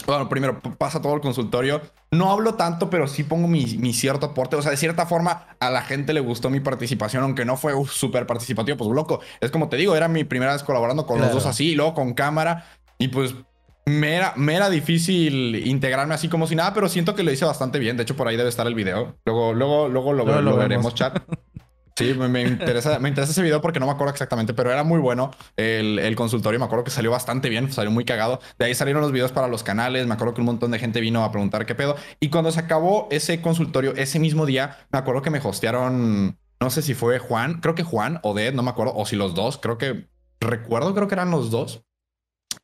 bueno, 0.06 0.28
primero 0.28 0.60
pasa 0.78 1.00
todo 1.00 1.14
el 1.14 1.20
consultorio. 1.20 1.80
No 2.10 2.30
hablo 2.30 2.54
tanto, 2.54 2.90
pero 2.90 3.06
sí 3.06 3.24
pongo 3.24 3.48
mi, 3.48 3.92
cierto 3.92 4.26
aporte. 4.26 4.56
O 4.56 4.62
sea, 4.62 4.70
de 4.70 4.76
cierta 4.76 5.06
forma, 5.06 5.46
a 5.60 5.70
la 5.70 5.82
gente 5.82 6.12
le 6.12 6.20
gustó 6.20 6.50
mi 6.50 6.60
participación, 6.60 7.22
aunque 7.22 7.44
no 7.44 7.56
fue 7.56 7.72
súper 7.86 8.26
participativo. 8.26 8.76
Pues 8.76 8.90
loco, 8.90 9.20
es 9.40 9.50
como 9.50 9.68
te 9.68 9.76
digo, 9.76 9.96
era 9.96 10.08
mi 10.08 10.24
primera 10.24 10.52
vez 10.52 10.62
colaborando 10.62 11.06
con 11.06 11.20
los 11.20 11.32
dos 11.32 11.46
así, 11.46 11.70
y 11.70 11.74
luego 11.74 11.94
con 11.94 12.14
cámara. 12.14 12.66
Y 12.98 13.08
pues 13.08 13.34
me 13.84 14.14
era, 14.14 14.34
me 14.36 14.54
era 14.54 14.70
difícil 14.70 15.66
integrarme 15.66 16.14
así 16.14 16.28
como 16.28 16.46
si 16.46 16.54
nada, 16.54 16.72
pero 16.74 16.88
siento 16.88 17.14
que 17.14 17.22
lo 17.22 17.32
hice 17.32 17.44
bastante 17.44 17.78
bien. 17.78 17.96
De 17.96 18.04
hecho, 18.04 18.16
por 18.16 18.28
ahí 18.28 18.36
debe 18.36 18.48
estar 18.48 18.66
el 18.66 18.74
video. 18.74 19.16
Luego, 19.24 19.54
luego, 19.54 19.88
luego 19.88 20.12
lo, 20.12 20.40
lo 20.40 20.56
veremos, 20.56 20.94
chat. 20.94 21.18
Sí, 21.96 22.14
me, 22.14 22.42
interesa, 22.42 22.98
me 22.98 23.10
interesa 23.10 23.32
ese 23.32 23.42
video 23.42 23.60
porque 23.60 23.78
no 23.78 23.86
me 23.86 23.92
acuerdo 23.92 24.12
exactamente, 24.12 24.54
pero 24.54 24.72
era 24.72 24.82
muy 24.82 24.98
bueno 24.98 25.30
el, 25.56 25.98
el, 25.98 26.16
consultorio. 26.16 26.58
Me 26.58 26.64
acuerdo 26.64 26.84
que 26.84 26.90
salió 26.90 27.10
bastante 27.10 27.48
bien, 27.50 27.70
salió 27.70 27.90
muy 27.90 28.04
cagado. 28.04 28.40
De 28.58 28.64
ahí 28.64 28.74
salieron 28.74 29.02
los 29.02 29.12
videos 29.12 29.32
para 29.32 29.48
los 29.48 29.62
canales. 29.62 30.06
Me 30.06 30.14
acuerdo 30.14 30.34
que 30.34 30.40
un 30.40 30.46
montón 30.46 30.70
de 30.70 30.78
gente 30.78 31.00
vino 31.00 31.22
a 31.22 31.30
preguntar 31.30 31.66
qué 31.66 31.74
pedo. 31.74 31.96
Y 32.18 32.30
cuando 32.30 32.50
se 32.50 32.60
acabó 32.60 33.08
ese 33.10 33.42
consultorio, 33.42 33.94
ese 33.94 34.18
mismo 34.18 34.46
día, 34.46 34.78
me 34.90 34.98
acuerdo 34.98 35.22
que 35.22 35.30
me 35.30 35.40
hostearon, 35.40 36.38
no 36.60 36.70
sé 36.70 36.80
si 36.80 36.94
fue 36.94 37.18
Juan, 37.18 37.60
creo 37.60 37.74
que 37.74 37.82
Juan 37.82 38.20
o 38.22 38.32
Ded, 38.32 38.54
no 38.54 38.62
me 38.62 38.70
acuerdo, 38.70 38.94
o 38.96 39.04
si 39.04 39.16
los 39.16 39.34
dos, 39.34 39.58
creo 39.58 39.76
que 39.76 40.08
recuerdo, 40.40 40.94
creo 40.94 41.08
que 41.08 41.14
eran 41.14 41.30
los 41.30 41.50
dos. 41.50 41.84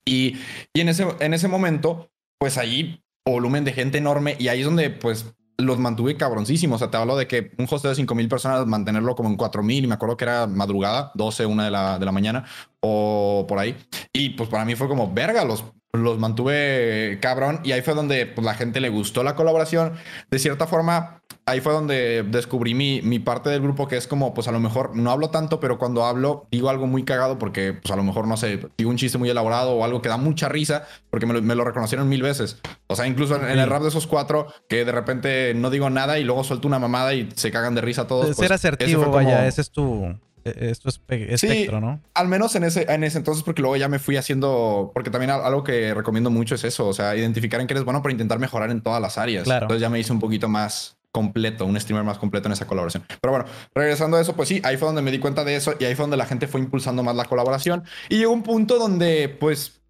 Y, 0.07 0.39
y 0.72 0.81
en, 0.81 0.89
ese, 0.89 1.07
en 1.20 1.35
ese 1.35 1.49
momento, 1.49 2.11
pues 2.39 2.57
ahí 2.57 3.05
volumen 3.26 3.64
de 3.64 3.72
gente 3.72 3.99
enorme 3.99 4.37
y 4.39 4.49
ahí 4.49 4.61
es 4.61 4.64
donde 4.64 4.91
pues 4.91 5.35
los 5.59 5.78
mantuve 5.78 6.16
cabroncísimos. 6.16 6.76
O 6.76 6.78
sea, 6.78 6.90
te 6.90 6.96
hablo 6.96 7.16
de 7.16 7.26
que 7.26 7.50
un 7.59 7.66
hosteo 7.70 7.90
de 7.90 7.96
5000 7.96 8.28
personas, 8.28 8.66
mantenerlo 8.66 9.14
como 9.14 9.28
en 9.28 9.36
4000, 9.36 9.84
y 9.84 9.86
me 9.86 9.94
acuerdo 9.94 10.16
que 10.16 10.24
era 10.24 10.46
madrugada, 10.46 11.11
12, 11.14 11.46
1 11.46 11.64
de 11.64 11.70
la, 11.70 11.98
de 11.98 12.06
la 12.06 12.12
mañana, 12.12 12.44
o 12.80 13.44
por 13.48 13.59
ahí. 13.59 13.76
Y 14.12 14.30
pues 14.30 14.48
para 14.48 14.64
mí 14.64 14.74
fue 14.76 14.88
como, 14.88 15.12
verga, 15.12 15.44
los, 15.44 15.64
los 15.92 16.18
mantuve 16.18 17.18
cabrón. 17.20 17.61
Y 17.64 17.72
ahí 17.72 17.82
fue 17.82 17.94
donde 17.94 18.26
pues, 18.26 18.44
la 18.44 18.54
gente 18.54 18.80
le 18.80 18.88
gustó 18.88 19.22
la 19.24 19.34
colaboración. 19.34 19.94
De 20.30 20.38
cierta 20.38 20.66
forma, 20.66 21.17
ahí 21.49 21.61
fue 21.61 21.72
donde 21.72 22.22
descubrí 22.24 22.74
mi, 22.74 23.01
mi, 23.03 23.18
parte 23.18 23.51
del 23.51 23.61
grupo 23.61 23.88
que 23.88 23.96
es 23.96 24.07
como, 24.07 24.34
pues 24.34 24.49
a 24.49 24.53
lo 24.53 24.61
mejor 24.61 24.94
no 24.94 25.11
hablo 25.11 25.30
tanto, 25.30 25.61
pero 25.61 25.78
cuando 25.78 26.05
hablo 26.05 26.46
digo 26.51 26.68
algo 26.68 26.86
muy 26.86 27.05
cagado 27.05 27.38
porque, 27.38 27.72
pues 27.72 27.90
a 27.90 27.96
lo 27.96 28.03
mejor, 28.03 28.26
no 28.26 28.36
sé, 28.36 28.61
digo 28.76 28.90
un 28.90 28.96
chiste 28.96 29.18
muy 29.18 29.30
elaborado 29.30 29.72
o 29.72 29.84
algo 29.84 30.03
que 30.03 30.09
da 30.09 30.16
mucha 30.16 30.49
risa 30.49 30.86
porque 31.11 31.26
me 31.26 31.34
lo, 31.34 31.42
me 31.42 31.55
lo 31.55 31.64
reconocieron 31.64 32.09
mil 32.09 32.22
veces. 32.22 32.59
O 32.86 32.96
sea, 32.96 33.07
incluso 33.07 33.36
en, 33.36 33.59
el 33.59 33.68
rap 33.68 33.82
de 33.82 33.88
esos 33.88 34.07
cuatro 34.07 34.46
que 34.68 34.84
de 34.84 34.92
repente 34.92 35.55
no 35.55 35.70
digo 35.70 35.90
nada 35.90 36.18
y 36.18 36.24
luego 36.24 36.44
suelto 36.44 36.68
una 36.68 36.78
mamada 36.78 37.14
y 37.14 37.28
se 37.34 37.51
cagan 37.51 37.74
de 37.74 37.80
risa 37.80 38.07
todos. 38.07 38.26
Ser 38.26 38.36
pues, 38.36 38.51
asertivo, 38.51 39.11
vaya, 39.11 39.46
ese 39.46 39.62
es 39.62 39.70
tu... 39.70 40.14
E, 40.44 40.70
esto 40.70 40.88
es 40.88 41.01
espectro, 41.09 41.80
¿no? 41.80 42.01
Al 42.14 42.28
menos 42.28 42.55
en 42.55 42.64
ese, 42.64 42.86
en 42.92 43.05
ese 43.05 43.18
entonces, 43.18 43.42
porque 43.42 43.61
luego 43.61 43.76
ya 43.76 43.88
me 43.88 43.99
fui 43.99 44.16
haciendo. 44.16 44.92
Porque 44.94 45.11
también 45.11 45.30
algo 45.30 45.64
que 45.64 45.92
recomiendo 45.94 46.30
mucho 46.30 46.55
es 46.55 46.64
eso. 46.64 46.86
O 46.86 46.92
sea, 46.92 47.16
identificar 47.16 47.61
en 47.61 47.66
qué 47.66 47.74
eres 47.74 47.84
bueno 47.84 48.03
para 48.03 48.12
intentar 48.12 48.38
mejorar 48.38 48.70
en 48.70 48.80
todas 48.80 49.03
las 49.03 49.18
áreas. 49.18 49.44
Claro. 49.44 49.64
Entonces 49.64 49.82
ya 49.82 49.90
me 49.90 49.99
hice 49.99 50.12
un 50.12 50.20
poquito 50.20 50.49
más 50.49 50.97
completo, 51.18 51.66
un 51.66 51.78
streamer 51.80 52.04
más 52.04 52.16
completo 52.16 52.46
en 52.46 52.52
esa 52.52 52.64
colaboración. 52.64 53.02
Pero 53.20 53.32
bueno, 53.32 53.44
regresando 53.74 54.16
a 54.16 54.20
eso, 54.20 54.36
pues 54.36 54.48
sí, 54.48 54.62
ahí 54.62 54.76
fue 54.76 54.86
donde 54.86 55.02
me 55.02 55.10
di 55.10 55.18
cuenta 55.18 55.42
de 55.42 55.56
eso 55.56 55.74
y 55.80 55.84
ahí 55.84 55.96
fue 55.96 56.04
donde 56.04 56.16
la 56.16 56.26
gente 56.26 56.46
fue 56.46 56.60
impulsando 56.60 57.02
más 57.02 57.16
la 57.16 57.24
colaboración. 57.24 57.82
Y 58.08 58.18
llegó 58.18 58.32
un 58.32 58.44
punto 58.44 58.78
donde, 58.78 59.28
pues, 59.28 59.80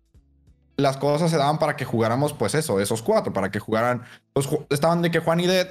las 0.79 0.97
cosas 0.97 1.31
se 1.31 1.37
daban 1.37 1.59
para 1.59 1.77
que 1.77 1.85
jugáramos, 1.85 2.33
pues 2.33 2.55
eso, 2.55 2.81
esos 2.81 3.03
cuatro, 3.03 3.35
para 3.35 3.51
que 3.51 3.59
jugaran. 3.59 4.05
Pues 4.33 4.49
estaban 4.71 5.03
de 5.03 5.11
que 5.11 5.19
Juan 5.19 5.41
y 5.41 5.47
Dead, 5.47 5.69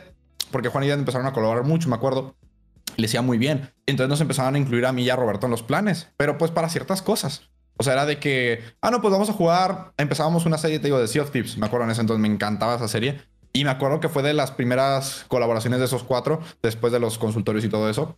porque 0.52 0.70
Juan 0.70 0.84
y 0.84 0.88
Dead 0.90 1.00
empezaron 1.00 1.26
a 1.26 1.34
colaborar 1.34 1.64
mucho, 1.64 1.90
me 1.90 1.96
acuerdo. 1.96 2.36
Le 2.98 3.08
decía 3.08 3.24
muy 3.24 3.40
bien. 3.40 3.72
Entonces 3.88 4.10
nos 4.10 4.22
empezaban 4.22 4.54
a 4.54 4.60
incluir 4.60 4.86
a 4.86 4.92
mí 4.92 5.02
y 5.02 5.10
a 5.10 5.16
Roberto 5.16 5.48
en 5.48 5.52
los 5.52 5.64
planes, 5.64 6.10
pero 6.18 6.38
pues 6.38 6.52
para 6.52 6.70
ciertas 6.70 7.02
cosas. 7.02 7.50
O 7.80 7.84
sea, 7.84 7.94
era 7.94 8.06
de 8.06 8.20
que, 8.20 8.62
ah, 8.82 8.92
no, 8.92 9.02
pues 9.02 9.12
vamos 9.12 9.30
a 9.32 9.34
jugar. 9.34 9.94
Empezábamos 9.98 10.46
una 10.46 10.60
serie, 10.60 10.78
te 10.78 10.86
digo, 10.86 11.00
de 11.00 11.08
Sea 11.08 11.24
of 11.24 11.32
Tips. 11.32 11.58
Me 11.58 11.66
acuerdo 11.66 11.86
en 11.86 11.92
ese 11.92 12.02
entonces, 12.02 12.22
me 12.22 12.28
encantaba 12.28 12.76
esa 12.76 12.88
serie. 12.88 13.22
Y 13.58 13.64
me 13.64 13.72
acuerdo 13.72 14.00
que 14.00 14.08
fue 14.08 14.22
de 14.22 14.36
las 14.36 14.52
primeras 14.52 15.26
colaboraciones 15.28 15.80
de 15.80 15.86
esos 15.86 16.04
cuatro, 16.04 16.40
después 16.62 16.94
de 16.94 17.00
los 17.00 17.18
consultorios 17.18 17.66
y 17.66 17.70
todo 17.70 17.90
eso. 17.90 18.16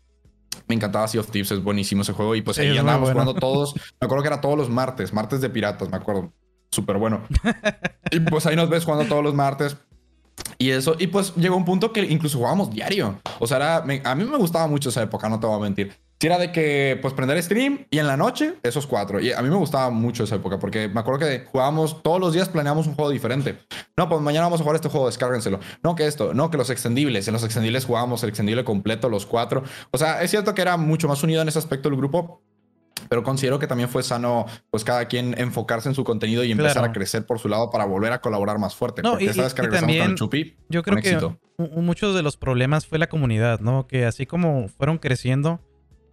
Me 0.67 0.75
encantaba 0.75 1.07
Sea 1.07 1.21
of 1.21 1.31
Thieves, 1.31 1.49
es 1.51 1.63
buenísimo 1.63 2.01
ese 2.01 2.11
juego. 2.11 2.35
Y 2.35 2.41
pues 2.41 2.59
ahí 2.59 2.77
andábamos 2.77 3.11
jugando 3.11 3.33
todos. 3.33 3.73
Me 4.01 4.05
acuerdo 4.05 4.21
que 4.21 4.27
era 4.27 4.41
todos 4.41 4.57
los 4.57 4.69
martes, 4.69 5.13
martes 5.13 5.39
de 5.39 5.49
piratas, 5.49 5.89
me 5.89 5.95
acuerdo. 5.95 6.33
Súper 6.71 6.97
bueno. 6.97 7.21
y 8.11 8.19
pues 8.19 8.45
ahí 8.47 8.57
nos 8.57 8.69
ves 8.69 8.83
jugando 8.83 9.05
todos 9.07 9.23
los 9.23 9.33
martes. 9.33 9.77
Y 10.57 10.71
eso, 10.71 10.97
y 10.99 11.07
pues 11.07 11.33
llegó 11.35 11.55
un 11.55 11.63
punto 11.63 11.93
que 11.93 12.01
incluso 12.01 12.37
jugábamos 12.37 12.69
diario. 12.69 13.21
O 13.39 13.47
sea, 13.47 13.57
era, 13.57 13.77
a 13.77 14.15
mí 14.15 14.25
me 14.25 14.37
gustaba 14.37 14.67
mucho 14.67 14.89
esa 14.89 15.01
época, 15.01 15.29
no 15.29 15.39
te 15.39 15.47
voy 15.47 15.55
a 15.55 15.63
mentir. 15.63 15.93
Si 16.21 16.27
era 16.27 16.37
de 16.37 16.51
que, 16.51 16.99
pues, 17.01 17.13
prender 17.13 17.41
stream 17.41 17.85
y 17.89 17.97
en 17.97 18.05
la 18.05 18.17
noche, 18.17 18.55
esos 18.63 18.85
cuatro. 18.85 19.21
Y 19.21 19.31
a 19.31 19.41
mí 19.41 19.49
me 19.49 19.55
gustaba 19.55 19.89
mucho 19.89 20.25
esa 20.25 20.35
época 20.35 20.59
porque 20.59 20.89
me 20.89 20.99
acuerdo 20.99 21.25
que 21.25 21.45
jugábamos 21.49 22.03
todos 22.03 22.19
los 22.19 22.33
días, 22.33 22.49
planeábamos 22.49 22.87
un 22.87 22.95
juego 22.95 23.09
diferente. 23.09 23.59
No, 23.95 24.09
pues 24.09 24.21
mañana 24.21 24.47
vamos 24.47 24.59
a 24.59 24.63
jugar 24.63 24.75
este 24.75 24.89
juego, 24.89 25.05
descárguenselo. 25.05 25.61
No, 25.81 25.95
que 25.95 26.07
esto, 26.07 26.33
no, 26.33 26.51
que 26.51 26.57
los 26.57 26.69
extendibles. 26.69 27.25
En 27.29 27.33
los 27.33 27.43
extendibles 27.45 27.85
jugábamos 27.85 28.21
el 28.23 28.29
extendible 28.29 28.65
completo, 28.65 29.07
los 29.07 29.25
cuatro. 29.25 29.63
O 29.91 29.97
sea, 29.97 30.21
es 30.21 30.29
cierto 30.29 30.53
que 30.53 30.61
era 30.61 30.75
mucho 30.75 31.07
más 31.07 31.23
unido 31.23 31.41
en 31.41 31.47
ese 31.47 31.57
aspecto 31.57 31.87
el 31.87 31.95
grupo, 31.95 32.43
pero 33.07 33.23
considero 33.23 33.57
que 33.57 33.67
también 33.67 33.87
fue 33.87 34.03
sano, 34.03 34.45
pues 34.71 34.83
cada 34.83 35.05
quien 35.05 35.39
enfocarse 35.39 35.87
en 35.87 35.95
su 35.95 36.03
contenido 36.03 36.43
y 36.43 36.51
empezar 36.51 36.83
a 36.83 36.91
crecer 36.91 37.25
por 37.25 37.39
su 37.39 37.47
lado 37.47 37.69
para 37.69 37.85
volver 37.85 38.11
a 38.11 38.19
colaborar 38.19 38.59
más 38.59 38.75
fuerte. 38.75 39.01
No, 39.03 39.11
porque 39.11 39.33
sabes 39.33 39.53
que 39.53 39.61
regresamos 39.61 39.95
con 39.95 40.09
el 40.09 40.15
Chupi. 40.15 40.57
Yo 40.67 40.83
creo 40.83 40.97
que 40.97 41.17
muchos 41.57 42.13
de 42.13 42.23
los 42.23 42.35
problemas 42.35 42.85
fue 42.85 42.99
la 42.99 43.07
comunidad, 43.07 43.61
¿no? 43.61 43.87
Que 43.87 44.05
así 44.05 44.25
como 44.25 44.67
fueron 44.67 44.97
creciendo, 44.97 45.61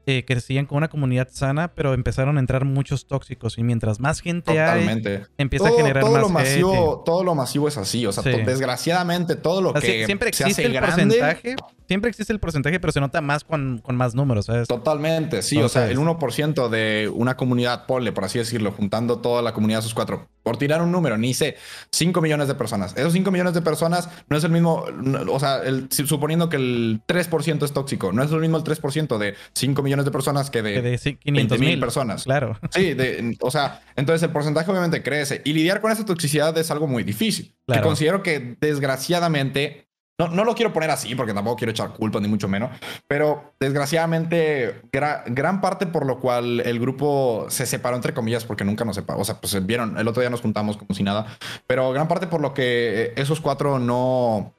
eh, 0.08 0.24
crecían 0.24 0.66
con 0.66 0.78
una 0.78 0.88
comunidad 0.88 1.28
sana, 1.32 1.74
pero 1.74 1.92
empezaron 1.92 2.36
a 2.36 2.40
entrar 2.40 2.64
muchos 2.64 3.06
tóxicos. 3.06 3.58
Y 3.58 3.64
mientras 3.64 3.98
más 3.98 4.20
gente 4.20 4.60
hay, 4.60 5.02
empieza 5.36 5.66
a 5.66 5.72
generar 5.72 6.04
todo 6.04 6.12
más 6.12 6.22
lo 6.22 6.28
masivo, 6.28 7.02
Todo 7.04 7.24
lo 7.24 7.34
masivo 7.34 7.66
es 7.66 7.76
así, 7.76 8.06
o 8.06 8.12
sea, 8.12 8.22
desgraciadamente 8.22 9.34
todo 9.34 9.60
lo 9.60 9.74
que 9.74 10.06
siempre 10.06 10.28
existe 10.28 10.54
se 10.54 10.60
hace 10.62 10.66
el 10.66 10.72
grande, 10.72 11.18
porcentaje, 11.18 11.56
siempre 11.88 12.10
existe 12.10 12.32
el 12.32 12.38
porcentaje, 12.38 12.78
pero 12.78 12.92
se 12.92 13.00
nota 13.00 13.20
más 13.20 13.42
con, 13.42 13.78
con 13.78 13.96
más 13.96 14.14
números, 14.14 14.46
¿sabes? 14.46 14.68
Totalmente, 14.68 15.42
sí, 15.42 15.58
o 15.58 15.68
sea, 15.68 15.90
el 15.90 15.98
1% 15.98 16.68
de 16.68 17.10
una 17.12 17.36
comunidad, 17.36 17.86
pole, 17.86 18.12
por 18.12 18.24
así 18.24 18.38
decirlo, 18.38 18.70
juntando 18.70 19.18
toda 19.18 19.42
la 19.42 19.52
comunidad, 19.52 19.82
sus 19.82 19.94
cuatro, 19.94 20.28
por 20.46 20.58
tirar 20.58 20.80
un 20.80 20.92
número, 20.92 21.18
ni 21.18 21.34
sé, 21.34 21.56
5 21.90 22.22
millones 22.22 22.46
de 22.46 22.54
personas. 22.54 22.94
Esos 22.96 23.12
5 23.14 23.32
millones 23.32 23.52
de 23.52 23.62
personas 23.62 24.08
no 24.28 24.36
es 24.36 24.44
el 24.44 24.52
mismo, 24.52 24.84
o 25.28 25.40
sea, 25.40 25.60
el, 25.64 25.88
suponiendo 25.90 26.48
que 26.48 26.54
el 26.54 27.00
3% 27.08 27.64
es 27.64 27.72
tóxico, 27.72 28.12
no 28.12 28.22
es 28.22 28.30
lo 28.30 28.38
mismo 28.38 28.56
el 28.56 28.62
3% 28.62 29.18
de 29.18 29.34
5 29.54 29.82
millones 29.82 30.04
de 30.04 30.12
personas 30.12 30.48
que 30.48 30.62
de, 30.62 30.82
de 30.82 30.98
500 30.98 31.58
mil 31.58 31.80
personas. 31.80 32.22
Claro. 32.22 32.56
Sí, 32.70 32.96
o 33.40 33.50
sea, 33.50 33.82
entonces 33.96 34.22
el 34.22 34.30
porcentaje 34.30 34.70
obviamente 34.70 35.02
crece 35.02 35.42
y 35.44 35.52
lidiar 35.52 35.80
con 35.80 35.90
esa 35.90 36.04
toxicidad 36.04 36.56
es 36.56 36.70
algo 36.70 36.86
muy 36.86 37.02
difícil. 37.02 37.52
Claro. 37.66 37.82
Que 37.82 37.88
considero 37.88 38.22
que 38.22 38.56
desgraciadamente 38.60 39.85
no, 40.18 40.28
no, 40.28 40.44
lo 40.44 40.54
quiero 40.54 40.72
poner 40.72 40.90
así 40.90 41.14
porque 41.14 41.34
tampoco 41.34 41.56
quiero 41.56 41.72
echar 41.72 41.92
culpa 41.92 42.20
ni 42.20 42.28
mucho 42.28 42.48
menos, 42.48 42.70
pero 43.06 43.52
desgraciadamente 43.60 44.82
gran 44.90 45.60
parte 45.60 45.86
por 45.86 46.06
lo 46.06 46.20
cual 46.20 46.60
el 46.60 46.80
grupo 46.80 47.46
se 47.48 47.66
separó 47.66 47.96
entre 47.96 48.14
comillas 48.14 48.44
porque 48.44 48.64
nunca 48.64 48.84
nos 48.84 48.96
separó, 48.96 49.20
o 49.20 49.24
sea, 49.24 49.40
pues 49.40 49.66
vieron, 49.66 49.98
el 49.98 50.08
otro 50.08 50.22
día 50.22 50.30
nos 50.30 50.40
juntamos 50.40 50.76
como 50.76 50.94
si 50.94 51.02
nada, 51.02 51.26
pero 51.66 51.92
gran 51.92 52.08
parte 52.08 52.26
por 52.26 52.40
lo 52.40 52.54
que 52.54 53.12
esos 53.16 53.40
cuatro 53.40 53.78
no 53.78 54.54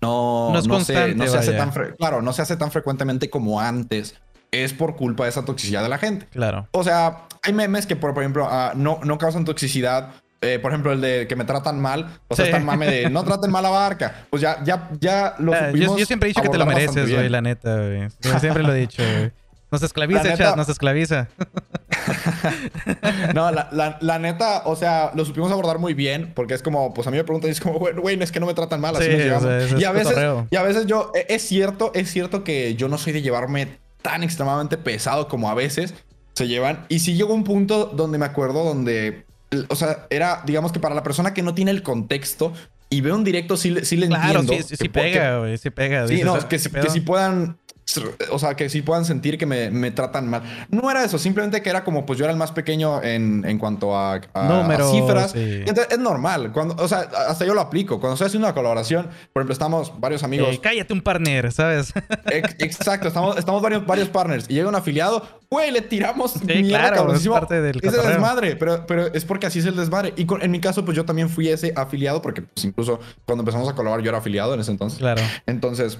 no, 0.00 0.52
no, 0.52 0.62
no, 0.62 0.80
se, 0.80 1.14
no 1.14 1.26
se 1.26 1.38
hace 1.38 1.52
tan 1.52 1.70
claro, 1.96 2.22
no 2.22 2.32
se 2.32 2.42
hace 2.42 2.56
tan 2.56 2.70
frecuentemente 2.70 3.30
como 3.30 3.60
antes. 3.60 4.14
Es 4.52 4.72
por 4.72 4.96
culpa 4.96 5.24
de 5.24 5.30
esa 5.30 5.44
toxicidad 5.44 5.82
de 5.82 5.88
la 5.88 5.98
gente. 5.98 6.26
Claro. 6.26 6.68
O 6.70 6.84
sea, 6.84 7.26
hay 7.42 7.52
memes 7.52 7.86
que, 7.86 7.96
por, 7.96 8.16
ejemplo, 8.18 8.46
ah, 8.48 8.72
no, 8.74 9.00
no 9.04 9.18
causan 9.18 9.44
toxicidad 9.44 10.12
eh, 10.40 10.58
por 10.60 10.70
ejemplo, 10.70 10.92
el 10.92 11.00
de 11.00 11.26
que 11.26 11.36
me 11.36 11.44
tratan 11.44 11.80
mal, 11.80 12.18
o 12.28 12.36
sea, 12.36 12.58
sí. 12.58 12.64
mame 12.64 12.86
de 12.86 13.10
no 13.10 13.24
traten 13.24 13.50
mal 13.50 13.64
a 13.64 13.70
Barca. 13.70 14.26
Pues 14.30 14.42
ya, 14.42 14.62
ya, 14.64 14.90
ya 15.00 15.34
lo 15.38 15.54
ah, 15.54 15.68
supimos 15.68 15.98
yo, 15.98 16.06
siempre 16.06 16.28
he 16.28 16.30
dicho 16.30 16.42
que 16.42 16.48
te 16.48 16.58
lo 16.58 16.66
mereces, 16.66 17.10
güey, 17.10 17.28
la 17.28 17.40
neta, 17.40 17.76
güey. 17.76 18.08
Yo 18.20 18.38
siempre 18.38 18.62
lo 18.62 18.74
he 18.74 18.80
dicho, 18.80 19.02
güey. 19.02 19.32
Nos 19.70 19.82
esclaviza, 19.82 20.36
chat, 20.36 20.56
nos 20.56 20.68
esclaviza. 20.68 21.28
no, 23.34 23.50
la, 23.50 23.98
la, 24.00 24.18
neta, 24.20 24.62
o 24.64 24.76
sea, 24.76 25.10
lo 25.14 25.24
supimos 25.24 25.50
abordar 25.50 25.80
muy 25.80 25.92
bien, 25.92 26.32
porque 26.34 26.54
es 26.54 26.62
como, 26.62 26.94
pues 26.94 27.08
a 27.08 27.10
mí 27.10 27.16
me 27.16 27.24
preguntan 27.24 27.48
y 27.48 27.52
es 27.52 27.60
como, 27.60 27.80
güey, 27.80 28.22
es 28.22 28.30
que 28.30 28.38
no 28.38 28.46
me 28.46 28.54
tratan 28.54 28.80
mal, 28.80 28.94
así 28.94 29.08
nos 29.08 29.18
llevamos. 29.18 29.80
y, 29.80 29.84
a 29.84 29.90
veces, 29.90 30.16
y 30.50 30.56
a 30.56 30.62
veces 30.62 30.86
yo, 30.86 31.10
e, 31.14 31.26
es 31.34 31.42
cierto, 31.42 31.90
es 31.94 32.08
cierto 32.10 32.44
que 32.44 32.76
yo 32.76 32.88
no 32.88 32.96
soy 32.96 33.12
de 33.12 33.22
llevarme 33.22 33.78
tan 34.02 34.22
extremadamente 34.22 34.78
pesado 34.78 35.26
como 35.26 35.50
a 35.50 35.54
veces 35.54 35.94
se 36.34 36.46
llevan. 36.46 36.86
Y 36.88 37.00
sí 37.00 37.14
llegó 37.14 37.34
un 37.34 37.42
punto 37.42 37.86
donde 37.86 38.18
me 38.18 38.26
acuerdo 38.26 38.62
donde 38.62 39.26
o 39.68 39.76
sea, 39.76 40.06
era, 40.10 40.42
digamos 40.44 40.72
que 40.72 40.80
para 40.80 40.94
la 40.94 41.02
persona 41.02 41.34
que 41.34 41.42
no 41.42 41.54
tiene 41.54 41.70
el 41.70 41.82
contexto 41.82 42.52
y 42.88 43.00
ve 43.00 43.12
un 43.12 43.24
directo, 43.24 43.56
sí, 43.56 43.74
sí 43.82 43.96
le 43.96 44.06
claro, 44.06 44.40
entiendo. 44.40 44.66
Sí, 44.66 44.76
sí, 44.76 44.88
pega, 44.88 45.38
güey, 45.38 45.58
sí 45.58 45.70
pega. 45.70 46.06
Sí, 46.06 46.22
no, 46.22 46.38
que, 46.48 46.58
que 46.58 46.90
si 46.90 47.00
puedan 47.00 47.58
o 48.30 48.38
sea, 48.38 48.54
que 48.54 48.68
sí 48.68 48.82
puedan 48.82 49.04
sentir 49.04 49.38
que 49.38 49.46
me, 49.46 49.70
me, 49.70 49.90
tratan 49.90 50.28
mal. 50.28 50.42
No 50.70 50.90
era 50.90 51.04
eso, 51.04 51.18
simplemente 51.18 51.62
que 51.62 51.70
era 51.70 51.84
como, 51.84 52.04
pues 52.04 52.18
yo 52.18 52.24
era 52.24 52.32
el 52.32 52.38
más 52.38 52.52
pequeño 52.52 53.02
en, 53.02 53.44
en 53.46 53.58
cuanto 53.58 53.96
a, 53.96 54.20
cifras. 54.90 55.34
Entonces, 55.34 55.88
es 55.90 55.98
normal. 55.98 56.52
Cuando, 56.52 56.74
o 56.82 56.88
sea, 56.88 57.08
hasta 57.28 57.44
yo 57.44 57.54
lo 57.54 57.60
aplico. 57.60 58.00
Cuando 58.00 58.14
estoy 58.14 58.26
haciendo 58.26 58.48
una 58.48 58.54
colaboración, 58.54 59.08
por 59.32 59.40
ejemplo, 59.40 59.52
estamos 59.52 59.92
varios 59.98 60.24
amigos. 60.24 60.48
Eh, 60.54 60.60
cállate 60.60 60.92
un 60.92 61.00
partner, 61.00 61.52
¿sabes? 61.52 61.92
exacto, 62.58 63.08
estamos, 63.08 63.36
estamos 63.36 63.62
varios, 63.62 63.86
varios 63.86 64.08
partners. 64.08 64.46
Y 64.48 64.54
llega 64.54 64.68
un 64.68 64.74
afiliado, 64.74 65.22
güey, 65.48 65.70
le 65.70 65.80
tiramos 65.80 66.32
sí, 66.32 66.64
claro, 66.68 67.14
es 67.14 67.28
parte 67.28 67.60
del 67.60 67.80
Es 67.82 67.92
desmadre, 67.92 68.56
pero, 68.56 68.84
pero 68.86 69.06
es 69.14 69.24
porque 69.24 69.46
así 69.46 69.60
es 69.60 69.66
el 69.66 69.76
desmadre. 69.76 70.12
Y 70.16 70.26
en 70.40 70.50
mi 70.50 70.60
caso, 70.60 70.84
pues 70.84 70.96
yo 70.96 71.04
también 71.04 71.28
fui 71.28 71.48
ese 71.48 71.72
afiliado, 71.76 72.20
porque 72.20 72.42
pues, 72.42 72.64
incluso 72.64 72.98
cuando 73.24 73.42
empezamos 73.42 73.68
a 73.68 73.74
colaborar, 73.74 74.04
yo 74.04 74.10
era 74.10 74.18
afiliado 74.18 74.54
en 74.54 74.60
ese 74.60 74.72
entonces. 74.72 74.98
Claro. 74.98 75.22
Entonces 75.46 75.98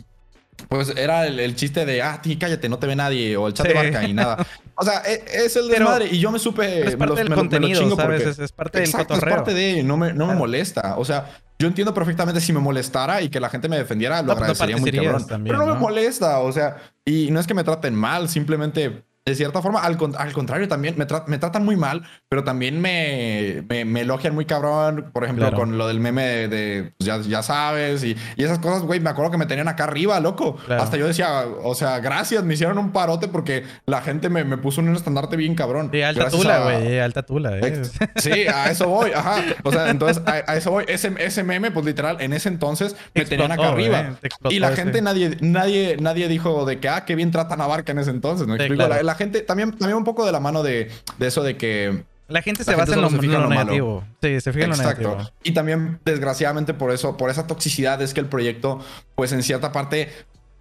pues 0.68 0.92
era 0.96 1.26
el, 1.26 1.54
chiste 1.54 1.84
de, 1.84 2.02
ah, 2.02 2.20
ti 2.20 2.36
cállate, 2.36 2.68
no 2.68 2.78
te 2.78 2.86
ve 2.86 2.96
nadie, 2.96 3.36
o 3.36 3.46
el 3.46 3.54
chat 3.54 3.66
de 3.66 3.74
barca 3.74 4.04
y 4.04 4.14
nada. 4.14 4.44
O 4.78 4.84
sea, 4.84 5.02
e, 5.06 5.24
es, 5.46 5.56
el 5.56 5.68
desmadre. 5.68 6.06
Y 6.10 6.18
yo 6.18 6.30
me 6.30 6.38
supe. 6.38 6.86
Es 6.86 6.96
parte 6.96 7.24
del 7.24 7.34
contenido, 7.34 7.96
¿sabes? 7.96 8.38
es, 8.38 8.52
parte 8.52 8.80
del 8.80 8.92
cotorreo. 8.92 9.30
Es 9.30 9.36
parte 9.36 9.54
de. 9.54 9.82
No 9.82 9.96
me, 9.96 10.12
no 10.12 10.26
me 10.26 10.34
molesta. 10.34 10.98
O 10.98 11.04
sea, 11.06 11.30
yo 11.58 11.66
entiendo 11.66 11.94
perfectamente 11.94 12.42
si 12.42 12.52
me 12.52 12.60
molestara 12.60 13.22
y 13.22 13.30
que 13.30 13.40
la 13.40 13.48
gente 13.48 13.70
me 13.70 13.78
defendiera, 13.78 14.20
lo 14.20 14.32
agradecería 14.32 14.76
muy 14.76 14.92
cabrón. 14.92 15.24
pero 15.44 15.58
no, 15.58 15.66
me 15.66 15.80
molesta. 15.80 16.40
O 16.40 16.52
sea, 16.52 16.76
y 17.06 17.30
no 17.30 17.40
es 17.40 17.46
que 17.46 17.54
me 17.54 17.64
traten 17.64 17.94
mal, 17.94 18.28
simplemente 18.28 19.02
de 19.26 19.34
cierta 19.34 19.60
forma, 19.60 19.80
al, 19.80 19.96
contrario, 19.96 20.68
también 20.68 20.94
me, 20.96 21.04
me, 21.26 21.38
tratan 21.38 21.64
muy 21.64 21.74
mal, 21.74 22.04
pero 22.28 22.44
también 22.44 22.80
me, 22.80 23.64
me, 23.68 24.02
elogian 24.02 24.36
muy 24.36 24.44
cabrón. 24.44 25.10
Por 25.12 25.24
ejemplo, 25.24 25.52
con 25.52 25.76
lo 25.76 25.88
del 25.88 25.98
meme 25.98 26.46
de, 26.46 26.92
pues, 26.96 27.08
ya, 27.08 27.20
ya, 27.20 27.42
sabes 27.42 28.04
y, 28.04 28.16
y, 28.36 28.44
esas 28.44 28.60
cosas, 28.60 28.82
güey. 28.82 29.00
Me 29.00 29.10
acuerdo 29.10 29.32
que 29.32 29.38
me 29.38 29.46
tenían 29.46 29.66
acá 29.66 29.82
arriba, 29.82 30.20
loco. 30.20 30.56
Hasta 30.68 30.96
yo 30.96 31.08
decía, 31.08 31.44
o 31.64 31.74
sea, 31.74 31.98
gracias, 31.98 32.44
me 32.44 32.54
hicieron 32.54 32.78
un 32.78 32.92
parote 32.92 33.26
porque 33.26 33.64
la 33.86 34.00
gente 34.00 34.28
me, 34.28 34.44
me 34.44 34.58
puso 34.58 34.80
un 34.80 34.94
estandarte 34.94 35.36
bien 35.36 35.56
cabrón. 35.56 35.90
Sí, 35.92 36.02
alta 36.02 36.30
tula, 36.30 36.62
güey, 36.62 37.00
alta 37.00 37.24
tula. 37.24 37.58
Eh. 37.58 37.82
Sí, 38.14 38.46
a 38.46 38.70
eso 38.70 38.88
voy, 38.88 39.10
ajá. 39.10 39.42
O 39.64 39.72
sea, 39.72 39.90
entonces 39.90 40.22
a, 40.24 40.54
eso 40.54 40.70
voy. 40.70 40.84
Ese, 40.86 41.12
ese 41.18 41.42
meme, 41.42 41.72
pues 41.72 41.84
literal, 41.84 42.18
en 42.20 42.32
ese 42.32 42.48
entonces 42.48 42.94
me 43.12 43.24
tenían 43.24 43.50
acá 43.50 43.70
arriba. 43.70 44.18
Eh, 44.22 44.28
y 44.50 44.60
la 44.60 44.70
gente, 44.70 45.02
nadie, 45.02 45.36
nadie, 45.40 45.96
nadie 45.98 46.28
dijo 46.28 46.64
de 46.64 46.78
que, 46.78 46.88
ah, 46.88 47.04
qué 47.04 47.16
bien 47.16 47.32
tratan 47.32 47.60
a 47.60 47.66
Barca 47.66 47.90
en 47.90 47.98
ese 47.98 48.10
entonces. 48.10 48.46
¿Me 48.46 48.54
explico? 48.54 48.86
la, 48.86 49.15
gente 49.16 49.40
también, 49.40 49.72
también 49.72 49.96
un 49.96 50.04
poco 50.04 50.24
de 50.24 50.32
la 50.32 50.40
mano 50.40 50.62
de, 50.62 50.90
de 51.18 51.26
eso 51.26 51.42
de 51.42 51.56
que 51.56 52.04
la 52.28 52.42
gente 52.42 52.64
se 52.64 52.74
basa 52.74 52.94
en 52.94 53.02
lo, 53.02 53.10
negativo. 53.48 54.04
Sí, 54.20 54.40
se 54.40 54.52
fija 54.52 54.64
en 54.64 54.70
lo 54.70 54.76
negativo. 54.76 55.18
Y 55.44 55.52
también, 55.52 56.00
desgraciadamente, 56.04 56.74
por 56.74 56.90
eso, 56.90 57.16
por 57.16 57.30
esa 57.30 57.46
toxicidad, 57.46 58.02
es 58.02 58.14
que 58.14 58.20
el 58.20 58.26
proyecto, 58.26 58.80
pues 59.14 59.32
en 59.32 59.42
cierta 59.44 59.70
parte, 59.70 60.10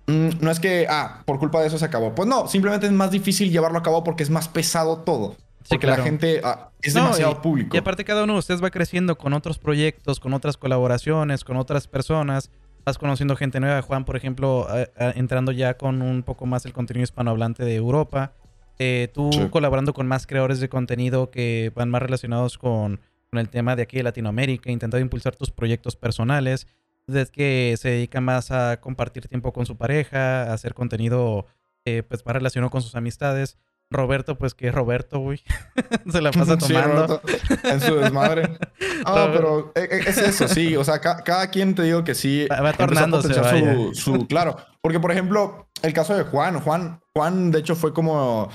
mm, 0.06 0.30
no 0.42 0.52
es 0.52 0.60
que, 0.60 0.86
ah, 0.88 1.24
por 1.26 1.40
culpa 1.40 1.62
de 1.62 1.68
eso 1.68 1.80
se 1.80 1.86
acabó. 1.86 2.14
Pues 2.14 2.30
no, 2.30 2.48
simplemente 2.48 2.86
es 2.86 2.92
más 2.92 3.10
difícil 3.10 3.52
llevarlo 3.52 3.80
a 3.80 3.84
cabo 3.84 4.04
porque 4.04 4.22
es 4.22 4.30
más 4.30 4.48
pesado 4.48 5.00
todo. 5.00 5.36
Porque 5.68 5.88
la 5.88 5.98
gente 5.98 6.42
ah, 6.44 6.70
es 6.84 6.94
demasiado 6.94 7.42
público. 7.42 7.76
Y 7.76 7.80
aparte, 7.80 8.06
cada 8.06 8.24
uno 8.24 8.34
de 8.34 8.40
ustedes 8.40 8.64
va 8.64 8.70
creciendo 8.70 9.18
con 9.18 9.34
otros 9.34 9.58
proyectos, 9.58 10.20
con 10.20 10.34
otras 10.34 10.58
colaboraciones, 10.58 11.44
con 11.44 11.58
otras 11.58 11.88
personas. 11.88 12.52
Vas 12.86 13.00
conociendo 13.00 13.36
gente 13.36 13.60
nueva. 13.60 13.82
Juan, 13.82 14.06
por 14.06 14.16
ejemplo, 14.16 14.68
entrando 14.96 15.52
ya 15.52 15.76
con 15.76 16.04
un 16.04 16.22
poco 16.22 16.46
más 16.46 16.68
el 16.68 16.74
contenido 16.74 17.04
hispanohablante 17.04 17.66
de 17.66 17.74
Europa. 17.74 18.34
Eh, 18.78 19.10
tú 19.14 19.30
colaborando 19.52 19.94
con 19.94 20.08
más 20.08 20.28
creadores 20.28 20.60
de 20.60 20.68
contenido 20.68 21.32
que 21.32 21.72
van 21.76 21.90
más 21.90 22.02
relacionados 22.02 22.58
con, 22.58 23.00
el 23.32 23.50
tema 23.50 23.76
de 23.76 23.84
aquí 23.84 23.98
de 23.98 24.04
Latinoamérica, 24.04 24.72
intentando 24.72 25.02
impulsar 25.04 25.36
tus 25.36 25.52
proyectos 25.52 25.98
personales, 25.98 26.68
desde 27.06 27.32
que 27.32 27.76
se 27.78 27.90
dedica 27.90 28.22
más 28.22 28.50
a 28.50 28.80
compartir 28.80 29.28
tiempo 29.28 29.52
con 29.52 29.66
su 29.66 29.76
pareja, 29.76 30.44
a 30.44 30.54
hacer 30.54 30.74
contenido 30.74 31.46
eh, 31.84 32.04
pues 32.08 32.26
más 32.26 32.34
relacionado 32.34 32.72
con 32.72 32.82
sus 32.82 32.96
amistades. 32.96 33.58
Roberto, 33.92 34.38
pues 34.38 34.54
que 34.54 34.70
es 34.70 34.74
Roberto, 34.74 35.20
güey. 35.20 35.44
Se 36.12 36.22
la 36.22 36.32
pasa 36.32 36.58
tomando. 36.58 37.22
en 37.64 37.82
su 37.82 37.96
desmadre. 37.96 38.58
Ah, 39.08 39.30
pero 39.32 39.72
e, 39.76 39.82
e, 39.82 40.00
es 40.10 40.18
eso, 40.18 40.48
sí. 40.48 40.76
O 40.76 40.84
sea, 40.84 41.00
cada 41.00 41.52
quien 41.52 41.76
te 41.76 41.84
digo 41.84 42.04
que 42.04 42.16
sí. 42.16 42.48
Va, 42.48 42.74
tornándose. 42.74 43.36
Su, 43.36 43.92
su, 43.94 44.28
claro. 44.28 44.58
Porque, 44.82 45.00
por 45.00 45.12
ejemplo, 45.12 45.68
el 45.84 45.94
caso 45.94 46.16
de 46.16 46.24
Juan. 46.24 46.60
Juan, 46.60 47.02
Juan, 47.14 47.52
de 47.52 47.60
hecho, 47.60 47.76
fue 47.76 47.94
como 47.94 48.50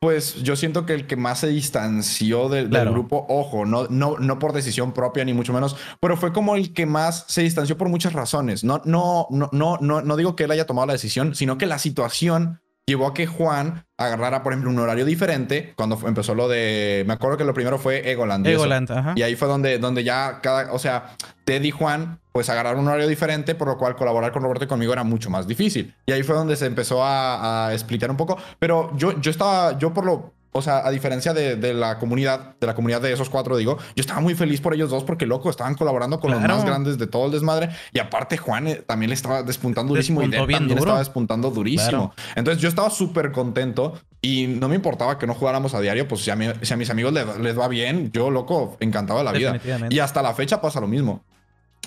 pues 0.00 0.42
yo 0.42 0.54
siento 0.54 0.86
que 0.86 0.94
el 0.94 1.06
que 1.06 1.16
más 1.16 1.40
se 1.40 1.48
distanció 1.48 2.48
del, 2.48 2.68
grupo, 2.68 3.26
ojo, 3.28 3.66
no, 3.66 3.88
no, 3.88 4.16
no 4.18 4.38
por 4.38 4.52
decisión 4.52 4.92
propia 4.92 5.24
ni 5.24 5.32
mucho 5.32 5.52
menos, 5.52 5.76
pero 6.00 6.16
fue 6.16 6.32
como 6.32 6.54
el 6.54 6.72
que 6.72 6.86
más 6.86 7.24
se 7.26 7.42
distanció 7.42 7.76
por 7.76 7.88
muchas 7.88 8.12
razones. 8.12 8.62
No, 8.62 8.80
no, 8.84 9.26
no, 9.30 9.48
no, 9.52 9.78
no, 9.80 10.00
no 10.02 10.16
digo 10.16 10.36
que 10.36 10.44
él 10.44 10.52
haya 10.52 10.66
tomado 10.66 10.86
la 10.86 10.92
decisión, 10.92 11.34
sino 11.34 11.58
que 11.58 11.66
la 11.66 11.78
situación 11.78 12.60
llevó 12.88 13.06
a 13.06 13.14
que 13.14 13.26
Juan 13.26 13.84
agarrara, 13.96 14.42
por 14.42 14.52
ejemplo, 14.52 14.70
un 14.70 14.78
horario 14.78 15.04
diferente 15.04 15.74
cuando 15.76 15.98
empezó 16.06 16.34
lo 16.34 16.48
de. 16.48 17.04
Me 17.06 17.12
acuerdo 17.12 17.36
que 17.36 17.44
lo 17.44 17.54
primero 17.54 17.78
fue 17.78 18.10
Egoland. 18.10 18.46
Y 18.46 18.50
Egoland, 18.50 18.90
ajá. 18.90 19.12
Y 19.14 19.22
ahí 19.22 19.36
fue 19.36 19.46
donde, 19.46 19.78
donde 19.78 20.02
ya 20.04 20.40
cada. 20.42 20.72
O 20.72 20.78
sea, 20.78 21.14
Ted 21.44 21.62
y 21.62 21.70
Juan, 21.70 22.18
pues 22.32 22.48
agarraron 22.48 22.80
un 22.80 22.88
horario 22.88 23.06
diferente, 23.06 23.54
por 23.54 23.68
lo 23.68 23.76
cual 23.76 23.94
colaborar 23.94 24.32
con 24.32 24.42
Roberto 24.42 24.64
y 24.64 24.68
conmigo 24.68 24.92
era 24.92 25.04
mucho 25.04 25.30
más 25.30 25.46
difícil. 25.46 25.94
Y 26.06 26.12
ahí 26.12 26.22
fue 26.22 26.34
donde 26.34 26.56
se 26.56 26.66
empezó 26.66 27.04
a, 27.04 27.68
a 27.68 27.74
explicar 27.74 28.10
un 28.10 28.16
poco. 28.16 28.38
Pero 28.58 28.90
yo, 28.96 29.20
yo 29.20 29.30
estaba. 29.30 29.78
Yo 29.78 29.92
por 29.92 30.04
lo 30.04 30.37
o 30.52 30.62
sea, 30.62 30.86
a 30.86 30.90
diferencia 30.90 31.34
de, 31.34 31.74
la 31.74 31.98
comunidad, 31.98 32.56
de 32.58 32.66
la 32.66 32.74
comunidad 32.74 33.00
de 33.00 33.12
esos 33.12 33.28
cuatro, 33.28 33.56
digo, 33.56 33.78
yo 33.94 34.00
estaba 34.00 34.20
muy 34.20 34.34
feliz 34.34 34.60
por 34.60 34.74
ellos 34.74 34.90
dos 34.90 35.04
porque, 35.04 35.26
loco, 35.26 35.50
estaban 35.50 35.74
colaborando 35.74 36.20
con 36.20 36.30
los 36.30 36.40
más 36.40 36.64
grandes 36.64 36.98
de 36.98 37.06
todo 37.06 37.26
el 37.26 37.32
desmadre. 37.32 37.70
Y 37.92 37.98
aparte, 37.98 38.36
Juan 38.36 38.66
eh, 38.66 38.82
también 38.86 39.10
le 39.10 39.14
estaba 39.14 39.42
despuntando 39.42 39.94
durísimo 39.94 40.22
y 40.22 40.30
también 40.30 40.70
estaba 40.70 40.98
despuntando 40.98 41.50
durísimo. 41.50 42.14
Entonces, 42.34 42.62
yo 42.62 42.68
estaba 42.68 42.90
súper 42.90 43.32
contento 43.32 43.98
y 44.20 44.46
no 44.46 44.68
me 44.68 44.74
importaba 44.74 45.18
que 45.18 45.26
no 45.26 45.34
jugáramos 45.34 45.74
a 45.74 45.80
diario, 45.80 46.08
pues 46.08 46.22
si 46.22 46.30
a, 46.30 46.36
si 46.62 46.74
a 46.74 46.76
mis 46.76 46.90
amigos 46.90 47.12
les, 47.12 47.38
les, 47.38 47.58
va 47.58 47.68
bien, 47.68 48.10
yo, 48.12 48.30
loco, 48.30 48.76
encantado 48.80 49.18
de 49.18 49.24
la 49.24 49.32
vida. 49.32 49.60
Y 49.90 49.98
hasta 49.98 50.22
la 50.22 50.34
fecha 50.34 50.60
pasa 50.60 50.80
lo 50.80 50.88
mismo. 50.88 51.24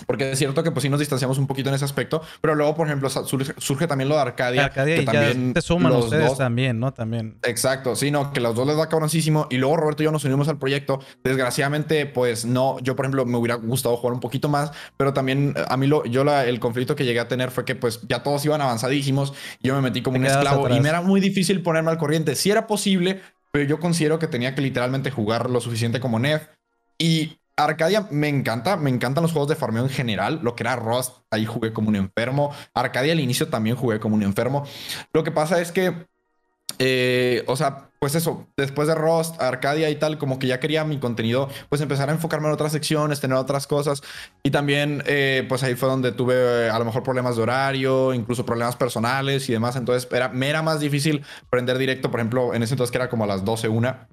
Porque 0.06 0.32
es 0.32 0.40
cierto 0.40 0.64
que 0.64 0.72
pues 0.72 0.84
sí 0.84 0.90
nos 0.90 1.00
distanciamos 1.00 1.38
un 1.38 1.48
poquito 1.48 1.70
en 1.70 1.76
ese 1.76 1.86
aspecto, 1.86 2.22
pero 2.42 2.56
luego, 2.56 2.76
por 2.76 2.88
ejemplo, 2.88 3.10
surge, 3.10 3.88
también 3.88 4.10
lo 4.10 4.16
de 4.16 4.22
Arcadia. 4.22 4.66
Arcadia 4.66 4.96
que 4.96 5.02
y 5.02 5.06
también 5.06 5.54
te 5.54 5.62
suman 5.62 5.92
ustedes 5.94 6.38
también, 6.38 6.80
¿no? 6.80 6.94
También. 6.94 7.38
Exacto, 7.44 7.96
sí, 7.96 8.12
no, 8.12 8.32
que 8.34 8.40
los 8.40 8.56
dos 8.56 8.68
les 8.68 8.78
da 8.78 8.88
cabroncísimo. 8.90 9.48
Y 9.50 9.58
luego 9.58 9.78
Roberto 9.78 10.04
y 10.04 10.06
yo 10.06 10.12
nos 10.12 10.24
unimos 10.26 10.48
al 10.48 10.58
proyecto. 10.58 11.00
Desgraciadamente, 11.24 12.06
pues 12.06 12.46
no, 12.46 12.80
yo 12.80 12.96
por 12.96 13.06
ejemplo 13.06 13.26
me 13.26 13.38
hubiera 13.38 13.56
gustado 13.56 13.98
jugar 13.98 14.14
un 14.14 14.20
poquito 14.20 14.50
más, 14.50 14.72
pero 14.98 15.14
también 15.14 15.54
a 15.68 15.78
mí 15.78 15.88
lo, 15.88 16.06
yo 16.06 16.24
la, 16.24 16.46
el 16.46 16.60
conflicto 16.60 16.96
que 16.96 17.06
llegué 17.06 17.20
a 17.20 17.28
tener 17.28 17.52
fue 17.52 17.66
que 17.66 17.76
pues 17.76 18.02
ya 18.08 18.24
todos 18.24 18.44
iban 18.46 18.62
avanzadísimos 18.62 19.34
y 19.62 19.68
yo 19.68 19.76
me 19.76 19.82
metí 19.82 20.02
como 20.02 20.18
un 20.18 20.26
esclavo 20.26 20.70
y 20.70 20.80
me 20.80 20.90
era 20.90 21.02
muy 21.02 21.22
difícil 21.22 21.62
ponerme 21.62 21.92
al 21.92 21.98
corriente. 21.98 22.36
Si 22.36 22.52
era 22.52 22.68
posible, 22.68 23.22
pero 23.52 23.66
yo 23.66 23.80
considero 23.80 24.20
que 24.20 24.28
tenía 24.28 24.56
que 24.56 24.62
literalmente 24.62 25.12
jugar 25.12 25.50
lo 25.50 25.62
suficiente 25.62 26.00
como 26.00 26.20
Nef. 26.20 26.48
Y 26.98 27.40
Arcadia 27.56 28.08
me 28.12 28.28
encanta, 28.28 28.78
me 28.78 28.90
encantan 28.90 29.24
los 29.24 29.32
juegos 29.32 29.50
de 29.50 29.56
farmeo 29.56 29.84
en 29.84 29.90
general. 29.90 30.40
Lo 30.44 30.56
que 30.56 30.64
era 30.64 30.76
Rust, 30.76 31.18
ahí 31.30 31.46
jugué 31.46 31.74
como 31.74 31.90
un 31.90 31.96
enfermo. 31.96 32.54
Arcadia 32.74 33.14
al 33.14 33.20
inicio 33.20 33.48
también 33.50 33.76
jugué 33.76 34.00
como 34.00 34.16
un 34.16 34.24
enfermo. 34.24 34.66
Lo 35.14 35.24
que 35.24 35.32
pasa 35.32 35.62
es 35.62 35.72
que, 35.72 36.08
eh, 36.80 37.44
o 37.48 37.56
sea, 37.56 37.90
pues 38.00 38.16
eso, 38.16 38.48
después 38.58 38.88
de 38.88 38.96
Rust, 38.96 39.40
Arcadia 39.40 39.90
y 39.92 39.96
tal, 39.96 40.18
como 40.18 40.40
que 40.40 40.48
ya 40.48 40.60
quería 40.60 40.84
mi 40.84 40.98
contenido, 40.98 41.50
pues 41.70 41.82
empezar 41.82 42.10
a 42.10 42.14
enfocarme 42.14 42.48
en 42.48 42.54
otras 42.54 42.72
secciones, 42.72 43.20
tener 43.20 43.38
otras 43.38 43.68
cosas. 43.68 44.02
Y 44.42 44.50
también, 44.50 45.04
eh, 45.06 45.46
pues 45.48 45.62
ahí 45.62 45.76
fue 45.76 45.88
donde 45.88 46.12
tuve 46.12 46.70
a 46.70 46.80
lo 46.80 46.86
mejor 46.86 47.04
problemas 47.04 47.36
de 47.36 47.44
horario, 47.44 48.14
incluso 48.14 48.46
problemas 48.46 48.76
personales 48.76 49.48
y 49.50 49.54
demás. 49.54 49.76
Entonces 49.76 50.10
era, 50.12 50.30
me 50.30 50.50
era 50.50 50.64
más 50.64 50.80
difícil 50.80 51.24
prender 51.52 51.78
directo, 51.78 52.10
por 52.10 52.20
ejemplo, 52.20 52.56
en 52.56 52.64
ese 52.64 52.74
entonces 52.74 52.92
que 52.92 52.98
era 52.98 53.10
como 53.10 53.26
a 53.26 53.28
las 53.28 53.46
12, 53.46 53.68
una 53.68 54.08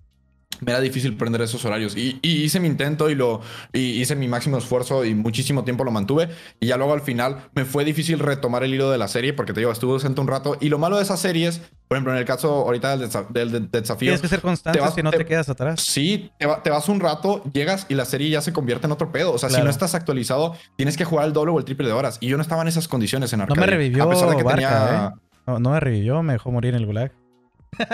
me 0.60 0.72
era 0.72 0.80
difícil 0.80 1.16
prender 1.16 1.42
esos 1.42 1.64
horarios. 1.64 1.96
Y, 1.96 2.18
hice 2.22 2.60
mi 2.60 2.68
intento 2.68 3.10
y 3.10 3.14
lo 3.14 3.40
y 3.72 4.00
hice 4.00 4.16
mi 4.16 4.28
máximo 4.28 4.58
esfuerzo 4.58 5.04
y 5.04 5.14
muchísimo 5.14 5.64
tiempo 5.64 5.84
lo 5.84 5.90
mantuve. 5.90 6.28
Y 6.60 6.66
ya 6.66 6.76
luego 6.76 6.92
al 6.92 7.02
final 7.02 7.48
me 7.54 7.64
fue 7.64 7.84
difícil 7.84 8.18
retomar 8.18 8.64
el 8.64 8.74
hilo 8.74 8.90
de 8.90 8.98
la 8.98 9.08
serie 9.08 9.32
porque 9.32 9.52
te 9.52 9.60
digo, 9.60 9.72
estuve 9.72 9.92
ausente 9.92 10.20
un 10.20 10.28
rato. 10.28 10.56
Y 10.60 10.68
lo 10.68 10.78
malo 10.78 10.96
de 10.96 11.02
esas 11.02 11.20
series, 11.20 11.60
por 11.86 11.96
ejemplo, 11.96 12.12
en 12.12 12.18
el 12.18 12.24
caso 12.24 12.50
ahorita 12.50 12.96
del, 12.96 13.70
desafío. 13.70 14.06
Tienes 14.06 14.20
que 14.20 14.28
ser 14.28 14.40
constante 14.40 14.80
si 14.94 15.02
no 15.02 15.10
te, 15.10 15.24
quedas 15.24 15.48
atrás. 15.48 15.80
Sí, 15.80 16.30
te, 16.38 16.70
vas 16.70 16.88
un 16.88 17.00
rato, 17.00 17.42
llegas 17.52 17.86
y 17.88 17.94
la 17.94 18.04
serie 18.04 18.30
ya 18.30 18.40
se 18.40 18.52
convierte 18.52 18.86
en 18.86 18.92
otro 18.92 19.12
pedo. 19.12 19.32
O 19.32 19.38
sea, 19.38 19.50
si 19.50 19.60
no 19.62 19.70
estás 19.70 19.94
actualizado, 19.94 20.54
tienes 20.76 20.96
que 20.96 21.04
jugar 21.04 21.26
el 21.26 21.32
doble 21.32 21.52
o 21.52 21.58
el 21.58 21.64
triple 21.64 21.86
de 21.88 21.92
horas. 21.92 22.18
Y 22.20 22.28
yo 22.28 22.36
no 22.36 22.42
estaba 22.42 22.62
en 22.62 22.68
esas 22.68 22.88
condiciones 22.88 23.32
en 23.32 23.40
Arcadia. 23.42 23.60
No 23.60 23.66
me 23.66 23.72
revivió. 23.72 24.04
A 24.04 24.10
pesar 24.10 24.30
de 24.30 24.36
que 24.36 24.44
tenía... 24.44 25.14
¿eh? 25.14 25.20
no, 25.46 25.58
no 25.58 25.70
me 25.70 25.80
revivió, 25.80 26.22
me 26.22 26.34
dejó 26.34 26.50
morir 26.50 26.74
en 26.74 26.80
el 26.80 26.86
gulag. 26.86 27.12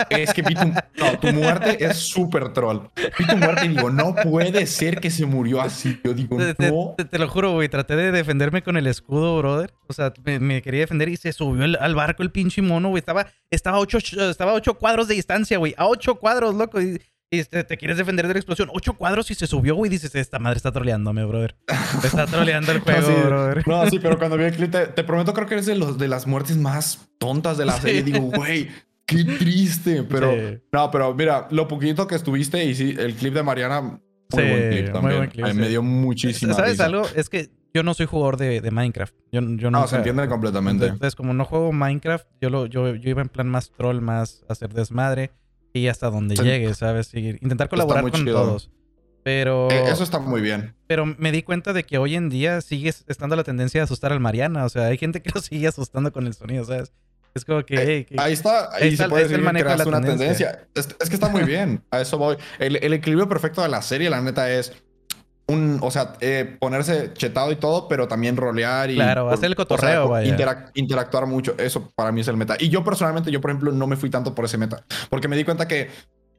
Es 0.09 0.33
que 0.33 0.41
vi 0.41 0.55
tu, 0.55 0.65
no, 0.65 1.19
tu 1.19 1.27
muerte 1.33 1.83
es 1.83 1.97
súper 1.97 2.53
troll. 2.53 2.89
Vi 3.17 3.27
tu 3.27 3.37
muerte 3.37 3.65
y 3.65 3.69
digo, 3.69 3.89
no 3.89 4.15
puede 4.15 4.65
ser 4.65 4.99
que 4.99 5.11
se 5.11 5.25
murió 5.25 5.61
así. 5.61 5.99
Yo 6.03 6.13
digo, 6.13 6.37
no. 6.37 6.95
Te, 7.09 7.19
lo 7.19 7.27
juro, 7.27 7.53
güey. 7.53 7.69
Traté 7.69 7.95
de 7.95 8.11
defenderme 8.11 8.63
con 8.63 8.77
el 8.77 8.87
escudo, 8.87 9.37
brother. 9.37 9.73
O 9.87 9.93
sea, 9.93 10.13
me, 10.23 10.61
quería 10.61 10.81
defender 10.81 11.09
y 11.09 11.17
se 11.17 11.31
subió 11.33 11.65
al 11.79 11.95
barco 11.95 12.23
el 12.23 12.31
pinche 12.31 12.61
mono, 12.61 12.89
güey. 12.89 12.99
Estaba, 12.99 13.27
estaba, 13.49 13.79
ocho, 13.79 13.97
estaba 13.97 14.53
ocho 14.53 14.75
cuadros 14.75 15.07
de 15.07 15.15
distancia, 15.15 15.57
güey. 15.57 15.73
A 15.77 15.87
ocho 15.87 16.15
cuadros, 16.15 16.55
loco. 16.55 16.81
Y, 16.81 16.99
te, 17.43 17.77
quieres 17.77 17.97
defender 17.97 18.27
de 18.27 18.33
la 18.33 18.39
explosión. 18.39 18.69
Ocho 18.73 18.93
cuadros 18.93 19.29
y 19.31 19.35
se 19.35 19.47
subió, 19.47 19.75
güey. 19.75 19.89
Dices, 19.89 20.15
esta 20.15 20.39
madre 20.39 20.57
está 20.57 20.71
troleándome, 20.71 21.25
brother. 21.25 21.55
Está 22.03 22.25
troleando 22.27 22.71
el 22.71 22.79
juego, 22.79 23.25
brother. 23.25 23.67
No, 23.67 23.89
sí, 23.89 23.99
pero 23.99 24.17
cuando 24.17 24.37
vi 24.37 24.45
el 24.45 24.55
clip, 24.55 24.71
te, 24.71 25.03
prometo, 25.03 25.33
creo 25.33 25.47
que 25.47 25.55
eres 25.55 25.65
de, 25.65 25.75
los, 25.75 25.97
de 25.97 26.07
las 26.07 26.27
muertes 26.27 26.57
más 26.57 27.09
tontas 27.17 27.57
de 27.57 27.65
la 27.65 27.73
serie. 27.73 28.03
Digo, 28.03 28.19
güey, 28.19 28.69
Qué 29.05 29.23
triste, 29.23 30.03
pero 30.03 30.33
no, 30.71 30.91
pero 30.91 31.13
mira, 31.13 31.47
lo 31.51 31.67
poquito 31.67 32.07
que 32.07 32.15
estuviste 32.15 32.63
y 32.65 32.73
sí, 32.73 32.95
el 32.97 33.13
clip 33.13 33.33
de 33.33 33.43
Mariana, 33.43 33.81
muy 33.81 33.99
buen 34.31 34.69
clip 34.69 34.91
también. 34.91 35.57
me 35.57 35.69
dio 35.69 35.83
muchísimo. 35.83 36.53
¿Sabes 36.53 36.79
algo? 36.79 37.03
Es 37.15 37.29
que 37.29 37.51
yo 37.73 37.83
no 37.83 37.93
soy 37.93 38.05
jugador 38.05 38.37
de, 38.37 38.71
Minecraft. 38.71 39.13
Yo, 39.31 39.41
yo 39.41 39.69
no, 39.69 39.85
se 39.87 39.97
entiende 39.97 40.27
completamente. 40.27 40.85
Entonces, 40.85 41.15
como 41.15 41.33
no 41.33 41.45
juego 41.45 41.71
Minecraft, 41.71 42.25
yo, 42.41 42.49
lo, 42.49 42.65
yo, 42.65 42.95
yo 42.95 43.09
iba 43.09 43.21
en 43.21 43.29
plan 43.29 43.49
más 43.49 43.69
troll, 43.71 44.01
más 44.01 44.43
hacer 44.49 44.73
desmadre 44.73 45.31
y 45.73 45.87
hasta 45.87 46.09
donde 46.09 46.35
llegue, 46.35 46.73
¿sabes? 46.73 47.13
intentar 47.13 47.69
colaborar 47.69 48.09
con 48.09 48.25
todos. 48.25 48.71
Pero. 49.23 49.69
Eh, 49.71 49.89
eso 49.89 50.03
está 50.03 50.19
muy 50.19 50.39
bien. 50.39 50.75
Pero 50.87 51.05
me 51.05 51.31
di 51.31 51.41
cuenta 51.41 51.73
de 51.73 51.83
que 51.83 51.97
hoy 51.97 52.15
en 52.15 52.29
día 52.29 52.61
sigue 52.61 52.89
estando 53.07 53.35
la 53.35 53.43
tendencia 53.43 53.81
de 53.81 53.83
asustar 53.83 54.11
al 54.11 54.19
Mariana. 54.19 54.65
O 54.65 54.69
sea, 54.69 54.85
hay 54.85 54.97
gente 54.97 55.21
que 55.21 55.31
lo 55.33 55.41
sigue 55.41 55.67
asustando 55.67 56.13
con 56.13 56.27
el 56.27 56.33
sonido, 56.33 56.63
¿sabes? 56.63 56.93
Es 57.35 57.43
como 57.43 57.63
que, 57.65 57.75
eh, 57.75 58.07
ahí 58.17 58.31
está, 58.31 58.73
ahí, 58.73 58.95
se 58.95 59.09
puede 59.09 59.27
decir 59.27 59.43
que 59.43 59.59
creaste 59.59 59.89
una 59.89 59.99
tendencia. 59.99 60.67
Es, 60.73 60.87
que 60.87 61.15
está 61.15 61.27
muy 61.27 61.43
bien, 61.45 61.83
a 61.91 61.99
eso 61.99 62.17
voy. 62.17 62.37
El, 62.59 62.93
equilibrio 62.93 63.27
perfecto 63.27 63.61
de 63.61 63.67
la 63.67 63.81
serie, 63.81 64.09
la 64.09 64.21
neta, 64.21 64.49
es 64.49 64.71
un, 65.47 65.79
o 65.81 65.91
sea, 65.91 66.13
eh, 66.21 66.55
ponerse 66.61 67.11
chetado 67.13 67.51
y 67.51 67.57
todo, 67.57 67.89
pero 67.89 68.07
también 68.07 68.37
rolear 68.37 68.89
y... 68.89 68.95
Claro, 68.95 69.29
hacer 69.29 69.47
el 69.47 69.55
cotorreo, 69.55 70.07
vaya. 70.07 70.71
interactuar 70.75 71.25
mucho, 71.27 71.55
eso 71.57 71.91
para 71.93 72.13
mí 72.13 72.21
es 72.21 72.27
el 72.29 72.37
meta. 72.37 72.55
Y 72.57 72.69
yo 72.69 72.85
personalmente, 72.85 73.29
yo 73.29 73.41
por 73.41 73.51
ejemplo, 73.51 73.73
no 73.73 73.85
me 73.85 73.97
fui 73.97 74.09
tanto 74.09 74.33
por 74.33 74.45
ese 74.45 74.57
meta, 74.57 74.85
porque 75.09 75.27
me 75.27 75.35
di 75.35 75.43
cuenta 75.43 75.67
que 75.67 75.89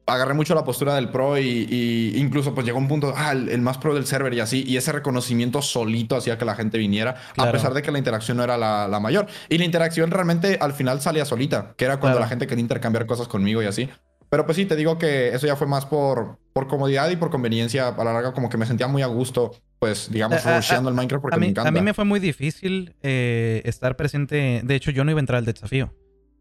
agarré 0.06 0.34
mucho 0.34 0.54
la 0.54 0.64
postura 0.64 0.94
del 0.94 1.08
pro 1.08 1.38
y, 1.38 2.12
incluso 2.16 2.54
pues 2.54 2.64
llegó 2.64 2.78
un 2.78 2.88
punto, 2.88 3.12
ah, 3.16 3.32
el, 3.32 3.60
más 3.60 3.78
pro 3.78 3.94
del 3.94 4.06
server 4.06 4.32
y 4.34 4.40
así, 4.40 4.64
y 4.66 4.76
ese 4.76 4.92
reconocimiento 4.92 5.60
solito 5.62 6.16
hacía 6.16 6.38
que 6.38 6.44
la 6.44 6.54
gente 6.54 6.78
viniera, 6.78 7.16
a 7.36 7.50
pesar 7.50 7.74
de 7.74 7.82
que 7.82 7.90
la 7.90 7.98
interacción 7.98 8.36
no 8.36 8.44
era 8.44 8.56
la, 8.56 9.00
mayor. 9.00 9.26
Y 9.48 9.58
la 9.58 9.64
interacción 9.64 10.10
realmente 10.10 10.58
al 10.60 10.72
final 10.72 11.00
salía 11.00 11.24
solita, 11.24 11.74
que 11.76 11.84
era 11.84 11.98
cuando 11.98 12.18
la 12.18 12.28
gente 12.28 12.46
quería 12.46 12.62
intercambiar 12.62 13.06
cosas 13.06 13.28
conmigo 13.28 13.62
y 13.62 13.66
así. 13.66 13.88
Pero 14.28 14.44
pues 14.44 14.56
sí, 14.56 14.66
te 14.66 14.74
digo 14.74 14.98
que 14.98 15.28
eso 15.28 15.46
ya 15.46 15.54
fue 15.54 15.68
más 15.68 15.86
por, 15.86 16.38
por 16.52 16.66
comodidad 16.66 17.08
y 17.10 17.16
por 17.16 17.30
conveniencia. 17.30 17.88
A 17.88 18.04
la 18.04 18.12
larga, 18.12 18.32
como 18.32 18.48
que 18.48 18.56
me 18.56 18.66
sentía 18.66 18.88
muy 18.88 19.02
a 19.02 19.06
gusto, 19.06 19.52
pues, 19.78 20.10
digamos, 20.10 20.44
rusheando 20.44 20.88
el 20.88 20.96
Minecraft 20.96 21.22
porque 21.22 21.38
me 21.38 21.46
encanta. 21.46 21.68
A 21.68 21.72
mí 21.72 21.80
me 21.80 21.94
fue 21.94 22.04
muy 22.04 22.18
difícil 22.18 22.96
eh, 23.02 23.62
estar 23.64 23.96
presente. 23.96 24.62
De 24.64 24.74
hecho, 24.74 24.90
yo 24.90 25.04
no 25.04 25.12
iba 25.12 25.20
a 25.20 25.22
entrar 25.22 25.38
al 25.38 25.44
desafío. 25.44 25.92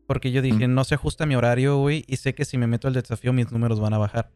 Porque 0.07 0.31
yo 0.31 0.41
dije, 0.41 0.67
no 0.67 0.83
se 0.83 0.95
ajusta 0.95 1.25
mi 1.25 1.35
horario, 1.35 1.77
güey, 1.77 2.03
y 2.07 2.17
sé 2.17 2.35
que 2.35 2.45
si 2.45 2.57
me 2.57 2.67
meto 2.67 2.87
al 2.87 2.93
desafío 2.93 3.33
mis 3.33 3.51
números 3.51 3.79
van 3.79 3.93
a 3.93 3.97
bajar. 3.97 4.31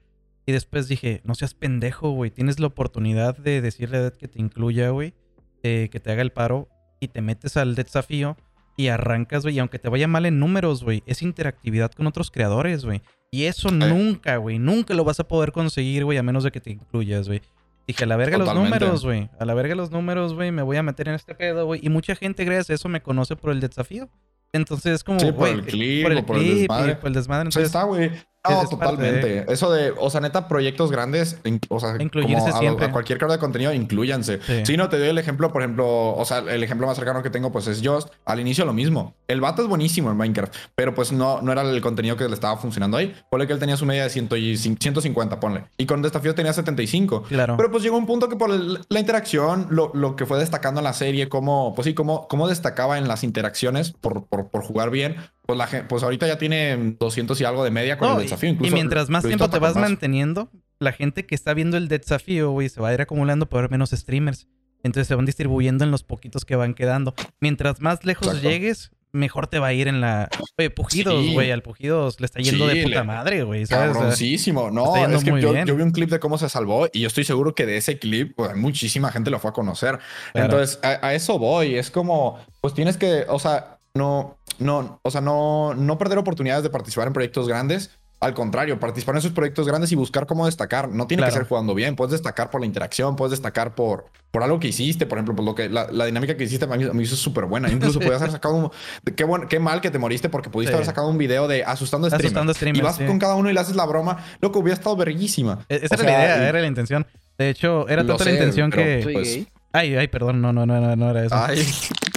Y 0.45 0.51
después 0.51 0.87
dije, 0.87 1.21
no 1.23 1.35
seas 1.35 1.53
pendejo, 1.53 2.11
güey, 2.11 2.31
tienes 2.31 2.59
la 2.59 2.67
oportunidad 2.67 3.37
de 3.37 3.61
decirle 3.61 3.97
a 3.97 4.01
Dead 4.01 4.13
que 4.13 4.27
te 4.27 4.39
incluya, 4.39 4.89
güey, 4.89 5.13
eh, 5.61 5.89
que 5.91 5.99
te 5.99 6.11
haga 6.11 6.21
el 6.23 6.31
paro 6.31 6.67
y 6.99 7.09
te 7.09 7.21
metes 7.21 7.55
al 7.55 7.75
desafío 7.75 8.35
y 8.75 8.87
arrancas, 8.87 9.43
güey, 9.43 9.55
y 9.55 9.59
aunque 9.59 9.77
te 9.77 9.89
vaya 9.89 10.07
mal 10.07 10.25
en 10.25 10.39
números, 10.39 10.83
güey, 10.83 11.03
es 11.05 11.21
interactividad 11.21 11.91
con 11.91 12.07
otros 12.07 12.31
creadores, 12.31 12.83
güey. 12.85 13.01
Y 13.31 13.43
eso 13.43 13.69
nunca, 13.69 14.37
güey, 14.37 14.57
nunca 14.57 14.95
lo 14.95 15.03
vas 15.03 15.19
a 15.19 15.27
poder 15.27 15.51
conseguir, 15.51 16.03
güey, 16.03 16.17
a 16.17 16.23
menos 16.23 16.43
de 16.43 16.51
que 16.51 16.61
te 16.61 16.71
incluyas, 16.71 17.27
güey. 17.27 17.41
Dije, 17.89 18.03
a 18.03 18.07
la 18.07 18.17
verga 18.17 18.37
los 18.37 18.53
números, 18.53 19.03
güey. 19.03 19.29
A 19.39 19.45
la 19.45 19.55
verga 19.55 19.73
los 19.73 19.89
números, 19.89 20.35
güey. 20.35 20.51
Me 20.51 20.61
voy 20.61 20.77
a 20.77 20.83
meter 20.83 21.07
en 21.07 21.15
este 21.15 21.33
pedo, 21.33 21.65
güey. 21.65 21.79
Y 21.83 21.89
mucha 21.89 22.15
gente, 22.15 22.45
gracias 22.45 22.69
a 22.69 22.73
eso, 22.75 22.87
me 22.87 23.01
conoce 23.01 23.35
por 23.35 23.51
el 23.51 23.59
desafío. 23.59 24.09
Entonces 24.53 24.93
es 24.95 25.03
como. 25.03 25.19
Sí, 25.19 25.31
por 25.31 25.47
el 25.47 25.63
clip, 25.63 26.03
por 26.03 26.11
el, 26.11 26.23
por 26.23 26.37
el 26.37 26.59
desmadre. 26.59 26.95
Por 26.95 27.07
el 27.07 27.13
desmadre. 27.13 27.41
Entonces, 27.47 27.65
está, 27.65 27.83
güey. 27.83 28.11
No, 28.47 28.67
totalmente. 28.67 29.45
Eso 29.51 29.71
de, 29.71 29.91
o 29.97 30.09
sea, 30.09 30.21
neta, 30.21 30.47
proyectos 30.47 30.91
grandes, 30.91 31.37
o 31.67 31.79
sea, 31.79 31.95
Incluirse 31.99 32.51
como 32.51 32.69
a, 32.69 32.91
cualquier 32.91 33.17
creador 33.17 33.37
de 33.37 33.39
contenido, 33.39 33.73
incluyanse. 33.73 34.39
Si 34.65 34.77
no, 34.77 34.87
te 34.87 34.97
doy 34.97 35.09
el 35.09 35.17
ejemplo, 35.17 35.51
por 35.51 35.61
ejemplo, 35.61 36.15
o 36.15 36.25
sea, 36.25 36.39
el 36.39 36.63
ejemplo 36.63 36.87
más 36.87 36.95
cercano 36.95 37.21
que 37.21 37.29
tengo, 37.29 37.51
pues 37.51 37.67
es 37.67 37.81
Just. 37.83 38.09
Al 38.25 38.39
inicio 38.39 38.63
lo 38.65 38.73
mismo. 38.73 39.15
El 39.27 39.41
vato 39.41 39.61
es 39.61 39.67
buenísimo 39.67 40.09
en 40.09 40.17
Minecraft, 40.17 40.53
pero 40.75 40.95
pues 40.95 41.11
no, 41.11 41.41
no 41.41 41.51
era 41.51 41.61
el 41.61 41.81
contenido 41.81 42.15
que 42.15 42.27
le 42.27 42.33
estaba 42.33 42.57
funcionando 42.57 42.97
ahí. 42.97 43.13
Ponle 43.29 43.45
que 43.45 43.53
él 43.53 43.59
tenía 43.59 43.75
su 43.75 43.85
media 43.85 44.03
de 44.03 44.09
150, 44.09 45.39
ponle. 45.39 45.65
Y 45.77 45.85
con 45.85 46.01
Desafío 46.01 46.33
tenía 46.33 46.53
75. 46.53 47.23
Claro. 47.23 47.57
Pero 47.57 47.71
pues 47.71 47.83
llegó 47.83 47.97
un 47.97 48.05
punto 48.05 48.29
que 48.29 48.37
por 48.37 48.49
la 48.49 48.99
interacción, 48.99 49.67
lo, 49.69 49.91
lo, 49.93 50.15
que 50.15 50.25
fue 50.25 50.39
destacando 50.39 50.79
en 50.79 50.85
la 50.85 50.93
serie, 50.93 51.29
cómo, 51.29 51.73
pues 51.75 51.85
sí, 51.85 51.93
cómo, 51.93 52.27
cómo 52.27 52.47
destacaba 52.47 52.97
en 52.97 53.07
las 53.07 53.23
interacciones 53.23 53.91
por, 53.91 54.25
por, 54.25 54.49
por 54.49 54.63
jugar 54.63 54.89
bien 54.89 55.17
pues, 55.49 55.57
la, 55.57 55.87
pues 55.87 56.03
ahorita 56.03 56.27
ya 56.27 56.37
tiene 56.37 56.95
200 56.99 57.41
y 57.41 57.43
algo 57.43 57.63
de 57.63 57.71
media 57.71 57.97
con 57.97 58.11
el 58.11 58.21
desafío. 58.21 58.51
y 58.51 58.69
mientras 58.69 59.09
más 59.09 59.23
tiempo 59.23 59.49
te 59.49 59.57
vas 59.57 59.75
manteniendo, 59.75 60.51
la 60.77 60.91
gente 60.91 61.25
que 61.25 61.33
está 61.33 61.55
viendo 61.55 61.75
el 61.75 61.87
desafío, 61.87 62.51
güey, 62.51 62.69
se 62.69 62.79
va 62.79 62.89
a 62.89 62.93
ir 62.93 63.01
acumulando 63.01 63.49
por 63.49 63.71
menos 63.71 63.89
streamers. 63.89 64.47
Entonces 64.83 65.07
se 65.07 65.15
van 65.15 65.25
distribuyendo 65.25 65.83
en 65.83 65.89
los 65.89 66.03
poquitos 66.03 66.45
que 66.45 66.55
van 66.55 66.75
quedando. 66.75 67.15
Mientras 67.39 67.81
más 67.81 68.05
lejos 68.05 68.43
llegues, 68.43 68.91
mejor 69.11 69.47
te 69.47 69.57
va 69.57 69.67
a 69.67 69.73
ir 69.73 69.87
en 69.87 70.01
la. 70.01 70.29
Oye, 70.59 70.69
Pujidos, 70.69 71.33
güey. 71.33 71.49
Al 71.49 71.63
Pujidos 71.63 72.19
le 72.19 72.27
está 72.27 72.41
yendo 72.41 72.67
de 72.67 72.83
puta 72.83 73.03
madre, 73.03 73.41
güey. 73.41 73.65
Cabroncísimo. 73.65 74.69
No, 74.69 74.95
es 74.97 75.23
que 75.23 75.41
yo, 75.41 75.75
vi 75.75 75.81
un 75.81 75.91
clip 75.91 76.11
de 76.11 76.19
cómo 76.19 76.37
se 76.37 76.47
salvó 76.47 76.87
y 76.93 76.99
yo 76.99 77.07
estoy 77.07 77.23
seguro 77.23 77.55
que 77.55 77.65
de 77.65 77.77
ese 77.77 77.97
clip, 77.97 78.35
pues, 78.35 78.55
muchísima 78.55 79.11
gente 79.11 79.31
lo 79.31 79.39
fue 79.39 79.49
a 79.49 79.53
conocer. 79.53 79.97
Entonces, 80.35 80.79
a, 80.83 81.15
eso 81.15 81.39
voy. 81.39 81.73
Es 81.73 81.89
como, 81.89 82.37
pues 82.61 82.75
tienes 82.75 82.97
que, 82.97 83.25
o 83.27 83.39
sea, 83.39 83.79
no, 83.95 84.38
no, 84.59 84.99
o 85.03 85.11
sea, 85.11 85.21
no, 85.21 85.73
no 85.73 85.97
perder 85.97 86.17
oportunidades 86.17 86.63
de 86.63 86.69
participar 86.69 87.07
en 87.07 87.13
proyectos 87.13 87.47
grandes. 87.47 87.91
al 88.21 88.33
contrario, 88.33 88.79
participar 88.79 89.15
en 89.15 89.19
esos 89.19 89.31
proyectos 89.31 89.65
grandes 89.65 89.91
y 89.93 89.95
buscar 89.95 90.25
cómo 90.25 90.45
destacar. 90.45 90.89
No 90.89 91.07
tiene 91.07 91.23
que 91.23 91.31
ser 91.31 91.47
jugando 91.47 91.73
bien, 91.73 91.95
puedes 91.95 92.11
destacar 92.11 92.49
por 92.49 92.59
la 92.59 92.67
interacción, 92.67 93.15
puedes 93.15 93.31
destacar 93.31 93.75
por, 93.75 94.07
por 94.31 94.43
algo 94.43 94.59
que 94.59 94.67
hiciste, 94.67 95.05
por 95.05 95.17
ejemplo, 95.17 95.35
por 95.35 95.45
lo 95.45 95.55
que 95.55 95.69
la, 95.69 95.87
dinámica 96.05 96.35
que 96.35 96.43
hiciste 96.43 96.65
a 96.65 96.67
mí, 96.67 96.85
me 96.91 97.03
hizo 97.03 97.15
súper 97.15 97.45
buena. 97.45 97.69
Incluso 97.71 97.99
podías 97.99 98.21
haber 98.21 98.31
sacado 98.31 98.55
un, 98.55 98.71
qué, 99.15 99.23
bueno, 99.23 99.47
qué 99.47 99.59
mal 99.59 99.79
que 99.79 99.89
te 99.89 99.99
moriste 99.99 100.27
porque 100.27 100.49
pudiste 100.49 100.73
haber 100.73 100.85
sacado 100.85 101.07
un 101.07 101.17
video 101.17 101.47
de 101.47 101.63
asustando 101.63 102.07
a 102.07 102.09
streamers. 102.09 102.77
y 102.77 102.81
vas 102.81 102.97
con 102.97 103.19
cada 103.19 103.35
uno 103.35 103.49
y 103.49 103.53
le 103.53 103.59
haces 103.59 103.75
la 103.75 103.85
broma. 103.85 104.17
Lo 104.41 104.51
que 104.51 104.59
hubiera 104.59 104.75
estado 104.75 104.97
verguísima. 104.97 105.65
E-, 105.69 105.79
esa 105.83 105.95
era 105.95 106.03
la 106.03 106.11
idea, 106.11 106.49
era 106.49 106.61
la 106.61 106.67
intención. 106.67 107.07
De 107.37 107.49
hecho, 107.49 107.87
era 107.87 108.05
tanta 108.05 108.25
la 108.25 108.31
intención 108.31 108.69
que. 108.69 109.09
Pues, 109.13 109.47
ay, 109.73 109.95
ay, 109.95 110.07
perdón, 110.07 110.41
no, 110.41 110.53
no, 110.53 110.65
no, 110.65 110.95
no 110.95 111.09
era 111.11 111.25
eso. 111.25 111.35
Ay. 111.35 111.65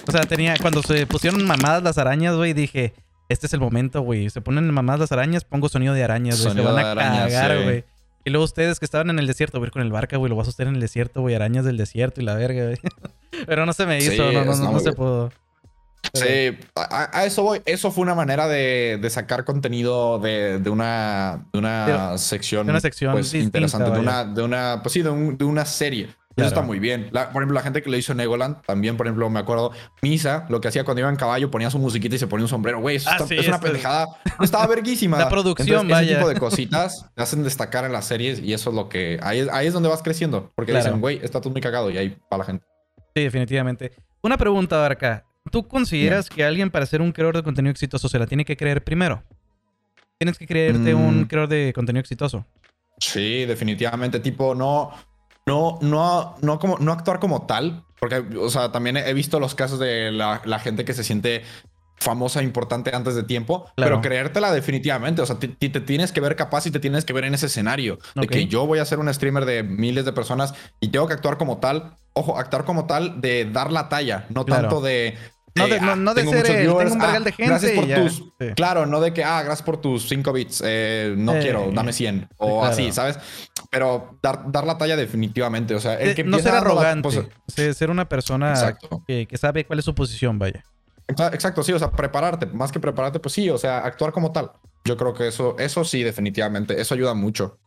O 0.07 0.13
sea, 0.13 0.23
tenía, 0.23 0.57
cuando 0.61 0.83
se 0.83 1.07
pusieron 1.07 1.45
mamadas 1.45 1.83
las 1.83 1.99
arañas, 1.99 2.35
güey, 2.35 2.53
dije, 2.53 2.95
este 3.29 3.47
es 3.47 3.55
el 3.55 3.61
momento, 3.61 4.03
güey. 4.03 4.31
Se 4.31 4.41
ponen 4.41 4.71
mamadas 4.71 5.01
las 5.01 5.13
arañas, 5.13 5.45
pongo 5.45 5.69
sonido 5.69 5.95
de 5.95 6.05
arañas, 6.05 6.43
güey. 6.43 6.55
Se 6.55 6.61
van 6.61 6.79
a 6.79 6.95
cagar, 6.95 7.63
güey. 7.63 7.85
Y 8.25 8.31
luego 8.31 8.45
ustedes 8.45 8.79
que 8.79 8.85
estaban 8.85 9.11
en 9.11 9.19
el 9.19 9.27
desierto, 9.27 9.59
voy 9.59 9.71
con 9.71 9.83
el 9.83 9.91
barca, 9.91 10.17
güey, 10.17 10.31
lo 10.31 10.37
vas 10.37 10.47
a 10.47 10.51
usted 10.51 10.67
en 10.67 10.75
el 10.75 10.81
desierto, 10.81 11.23
güey, 11.23 11.35
arañas 11.35 11.65
del 11.65 11.77
desierto 11.77 12.21
y 12.21 12.25
la 12.25 12.35
verga, 12.35 12.65
güey. 12.65 12.79
Pero 13.47 13.67
no 13.67 13.73
se 13.73 13.87
me 13.87 13.99
hizo, 13.99 14.31
no, 14.33 14.45
no, 14.45 14.73
no, 14.73 14.81
se 14.81 14.93
pudo. 14.93 15.33
Sí, 16.15 16.57
a, 16.77 17.25
eso 17.25 17.43
voy. 17.43 17.63
Eso 17.65 17.91
fue 17.91 18.03
una 18.03 18.15
manera 18.15 18.47
de, 18.47 18.99
de 19.01 19.11
sacar 19.11 19.45
contenido 19.45 20.19
de, 20.19 20.59
de, 20.59 20.71
una, 20.71 21.47
de 21.53 21.59
una 21.59 22.19
sección, 22.19 22.69
una 22.69 22.81
sección 22.81 23.13
pues, 23.13 23.33
interesante, 23.35 23.91
de 23.91 23.99
una, 23.99 24.25
de 24.25 24.43
una, 24.43 24.81
pues 24.83 24.93
sí, 24.93 25.03
de, 25.03 25.11
de 25.11 25.45
una 25.45 25.65
serie. 25.65 26.11
Eso 26.37 26.47
está 26.47 26.63
muy 26.63 26.79
bien. 26.79 27.11
por 27.11 27.43
ejemplo, 27.43 27.53
la 27.53 27.63
gente 27.63 27.83
que 27.83 27.91
le 27.91 27.99
hizo 27.99 28.15
Negoland, 28.15 28.63
también, 28.63 28.97
por 28.97 29.07
ejemplo, 29.07 29.29
me 29.29 29.41
acuerdo, 29.41 29.73
Misa, 30.01 30.47
lo 30.49 30.61
que 30.61 30.69
hacía 30.69 30.85
cuando 30.85 31.01
iba 31.01 31.11
en 31.11 31.17
caballo, 31.17 31.51
ponía 31.51 31.71
su 31.71 31.79
musiquita 31.79 32.15
y 32.15 32.19
se 32.19 32.27
ponía 32.27 32.45
un 32.45 32.49
sombrero. 32.49 32.81
Güey, 32.81 32.97
eso 32.97 33.11
ah, 33.11 33.25
es 33.29 33.49
una 33.49 33.61
pendejada. 33.61 34.07
Estaba 34.41 34.67
verguísima. 34.67 35.19
La 35.19 35.29
producción, 35.29 35.83
Entonces, 35.83 36.07
Ese 36.07 36.17
tipo 36.17 36.29
de 36.29 36.37
cositas 36.39 37.07
te 37.15 37.23
hacen 37.23 37.43
destacar 37.43 37.85
en 37.85 37.93
las 37.93 38.07
series 38.07 38.41
y 38.41 38.53
eso 38.53 38.71
es 38.71 38.77
lo 38.77 38.89
que. 38.89 39.19
Ahí, 39.23 39.47
ahí 39.53 39.67
es 39.67 39.73
donde 39.73 39.89
vas 39.89 40.03
creciendo. 40.03 40.53
Porque 40.55 40.75
dicen, 40.75 41.01
güey, 41.01 41.21
está 41.23 41.41
todo 41.41 41.51
muy 41.51 41.61
cagado 41.61 41.91
y 41.91 41.99
ahí 41.99 42.17
para 42.29 42.39
la 42.39 42.45
gente. 42.45 42.65
Sí, 43.15 43.23
definitivamente. 43.23 43.93
Una 44.23 44.39
pregunta, 44.39 44.87
acá. 44.87 45.25
¿Tú 45.51 45.67
consideras 45.67 46.31
que 46.31 46.45
alguien 46.45 46.71
para 46.71 46.87
ser 46.87 47.03
un 47.03 47.13
creador 47.13 47.37
de 47.37 47.43
contenido 47.43 47.73
exitoso 47.73 48.09
se 48.09 48.19
la 48.19 48.27
tiene 48.27 48.45
que 48.45 48.57
creer 48.57 48.85
primero? 48.85 49.25
Tienes 50.19 50.39
que 50.39 50.47
creerte 50.47 50.95
un 50.95 51.23
mm. 51.23 51.25
creador 51.25 51.49
de 51.49 51.73
contenido 51.75 52.01
exitoso. 52.01 52.47
Sí, 52.99 53.45
definitivamente. 53.45 54.21
Tipo, 54.21 54.55
no 54.55 54.93
no, 55.47 55.79
no, 55.81 56.37
no, 56.41 56.59
como, 56.59 56.79
no 56.79 56.93
actuar 56.93 57.19
como 57.19 57.47
tal, 57.47 57.85
porque, 57.99 58.25
o 58.39 58.51
sea, 58.51 58.73
también 58.73 58.97
he 58.97 59.15
visto 59.15 59.41
los 59.41 59.55
casos 59.55 59.79
de 59.79 60.11
la, 60.13 60.41
gente 60.59 60.85
que 60.85 60.95
se 60.95 61.05
siente 61.05 61.43
famosa, 61.97 62.43
importante 62.43 62.95
antes 62.95 63.15
de 63.15 63.23
tiempo, 63.23 63.71
pero 63.77 64.01
creértela 64.01 64.53
definitivamente, 64.53 65.23
o 65.23 65.27
sea, 65.27 65.39
te, 65.39 65.49
te, 65.49 65.81
tienes 65.81 66.11
que 66.11 66.21
ver 66.21 66.35
capaz 66.35 66.67
y 66.67 66.73
te 66.73 66.81
tienes 66.81 67.05
que 67.05 67.13
ver 67.13 67.25
en 67.25 67.35
ese 67.35 67.47
escenario 67.47 67.99
de 68.17 68.27
que 68.27 68.47
yo 68.47 68.67
voy 68.67 68.81
a 68.81 68.85
ser 68.85 68.99
un 68.99 69.13
streamer 69.13 69.45
de 69.45 69.63
miles 69.63 70.05
de 70.05 70.13
personas 70.13 70.53
y 70.81 70.89
tengo 70.89 71.07
que 71.07 71.15
actuar 71.15 71.39
como 71.39 71.59
tal. 71.59 71.97
Ojo, 72.15 72.37
actuar 72.37 72.65
como 72.65 72.87
tal 72.87 73.21
de 73.21 73.49
dar 73.51 73.73
la 73.73 73.89
talla, 73.89 74.27
no 74.31 74.45
tanto 74.45 74.81
de 74.81 75.17
no 75.55 75.69
de, 75.69 75.81
no, 75.81 76.15
de 76.15 76.27
ser 76.27 76.43
tengo 76.45 76.79
un 76.79 77.03
ah, 77.03 77.21
de 77.21 77.33
gente. 77.33 77.47
Gracias 77.47 77.73
por 77.73 77.87
tus. 77.87 78.25
Claro, 78.57 78.87
no 78.87 79.01
de 79.01 79.13
que, 79.13 79.23
ah, 79.23 79.43
gracias 79.43 79.63
por 79.63 79.81
tus 79.81 80.09
5 80.09 80.33
bits. 80.33 80.63
Eh, 80.65 81.15
no 81.17 81.33
quiero, 81.33 81.71
dame 81.73 81.93
100. 81.93 82.29
O 82.39 82.65
así, 82.65 82.91
¿sabes? 82.93 83.19
Pero 83.71 84.19
dar, 84.23 84.51
dar, 84.51 84.65
la 84.65 84.79
talla 84.79 84.97
definitivamente. 84.97 85.75
O 85.75 85.81
sea, 85.81 85.95
el 85.95 86.15
que 86.15 86.25
No 86.25 86.39
ser 86.39 86.55
arrogante. 86.55 87.29
Pues, 87.55 87.77
ser 87.77 87.91
una 87.91 88.09
persona 88.09 88.77
que, 89.07 89.27
que, 89.27 89.37
sabe 89.37 89.67
cuál 89.67 89.79
es 89.79 89.85
su 89.85 89.95
posición, 89.95 90.39
vaya. 90.39 90.65
Exacto, 91.07 91.63
sí. 91.63 91.73
O 91.73 91.79
sea, 91.79 91.91
prepararte. 91.91 92.47
Más 92.47 92.73
que 92.73 92.81
prepararte, 92.81 93.21
pues 93.21 93.35
sí. 93.35 93.51
O 93.51 93.59
sea, 93.59 93.79
actuar 93.79 94.13
como 94.13 94.33
tal. 94.33 94.53
Yo 94.85 94.97
creo 94.97 95.13
que 95.13 95.29
eso, 95.29 95.57
eso 95.59 95.85
sí, 95.85 96.03
definitivamente. 96.03 96.81
Eso 96.81 96.95
ayuda 96.95 97.15
mucho. 97.15 97.59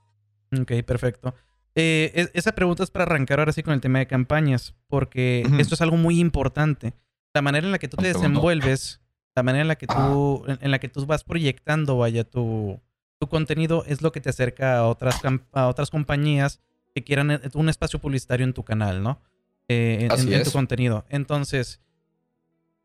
Ok, 0.60 0.72
perfecto. 0.86 1.36
Eh, 1.76 2.30
esa 2.34 2.54
pregunta 2.54 2.84
es 2.84 2.90
para 2.90 3.04
arrancar 3.04 3.40
ahora 3.40 3.52
sí 3.52 3.62
con 3.62 3.74
el 3.74 3.82
tema 3.82 4.00
de 4.00 4.08
campañas, 4.08 4.74
porque 4.88 5.46
esto 5.60 5.76
es 5.76 5.82
algo 5.82 5.98
muy 5.98 6.20
importante 6.20 6.94
la 7.36 7.42
manera 7.42 7.68
en 7.68 7.72
la 7.72 7.80
que 7.80 7.90
tú 7.90 7.98
te 7.98 8.08
desenvuelves, 8.08 9.02
la 9.36 9.44
manera 9.44 9.62
en 9.62 9.68
la 9.68 9.76
que 9.76 9.88
tú, 9.88 10.46
en, 10.48 10.72
la 10.72 10.80
que 10.80 10.88
tú 10.88 11.06
vas 11.06 11.26
proyectando, 11.26 11.98
vaya, 11.98 12.24
tu, 12.24 12.80
tu 13.20 13.28
contenido 13.28 13.84
es 13.86 14.02
lo 14.02 14.14
que 14.14 14.22
te 14.22 14.30
acerca 14.30 14.78
a 14.78 14.88
otras, 14.88 15.20
a 15.52 15.68
otras 15.68 15.90
compañías 15.92 16.62
que 16.96 17.04
quieran 17.04 17.32
eh, 17.32 17.42
un 17.54 17.68
espacio 17.68 18.00
publicitario 18.00 18.46
en 18.46 18.54
tu 18.54 18.64
canal, 18.64 19.04
¿no? 19.04 19.22
Eh, 19.68 20.08
en, 20.10 20.44
tu 20.44 20.52
contenido. 20.52 21.06
Entonces, 21.10 21.82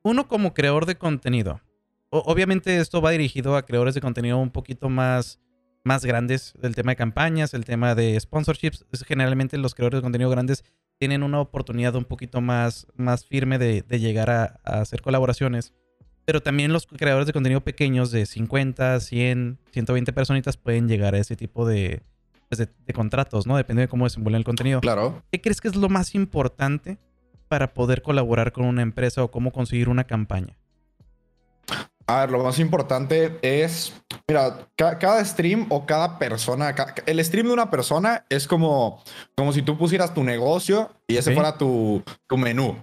uno 0.03 0.27
como 0.27 0.53
creador 0.53 0.85
de 0.85 0.97
contenido, 0.97 1.61
obviamente 2.09 2.79
esto 2.79 3.01
va 3.01 3.13
dirigido 3.13 3.55
a 3.57 3.65
creadores 3.65 3.95
de 3.95 4.01
contenido 4.01 4.39
un 4.39 4.51
poquito 4.51 4.89
más, 4.89 5.39
más 5.85 6.05
grandes, 6.05 6.55
el 6.61 6.75
tema 6.75 6.91
de 6.93 6.97
campañas, 6.97 7.55
el 7.55 7.65
tema 7.65 7.95
de 7.95 8.19
sponsorships. 8.19 8.85
Generalmente 9.07 9.57
los 9.59 9.77
creadores 9.77 9.99
de 9.99 10.03
contenido 10.03 10.29
grandes 10.29 10.65
tienen 11.01 11.23
una 11.23 11.41
oportunidad 11.41 11.95
un 11.95 12.05
poquito 12.05 12.43
más, 12.43 12.87
más 12.95 13.25
firme 13.25 13.59
de, 13.59 13.83
llegar 13.99 14.29
a, 14.29 14.61
hacer 14.65 15.01
colaboraciones. 15.01 15.73
Pero 16.27 16.43
también 16.43 16.75
los 16.75 16.87
creadores 16.87 17.27
de 17.27 17.33
contenido 17.33 17.63
pequeños 17.63 18.11
de 18.11 18.27
50, 18.27 19.01
100, 19.01 19.59
120 19.73 20.13
personitas 20.13 20.59
pueden 20.59 20.89
llegar 20.89 21.15
a 21.15 21.19
ese 21.19 21.37
tipo 21.37 21.67
de, 21.67 22.03
pues 22.51 22.59
de, 22.59 22.93
contratos, 22.93 23.47
¿no? 23.47 23.57
Depende 23.57 23.81
de 23.81 23.89
cómo 23.89 24.05
desenvuelven 24.05 24.41
el 24.41 24.45
contenido. 24.45 24.83
Claro. 24.83 25.23
¿Qué 25.33 25.41
crees 25.41 25.63
que 25.63 25.69
es 25.69 25.75
lo 25.75 25.89
más 25.89 26.15
importante 26.15 26.99
para 27.49 27.73
poder 27.73 28.03
colaborar 28.03 28.53
con 28.53 28.67
una 28.67 28.83
empresa 28.83 29.25
o 29.25 29.31
cómo 29.31 29.53
conseguir 29.53 29.89
una 29.89 30.05
campaña? 30.05 30.60
A 32.07 32.21
ver, 32.21 32.31
lo 32.31 32.43
más 32.43 32.59
importante 32.59 33.39
es, 33.43 33.93
mira, 34.27 34.67
cada 34.77 35.25
stream 35.25 35.67
o 35.69 35.87
cada 35.87 36.19
persona, 36.19 36.75
el 37.07 37.25
stream 37.25 37.47
de 37.47 37.53
una 37.53 37.71
persona 37.71 38.25
es 38.29 38.49
como, 38.49 39.03
como 39.37 39.53
si 39.53 39.63
tú 39.63 39.79
pusieras 39.79 40.13
tu 40.13 40.25
negocio 40.25 40.91
y 41.07 41.17
ese 41.17 41.33
fuera 41.35 41.57
tu, 41.57 42.03
tu 42.27 42.37
menú. 42.37 42.77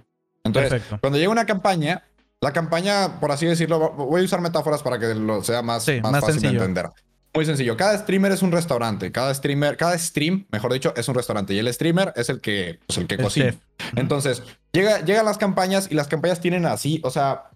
Entonces, 0.44 0.82
cuando 1.00 1.18
llega 1.18 1.30
una 1.30 1.44
campaña, 1.44 2.04
la 2.40 2.52
campaña, 2.52 3.20
por 3.20 3.32
así 3.32 3.46
decirlo, 3.46 3.90
voy 3.90 4.22
a 4.22 4.24
usar 4.24 4.40
metáforas 4.40 4.82
para 4.82 4.98
que 4.98 5.14
lo 5.14 5.42
sea 5.42 5.60
más, 5.62 5.86
más, 6.02 6.20
fácil 6.20 6.40
de 6.40 6.48
entender. 6.48 6.90
Muy 7.34 7.44
sencillo. 7.44 7.76
Cada 7.76 7.98
streamer 7.98 8.32
es 8.32 8.42
un 8.42 8.52
restaurante. 8.52 9.12
Cada 9.12 9.34
streamer, 9.34 9.76
cada 9.76 9.98
stream, 9.98 10.46
mejor 10.50 10.72
dicho, 10.72 10.94
es 10.96 11.06
un 11.08 11.14
restaurante. 11.14 11.52
Y 11.52 11.58
el 11.58 11.72
streamer 11.72 12.12
es 12.16 12.30
el 12.30 12.40
que, 12.40 12.80
pues, 12.86 12.98
el 12.98 13.06
que 13.06 13.18
cocina. 13.18 13.54
Entonces, 13.96 14.42
llega, 14.72 15.04
llegan 15.04 15.24
las 15.26 15.38
campañas 15.38 15.88
y 15.90 15.94
las 15.94 16.08
campañas 16.08 16.40
tienen 16.40 16.64
así, 16.64 17.00
o 17.04 17.10
sea, 17.10 17.50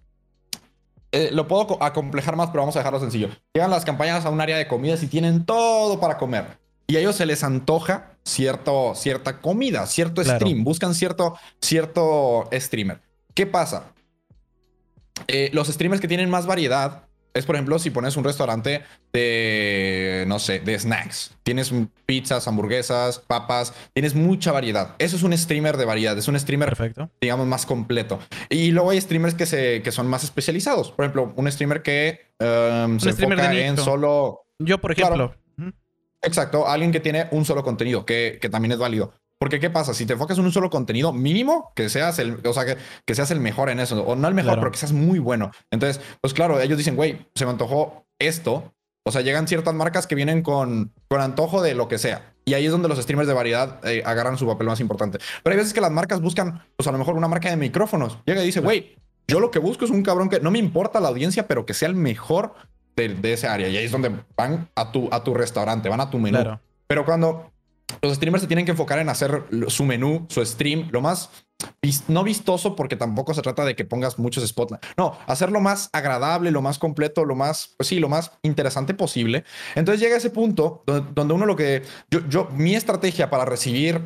eh, 1.13 1.29
lo 1.31 1.47
puedo 1.47 1.81
acomplejar 1.81 2.35
más, 2.35 2.49
pero 2.49 2.61
vamos 2.63 2.75
a 2.75 2.79
dejarlo 2.79 2.99
sencillo. 2.99 3.29
Llegan 3.53 3.69
las 3.69 3.85
campañas 3.85 4.25
a 4.25 4.31
un 4.31 4.41
área 4.41 4.57
de 4.57 4.67
comidas 4.67 5.03
y 5.03 5.07
tienen 5.07 5.45
todo 5.45 5.99
para 5.99 6.17
comer. 6.17 6.57
Y 6.87 6.97
a 6.97 6.99
ellos 6.99 7.15
se 7.15 7.27
les 7.27 7.43
antoja 7.43 8.17
cierto, 8.23 8.93
cierta 8.95 9.39
comida, 9.39 9.85
cierto 9.85 10.23
stream. 10.23 10.63
Buscan 10.63 10.95
cierto, 10.95 11.37
cierto 11.61 12.49
streamer. 12.51 12.99
¿Qué 13.35 13.45
pasa? 13.45 13.93
Eh, 15.27 15.51
los 15.53 15.67
streamers 15.67 16.01
que 16.01 16.07
tienen 16.07 16.31
más 16.31 16.47
variedad 16.47 17.03
es, 17.33 17.45
por 17.45 17.55
ejemplo, 17.55 17.79
si 17.79 17.89
pones 17.89 18.15
un 18.15 18.23
restaurante 18.23 18.83
de, 19.11 20.25
no 20.27 20.39
sé, 20.39 20.59
de 20.59 20.77
snacks. 20.77 21.35
Tienes 21.43 21.73
pizzas, 22.05 22.47
hamburguesas, 22.47 23.19
papas, 23.19 23.73
tienes 23.93 24.13
mucha 24.13 24.51
variedad. 24.51 24.95
Eso 24.99 25.15
es 25.15 25.23
un 25.23 25.37
streamer 25.37 25.77
de 25.77 25.85
variedad, 25.85 26.17
es 26.17 26.27
un 26.27 26.39
streamer, 26.39 26.69
Perfecto. 26.69 27.09
digamos, 27.19 27.47
más 27.47 27.65
completo. 27.65 28.19
Y 28.49 28.71
luego 28.71 28.91
hay 28.91 29.01
streamers 29.01 29.35
que, 29.35 29.45
se, 29.45 29.81
que 29.81 29.91
son 29.91 30.07
más 30.07 30.23
especializados. 30.23 30.91
Por 30.91 31.05
ejemplo, 31.05 31.33
un 31.35 31.51
streamer 31.51 31.81
que 31.81 32.21
um, 32.39 32.99
se 32.99 33.09
enfoca 33.09 33.53
en 33.53 33.77
solo... 33.77 34.45
Yo, 34.59 34.79
por 34.79 34.91
ejemplo. 34.91 35.35
Exacto, 36.21 36.67
alguien 36.67 36.93
que 36.93 37.01
tiene 37.01 37.27
un 37.31 37.43
solo 37.43 37.63
contenido, 37.63 38.05
que, 38.05 38.37
que 38.41 38.49
también 38.49 38.71
es 38.71 38.77
válido. 38.77 39.13
Porque, 39.43 39.59
¿qué 39.59 39.69
pasa? 39.69 39.93
Si 39.93 40.05
te 40.05 40.13
enfocas 40.13 40.37
en 40.37 40.45
un 40.45 40.53
solo 40.53 40.69
contenido 40.69 41.11
mínimo, 41.11 41.73
que 41.75 41.89
seas 41.89 42.17
el, 42.17 42.39
o 42.47 42.53
sea, 42.53 42.63
que, 42.63 42.77
que 43.05 43.13
seas 43.13 43.29
el 43.29 43.41
mejor 43.41 43.69
en 43.69 43.81
eso, 43.81 44.01
o 44.01 44.15
no 44.15 44.29
el 44.29 44.33
mejor, 44.33 44.57
pero 44.57 44.71
que 44.71 44.77
seas 44.77 44.93
muy 44.93 45.19
bueno. 45.19 45.51
Entonces, 45.69 46.01
pues 46.21 46.33
claro, 46.33 46.61
ellos 46.61 46.77
dicen, 46.77 46.95
güey, 46.95 47.27
se 47.35 47.43
me 47.43 47.51
antojó 47.51 48.05
esto. 48.19 48.73
O 49.05 49.11
sea, 49.11 49.19
llegan 49.19 49.45
ciertas 49.49 49.73
marcas 49.73 50.07
que 50.07 50.15
vienen 50.15 50.43
con, 50.43 50.93
con 51.09 51.19
antojo 51.19 51.61
de 51.61 51.75
lo 51.75 51.89
que 51.89 51.97
sea. 51.97 52.33
Y 52.45 52.53
ahí 52.53 52.67
es 52.67 52.71
donde 52.71 52.87
los 52.87 52.97
streamers 52.99 53.27
de 53.27 53.33
variedad 53.33 53.85
eh, 53.85 54.01
agarran 54.05 54.37
su 54.37 54.47
papel 54.47 54.67
más 54.67 54.79
importante. 54.79 55.19
Pero 55.43 55.53
hay 55.53 55.57
veces 55.57 55.73
que 55.73 55.81
las 55.81 55.91
marcas 55.91 56.21
buscan, 56.21 56.63
pues 56.77 56.87
a 56.87 56.93
lo 56.93 56.97
mejor 56.97 57.17
una 57.17 57.27
marca 57.27 57.49
de 57.49 57.57
micrófonos. 57.57 58.19
Llega 58.25 58.41
y 58.43 58.45
dice, 58.45 58.61
güey, 58.61 58.95
yo 59.27 59.41
lo 59.41 59.51
que 59.51 59.59
busco 59.59 59.83
es 59.83 59.91
un 59.91 60.03
cabrón 60.03 60.29
que 60.29 60.39
no 60.39 60.51
me 60.51 60.59
importa 60.59 61.01
la 61.01 61.09
audiencia, 61.09 61.49
pero 61.49 61.65
que 61.65 61.73
sea 61.73 61.89
el 61.89 61.95
mejor 61.95 62.53
de, 62.95 63.09
de 63.09 63.33
ese 63.33 63.49
área. 63.49 63.67
Y 63.67 63.75
ahí 63.75 63.83
es 63.83 63.91
donde 63.91 64.09
van 64.37 64.69
a 64.73 64.93
tu, 64.93 65.09
a 65.11 65.21
tu 65.21 65.33
restaurante, 65.33 65.89
van 65.89 65.99
a 65.99 66.09
tu 66.09 66.17
menú. 66.17 66.57
Pero 66.87 67.03
cuando 67.03 67.52
los 68.01 68.15
streamers 68.15 68.41
se 68.41 68.47
tienen 68.47 68.65
que 68.65 68.71
enfocar 68.71 68.99
en 68.99 69.09
hacer 69.09 69.43
su 69.67 69.85
menú, 69.85 70.25
su 70.29 70.45
stream, 70.45 70.89
lo 70.91 71.01
más 71.01 71.29
no 72.07 72.23
vistoso 72.23 72.75
porque 72.75 72.95
tampoco 72.95 73.33
se 73.33 73.41
trata 73.41 73.63
de 73.63 73.75
que 73.75 73.85
pongas 73.85 74.19
muchos 74.19 74.45
spotlight. 74.45 74.83
No, 74.97 75.17
hacerlo 75.27 75.61
más 75.61 75.89
agradable, 75.93 76.51
lo 76.51 76.61
más 76.61 76.79
completo, 76.79 77.25
lo 77.25 77.35
más, 77.35 77.75
pues 77.77 77.87
sí, 77.87 77.99
lo 77.99 78.09
más 78.09 78.31
interesante 78.41 78.93
posible. 78.93 79.43
Entonces 79.75 80.01
llega 80.01 80.17
ese 80.17 80.29
punto 80.29 80.83
donde, 80.85 81.33
uno 81.33 81.45
lo 81.45 81.55
que 81.55 81.83
yo, 82.09 82.27
yo, 82.27 82.49
mi 82.51 82.75
estrategia 82.75 83.29
para 83.29 83.45
recibir 83.45 84.01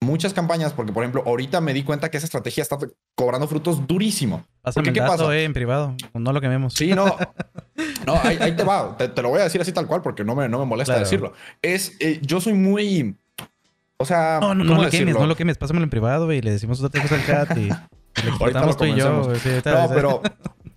muchas 0.00 0.34
campañas, 0.34 0.72
porque 0.72 0.92
por 0.92 1.02
ejemplo, 1.02 1.22
ahorita 1.26 1.60
me 1.60 1.72
di 1.72 1.84
cuenta 1.84 2.10
que 2.10 2.16
esa 2.16 2.26
estrategia 2.26 2.62
está 2.62 2.78
cobrando 3.14 3.46
frutos 3.46 3.86
durísimo. 3.86 4.44
Pásame 4.60 4.92
¿qué 4.92 5.00
pasa? 5.00 5.34
Eh, 5.34 5.44
en 5.44 5.52
privado, 5.52 5.94
no 6.14 6.32
lo 6.32 6.40
quememos. 6.40 6.74
Sí, 6.74 6.92
no. 6.92 7.16
No, 8.06 8.14
ahí, 8.22 8.54
te 8.56 8.64
va. 8.64 8.96
Te, 8.96 9.22
lo 9.22 9.28
voy 9.30 9.40
a 9.40 9.44
decir 9.44 9.60
así 9.60 9.72
tal 9.72 9.86
cual 9.86 10.02
porque 10.02 10.24
no 10.24 10.34
me, 10.34 10.48
no 10.48 10.58
me 10.58 10.66
molesta 10.66 10.98
decirlo. 10.98 11.32
Es, 11.62 11.96
eh, 12.00 12.20
yo 12.22 12.40
soy 12.40 12.52
muy... 12.52 13.16
O 14.02 14.04
sea... 14.04 14.38
No, 14.40 14.54
no, 14.54 14.64
no 14.64 14.82
lo 14.82 14.90
quemes, 14.90 15.14
no 15.14 15.26
lo 15.26 15.36
quemes. 15.36 15.56
Pásamelo 15.56 15.84
en 15.84 15.90
privado 15.90 16.32
y 16.32 16.40
le 16.40 16.50
decimos 16.50 16.82
otra 16.82 17.00
cosa 17.00 17.14
al 17.14 17.26
chat 17.26 17.56
y... 17.56 17.70
Ahorita 18.40 18.66
lo 18.66 18.76
tú 18.76 18.84
y 18.84 18.94
yo. 18.94 19.22
no, 19.64 19.88
pero 19.88 20.20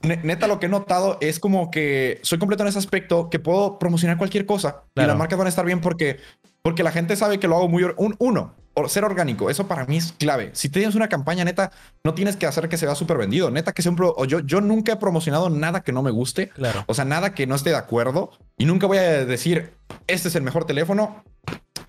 neta 0.02 0.48
lo 0.48 0.60
que 0.60 0.68
he 0.68 0.70
notado 0.70 1.18
es 1.20 1.40
como 1.40 1.70
que 1.70 2.20
soy 2.22 2.38
completo 2.38 2.64
en 2.64 2.70
ese 2.70 2.80
aspecto 2.80 3.30
que 3.30 3.40
puedo 3.40 3.78
promocionar 3.78 4.18
cualquier 4.18 4.46
cosa 4.46 4.84
y 4.96 5.02
las 5.02 5.18
marcas 5.18 5.38
van 5.38 5.48
a 5.48 5.50
estar 5.50 5.66
bien 5.66 5.82
porque, 5.82 6.20
porque 6.62 6.84
la 6.84 6.92
gente 6.92 7.16
sabe 7.16 7.40
que 7.40 7.48
lo 7.48 7.58
hago 7.58 7.68
muy... 7.68 7.84
Un, 7.98 8.16
uno, 8.20 8.54
ser 8.88 9.04
orgánico, 9.04 9.50
eso 9.50 9.68
para 9.68 9.86
mí 9.86 9.98
es 9.98 10.14
clave. 10.14 10.52
Si 10.54 10.70
tienes 10.70 10.96
una 10.96 11.10
campaña 11.10 11.44
neta, 11.44 11.72
no 12.04 12.14
tienes 12.14 12.36
que 12.36 12.46
hacer 12.46 12.70
que 12.70 12.78
se 12.78 12.86
vea 12.86 12.96
súper 12.96 13.18
vendido. 13.18 13.50
Neta 13.50 13.74
que 13.74 13.82
siempre... 13.82 14.06
O 14.16 14.26
yo, 14.26 14.40
yo 14.42 14.62
nunca 14.62 14.94
he 14.94 14.98
promocionado 14.98 15.50
nada 15.50 15.82
que 15.82 15.92
no 15.92 16.04
me 16.04 16.12
guste. 16.12 16.50
Claro. 16.50 16.84
O 16.88 16.94
sea, 16.94 17.06
nada 17.06 17.34
que 17.34 17.48
no 17.48 17.56
esté 17.56 17.72
de 17.72 17.78
acuerdo. 17.78 18.32
Y 18.58 18.66
nunca 18.66 18.88
voy 18.88 18.98
a 18.98 19.26
decir, 19.26 19.74
este 20.08 20.28
es 20.28 20.36
el 20.36 20.44
mejor 20.44 20.66
teléfono 20.66 21.24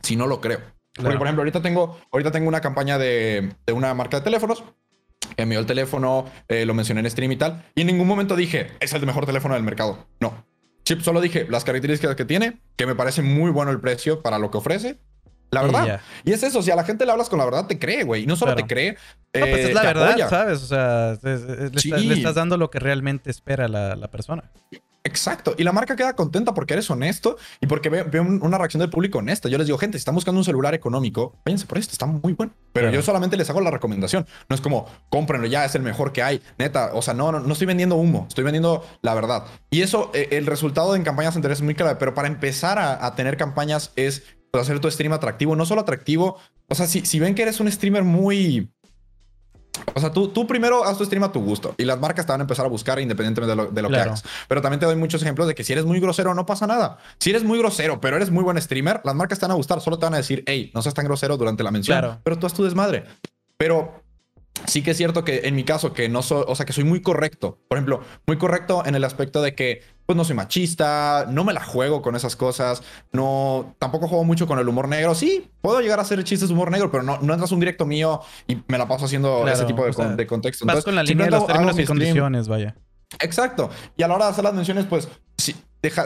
si 0.02 0.16
no 0.16 0.26
lo 0.26 0.40
creo. 0.40 0.60
Porque, 0.96 1.18
por 1.18 1.26
ejemplo, 1.26 1.42
ahorita 1.42 1.62
tengo, 1.62 1.98
ahorita 2.10 2.30
tengo 2.30 2.48
una 2.48 2.60
campaña 2.60 2.98
de, 2.98 3.52
de 3.66 3.72
una 3.72 3.92
marca 3.94 4.18
de 4.18 4.24
teléfonos 4.24 4.64
envió 5.36 5.58
el 5.58 5.66
teléfono, 5.66 6.26
eh, 6.48 6.64
lo 6.64 6.74
mencioné 6.74 7.00
en 7.00 7.10
stream 7.10 7.32
y 7.32 7.36
tal. 7.36 7.64
Y 7.74 7.82
en 7.82 7.88
ningún 7.88 8.06
momento 8.06 8.36
dije, 8.36 8.68
es 8.80 8.92
el 8.92 9.04
mejor 9.06 9.26
teléfono 9.26 9.54
del 9.54 9.62
mercado. 9.62 10.06
No. 10.20 10.44
Chip 10.84 11.00
solo 11.00 11.20
dije 11.20 11.46
las 11.48 11.64
características 11.64 12.14
que 12.14 12.24
tiene, 12.24 12.60
que 12.76 12.86
me 12.86 12.94
parece 12.94 13.22
muy 13.22 13.50
bueno 13.50 13.70
el 13.70 13.80
precio 13.80 14.22
para 14.22 14.38
lo 14.38 14.50
que 14.50 14.58
ofrece. 14.58 14.98
La 15.50 15.62
verdad. 15.62 16.00
Y, 16.24 16.32
es 16.32 16.42
eso, 16.42 16.60
si 16.62 16.70
a 16.70 16.76
la 16.76 16.84
gente 16.84 17.06
le 17.06 17.12
hablas 17.12 17.28
con 17.28 17.38
la 17.38 17.44
verdad, 17.44 17.66
te 17.66 17.78
cree, 17.78 18.02
güey. 18.02 18.24
Y 18.24 18.26
no 18.26 18.36
solo 18.36 18.54
te 18.54 18.66
cree. 18.66 18.96
no, 19.32 19.46
pues 19.46 19.58
es 19.58 19.70
eh, 19.70 19.74
la 19.74 19.82
verdad, 19.82 20.28
¿sabes? 20.28 20.62
O 20.62 20.66
sea, 20.66 21.16
le, 21.22 22.14
estás, 22.14 22.34
dando 22.34 22.56
lo 22.56 22.68
que 22.70 22.80
realmente 22.80 23.30
espera 23.30 23.68
la, 23.68 23.94
la 23.94 24.08
persona. 24.08 24.50
Exacto. 25.06 25.54
Y 25.56 25.62
la 25.62 25.70
marca 25.70 25.94
queda 25.94 26.14
contenta 26.14 26.52
porque 26.52 26.74
eres 26.74 26.90
honesto 26.90 27.36
y 27.60 27.68
porque 27.68 27.88
ve, 27.88 28.20
una 28.20 28.58
reacción 28.58 28.80
del 28.80 28.90
público 28.90 29.18
honesta. 29.18 29.48
Yo 29.48 29.56
les 29.56 29.68
digo, 29.68 29.78
gente, 29.78 29.98
si 29.98 30.00
están 30.00 30.16
buscando 30.16 30.40
un 30.40 30.44
celular 30.44 30.74
económico, 30.74 31.32
váyanse 31.44 31.64
por 31.64 31.78
esto, 31.78 31.92
está 31.92 32.06
muy 32.06 32.32
bueno. 32.32 32.52
Pero 32.72 32.90
yo 32.90 33.00
solamente 33.02 33.36
les 33.36 33.48
hago 33.48 33.60
la 33.60 33.70
recomendación. 33.70 34.26
No 34.48 34.56
es 34.56 34.60
como, 34.60 34.86
cómprenlo 35.08 35.46
ya, 35.46 35.64
es 35.64 35.76
el 35.76 35.82
mejor 35.82 36.12
que 36.12 36.24
hay. 36.24 36.42
Neta, 36.58 36.90
o 36.92 37.02
sea, 37.02 37.14
no, 37.14 37.30
no, 37.30 37.52
estoy 37.52 37.68
vendiendo 37.68 37.94
humo, 37.94 38.26
estoy 38.28 38.42
vendiendo 38.42 38.84
la 39.00 39.14
verdad. 39.14 39.44
Y 39.70 39.82
eso, 39.82 40.10
eh, 40.12 40.28
el 40.32 40.46
resultado 40.46 40.96
en 40.96 41.04
campañas 41.04 41.36
anteriores 41.36 41.60
es 41.60 41.64
muy 41.64 41.76
clave. 41.76 41.94
Pero 41.96 42.12
para 42.12 42.26
empezar 42.26 42.78
a, 42.80 43.14
tener 43.14 43.36
campañas 43.36 43.92
es 43.94 44.24
hacer 44.52 44.80
tu 44.80 44.90
stream 44.90 45.12
atractivo. 45.12 45.54
No 45.54 45.66
solo 45.66 45.82
atractivo, 45.82 46.36
o 46.68 46.74
sea, 46.74 46.86
si, 46.86 47.06
si 47.06 47.20
ven 47.20 47.36
que 47.36 47.42
eres 47.42 47.60
un 47.60 47.70
streamer 47.70 48.02
muy 48.02 48.72
o 49.94 50.00
sea, 50.00 50.12
tú, 50.12 50.28
tú 50.28 50.46
primero 50.46 50.84
haz 50.84 50.98
tu 50.98 51.04
stream 51.04 51.24
a 51.24 51.32
tu 51.32 51.40
gusto 51.40 51.74
y 51.78 51.84
las 51.84 51.98
marcas 51.98 52.26
te 52.26 52.32
van 52.32 52.40
a 52.40 52.44
empezar 52.44 52.66
a 52.66 52.68
buscar 52.68 52.98
independientemente 53.00 53.50
de 53.50 53.56
lo, 53.56 53.70
de 53.70 53.82
lo 53.82 53.88
que 53.88 53.96
hagas. 53.96 54.24
Pero 54.48 54.62
también 54.62 54.80
te 54.80 54.86
doy 54.86 54.96
muchos 54.96 55.22
ejemplos 55.22 55.46
de 55.46 55.54
que 55.54 55.64
si 55.64 55.72
eres 55.72 55.84
muy 55.84 56.00
grosero 56.00 56.34
no 56.34 56.46
pasa 56.46 56.66
nada. 56.66 56.98
Si 57.18 57.30
eres 57.30 57.44
muy 57.44 57.58
grosero, 57.58 58.00
pero 58.00 58.16
eres 58.16 58.30
muy 58.30 58.44
buen 58.44 58.60
streamer, 58.60 59.00
las 59.04 59.14
marcas 59.14 59.38
te 59.38 59.44
van 59.44 59.52
a 59.52 59.54
gustar. 59.54 59.80
Solo 59.80 59.98
te 59.98 60.06
van 60.06 60.14
a 60.14 60.18
decir, 60.18 60.42
hey, 60.46 60.70
no 60.74 60.82
seas 60.82 60.94
tan 60.94 61.04
grosero 61.04 61.36
durante 61.36 61.62
la 61.62 61.70
mención. 61.70 62.20
Pero 62.22 62.38
tú 62.38 62.46
haz 62.46 62.54
tu 62.54 62.64
desmadre. 62.64 63.04
Pero 63.56 64.02
sí 64.64 64.82
que 64.82 64.92
es 64.92 64.96
cierto 64.96 65.24
que 65.24 65.42
en 65.44 65.54
mi 65.54 65.64
caso, 65.64 65.92
que 65.92 66.08
no 66.08 66.22
soy, 66.22 66.44
o 66.46 66.54
sea, 66.54 66.66
que 66.66 66.72
soy 66.72 66.84
muy 66.84 67.02
correcto. 67.02 67.58
Por 67.68 67.78
ejemplo, 67.78 68.02
muy 68.26 68.38
correcto 68.38 68.82
en 68.86 68.94
el 68.94 69.04
aspecto 69.04 69.42
de 69.42 69.54
que, 69.54 69.82
pues 70.06 70.16
no 70.16 70.24
soy 70.24 70.36
machista, 70.36 71.26
no 71.28 71.44
me 71.44 71.52
la 71.52 71.64
juego 71.64 72.02
con 72.02 72.16
esas 72.16 72.36
cosas, 72.36 72.82
no, 73.12 73.74
tampoco 73.78 74.08
juego 74.08 74.24
mucho 74.24 74.46
con 74.46 74.58
el 74.58 74.68
humor 74.68 74.88
negro. 74.88 75.14
Sí, 75.14 75.50
puedo 75.60 75.80
llegar 75.80 75.98
a 75.98 76.02
hacer 76.02 76.22
chistes 76.24 76.48
de 76.48 76.54
humor 76.54 76.70
negro, 76.70 76.90
pero 76.90 77.02
no, 77.02 77.18
no 77.20 77.32
entras 77.32 77.52
un 77.52 77.60
directo 77.60 77.86
mío 77.86 78.20
y 78.46 78.58
me 78.68 78.78
la 78.78 78.88
paso 78.88 79.04
haciendo 79.04 79.46
ese 79.48 79.64
tipo 79.64 79.84
de, 79.84 80.16
de 80.16 80.26
contexto. 80.26 80.64
Vas 80.66 80.84
con 80.84 80.94
la 80.94 81.02
línea 81.02 81.26
de 81.26 81.32
los 81.32 81.46
términos 81.46 81.78
y 81.78 81.84
condiciones, 81.84 82.48
vaya. 82.48 82.76
Exacto. 83.20 83.70
Y 83.96 84.02
a 84.02 84.08
la 84.08 84.14
hora 84.14 84.26
de 84.26 84.30
hacer 84.32 84.44
las 84.44 84.54
menciones, 84.54 84.86
pues 84.86 85.08
sí, 85.38 85.54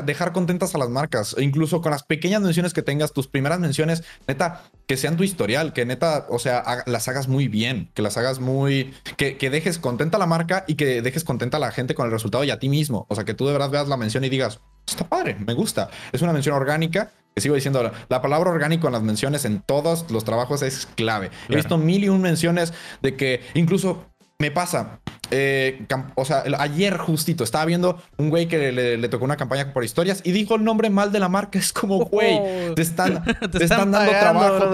dejar 0.04 0.32
contentas 0.32 0.74
a 0.74 0.78
las 0.78 0.88
marcas. 0.88 1.34
E 1.38 1.42
incluso 1.42 1.80
con 1.80 1.92
las 1.92 2.02
pequeñas 2.02 2.42
menciones 2.42 2.72
que 2.72 2.82
tengas, 2.82 3.12
tus 3.12 3.26
primeras 3.26 3.58
menciones, 3.58 4.04
neta, 4.26 4.62
que 4.86 4.96
sean 4.96 5.16
tu 5.16 5.22
historial, 5.22 5.72
que 5.72 5.86
neta, 5.86 6.26
o 6.28 6.38
sea, 6.38 6.84
las 6.86 7.08
hagas 7.08 7.28
muy 7.28 7.48
bien, 7.48 7.90
que 7.94 8.02
las 8.02 8.16
hagas 8.16 8.40
muy. 8.40 8.94
Que, 9.16 9.50
dejes 9.50 9.78
contenta 9.78 10.16
a 10.16 10.20
la 10.20 10.26
marca 10.26 10.64
y 10.66 10.74
que 10.74 11.02
dejes 11.02 11.24
contenta 11.24 11.56
a 11.56 11.60
la 11.60 11.72
gente 11.72 11.94
con 11.94 12.06
el 12.06 12.12
resultado 12.12 12.44
y 12.44 12.50
a 12.50 12.58
ti 12.58 12.68
mismo. 12.68 13.06
O 13.08 13.14
sea, 13.14 13.24
que 13.24 13.34
tú 13.34 13.46
de 13.46 13.52
verdad 13.52 13.70
veas 13.70 13.88
la 13.88 13.96
mención 13.96 14.24
y 14.24 14.28
digas, 14.28 14.60
está 14.86 15.08
padre, 15.08 15.36
me 15.38 15.54
gusta. 15.54 15.90
Es 16.12 16.22
una 16.22 16.32
mención 16.32 16.54
orgánica. 16.54 17.12
Que 17.32 17.40
sigo 17.40 17.54
diciendo, 17.54 17.92
la 18.08 18.22
palabra 18.22 18.50
orgánico 18.50 18.88
en 18.88 18.92
las 18.92 19.02
menciones 19.02 19.44
en 19.44 19.62
todos 19.62 20.10
los 20.10 20.24
trabajos 20.24 20.62
es 20.62 20.88
clave. 20.96 21.30
He 21.48 21.54
visto 21.54 21.78
mil 21.78 22.02
y 22.02 22.08
un 22.08 22.20
menciones 22.20 22.74
de 23.02 23.14
que 23.14 23.40
incluso 23.54 24.09
me 24.40 24.50
pasa. 24.50 25.00
Eh, 25.30 25.86
o 26.16 26.24
sea, 26.24 26.42
ayer 26.58 26.96
justito 26.96 27.44
estaba 27.44 27.64
viendo 27.66 28.02
un 28.16 28.30
güey 28.30 28.48
que 28.48 28.72
le, 28.72 29.08
tocó 29.08 29.24
una 29.24 29.36
campaña 29.36 29.72
por 29.72 29.84
historias 29.84 30.22
y 30.24 30.32
dijo 30.32 30.56
el 30.56 30.64
nombre 30.64 30.90
mal 30.90 31.12
de 31.12 31.20
la 31.20 31.28
marca. 31.28 31.58
Es 31.58 31.72
como, 31.72 31.98
güey, 32.06 32.74
te 32.74 32.82
están, 32.82 33.22
te, 33.52 33.62
están, 33.62 33.92
dando 33.92 34.10
trabajo. 34.10 34.72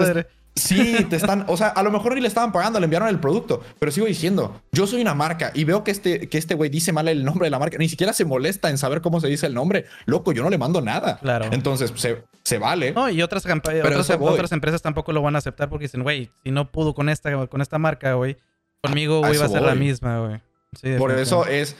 sí, 0.55 1.05
te 1.09 1.17
están, 1.17 1.45
o 1.47 1.57
sea, 1.57 1.67
a 1.67 1.83
lo 1.83 1.91
mejor 1.91 2.15
ni 2.15 2.21
le 2.21 2.29
estaban 2.29 2.53
pagando, 2.53 2.79
le 2.79 2.85
enviaron 2.85 3.09
el 3.09 3.19
producto, 3.19 3.61
pero 3.77 3.91
sigo 3.91 4.07
diciendo, 4.07 4.61
yo 4.71 4.87
soy 4.87 5.01
una 5.01 5.13
marca 5.13 5.51
y 5.53 5.65
veo 5.65 5.83
que 5.83 5.91
este 5.91 6.29
que 6.29 6.37
este 6.37 6.55
güey 6.55 6.69
dice 6.69 6.93
mal 6.93 7.09
el 7.09 7.25
nombre 7.25 7.47
de 7.47 7.51
la 7.51 7.59
marca, 7.59 7.77
ni 7.77 7.89
siquiera 7.89 8.13
se 8.13 8.23
molesta 8.23 8.69
en 8.69 8.77
saber 8.77 9.01
cómo 9.01 9.19
se 9.19 9.27
dice 9.27 9.47
el 9.47 9.53
nombre. 9.53 9.85
Loco, 10.05 10.31
yo 10.31 10.43
no 10.43 10.49
le 10.49 10.57
mando 10.57 10.81
nada. 10.81 11.19
Claro. 11.19 11.49
Entonces, 11.51 11.91
se, 11.97 12.23
se 12.43 12.57
vale. 12.57 12.93
No, 12.93 13.09
y 13.09 13.21
otras, 13.21 13.45
otras, 13.45 14.09
otras, 14.09 14.51
empresas 14.53 14.81
tampoco 14.81 15.11
lo 15.11 15.21
van 15.21 15.35
a 15.35 15.39
aceptar 15.39 15.69
porque 15.69 15.85
dicen, 15.85 16.03
güey, 16.03 16.31
si 16.43 16.51
no 16.51 16.71
pudo 16.71 16.95
con 16.95 17.09
esta, 17.09 17.47
con 17.47 17.61
esta 17.61 17.77
marca, 17.77 18.13
güey, 18.13 18.37
Conmigo, 18.87 19.19
güey, 19.19 19.37
va 19.37 19.45
a 19.45 19.49
ser 19.49 19.61
la 19.61 19.75
misma, 19.75 20.19
güey. 20.19 20.97
Por 20.97 21.11
eso 21.11 21.45
es. 21.45 21.75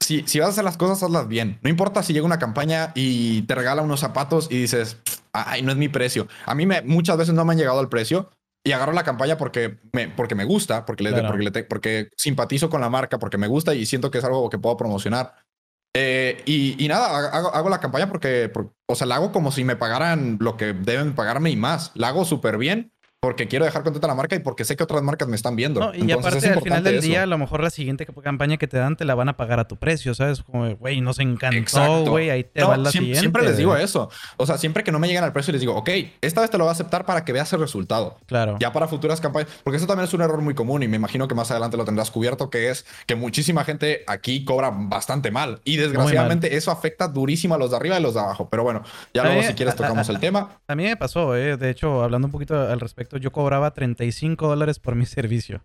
Si, 0.00 0.24
si 0.26 0.40
vas 0.40 0.48
a 0.48 0.50
hacer 0.50 0.64
las 0.64 0.76
cosas, 0.76 1.02
hazlas 1.02 1.28
bien. 1.28 1.60
No 1.62 1.70
importa 1.70 2.02
si 2.02 2.12
llega 2.12 2.26
una 2.26 2.40
campaña 2.40 2.90
y 2.96 3.42
te 3.42 3.54
regala 3.54 3.82
unos 3.82 4.00
zapatos 4.00 4.48
y 4.50 4.58
dices, 4.58 4.96
ay, 5.32 5.62
no 5.62 5.70
es 5.70 5.78
mi 5.78 5.88
precio. 5.88 6.26
A 6.44 6.56
mí 6.56 6.66
me, 6.66 6.82
muchas 6.82 7.16
veces 7.16 7.34
no 7.34 7.44
me 7.44 7.52
han 7.52 7.58
llegado 7.58 7.78
al 7.78 7.88
precio 7.88 8.28
y 8.64 8.72
agarro 8.72 8.92
la 8.92 9.04
campaña 9.04 9.38
porque 9.38 9.78
me, 9.92 10.08
porque 10.08 10.34
me 10.34 10.44
gusta, 10.44 10.84
porque, 10.86 11.04
le, 11.04 11.22
porque, 11.22 11.64
porque, 11.64 12.10
simpatizo 12.16 12.68
con 12.68 12.80
la 12.80 12.90
marca, 12.90 13.18
porque 13.18 13.38
me 13.38 13.46
gusta 13.46 13.74
y 13.74 13.86
siento 13.86 14.10
que 14.10 14.18
es 14.18 14.24
algo 14.24 14.50
que 14.50 14.58
puedo 14.58 14.76
promocionar. 14.76 15.34
Eh, 15.94 16.42
y, 16.46 16.82
y, 16.82 16.88
nada, 16.88 17.28
hago, 17.28 17.54
hago, 17.54 17.68
la 17.68 17.80
campaña 17.80 18.08
porque, 18.08 18.50
o 18.86 18.94
sea, 18.94 19.06
la 19.06 19.16
hago 19.16 19.30
como 19.30 19.52
si 19.52 19.62
me 19.62 19.76
pagaran 19.76 20.38
lo 20.40 20.56
que 20.56 20.72
deben 20.72 21.14
pagarme 21.14 21.50
y 21.50 21.56
más. 21.56 21.92
La 21.94 22.08
hago 22.08 22.24
súper 22.24 22.56
bien 22.56 22.91
porque 23.22 23.46
quiero 23.46 23.64
dejar 23.64 23.84
contenta 23.84 24.08
la 24.08 24.16
marca 24.16 24.34
y 24.34 24.40
porque 24.40 24.64
sé 24.64 24.74
que 24.74 24.82
otras 24.82 25.00
marcas 25.00 25.28
me 25.28 25.36
están 25.36 25.54
viendo. 25.54 25.94
y 25.94 26.10
aparte, 26.10 26.48
al 26.48 26.60
final 26.60 26.82
del 26.82 27.00
día, 27.00 27.22
a 27.22 27.26
lo 27.26 27.38
mejor 27.38 27.62
la 27.62 27.70
siguiente 27.70 28.04
campaña 28.04 28.56
que 28.56 28.66
te 28.66 28.78
dan 28.78 28.96
te 28.96 29.04
la 29.04 29.14
van 29.14 29.28
a 29.28 29.36
pagar 29.36 29.60
a 29.60 29.68
tu 29.68 29.76
precio, 29.76 30.12
¿sabes? 30.12 30.42
Como, 30.42 30.74
güey, 30.74 31.00
nos 31.00 31.20
encantó, 31.20 32.04
güey, 32.10 32.30
ahí 32.30 32.42
te 32.42 32.64
va 32.64 32.76
la 32.76 32.90
siguiente. 32.90 33.20
Siempre 33.20 33.44
les 33.44 33.56
digo 33.56 33.76
eso. 33.76 34.10
O 34.38 34.44
sea, 34.44 34.58
siempre 34.58 34.82
que 34.82 34.90
no 34.90 34.98
me 34.98 35.06
llegan 35.06 35.22
al 35.22 35.32
precio, 35.32 35.52
les 35.52 35.60
digo, 35.60 35.76
ok, 35.76 35.88
esta 36.20 36.40
vez 36.40 36.50
te 36.50 36.58
lo 36.58 36.64
voy 36.64 36.70
a 36.70 36.72
aceptar 36.72 37.06
para 37.06 37.24
que 37.24 37.32
veas 37.32 37.52
el 37.52 37.60
resultado. 37.60 38.18
Claro. 38.26 38.56
Ya 38.58 38.72
para 38.72 38.88
futuras 38.88 39.20
campañas, 39.20 39.48
porque 39.62 39.76
eso 39.76 39.86
también 39.86 40.08
es 40.08 40.14
un 40.14 40.22
error 40.22 40.40
muy 40.40 40.54
común 40.54 40.82
y 40.82 40.88
me 40.88 40.96
imagino 40.96 41.28
que 41.28 41.36
más 41.36 41.48
adelante 41.52 41.76
lo 41.76 41.84
tendrás 41.84 42.10
cubierto, 42.10 42.50
que 42.50 42.70
es 42.70 42.84
que 43.06 43.14
muchísima 43.14 43.62
gente 43.62 44.02
aquí 44.08 44.44
cobra 44.44 44.72
bastante 44.74 45.30
mal. 45.30 45.60
Y 45.62 45.76
desgraciadamente 45.76 46.56
eso 46.56 46.72
afecta 46.72 47.06
durísimo 47.06 47.54
a 47.54 47.58
los 47.58 47.70
de 47.70 47.76
arriba 47.76 48.00
y 48.00 48.02
los 48.02 48.14
de 48.14 48.20
abajo. 48.20 48.48
Pero 48.50 48.64
bueno, 48.64 48.82
ya 49.14 49.22
luego 49.22 49.44
si 49.44 49.54
quieres 49.54 49.76
tocamos 49.76 50.08
el 50.08 50.18
tema. 50.18 50.58
A 50.66 50.74
mí 50.74 50.82
me 50.82 50.96
pasó, 50.96 51.36
¿eh? 51.36 51.56
De 51.56 51.70
hecho, 51.70 52.02
hablando 52.02 52.26
un 52.26 52.32
poquito 52.32 52.60
al 52.60 52.80
respecto, 52.80 53.11
yo 53.16 53.32
cobraba 53.32 53.72
30 53.72 53.96
35 53.96 54.48
dólares 54.48 54.78
por 54.78 54.94
mi 54.94 55.06
servicio. 55.06 55.62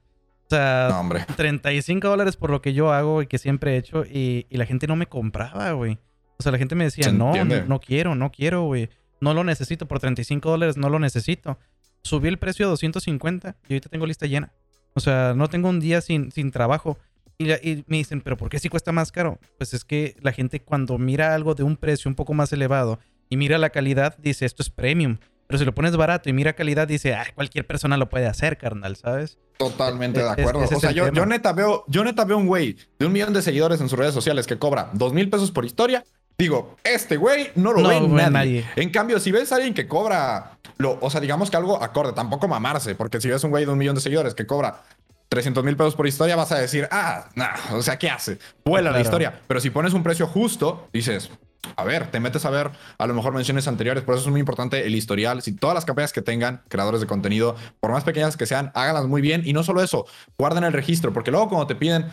O 0.48 0.50
sea, 0.50 1.04
35 1.36 2.08
dólares 2.08 2.38
por 2.38 2.50
lo 2.50 2.62
que 2.62 2.74
yo 2.74 2.94
hago 2.94 3.22
y 3.22 3.28
que 3.28 3.38
siempre 3.38 3.74
he 3.74 3.78
hecho 3.78 4.06
y, 4.06 4.48
la 4.50 4.66
gente 4.66 4.88
no 4.88 4.96
me 4.96 5.08
compraba, 5.08 5.72
güey. 5.74 5.98
O 6.40 6.44
sea, 6.44 6.52
la 6.54 6.58
gente 6.58 6.76
me 6.76 6.86
decía, 6.86 7.12
no, 7.12 7.34
no, 7.44 7.80
quiero, 7.80 8.16
no 8.16 8.32
quiero, 8.32 8.64
güey. 8.64 8.90
No 9.20 9.34
lo 9.34 9.44
necesito, 9.44 9.88
por 9.88 10.00
35 10.00 10.50
dólares 10.50 10.78
no 10.78 10.90
lo 10.90 11.00
necesito. 11.00 11.58
Subí 12.04 12.30
el 12.30 12.38
precio 12.38 12.66
a 12.66 12.70
250 12.70 13.56
y 13.68 13.74
ahorita 13.74 13.90
tengo 13.90 14.06
lista 14.06 14.26
llena. 14.26 14.54
O 14.94 15.00
sea, 15.00 15.34
no 15.36 15.50
tengo 15.50 15.68
un 15.68 15.80
día 15.80 16.00
sin, 16.00 16.32
sin 16.32 16.52
trabajo. 16.52 16.98
Y, 17.38 17.52
y, 17.52 17.84
me 17.88 17.98
dicen, 17.98 18.22
pero 18.22 18.38
¿por 18.38 18.50
qué 18.50 18.60
si 18.60 18.70
cuesta 18.70 18.92
más 18.92 19.12
caro? 19.12 19.40
Pues 19.58 19.74
es 19.74 19.84
que 19.84 20.16
la 20.22 20.32
gente 20.32 20.62
cuando 20.62 20.98
mira 20.98 21.36
algo 21.36 21.56
de 21.56 21.64
un 21.64 21.76
precio 21.76 22.08
un 22.08 22.16
poco 22.16 22.34
más 22.34 22.54
elevado 22.54 23.00
y 23.30 23.36
mira 23.36 23.58
la 23.58 23.72
calidad, 23.72 24.18
dice, 24.18 24.46
esto 24.46 24.64
es 24.64 24.70
premium. 24.70 25.18
Pero 25.48 25.60
si 25.60 25.66
lo 25.66 25.74
pones 25.74 25.96
barato 25.96 26.30
y 26.30 26.34
mira 26.34 26.54
calidad, 26.54 26.88
dice, 26.88 27.16
ah, 27.16 27.26
cualquier 27.34 27.66
persona 27.66 27.96
lo 27.98 28.10
puede 28.10 28.28
hacer, 28.28 28.58
carnal, 28.58 28.98
¿sabes? 28.98 29.38
Totalmente 29.58 30.22
de 30.22 30.30
acuerdo. 30.30 30.60
o 30.60 30.80
sea, 30.80 30.92
yo, 30.92 31.10
neta 31.26 31.54
veo, 31.54 31.86
yo 31.88 32.04
neta 32.04 32.26
veo 32.26 32.38
un 32.38 32.48
güey 32.48 32.78
de 33.00 33.06
un 33.06 33.14
millón 33.14 33.34
de 33.34 33.42
seguidores 33.42 33.80
en 33.80 33.90
sus 33.90 33.98
redes 33.98 34.14
sociales 34.14 34.46
que 34.46 34.60
cobra 34.60 34.90
dos 34.94 35.14
mil 35.14 35.30
pesos 35.30 35.52
por 35.52 35.66
historia. 35.66 36.04
Digo, 36.38 36.76
este 36.84 37.18
güey 37.18 37.50
no 37.56 37.74
lo 37.74 37.88
ve 37.88 38.30
nadie. 38.30 38.66
En 38.76 38.92
cambio, 38.92 39.20
si 39.20 39.32
ves 39.32 39.52
a 39.52 39.56
alguien 39.56 39.74
que 39.74 39.88
cobra, 39.88 40.60
lo, 40.78 41.00
o 41.02 41.10
sea, 41.10 41.20
digamos 41.20 41.50
que 41.50 41.58
algo 41.58 41.82
acorde, 41.82 42.14
tampoco 42.14 42.48
mamarse, 42.48 42.94
porque 42.94 43.20
si 43.20 43.30
ves 43.30 43.44
un 43.44 43.50
güey 43.50 43.66
de 43.66 43.72
un 43.72 43.78
millón 43.78 43.96
de 43.96 44.02
seguidores 44.02 44.36
que 44.36 44.46
cobra 44.46 44.84
300 45.30 45.64
mil 45.64 45.76
pesos 45.76 45.96
por 45.96 46.06
historia, 46.08 46.36
vas 46.36 46.52
a 46.52 46.60
decir, 46.60 46.88
ah, 46.92 47.30
nah, 47.36 47.56
o 47.74 47.82
sea, 47.82 47.98
¿qué 47.98 48.10
hace? 48.10 48.38
Vuela 48.64 48.92
la 48.92 49.02
historia. 49.02 49.42
Pero 49.48 49.60
si 49.60 49.70
pones 49.72 49.94
un 49.94 50.04
precio 50.04 50.28
justo, 50.28 50.88
dices, 50.94 51.32
a 51.76 51.84
ver, 51.84 52.12
te 52.12 52.20
metes 52.20 52.46
a 52.46 52.50
ver 52.50 52.72
a 52.98 53.08
lo 53.08 53.14
mejor 53.14 53.34
menciones 53.34 53.68
anteriores, 53.68 54.04
por 54.04 54.16
eso 54.16 54.26
es 54.26 54.32
muy 54.32 54.40
importante 54.40 54.86
el 54.86 54.96
historial. 54.96 55.42
Si 55.42 55.54
todas 55.54 55.76
las 55.76 55.86
campañas 55.86 56.14
que 56.14 56.22
tengan 56.22 56.64
creadores 56.68 57.02
de 57.02 57.08
contenido, 57.08 57.56
por 57.80 57.92
más 57.92 58.04
pequeñas 58.04 58.38
que 58.38 58.46
sean, 58.46 58.72
háganlas 58.74 59.08
muy 59.08 59.22
bien 59.22 59.42
y 59.46 59.54
no 59.54 59.64
solo 59.64 59.82
eso, 59.82 60.06
guarden 60.38 60.64
el 60.64 60.74
registro, 60.74 61.14
porque 61.14 61.32
luego 61.32 61.50
cuando 61.50 61.68
te 61.68 61.76
piden 61.76 62.08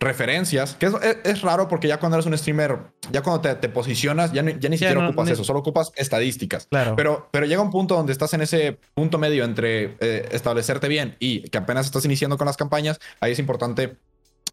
referencias, 0.00 0.74
que 0.74 0.90
es, 1.24 1.42
raro 1.42 1.68
porque 1.68 1.88
ya 1.88 1.98
cuando 1.98 2.16
eres 2.16 2.26
un 2.26 2.36
streamer, 2.36 2.78
ya 3.10 3.22
cuando 3.22 3.40
te, 3.40 3.68
posicionas, 3.68 4.32
ya, 4.32 4.42
ya 4.42 4.68
ni 4.68 4.78
siquiera 4.78 5.06
ocupas 5.06 5.28
eso, 5.28 5.44
solo 5.44 5.58
ocupas 5.58 5.92
estadísticas. 5.96 6.66
Claro. 6.66 6.96
Pero, 6.96 7.28
pero 7.30 7.46
llega 7.46 7.60
un 7.60 7.70
punto 7.70 7.96
donde 7.96 8.12
estás 8.12 8.32
en 8.34 8.42
ese 8.42 8.78
punto 8.94 9.18
medio 9.18 9.44
entre 9.44 9.96
eh, 10.00 10.28
establecerte 10.32 10.88
bien 10.88 11.16
y 11.18 11.42
que 11.42 11.58
apenas 11.58 11.86
estás 11.86 12.04
iniciando 12.04 12.38
con 12.38 12.46
las 12.46 12.56
campañas, 12.56 13.00
ahí 13.20 13.32
es 13.32 13.38
importante 13.38 13.96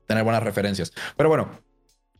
tener 0.08 0.24
buenas 0.24 0.44
referencias. 0.44 0.92
Pero 1.16 1.30
bueno, 1.30 1.50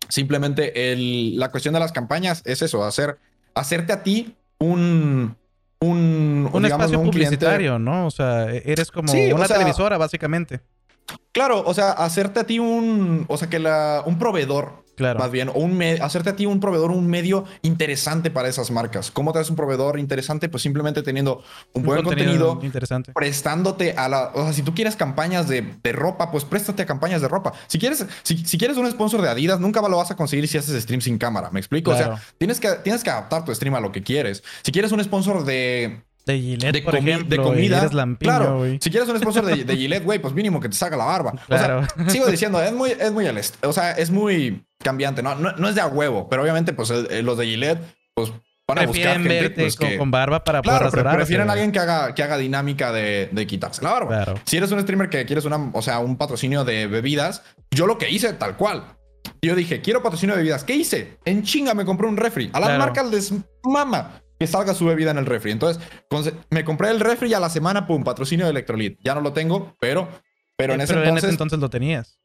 simplemente 0.08 0.92
el, 0.92 1.38
la 1.38 1.52
cuestión 1.52 1.74
de 1.74 1.80
las 1.80 1.92
campañas 1.92 2.42
es 2.46 2.62
eso, 2.62 2.84
hacer, 2.84 3.18
hacerte 3.54 3.94
a 3.94 4.04
ti 4.04 4.36
un... 4.60 5.36
Un, 5.82 6.50
un 6.52 6.66
espacio 6.66 7.02
publicitario, 7.02 7.80
¿no? 7.80 8.06
O 8.06 8.12
sea, 8.12 8.52
eres 8.52 8.92
como 8.92 9.14
una 9.14 9.48
televisora, 9.48 9.98
básicamente. 9.98 10.60
Claro, 11.32 11.64
o 11.66 11.74
sea, 11.74 11.92
hacerte 11.92 12.42
a 12.42 12.44
ti 12.44 12.60
un, 12.60 13.24
o 13.30 13.38
sea, 13.38 13.50
que 13.50 13.60
la, 13.60 14.04
un 14.06 14.20
proveedor, 14.20 14.84
claro. 15.00 15.20
más 15.20 15.32
bien, 15.32 15.50
o 15.50 15.54
un 15.54 15.80
hacerte 16.02 16.30
a 16.30 16.36
ti 16.36 16.46
un 16.46 16.60
proveedor, 16.60 16.92
un 16.92 17.08
medio 17.08 17.46
interesante 17.62 18.30
para 18.30 18.50
esas 18.50 18.70
marcas. 18.70 19.12
¿Cómo 19.12 19.32
te 19.32 19.40
haces 19.40 19.50
un 19.50 19.56
proveedor 19.56 19.98
interesante? 19.98 20.50
Pues 20.50 20.62
simplemente 20.62 21.02
teniendo 21.02 21.42
un, 21.74 21.84
buen 21.84 22.04
contenido, 22.04 22.60
interesante. 22.62 23.14
prestándote 23.14 23.94
a 23.94 24.10
la, 24.10 24.32
o 24.34 24.44
sea, 24.44 24.54
si 24.54 24.62
tú 24.62 24.76
quieres 24.76 24.96
campañas 24.96 25.48
de, 25.48 25.62
de 25.82 25.92
ropa, 25.94 26.32
pues 26.32 26.44
préstate 26.44 26.84
a 26.84 26.86
campañas 26.86 27.22
de 27.22 27.28
ropa. 27.28 27.54
Si 27.68 27.80
quieres, 27.80 28.06
si, 28.24 28.38
si, 28.38 28.58
quieres 28.58 28.78
un 28.78 28.90
sponsor 28.92 29.22
de 29.22 29.30
Adidas, 29.30 29.60
nunca 29.60 29.82
lo 29.82 29.98
vas 29.98 30.12
a 30.12 30.16
conseguir 30.16 30.48
si 30.48 30.58
haces 30.58 30.82
stream 30.84 31.02
sin 31.02 31.18
cámara. 31.18 31.50
¿Me 31.52 31.60
explico? 31.60 31.92
O 31.92 31.98
sea, 31.98 32.22
tienes 32.38 32.60
que, 32.60 32.70
tienes 32.84 33.04
que 33.04 33.10
adaptar 33.10 33.46
tu 33.46 33.56
stream 33.56 33.76
a 33.76 33.80
lo 33.80 33.92
que 33.92 34.04
quieres. 34.04 34.44
Si 34.62 34.72
quieres 34.72 34.92
un 34.92 35.04
sponsor 35.04 35.46
de 35.46 36.04
de 36.30 36.40
Gillette, 36.40 36.84
por 36.84 36.96
ejemplo, 36.96 37.28
de 37.28 37.38
comida. 37.38 37.90
claro, 38.20 38.64
si 38.80 38.92
quieres 38.92 39.10
un 39.10 39.20
sponsor 39.20 39.46
de, 39.46 39.64
de 39.64 39.76
Gillette, 39.76 40.04
güey, 40.04 40.20
pues 40.20 40.34
mínimo 40.34 40.60
que 40.60 40.70
te 40.70 40.76
saca 40.76 40.96
la 40.96 41.06
barba. 41.06 41.34
Claro. 41.48 41.80
O 41.80 41.86
sea, 41.86 42.10
sigo 42.10 42.28
diciendo, 42.28 42.62
es 42.62 42.72
muy, 42.72 42.92
es 42.92 43.12
muy, 43.12 43.26
o 43.62 43.74
sea, 43.74 43.92
es 43.94 44.12
muy 44.12 44.64
cambiante, 44.84 45.22
¿no? 45.22 45.36
No, 45.36 45.70
es 45.70 45.76
de 45.76 45.82
a 45.82 45.88
huevo, 45.88 46.28
pero 46.30 46.42
obviamente, 46.42 46.74
pues 46.74 46.90
los 46.90 47.38
de 47.38 47.46
Gillette, 47.46 47.82
pues 48.14 48.32
van 48.68 48.80
a 48.80 48.86
buscar 48.86 49.14
gente 49.14 49.30
verte 49.30 49.62
pues, 49.62 49.76
con, 49.76 50.12
barba 50.12 50.44
para 50.44 50.62
claro, 50.62 50.90
poder 50.90 51.04
pero 51.04 51.16
prefieren 51.16 51.50
a 51.50 51.54
alguien 51.54 51.72
que 51.72 51.80
haga, 51.80 52.14
que 52.14 52.24
haga 52.24 52.38
dinámica 52.38 52.92
de, 52.92 53.30
de 53.32 53.48
quitarse 53.48 53.84
la 53.84 53.92
barba. 53.92 54.10
Claro. 54.10 54.36
Si 54.46 54.58
eres 54.58 54.72
un 54.72 54.82
streamer 54.82 55.10
que 55.10 55.26
quieres 55.26 55.46
una, 55.46 55.72
o 55.74 55.82
sea, 55.82 56.00
un 56.00 56.18
patrocinio 56.18 56.64
de 56.64 56.88
bebidas, 56.88 57.44
yo 57.72 57.88
lo 57.88 57.98
que 57.98 58.10
hice, 58.10 58.34
tal 58.34 58.58
cual. 58.58 58.96
Yo 59.42 59.56
dije, 59.56 59.82
quiero 59.82 60.04
patrocinio 60.04 60.36
de 60.36 60.42
bebidas. 60.42 60.64
¿Qué 60.64 60.76
hice? 60.76 61.18
En 61.26 61.44
chinga 61.44 61.74
me 61.74 61.86
compré 61.86 62.08
un 62.08 62.18
refri. 62.18 62.50
A 62.54 62.60
las 62.60 62.78
marcas 62.78 63.10
les 63.10 63.34
mama 63.64 64.22
que 64.40 64.48
salga 64.48 64.74
su 64.74 64.86
bebida 64.86 65.12
en 65.12 65.18
el 65.18 65.26
refri. 65.26 65.52
Entonces, 65.52 65.84
me 66.50 66.64
compré 66.64 66.90
el 66.90 67.00
refri 67.00 67.30
y 67.30 67.34
a 67.34 67.40
la 67.40 67.50
semana, 67.50 67.86
pum, 67.86 68.04
patrocinio 68.04 68.46
de 68.46 68.52
Electrolit. 68.52 68.98
Ya 69.04 69.14
no 69.16 69.22
lo 69.22 69.34
tengo, 69.34 69.76
pero, 69.80 70.08
pero, 70.58 70.74
en, 70.74 70.82
ese 70.82 70.94
entonces, 70.94 71.30
entonces 71.30 71.60
lo 71.60 71.70
tenías. 71.70 72.20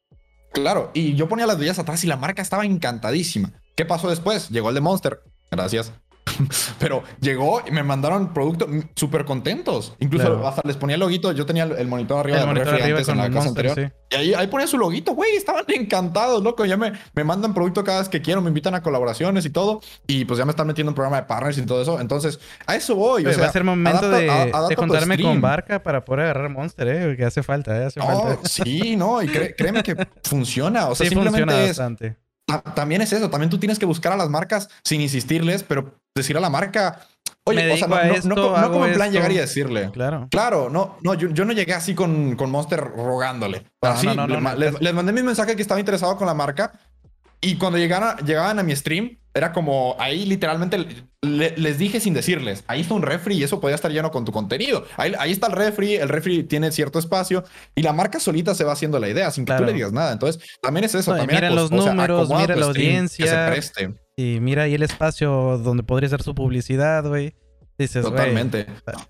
Claro, 0.55 0.93
y 0.95 1.17
yo 1.17 1.29
ponía 1.29 1.47
las 1.47 1.59
bebidas 1.59 1.81
atrás 1.81 2.05
y 2.05 2.07
la 2.07 2.17
marca 2.17 2.41
estaba 2.41 2.65
encantadísima. 2.65 3.53
¿Qué 3.77 3.85
pasó 3.85 4.09
después? 4.09 4.49
Llegó 4.51 4.69
el 4.69 4.77
de 4.77 4.81
Monster. 4.81 5.21
Gracias. 5.51 5.93
Pero 6.79 7.03
llegó 7.21 7.63
y 7.67 7.71
me 7.71 7.83
mandaron 7.83 8.33
productos 8.33 8.69
súper 8.95 9.25
contentos. 9.25 9.95
Incluso 10.01 10.47
hasta 10.47 10.63
les 10.65 10.77
ponía 10.77 10.95
el 10.95 11.01
loguito. 11.01 11.33
Yo 11.33 11.47
tenía 11.47 11.65
el 11.65 11.87
monitor 11.87 12.21
arriba 12.21 12.45
del 12.45 12.57
refri 12.57 12.83
antes 12.83 13.09
en 13.09 13.19
la 13.19 13.31
casa 13.31 13.49
anterior. 13.49 13.93
Y 14.11 14.15
ahí, 14.15 14.35
ahí 14.35 14.47
ponía 14.47 14.67
su 14.67 14.79
loguito, 14.79 15.15
güey. 15.15 15.37
Estaban 15.37 15.65
encantados, 15.69 16.43
loco. 16.43 16.65
Ya 16.65 16.77
me, 16.77 16.93
me 17.15 17.25
mandan 17.25 17.55
producto 17.55 17.85
cada 17.85 18.01
vez 18.01 18.09
que 18.09 18.23
quiero. 18.23 18.41
Me 18.41 18.49
invitan 18.49 18.75
a 18.75 18.83
colaboraciones 18.83 19.45
y 19.45 19.51
todo. 19.51 19.81
Y 20.07 20.25
pues 20.25 20.39
ya 20.39 20.45
me 20.45 20.51
están 20.51 20.67
metiendo 20.67 20.91
en 20.91 20.95
programa 20.95 21.17
de 21.17 21.25
partners 21.25 21.59
y 21.59 21.63
todo 21.63 21.83
eso. 21.83 22.01
Entonces, 22.01 22.41
a 22.67 22.77
eso 22.77 22.95
voy. 22.95 23.27
o 23.27 23.33
sea, 23.33 23.43
va 23.43 23.49
a 23.49 23.53
ser 23.53 23.65
momento 23.65 24.11
de, 24.11 24.53
de 24.69 24.77
juntarme 24.77 25.21
con 25.21 25.41
Barca 25.41 25.83
para 25.83 26.05
poder 26.05 26.25
agarrar 26.25 26.51
Monster, 26.51 26.89
¿eh? 26.89 27.17
Que 27.17 27.25
hace 27.25 27.43
falta, 27.43 27.77
¿eh? 27.81 27.85
Hace 27.87 28.01
falta. 28.01 28.39
Sí, 28.49 28.97
no. 28.97 29.23
Y 29.23 29.29
créeme 29.29 29.83
que 29.83 29.97
funciona. 30.23 30.89
O 30.89 30.95
sea, 30.95 31.09
simplemente 31.09 31.41
funciona 31.41 31.67
bastante. 31.67 32.17
También 32.75 33.01
es 33.01 33.13
eso, 33.13 33.31
también 33.31 33.49
tú 33.49 33.59
tienes 33.59 33.79
que 33.79 33.87
buscar 33.87 34.13
a 34.13 34.17
las 34.17 34.29
marcas 34.29 34.69
sin 34.85 35.01
insistirles, 35.01 35.63
pero 35.63 35.95
decir 36.15 36.37
a 36.37 36.41
la 36.41 36.51
marca, 36.51 37.01
oye, 37.45 37.73
o 37.73 37.77
sea, 37.77 37.89
no, 37.89 38.35
no, 38.37 38.73
como 38.73 38.87
en 38.87 38.95
plan 38.95 39.11
llegar 39.11 39.33
y 39.33 39.37
decirle. 39.37 39.91
Claro. 39.93 40.29
Claro, 40.31 40.71
no, 40.71 40.97
no, 41.03 41.15
yo, 41.15 41.45
no 41.45 41.53
llegué 41.53 41.75
así 41.75 41.95
con, 41.95 42.37
con 42.37 42.51
Monster 42.51 42.81
rogándole. 42.81 43.65
Así, 43.81 44.07
les, 44.07 44.81
les, 44.81 44.95
mandé 44.95 45.13
mi 45.13 45.23
mensaje 45.23 45.57
que 45.57 45.63
estaba 45.63 45.81
interesado 45.81 46.17
con 46.17 46.27
la 46.27 46.35
marca 46.35 46.73
y 47.41 47.57
cuando 47.57 47.79
llegaban, 47.79 48.17
llegaban 48.25 48.59
a 48.61 48.63
mi 48.63 48.77
stream, 48.77 49.19
era 49.35 49.53
como 49.53 49.97
ahí 49.99 50.25
literalmente 50.25 50.87
les 51.21 51.79
dije 51.79 51.99
sin 51.99 52.15
decirles, 52.15 52.63
ahí 52.69 52.83
está 52.83 52.95
un 52.95 53.03
refri 53.03 53.37
y 53.37 53.43
eso 53.43 53.61
podía 53.61 53.75
estar 53.75 53.91
lleno 53.91 54.13
con 54.13 54.25
tu 54.25 54.31
contenido. 54.31 54.87
Ahí, 54.97 55.13
ahí, 55.19 55.33
está 55.33 55.49
el 55.49 55.55
refri, 55.55 55.97
el 55.97 56.09
refri 56.09 56.45
tiene 56.45 56.71
cierto 56.71 57.01
espacio 57.01 57.43
y 57.75 57.83
la 57.83 57.93
marca 57.93 58.21
solita 58.21 58.55
se 58.55 58.63
va 58.63 58.73
haciendo 58.73 59.01
la 59.01 59.09
idea 59.09 59.33
sin 59.33 59.45
que 59.45 59.53
tú 59.55 59.65
le 59.65 59.73
digas 59.73 59.93
nada. 59.93 60.13
Entonces, 60.13 60.41
también 60.63 60.85
es 60.85 60.95
eso. 60.95 61.17
también 61.17 61.41
mira 61.41 61.51
los 61.51 61.73
números, 61.73 62.29
mira 62.29 62.55
la 62.55 62.67
audiencia. 62.67 63.53
Y 64.17 64.39
mira 64.41 64.65
ahí 64.65 64.75
el 64.75 64.83
espacio 64.83 65.59
donde 65.59 65.83
podría 65.83 66.09
ser 66.09 66.23
su 66.23 66.35
publicidad, 66.35 67.07
güey. 67.07 67.35
Dices, 67.79 68.05
Totalmente. 68.05 68.67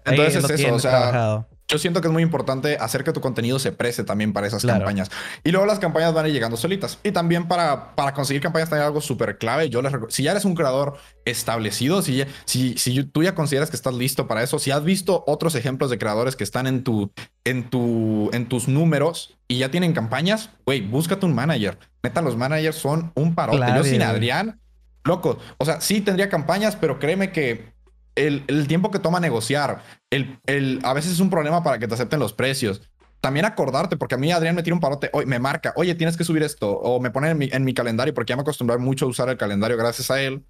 Entonces 0.07 0.45
es 0.45 0.51
eso, 0.61 0.75
o 0.75 0.79
sea, 0.79 1.47
yo 1.69 1.79
siento 1.79 2.01
que 2.01 2.09
es 2.09 2.13
muy 2.13 2.23
importante 2.23 2.77
hacer 2.77 3.05
que 3.05 3.13
tu 3.13 3.21
contenido 3.21 3.59
se 3.59 3.73
preste 3.73 4.05
también 4.05 4.33
para 4.33 4.47
esas 4.47 4.65
campañas. 4.65 5.11
Y 5.45 5.51
luego 5.51 5.67
las 5.67 5.79
campañas 5.79 6.13
van 6.13 6.27
a 6.27 6.29
ir 6.29 6.35
llegando 6.35 6.59
solitas. 6.59 6.99
Y 7.03 7.11
también 7.13 7.49
para, 7.49 7.95
para 7.95 8.13
conseguir 8.13 8.43
campañas 8.43 8.69
también 8.69 8.87
algo 8.87 9.01
súper 9.01 9.39
clave. 9.39 9.71
Yo 9.71 9.81
les 9.81 9.93
si 10.09 10.25
ya 10.25 10.33
eres 10.33 10.45
un 10.45 10.55
creador 10.55 10.99
establecido, 11.25 12.03
si, 12.03 12.25
si, 12.45 12.77
si 12.77 13.05
tú 13.05 13.23
ya 13.23 13.35
consideras 13.35 13.71
que 13.71 13.77
estás 13.77 13.95
listo 13.95 14.27
para 14.27 14.43
eso, 14.43 14.59
si 14.59 14.71
has 14.71 14.85
visto 14.85 15.25
otros 15.27 15.55
ejemplos 15.55 15.89
de 15.89 15.99
creadores 15.99 16.37
que 16.37 16.45
están 16.45 16.67
en, 16.67 16.85
tu, 16.85 17.11
en, 17.45 17.71
tu, 17.71 18.31
en 18.35 18.47
tus 18.47 18.69
números 18.69 19.39
y 19.49 19.59
ya 19.59 19.71
tienen 19.71 19.95
campañas, 19.95 20.51
güey, 20.67 20.83
búscate 20.83 21.25
un 21.25 21.35
manager. 21.35 21.79
Neta, 22.03 22.21
los 22.21 22.37
managers 22.37 22.77
son 22.77 23.11
un 23.15 23.35
parote. 23.35 23.67
Yo 23.75 23.85
sin 23.85 24.03
Adrián, 24.03 24.61
loco. 25.05 25.39
O 25.59 25.65
sea, 25.65 25.81
sí 25.81 26.01
tendría 26.01 26.29
campañas, 26.29 26.77
pero 26.77 26.99
créeme 26.99 27.33
que 27.33 27.73
el, 28.15 28.67
tiempo 28.67 28.91
que 28.91 28.99
toma 28.99 29.21
negociar, 29.21 29.83
el, 30.11 30.39
el, 30.47 30.81
a 30.83 30.93
veces 30.93 31.13
es 31.13 31.21
un 31.21 31.31
problema 31.31 31.63
para 31.63 31.79
que 31.79 31.89
te 31.89 31.95
acepten 31.95 32.21
los 32.21 32.33
precios. 32.33 32.83
También 33.21 33.47
acordarte, 33.47 33.97
porque 33.97 34.17
a 34.17 34.19
mí 34.19 34.31
Adrián 34.33 34.55
me 34.55 34.63
tira 34.63 34.75
un 34.75 34.81
parote, 34.81 35.09
hoy 35.13 35.25
me 35.25 35.39
marca, 35.39 35.73
oye, 35.77 35.95
tienes 35.95 36.17
que 36.17 36.25
subir 36.25 36.43
esto, 36.43 36.71
o 36.71 37.01
me 37.01 37.11
pone 37.11 37.31
en 37.31 37.39
mi, 37.39 37.49
en 37.51 37.65
mi 37.65 37.73
calendario, 37.73 38.13
porque 38.13 38.33
ya 38.33 38.37
me 38.37 38.43
acostumbré 38.43 38.77
mucho 38.77 39.07
a 39.07 39.09
usar 39.09 39.31
el 39.31 39.39
calendario 39.39 39.77
gracias 39.77 40.11
a 40.11 40.21
él. 40.21 40.45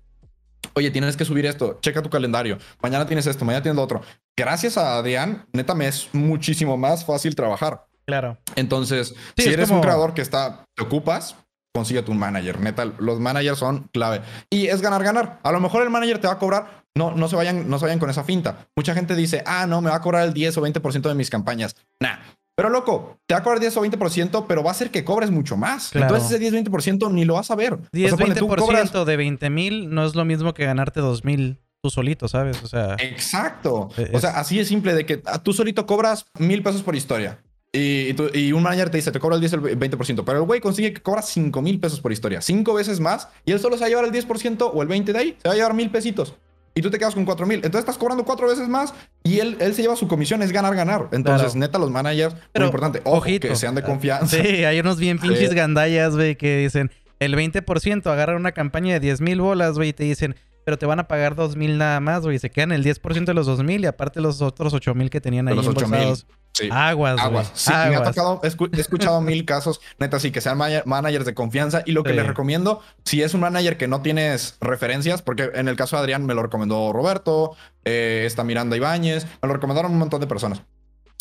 Oye, 0.73 0.91
tienes 0.91 1.17
que 1.17 1.25
subir 1.25 1.47
esto, 1.47 1.79
checa 1.83 2.03
tu 2.03 2.11
calendario, 2.11 2.59
mañana 2.83 3.07
tienes 3.07 3.27
esto, 3.27 3.45
mañana 3.45 3.63
tienes 3.63 3.77
lo 3.77 3.83
otro. 3.83 4.03
Gracias 4.37 4.77
a 4.77 4.97
Adrián, 4.97 5.47
neta, 5.53 5.75
me 5.75 5.87
es 5.87 6.09
muchísimo 6.13 6.77
más 6.77 7.05
fácil 7.05 7.37
trabajar. 7.37 7.87
Claro. 8.07 8.39
Entonces, 8.57 9.15
si 9.37 9.49
eres 9.49 9.71
un 9.71 9.81
creador 9.81 10.13
que 10.13 10.23
está, 10.23 10.65
te 10.75 10.83
ocupas, 10.83 11.37
consíguete 11.75 12.11
un 12.11 12.19
manager. 12.19 12.61
Neta, 12.61 12.85
los 12.99 13.21
managers 13.21 13.59
son 13.59 13.89
clave. 13.93 14.23
Y 14.49 14.69
es 14.69 14.81
ganar, 14.81 15.03
ganar. 15.03 15.41
A 15.43 15.53
lo 15.53 15.61
mejor 15.61 15.83
el 15.83 15.91
manager 15.91 16.19
te 16.19 16.27
va 16.27 16.35
a 16.35 16.39
cobrar 16.39 16.85
no, 16.97 17.11
no, 17.11 17.29
se 17.29 17.35
vayan, 17.35 17.69
no 17.69 17.79
se 17.79 17.87
vayan 17.87 17.99
con 17.99 18.09
esa 18.09 18.23
finta. 18.23 18.69
Mucha 18.77 18.95
gente 18.95 19.17
dice, 19.17 19.43
ah, 19.47 19.67
no, 19.67 19.81
me 19.81 19.91
va 19.91 19.97
a 19.97 20.01
cobrar 20.01 20.27
el 20.27 20.33
10 20.33 20.59
o 20.59 20.63
20% 20.63 21.09
de 21.09 21.15
mis 21.15 21.29
campañas. 21.29 21.75
Nah. 22.01 22.19
Pero 22.57 22.69
loco, 22.69 23.19
te 23.27 23.35
va 23.35 23.41
a 23.41 23.43
cobrar 23.43 23.59
10 23.59 23.77
o 23.79 23.85
20%, 23.85 24.45
pero 24.47 24.63
va 24.63 24.71
a 24.71 24.75
ser 24.75 24.93
que 24.93 25.03
cobres 25.03 25.33
mucho 25.33 25.57
más. 25.57 25.95
Entonces 25.97 26.31
ese 26.31 26.39
10 26.39 26.53
o 26.53 26.57
20% 26.71 27.13
ni 27.13 27.25
lo 27.25 27.35
vas 27.35 27.51
a 27.51 27.57
ver. 27.57 27.79
10 27.91 28.13
o 28.13 28.17
20% 28.17 29.05
de 29.05 29.17
20 29.17 29.51
mil 29.51 29.93
no 29.93 30.07
es 30.07 30.15
lo 30.15 30.25
mismo 30.25 30.55
que 30.55 30.65
ganarte 30.65 31.01
2 31.01 31.25
mil 31.25 31.59
tú 31.83 31.91
solito, 31.91 32.29
¿sabes? 32.29 32.63
O 32.63 32.69
sea. 32.69 32.95
Exacto. 33.01 33.91
O 34.13 34.21
sea, 34.21 34.39
así 34.39 34.61
es 34.61 34.69
simple 34.69 34.95
de 34.95 35.05
que 35.05 35.21
tú 35.43 35.53
solito 35.53 35.85
cobras 35.85 36.27
mil 36.39 36.63
pesos 36.63 36.83
por 36.83 36.95
historia. 36.95 37.41
Y, 37.77 38.15
y, 38.39 38.53
un 38.53 38.63
manager 38.63 38.89
te 38.89 38.99
dice, 38.99 39.11
te 39.11 39.19
cobra 39.19 39.35
el 39.35 39.41
10 39.41 39.53
o 39.55 39.57
el 39.67 39.79
20%, 39.79 40.23
pero 40.25 40.39
el 40.39 40.45
güey 40.45 40.61
consigue 40.61 40.93
que 40.93 41.03
cobra 41.03 41.23
5 41.23 41.61
mil 41.61 41.81
pesos 41.81 42.01
por 42.01 42.13
historia, 42.13 42.41
cinco 42.41 42.73
veces 42.73 43.01
más, 43.01 43.29
y 43.45 43.51
él 43.51 43.59
solo 43.59 43.77
se 43.77 43.81
va 43.81 43.87
a 43.87 43.89
llevar 43.89 44.05
el 44.05 44.13
10% 44.13 44.71
o 44.73 44.83
el 44.83 44.89
20% 44.89 45.05
de 45.13 45.19
ahí, 45.19 45.37
se 45.43 45.49
va 45.49 45.55
a 45.55 45.57
llevar 45.57 45.75
mil 45.75 45.91
pesitos 45.91 46.35
y 46.75 46.83
tú 46.83 46.91
te 46.91 46.99
quedas 46.99 47.15
con 47.15 47.25
4 47.25 47.47
mil. 47.47 47.57
Entonces 47.57 47.81
estás 47.81 47.97
cobrando 47.97 48.25
cuatro 48.25 48.49
veces 48.49 48.69
más 48.69 48.95
y 49.23 49.39
él, 49.39 49.57
él 49.61 49.75
se 49.75 49.83
lleva 49.83 49.97
su 49.97 50.09
comisión, 50.09 50.43
es 50.43 50.53
ganar, 50.53 50.75
ganar. 50.75 51.09
Entonces, 51.13 51.55
neta, 51.55 51.79
los 51.79 51.91
managers, 51.91 52.35
Pero, 52.53 52.65
muy 52.65 52.69
importante, 52.69 53.01
ojo, 53.05 53.25
que 53.25 53.57
sean 53.57 53.75
de 53.75 53.83
confianza. 53.83 54.37
Sí, 54.37 54.65
hay 54.65 54.81
unos 54.81 54.99
bien 54.99 55.19
pinches 55.19 55.55
gandallas, 55.55 56.15
güey, 56.15 56.37
que 56.37 56.59
dicen 56.59 56.91
el 57.21 57.37
20%, 57.37 58.07
agarran 58.07 58.37
una 58.37 58.53
campaña 58.53 58.95
de 58.95 59.01
10 59.01 59.21
mil 59.21 59.41
bolas, 59.41 59.77
güey, 59.77 59.91
y 59.91 59.93
te 59.93 60.05
dicen, 60.05 60.35
pero 60.65 60.79
te 60.79 60.87
van 60.87 60.99
a 60.99 61.09
pagar 61.09 61.35
2 61.35 61.57
mil 61.57 61.79
nada 61.79 62.01
más, 62.01 62.23
güey, 62.23 62.39
se 62.39 62.51
quedan 62.51 62.73
el 62.73 62.85
10% 62.85 63.25
de 63.25 63.35
los 63.35 63.47
2 63.47 63.63
mil 63.63 63.83
y 63.83 63.87
aparte 63.87 64.21
los 64.21 64.41
otros 64.43 64.73
8 64.73 64.95
mil 64.95 65.11
que 65.11 65.21
tenían 65.21 65.49
ahí. 65.49 65.55
los 65.55 65.67
8 65.67 65.87
mil. 65.89 66.15
Sí. 66.53 66.69
Aguas, 66.71 67.21
Aguas. 67.21 67.51
Sí, 67.55 67.73
me 67.73 67.97
ha 67.97 68.05
tocado, 68.05 68.41
he 68.45 68.81
escuchado 68.81 69.21
mil 69.21 69.45
casos, 69.47 69.81
neta, 69.99 70.21
sí, 70.21 70.31
que 70.31 70.41
sean 70.41 70.59
managers 70.85 71.25
de 71.25 71.35
confianza. 71.35 71.83
Y 71.85 71.93
lo 71.93 72.05
que 72.05 72.13
les 72.13 72.27
recomiendo, 72.27 72.81
si 73.05 73.23
es 73.23 73.35
un 73.35 73.41
manager 73.41 73.77
que 73.77 73.89
no 73.89 74.03
tienes 74.03 74.57
referencias, 74.61 75.21
porque 75.21 75.51
en 75.55 75.69
el 75.69 75.77
caso 75.77 75.97
de 75.97 76.03
Adrián 76.03 76.25
me 76.27 76.35
lo 76.35 76.43
recomendó 76.43 76.93
Roberto, 76.93 77.57
eh, 77.85 78.23
está 78.25 78.45
Miranda 78.45 78.77
Ibáñez, 78.77 79.27
me 79.43 79.49
lo 79.49 79.55
recomendaron 79.55 79.93
un 79.93 79.99
montón 79.99 80.21
de 80.21 80.29
personas. 80.29 80.63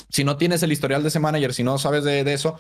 Si 0.10 0.24
no 0.24 0.38
tienes 0.38 0.62
el 0.62 0.72
historial 0.72 1.02
de 1.02 1.10
ese 1.10 1.20
manager, 1.20 1.56
si 1.56 1.64
no 1.64 1.80
sabes 1.80 2.04
de, 2.04 2.32
eso, 2.32 2.60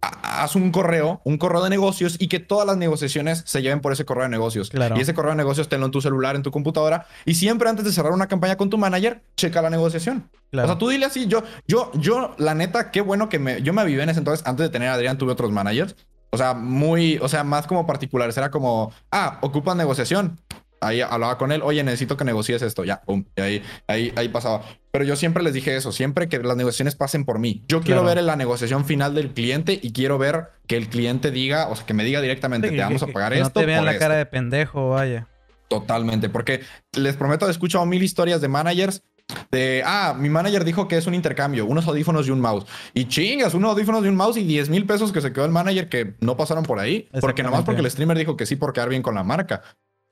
haz 0.00 0.56
un 0.56 0.70
correo, 0.70 1.20
un 1.24 1.38
correo 1.38 1.62
de 1.62 1.70
negocios 1.70 2.16
y 2.18 2.28
que 2.28 2.40
todas 2.40 2.66
las 2.66 2.76
negociaciones 2.76 3.42
se 3.44 3.62
lleven 3.62 3.80
por 3.80 3.92
ese 3.92 4.04
correo 4.04 4.24
de 4.24 4.30
negocios. 4.30 4.70
Claro. 4.70 4.96
Y 4.96 5.00
ese 5.00 5.14
correo 5.14 5.32
de 5.32 5.36
negocios 5.36 5.68
tenlo 5.68 5.86
en 5.86 5.92
tu 5.92 6.00
celular, 6.00 6.36
en 6.36 6.42
tu 6.42 6.50
computadora. 6.50 7.06
Y 7.24 7.34
siempre 7.34 7.68
antes 7.68 7.84
de 7.84 7.92
cerrar 7.92 8.12
una 8.12 8.26
campaña 8.26 8.56
con 8.56 8.70
tu 8.70 8.78
manager, 8.78 9.22
checa 9.36 9.60
la 9.62 9.70
negociación. 9.70 10.30
O 10.52 10.66
sea, 10.66 10.78
tú 10.78 10.88
dile 10.88 11.06
así, 11.06 11.26
yo, 11.26 11.42
yo, 11.66 11.92
yo, 11.94 12.34
la 12.38 12.54
neta, 12.54 12.90
qué 12.90 13.00
bueno 13.00 13.28
que 13.28 13.38
me, 13.38 13.62
yo 13.62 13.72
me 13.72 13.82
avivé 13.82 14.02
en 14.02 14.08
ese 14.08 14.18
entonces, 14.18 14.44
antes 14.46 14.64
de 14.64 14.70
tener 14.70 14.88
a 14.88 14.94
Adrián, 14.94 15.18
tuve 15.18 15.32
otros 15.32 15.52
managers. 15.52 15.94
O 16.30 16.38
sea, 16.38 16.54
muy, 16.54 17.18
o 17.18 17.28
sea, 17.28 17.44
más 17.44 17.66
como 17.66 17.86
particulares. 17.86 18.36
Era 18.36 18.50
como, 18.50 18.92
ah, 19.10 19.38
ocupan 19.42 19.76
negociación 19.76 20.38
ahí 20.80 21.00
hablaba 21.00 21.38
con 21.38 21.52
él, 21.52 21.62
oye, 21.62 21.82
necesito 21.84 22.16
que 22.16 22.24
negocies 22.24 22.62
esto, 22.62 22.84
ya, 22.84 23.02
pum, 23.02 23.24
y 23.36 23.40
ahí, 23.40 23.62
ahí, 23.86 24.12
ahí 24.16 24.28
pasaba. 24.28 24.62
Pero 24.90 25.04
yo 25.04 25.16
siempre 25.16 25.42
les 25.42 25.54
dije 25.54 25.76
eso, 25.76 25.92
siempre 25.92 26.28
que 26.28 26.38
las 26.38 26.56
negociaciones 26.56 26.96
pasen 26.96 27.24
por 27.24 27.38
mí. 27.38 27.64
Yo 27.68 27.80
quiero 27.80 28.02
ver 28.02 28.22
la 28.22 28.36
negociación 28.36 28.84
final 28.84 29.14
del 29.14 29.32
cliente 29.32 29.78
y 29.80 29.92
quiero 29.92 30.18
ver 30.18 30.48
que 30.66 30.76
el 30.76 30.88
cliente 30.88 31.30
diga, 31.30 31.68
o 31.68 31.76
sea, 31.76 31.86
que 31.86 31.94
me 31.94 32.04
diga 32.04 32.20
directamente, 32.20 32.70
te 32.70 32.80
vamos 32.80 33.02
a 33.02 33.06
pagar 33.06 33.32
esto. 33.32 33.44
No 33.44 33.50
te 33.52 33.66
vean 33.66 33.84
la 33.84 33.98
cara 33.98 34.16
de 34.16 34.26
pendejo, 34.26 34.90
vaya. 34.90 35.28
Totalmente, 35.68 36.28
porque 36.28 36.62
les 36.96 37.16
prometo, 37.16 37.46
he 37.46 37.50
escuchado 37.50 37.86
mil 37.86 38.02
historias 38.02 38.40
de 38.40 38.48
managers 38.48 39.02
de, 39.50 39.82
ah, 39.84 40.14
mi 40.18 40.28
manager 40.28 40.64
dijo 40.64 40.88
que 40.88 40.96
es 40.96 41.06
un 41.06 41.14
intercambio, 41.14 41.66
unos 41.66 41.86
audífonos 41.86 42.26
y 42.26 42.30
un 42.30 42.40
mouse. 42.40 42.66
Y 42.94 43.06
chingas, 43.06 43.54
unos 43.54 43.70
audífonos 43.70 44.04
y 44.04 44.08
un 44.08 44.16
mouse 44.16 44.36
y 44.36 44.44
10 44.44 44.68
mil 44.70 44.86
pesos 44.86 45.12
que 45.12 45.20
se 45.20 45.32
quedó 45.32 45.44
el 45.44 45.50
manager 45.50 45.88
que 45.88 46.14
no 46.20 46.36
pasaron 46.36 46.64
por 46.64 46.78
ahí. 46.78 47.08
Porque 47.20 47.42
nomás 47.42 47.62
porque 47.62 47.80
el 47.80 47.90
streamer 47.90 48.18
dijo 48.18 48.36
que 48.36 48.46
sí 48.46 48.56
por 48.56 48.72
quedar 48.72 48.88
bien 48.88 49.02
con 49.02 49.14
la 49.14 49.24
marca. 49.24 49.62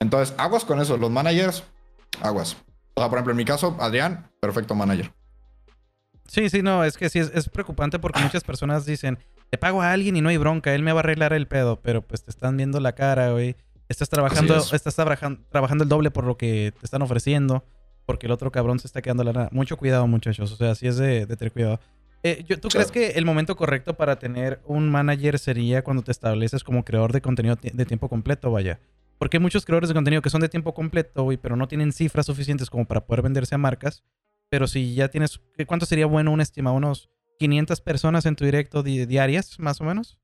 Entonces, 0.00 0.34
aguas 0.38 0.64
con 0.64 0.80
eso. 0.80 0.96
Los 0.96 1.10
managers, 1.10 1.64
aguas. 2.20 2.56
O 2.94 3.00
sea, 3.00 3.08
por 3.08 3.18
ejemplo, 3.18 3.32
en 3.32 3.36
mi 3.36 3.44
caso, 3.44 3.76
Adrián, 3.80 4.30
perfecto 4.40 4.74
manager. 4.74 5.12
Sí, 6.26 6.50
sí, 6.50 6.62
no, 6.62 6.84
es 6.84 6.96
que 6.98 7.08
sí, 7.08 7.20
es, 7.20 7.48
preocupante 7.48 7.98
porque 7.98 8.20
muchas 8.20 8.44
personas 8.44 8.84
dicen, 8.84 9.18
te 9.50 9.56
pago 9.56 9.80
a 9.80 9.92
alguien 9.92 10.14
y 10.16 10.20
no 10.20 10.28
hay 10.28 10.36
bronca, 10.36 10.74
él 10.74 10.82
me 10.82 10.92
va 10.92 11.00
a 11.00 11.02
arreglar 11.02 11.32
el 11.32 11.48
pedo, 11.48 11.80
pero 11.80 12.02
pues 12.02 12.22
te 12.22 12.30
están 12.30 12.56
viendo 12.56 12.80
la 12.80 12.94
cara, 12.94 13.32
güey. 13.32 13.56
Estás 13.88 14.10
trabajando, 14.10 14.58
estás 14.72 14.94
trabajando 14.94 15.84
el 15.84 15.88
doble 15.88 16.10
por 16.10 16.24
lo 16.24 16.36
que 16.36 16.74
te 16.78 16.84
están 16.84 17.00
ofreciendo, 17.00 17.64
porque 18.04 18.26
el 18.26 18.32
otro 18.32 18.52
cabrón 18.52 18.78
se 18.78 18.86
está 18.86 19.00
quedando 19.00 19.24
la 19.24 19.32
nada. 19.32 19.48
Mucho 19.52 19.78
cuidado, 19.78 20.06
muchachos, 20.06 20.52
o 20.52 20.56
sea, 20.56 20.74
sí 20.74 20.86
es 20.86 20.98
de, 20.98 21.26
tener 21.26 21.50
cuidado. 21.50 21.80
Eh, 22.22 22.44
¿Tú 22.60 22.68
crees 22.68 22.90
que 22.90 23.12
el 23.12 23.24
momento 23.24 23.56
correcto 23.56 23.94
para 23.94 24.18
tener 24.18 24.60
un 24.66 24.90
manager 24.90 25.38
sería 25.38 25.82
cuando 25.82 26.02
te 26.02 26.10
estableces 26.10 26.62
como 26.62 26.84
creador 26.84 27.12
de 27.12 27.22
contenido 27.22 27.56
de 27.62 27.86
tiempo 27.86 28.10
completo, 28.10 28.50
vaya? 28.50 28.80
Porque 29.18 29.36
hay 29.36 29.42
muchos 29.42 29.64
creadores 29.64 29.88
de 29.88 29.94
contenido 29.94 30.22
que 30.22 30.30
son 30.30 30.40
de 30.40 30.48
tiempo 30.48 30.74
completo, 30.74 31.24
güey, 31.24 31.36
pero 31.36 31.56
no 31.56 31.68
tienen 31.68 31.92
cifras 31.92 32.26
suficientes 32.26 32.70
como 32.70 32.86
para 32.86 33.04
poder 33.04 33.22
venderse 33.22 33.54
a 33.54 33.58
marcas. 33.58 34.04
Pero 34.48 34.66
si 34.66 34.94
ya 34.94 35.08
tienes, 35.08 35.40
¿cuánto 35.66 35.86
sería 35.86 36.06
bueno 36.06 36.30
un 36.30 36.40
estimado? 36.40 36.76
¿Unos 36.76 37.10
500 37.38 37.80
personas 37.80 38.26
en 38.26 38.36
tu 38.36 38.44
directo 38.44 38.82
diarias, 38.82 39.58
más 39.58 39.80
o 39.80 39.84
menos? 39.84 40.18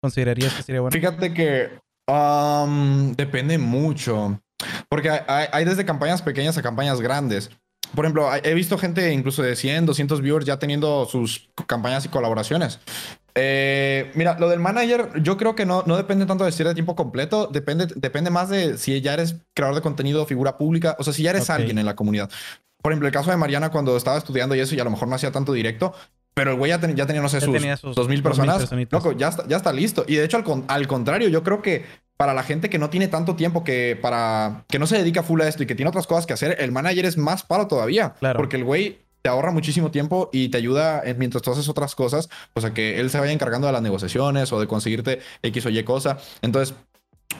¿Considerarías 0.00 0.54
que 0.54 0.62
sería 0.62 0.80
bueno? 0.80 0.92
Fíjate 0.92 1.32
que 1.32 1.70
um, 2.06 3.12
depende 3.14 3.58
mucho. 3.58 4.40
Porque 4.88 5.10
hay, 5.10 5.64
desde 5.64 5.84
campañas 5.84 6.22
pequeñas 6.22 6.56
a 6.56 6.62
campañas 6.62 7.00
grandes. 7.00 7.50
Por 7.94 8.04
ejemplo, 8.04 8.28
he 8.34 8.54
visto 8.54 8.78
gente 8.78 9.12
incluso 9.12 9.42
de 9.42 9.54
100, 9.54 9.86
200 9.86 10.20
viewers 10.20 10.46
ya 10.46 10.58
teniendo 10.58 11.06
sus 11.06 11.50
campañas 11.66 12.04
y 12.04 12.08
colaboraciones. 12.08 12.80
Eh, 13.38 14.10
mira, 14.14 14.38
lo 14.38 14.48
del 14.48 14.60
manager, 14.60 15.10
yo 15.22 15.36
creo 15.36 15.54
que 15.54 15.66
no, 15.66 15.82
no 15.86 15.96
depende 15.96 16.24
tanto 16.24 16.44
de 16.44 16.52
ser 16.52 16.66
de 16.66 16.74
tiempo 16.74 16.96
completo, 16.96 17.46
depende, 17.46 17.86
depende 17.94 18.30
más 18.30 18.48
de 18.48 18.78
si 18.78 18.98
ya 19.02 19.12
eres 19.12 19.36
creador 19.54 19.76
de 19.76 19.82
contenido, 19.82 20.24
figura 20.24 20.56
pública, 20.56 20.96
o 20.98 21.04
sea, 21.04 21.12
si 21.12 21.22
ya 21.22 21.30
eres 21.30 21.50
alguien 21.50 21.78
en 21.78 21.84
la 21.84 21.94
comunidad. 21.94 22.30
Por 22.82 22.92
ejemplo, 22.92 23.06
el 23.06 23.12
caso 23.12 23.30
de 23.30 23.36
Mariana 23.36 23.70
cuando 23.70 23.94
estaba 23.96 24.16
estudiando 24.16 24.54
y 24.54 24.60
eso, 24.60 24.74
y 24.74 24.80
a 24.80 24.84
lo 24.84 24.90
mejor 24.90 25.08
no 25.08 25.16
hacía 25.16 25.32
tanto 25.32 25.52
directo, 25.52 25.92
pero 26.32 26.52
el 26.52 26.56
güey 26.56 26.70
ya, 26.70 26.80
ya, 26.80 27.06
tenía, 27.06 27.20
no 27.20 27.28
sé, 27.28 27.40
sus, 27.40 27.94
dos 27.94 28.08
mil 28.08 28.22
personas. 28.22 28.70
Loco, 28.90 29.12
ya 29.12 29.28
está, 29.28 29.46
ya 29.46 29.56
está 29.56 29.72
listo. 29.72 30.04
Y 30.06 30.16
de 30.16 30.24
hecho, 30.24 30.38
al, 30.38 30.64
al 30.68 30.86
contrario, 30.86 31.28
yo 31.28 31.42
creo 31.42 31.60
que 31.60 31.84
para 32.16 32.32
la 32.32 32.42
gente 32.42 32.70
que 32.70 32.78
no 32.78 32.90
tiene 32.90 33.08
tanto 33.08 33.36
tiempo 33.36 33.64
que 33.64 33.98
para 34.00 34.64
que 34.68 34.78
no 34.78 34.86
se 34.86 34.98
dedica 34.98 35.22
full 35.22 35.40
a 35.42 35.48
esto 35.48 35.62
y 35.62 35.66
que 35.66 35.74
tiene 35.74 35.88
otras 35.88 36.06
cosas 36.06 36.26
que 36.26 36.32
hacer, 36.32 36.56
el 36.60 36.72
manager 36.72 37.04
es 37.04 37.16
más 37.16 37.42
paro 37.42 37.66
todavía. 37.68 38.14
Claro. 38.18 38.38
Porque 38.38 38.56
el 38.56 38.64
güey 38.64 39.05
te 39.26 39.30
ahorra 39.30 39.50
muchísimo 39.50 39.90
tiempo 39.90 40.30
y 40.32 40.50
te 40.50 40.58
ayuda 40.58 41.02
mientras 41.18 41.42
tú 41.42 41.50
haces 41.50 41.68
otras 41.68 41.96
cosas, 41.96 42.28
pues 42.52 42.64
a 42.64 42.72
que 42.72 43.00
él 43.00 43.10
se 43.10 43.18
vaya 43.18 43.32
encargando 43.32 43.66
de 43.66 43.72
las 43.72 43.82
negociaciones 43.82 44.52
o 44.52 44.60
de 44.60 44.68
conseguirte 44.68 45.18
X 45.42 45.66
o 45.66 45.68
Y 45.68 45.82
cosa. 45.82 46.18
Entonces, 46.42 46.76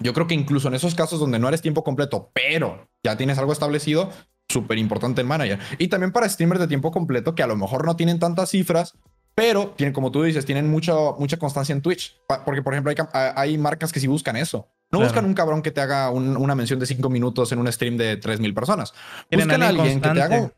yo 0.01 0.13
creo 0.13 0.27
que 0.27 0.35
incluso 0.35 0.67
en 0.67 0.75
esos 0.75 0.97
casos 0.97 1.21
donde 1.21 1.39
no 1.39 1.47
eres 1.47 1.63
tiempo 1.63 1.85
completo, 1.85 2.33
pero 2.35 2.89
ya 3.05 3.17
tienes 3.17 3.39
algo 3.39 3.53
establecido, 3.53 4.11
súper 4.49 4.79
importante 4.79 5.21
el 5.21 5.29
manager. 5.29 5.61
Y 5.79 5.87
también 5.87 6.11
para 6.11 6.29
streamers 6.29 6.59
de 6.59 6.67
tiempo 6.67 6.91
completo 6.91 7.37
que 7.37 7.45
a 7.45 7.47
lo 7.47 7.55
mejor 7.55 7.87
no 7.87 7.95
tienen 7.95 8.19
tantas 8.19 8.51
cifras, 8.51 8.95
pero 9.37 9.69
tienen, 9.77 9.93
como 9.93 10.11
tú 10.11 10.25
dices, 10.25 10.45
tienen 10.45 10.69
mucha, 10.69 10.93
mucha 11.21 11.37
constancia 11.37 11.73
en 11.73 11.83
Twitch. 11.83 12.17
Porque, 12.45 12.63
por 12.63 12.75
ejemplo, 12.75 12.91
hay, 12.91 12.97
hay 13.37 13.59
marcas 13.59 13.93
que 13.93 14.01
sí 14.01 14.09
buscan 14.09 14.35
eso. 14.35 14.67
No 14.91 14.99
buscan 14.99 15.25
un 15.25 15.35
cabrón 15.35 15.63
que 15.63 15.71
te 15.71 15.81
haga 15.81 16.11
una 16.11 16.57
mención 16.57 16.81
de 16.81 16.87
cinco 16.87 17.11
minutos 17.11 17.53
en 17.53 17.61
un 17.61 17.73
stream 17.73 17.97
de 17.97 18.17
3000 18.17 18.55
personas. 18.55 18.93
Buscan 19.31 19.63
a 19.63 19.69
alguien 19.69 20.01
que 20.01 20.09
te 20.09 20.21
haga 20.21 20.51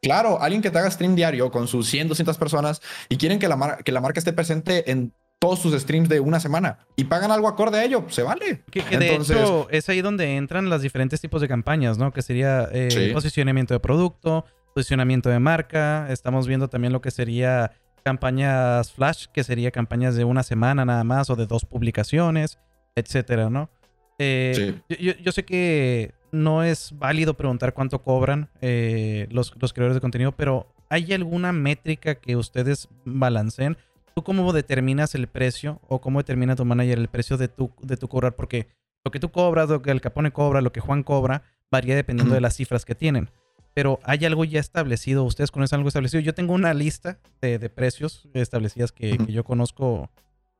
Claro, 0.00 0.40
alguien 0.40 0.62
que 0.62 0.70
te 0.70 0.78
haga 0.78 0.90
stream 0.90 1.16
diario 1.16 1.50
con 1.50 1.66
sus 1.66 1.88
100, 1.88 2.08
200 2.08 2.38
personas 2.38 2.80
y 3.08 3.16
quieren 3.16 3.38
que 3.38 3.48
la, 3.48 3.78
que 3.84 3.92
la 3.92 4.00
marca 4.00 4.20
esté 4.20 4.32
presente 4.32 4.90
en 4.90 5.12
todos 5.38 5.60
sus 5.60 5.80
streams 5.80 6.08
de 6.08 6.20
una 6.20 6.40
semana 6.40 6.78
y 6.96 7.04
pagan 7.04 7.30
algo 7.30 7.48
acorde 7.48 7.78
a 7.78 7.84
ello, 7.84 8.04
se 8.08 8.22
vale. 8.22 8.62
Que, 8.70 8.82
de 8.82 9.14
hecho 9.14 9.68
es 9.70 9.88
ahí 9.88 10.00
donde 10.00 10.36
entran 10.36 10.68
los 10.68 10.82
diferentes 10.82 11.20
tipos 11.20 11.40
de 11.40 11.48
campañas, 11.48 11.98
¿no? 11.98 12.12
Que 12.12 12.22
sería 12.22 12.68
eh, 12.72 13.10
posicionamiento 13.12 13.74
de 13.74 13.80
producto, 13.80 14.44
posicionamiento 14.74 15.28
de 15.28 15.38
marca. 15.38 16.08
Estamos 16.10 16.46
viendo 16.46 16.68
también 16.68 16.92
lo 16.92 17.00
que 17.00 17.10
sería 17.10 17.72
campañas 18.04 18.92
flash, 18.92 19.26
que 19.32 19.44
sería 19.44 19.70
campañas 19.70 20.16
de 20.16 20.24
una 20.24 20.42
semana 20.42 20.84
nada 20.84 21.04
más 21.04 21.30
o 21.30 21.36
de 21.36 21.46
dos 21.46 21.64
publicaciones, 21.64 22.58
etcétera, 22.96 23.50
¿no? 23.50 23.70
Eh, 24.18 24.80
yo, 24.88 25.32
sé 25.32 25.44
que 25.44 26.12
no 26.32 26.62
es 26.62 26.92
válido 26.98 27.34
preguntar 27.34 27.74
cuánto 27.74 28.02
cobran 28.02 28.50
eh, 28.60 29.26
los, 29.30 29.50
creadores 29.50 29.94
de 29.94 30.00
contenido, 30.00 30.32
pero 30.32 30.66
¿hay 30.88 31.12
alguna 31.12 31.52
métrica 31.52 32.14
que 32.14 32.36
ustedes 32.36 32.88
balanceen? 33.04 33.76
¿Tú 34.14 34.22
cómo 34.22 34.52
determinas 34.52 35.14
el 35.14 35.28
precio 35.28 35.80
o 35.88 36.00
cómo 36.00 36.20
determina 36.20 36.56
tu 36.56 36.64
manager 36.64 36.98
el 36.98 37.08
precio 37.08 37.36
de 37.36 37.48
tu, 37.48 37.70
de 37.80 37.96
tu 37.96 38.08
cobrar? 38.08 38.34
Porque 38.34 38.68
lo 39.04 39.10
que 39.10 39.20
tú 39.20 39.30
cobras, 39.30 39.68
lo 39.68 39.80
que 39.82 39.90
el 39.90 40.00
Capone 40.00 40.32
cobra, 40.32 40.60
lo 40.60 40.72
que 40.72 40.80
Juan 40.80 41.02
cobra, 41.02 41.42
varía 41.70 41.94
dependiendo 41.94 42.34
de 42.34 42.40
las 42.40 42.56
cifras 42.56 42.84
que 42.84 42.94
tienen. 42.94 43.30
Pero 43.74 44.00
¿hay 44.02 44.24
algo 44.24 44.44
ya 44.44 44.58
establecido? 44.58 45.22
¿Ustedes 45.24 45.52
conocen 45.52 45.76
algo 45.76 45.88
establecido? 45.88 46.20
Yo 46.20 46.34
tengo 46.34 46.52
una 46.52 46.74
lista 46.74 47.20
de, 47.40 47.58
precios 47.70 48.28
establecidas 48.34 48.90
que, 48.90 49.16
yo 49.28 49.44
conozco 49.44 50.10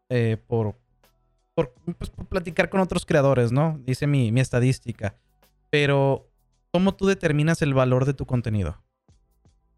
eh, 0.08 0.36
por, 0.46 0.76
pues, 1.54 2.10
por, 2.10 2.26
platicar 2.26 2.68
con 2.68 2.80
otros 2.80 3.04
creadores, 3.04 3.50
¿no? 3.50 3.80
Dice 3.84 4.06
mi, 4.06 4.30
mi 4.30 4.40
estadística. 4.40 5.16
Pero, 5.70 6.30
¿cómo 6.72 6.94
tú 6.94 7.06
determinas 7.06 7.62
el 7.62 7.74
valor 7.74 8.04
de 8.04 8.14
tu 8.14 8.26
contenido? 8.26 8.82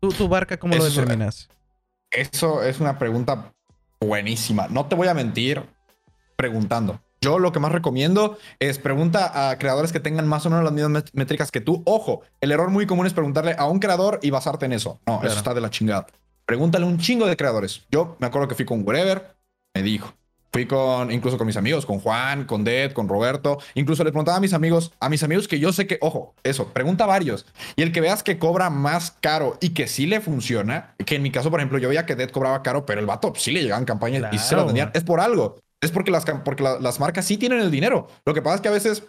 ¿Tu, 0.01 0.11
tu 0.11 0.29
barca 0.29 0.59
cómo 0.59 0.77
lo 0.77 0.85
determinas? 0.85 1.49
Eso 2.11 2.63
es 2.63 2.81
una 2.81 2.99
pregunta 2.99 3.53
buenísima. 4.01 4.67
No 4.69 4.87
te 4.87 4.95
voy 4.95 5.09
a 5.09 5.15
mentir 5.15 5.63
preguntando. 6.37 7.01
Yo 7.21 7.39
lo 7.39 7.53
que 7.53 7.61
más 7.61 7.71
recomiendo 7.71 8.39
es 8.59 8.79
pregunta 8.79 9.51
a 9.51 9.59
creadores 9.59 9.93
que 9.93 10.01
tengan 10.01 10.27
más 10.27 10.47
o 10.47 10.51
menos 10.51 10.65
las 10.65 10.73
mismas 10.73 11.05
métricas 11.13 11.51
que 11.51 11.61
tú. 11.61 11.83
Ojo, 11.85 12.23
el 12.41 12.51
error 12.51 12.71
muy 12.71 12.87
común 12.87 13.07
es 13.07 13.13
preguntarle 13.13 13.55
a 13.59 13.67
un 13.67 13.79
creador 13.79 14.19
y 14.23 14.31
basarte 14.31 14.65
en 14.65 14.73
eso. 14.73 15.01
No, 15.07 15.23
eso 15.23 15.37
está 15.37 15.53
de 15.53 15.61
la 15.61 15.69
chingada. 15.69 16.07
Pregúntale 16.47 16.87
a 16.87 16.89
un 16.89 16.99
chingo 16.99 17.27
de 17.27 17.37
creadores. 17.37 17.83
Yo 17.91 18.17
me 18.21 18.27
acuerdo 18.27 18.49
que 18.49 18.55
fui 18.55 18.65
con 18.65 18.87
Wherever, 18.87 19.37
me 19.75 19.83
dijo. 19.83 20.15
Fui 20.53 20.67
con, 20.67 21.13
incluso 21.13 21.39
con 21.39 21.47
mis 21.47 21.57
amigos, 21.57 21.87
con 21.87 22.01
Juan, 22.01 22.45
con 22.45 22.65
Ded, 22.65 22.93
con 22.93 23.09
Roberto. 23.09 23.59
Incluso 23.75 24.03
le 24.03 24.11
preguntaba 24.11 24.39
a 24.39 24.41
mis 24.41 24.53
amigos, 24.53 24.93
a 24.99 25.09
mis 25.09 25.23
amigos 25.23 25.47
que 25.47 25.61
yo 25.61 25.73
sé 25.73 25.87
que, 25.87 25.99
ojo, 26.01 26.35
eso, 26.43 26.69
pregunta 26.73 27.05
a 27.05 27.07
varios. 27.07 27.47
Y 27.77 27.83
el 27.83 27.93
que 27.93 28.01
veas 28.01 28.23
que 28.23 28.39
cobra 28.39 28.69
más 28.69 29.13
caro 29.21 29.59
y 29.61 29.71
que 29.71 29.87
sí 29.87 30.07
le 30.07 30.21
funciona, 30.21 30.95
que 31.07 31.17
en 31.17 31.23
mi 31.23 31.31
caso, 31.31 31.51
por 31.51 31.61
ejemplo, 31.61 31.79
yo 31.79 31.89
veía 31.89 32.05
que 32.05 32.17
Dead 32.17 32.31
cobraba 32.31 32.63
caro, 32.63 32.85
pero 32.85 33.01
el 33.01 33.07
vato 33.07 33.33
sí 33.37 33.53
le 33.53 33.63
llegaban 33.63 33.85
campañas 33.85 34.33
y 34.33 34.39
se 34.39 34.57
lo 34.57 34.67
tenían. 34.67 34.91
Es 34.95 35.05
por 35.05 35.21
algo. 35.21 35.59
Es 35.81 35.93
porque 35.93 36.11
las, 36.11 36.25
porque 36.45 36.63
las 36.63 37.01
marcas 37.01 37.25
sí 37.25 37.37
tienen 37.37 37.61
el 37.61 37.71
dinero. 37.71 38.09
Lo 38.27 38.35
que 38.35 38.43
pasa 38.43 38.57
es 38.57 38.61
que 38.61 38.69
a 38.69 38.73
veces 38.73 39.05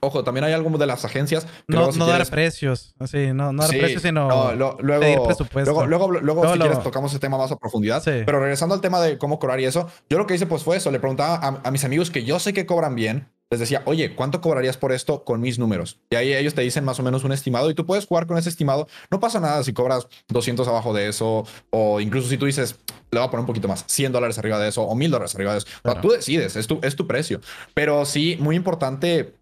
Ojo, 0.00 0.24
también 0.24 0.44
hay 0.44 0.52
algo 0.52 0.70
de 0.78 0.86
las 0.86 1.04
agencias. 1.04 1.46
no, 1.66 1.90
no 1.92 2.06
dar 2.06 2.26
precios. 2.28 2.94
Así, 2.98 3.32
no, 3.32 3.52
no 3.52 3.62
dar 3.62 3.70
precios, 3.70 4.02
sino 4.02 4.28
luego, 4.54 4.76
luego, 4.80 5.86
luego, 5.86 6.20
luego, 6.20 6.52
si 6.52 6.58
quieres, 6.58 6.82
tocamos 6.82 7.10
ese 7.12 7.20
tema 7.20 7.38
más 7.38 7.50
a 7.52 7.56
profundidad. 7.56 8.02
Pero 8.04 8.40
regresando 8.40 8.74
al 8.74 8.80
tema 8.80 9.00
de 9.00 9.18
cómo 9.18 9.38
cobrar 9.38 9.60
y 9.60 9.64
eso, 9.64 9.88
yo 10.08 10.18
lo 10.18 10.26
que 10.26 10.34
hice 10.34 10.46
pues 10.46 10.62
fue 10.62 10.76
eso. 10.76 10.90
Le 10.90 11.00
preguntaba 11.00 11.60
a, 11.62 11.70
mis 11.70 11.84
amigos 11.84 12.10
que 12.10 12.24
yo 12.24 12.38
sé 12.38 12.52
que 12.52 12.66
cobran 12.66 12.94
bien. 12.94 13.28
Les 13.52 13.58
decía, 13.58 13.82
oye, 13.84 14.14
¿cuánto 14.14 14.40
cobrarías 14.40 14.76
por 14.76 14.92
esto 14.92 15.24
con 15.24 15.40
mis 15.40 15.58
números? 15.58 15.98
Y 16.08 16.14
ahí 16.14 16.32
ellos 16.32 16.54
te 16.54 16.62
dicen 16.62 16.84
más 16.84 17.00
o 17.00 17.02
menos 17.02 17.24
un 17.24 17.32
estimado 17.32 17.68
y 17.68 17.74
tú 17.74 17.84
puedes 17.84 18.06
jugar 18.06 18.28
con 18.28 18.38
ese 18.38 18.48
estimado. 18.48 18.86
No 19.10 19.18
pasa 19.18 19.40
nada 19.40 19.64
si 19.64 19.72
cobras 19.72 20.06
200 20.28 20.68
abajo 20.68 20.94
de 20.94 21.08
eso 21.08 21.44
o 21.70 22.00
incluso 22.00 22.28
si 22.28 22.38
tú 22.38 22.46
dices, 22.46 22.76
le 23.10 23.18
voy 23.18 23.26
a 23.26 23.30
poner 23.30 23.40
un 23.40 23.46
poquito 23.46 23.66
más, 23.66 23.84
100 23.88 24.12
dólares 24.12 24.38
arriba 24.38 24.60
de 24.60 24.68
eso 24.68 24.84
o 24.84 24.94
1000 24.94 25.10
dólares 25.10 25.34
arriba 25.34 25.50
de 25.50 25.58
eso. 25.58 25.66
tú 26.00 26.10
decides, 26.10 26.54
es 26.54 26.68
tu, 26.68 26.78
es 26.80 26.94
tu 26.94 27.08
precio. 27.08 27.40
Pero 27.74 28.04
sí, 28.04 28.36
muy 28.38 28.54
importante 28.54 29.34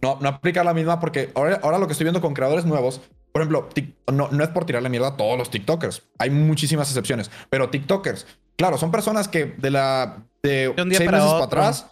no, 0.00 0.18
no 0.20 0.28
aplica 0.28 0.64
la 0.64 0.74
misma 0.74 1.00
porque 1.00 1.32
ahora, 1.34 1.60
ahora 1.62 1.78
lo 1.78 1.86
que 1.86 1.92
estoy 1.92 2.04
viendo 2.04 2.20
con 2.20 2.34
creadores 2.34 2.64
nuevos, 2.64 3.00
por 3.32 3.42
ejemplo, 3.42 3.68
no, 4.12 4.28
no 4.30 4.44
es 4.44 4.50
por 4.50 4.64
tirarle 4.64 4.88
mierda 4.88 5.08
a 5.08 5.16
todos 5.16 5.38
los 5.38 5.50
TikTokers. 5.50 6.02
Hay 6.18 6.30
muchísimas 6.30 6.88
excepciones, 6.88 7.30
pero 7.50 7.70
TikTokers 7.70 8.26
claro, 8.56 8.78
son 8.78 8.90
personas 8.90 9.28
que 9.28 9.46
de 9.58 9.70
la 9.70 10.24
de, 10.42 10.72
seis 10.76 11.10
meses 11.10 11.32
para 11.32 11.44
atrás. 11.44 11.86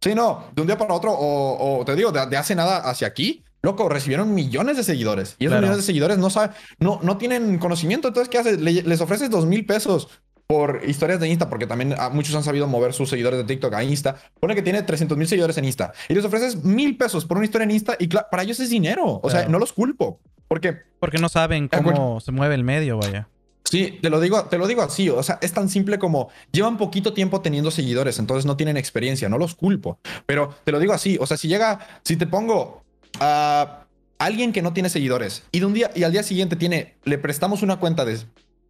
Sí, 0.00 0.14
no, 0.14 0.44
de 0.54 0.60
un 0.60 0.68
día 0.68 0.78
para 0.78 0.94
otro, 0.94 1.12
o, 1.12 1.82
te 1.84 1.96
digo, 1.96 2.12
de, 2.12 2.36
hace 2.36 2.54
nada 2.54 2.78
hacia 2.78 3.08
aquí, 3.08 3.44
loco, 3.62 3.88
recibieron 3.88 4.34
millones 4.34 4.76
de 4.76 4.84
seguidores. 4.84 5.36
Y 5.38 5.46
esos 5.46 5.58
millones 5.58 5.78
de 5.78 5.82
seguidores 5.82 6.18
no 6.18 6.30
saben, 6.30 6.50
no, 6.78 7.00
no 7.02 7.16
tienen 7.16 7.58
conocimiento. 7.58 8.08
Entonces, 8.08 8.28
¿qué 8.28 8.38
haces? 8.38 8.60
les 8.60 9.00
ofreces 9.00 9.30
dos 9.30 9.46
mil 9.46 9.66
pesos 9.66 10.08
por 10.46 10.82
historias 10.86 11.18
de 11.20 11.28
Insta, 11.28 11.50
porque 11.50 11.66
también 11.66 11.94
ah, 11.98 12.10
muchos 12.10 12.34
han 12.34 12.44
sabido 12.44 12.66
mover 12.66 12.92
sus 12.92 13.10
seguidores 13.10 13.38
de 13.38 13.44
TikTok 13.44 13.74
a 13.74 13.82
Insta. 13.82 14.16
Pone 14.38 14.54
que 14.54 14.62
tiene 14.62 14.82
300 14.82 15.18
mil 15.18 15.26
seguidores 15.26 15.56
en 15.58 15.64
Insta 15.64 15.92
y 16.08 16.14
les 16.14 16.24
ofreces 16.24 16.64
mil 16.64 16.96
pesos 16.96 17.24
por 17.24 17.36
una 17.36 17.46
historia 17.46 17.64
en 17.64 17.72
Insta 17.72 17.96
y 17.98 18.06
para 18.06 18.42
ellos 18.42 18.60
es 18.60 18.70
dinero. 18.70 19.20
O 19.22 19.30
sea, 19.30 19.48
no 19.48 19.58
los 19.58 19.72
culpo. 19.72 20.20
¿Por 20.48 20.60
qué? 20.60 20.76
Porque 21.00 21.18
no 21.18 21.28
saben 21.28 21.68
cómo 21.68 22.20
se 22.20 22.30
mueve 22.32 22.54
el 22.54 22.64
medio, 22.64 22.98
vaya. 22.98 23.28
Sí, 23.64 23.98
te 24.00 24.10
lo 24.10 24.20
digo, 24.20 24.44
te 24.44 24.58
lo 24.58 24.68
digo 24.68 24.82
así, 24.82 25.10
o 25.10 25.20
sea, 25.24 25.40
es 25.42 25.52
tan 25.52 25.68
simple 25.68 25.98
como 25.98 26.28
llevan 26.52 26.76
poquito 26.76 27.12
tiempo 27.12 27.40
teniendo 27.40 27.72
seguidores, 27.72 28.20
entonces 28.20 28.46
no 28.46 28.56
tienen 28.56 28.76
experiencia, 28.76 29.28
no 29.28 29.38
los 29.38 29.56
culpo, 29.56 29.98
pero 30.24 30.54
te 30.62 30.70
lo 30.70 30.78
digo 30.78 30.92
así, 30.92 31.18
o 31.20 31.26
sea, 31.26 31.36
si 31.36 31.48
llega, 31.48 31.80
si 32.04 32.14
te 32.14 32.28
pongo 32.28 32.84
a 33.18 33.86
alguien 34.20 34.52
que 34.52 34.62
no 34.62 34.72
tiene 34.72 34.88
seguidores 34.88 35.42
y 35.50 35.58
de 35.58 35.66
un 35.66 35.74
día 35.74 35.90
y 35.96 36.04
al 36.04 36.12
día 36.12 36.22
siguiente 36.22 36.54
tiene, 36.54 36.94
le 37.02 37.18
prestamos 37.18 37.62
una 37.62 37.80
cuenta 37.80 38.04
de 38.04 38.20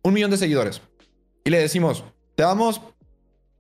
un 0.03 0.15
millón 0.15 0.31
de 0.31 0.39
seguidores 0.39 0.81
y 1.47 1.51
le 1.51 1.61
decimos, 1.61 2.03
te 2.35 2.43
damos 2.43 2.81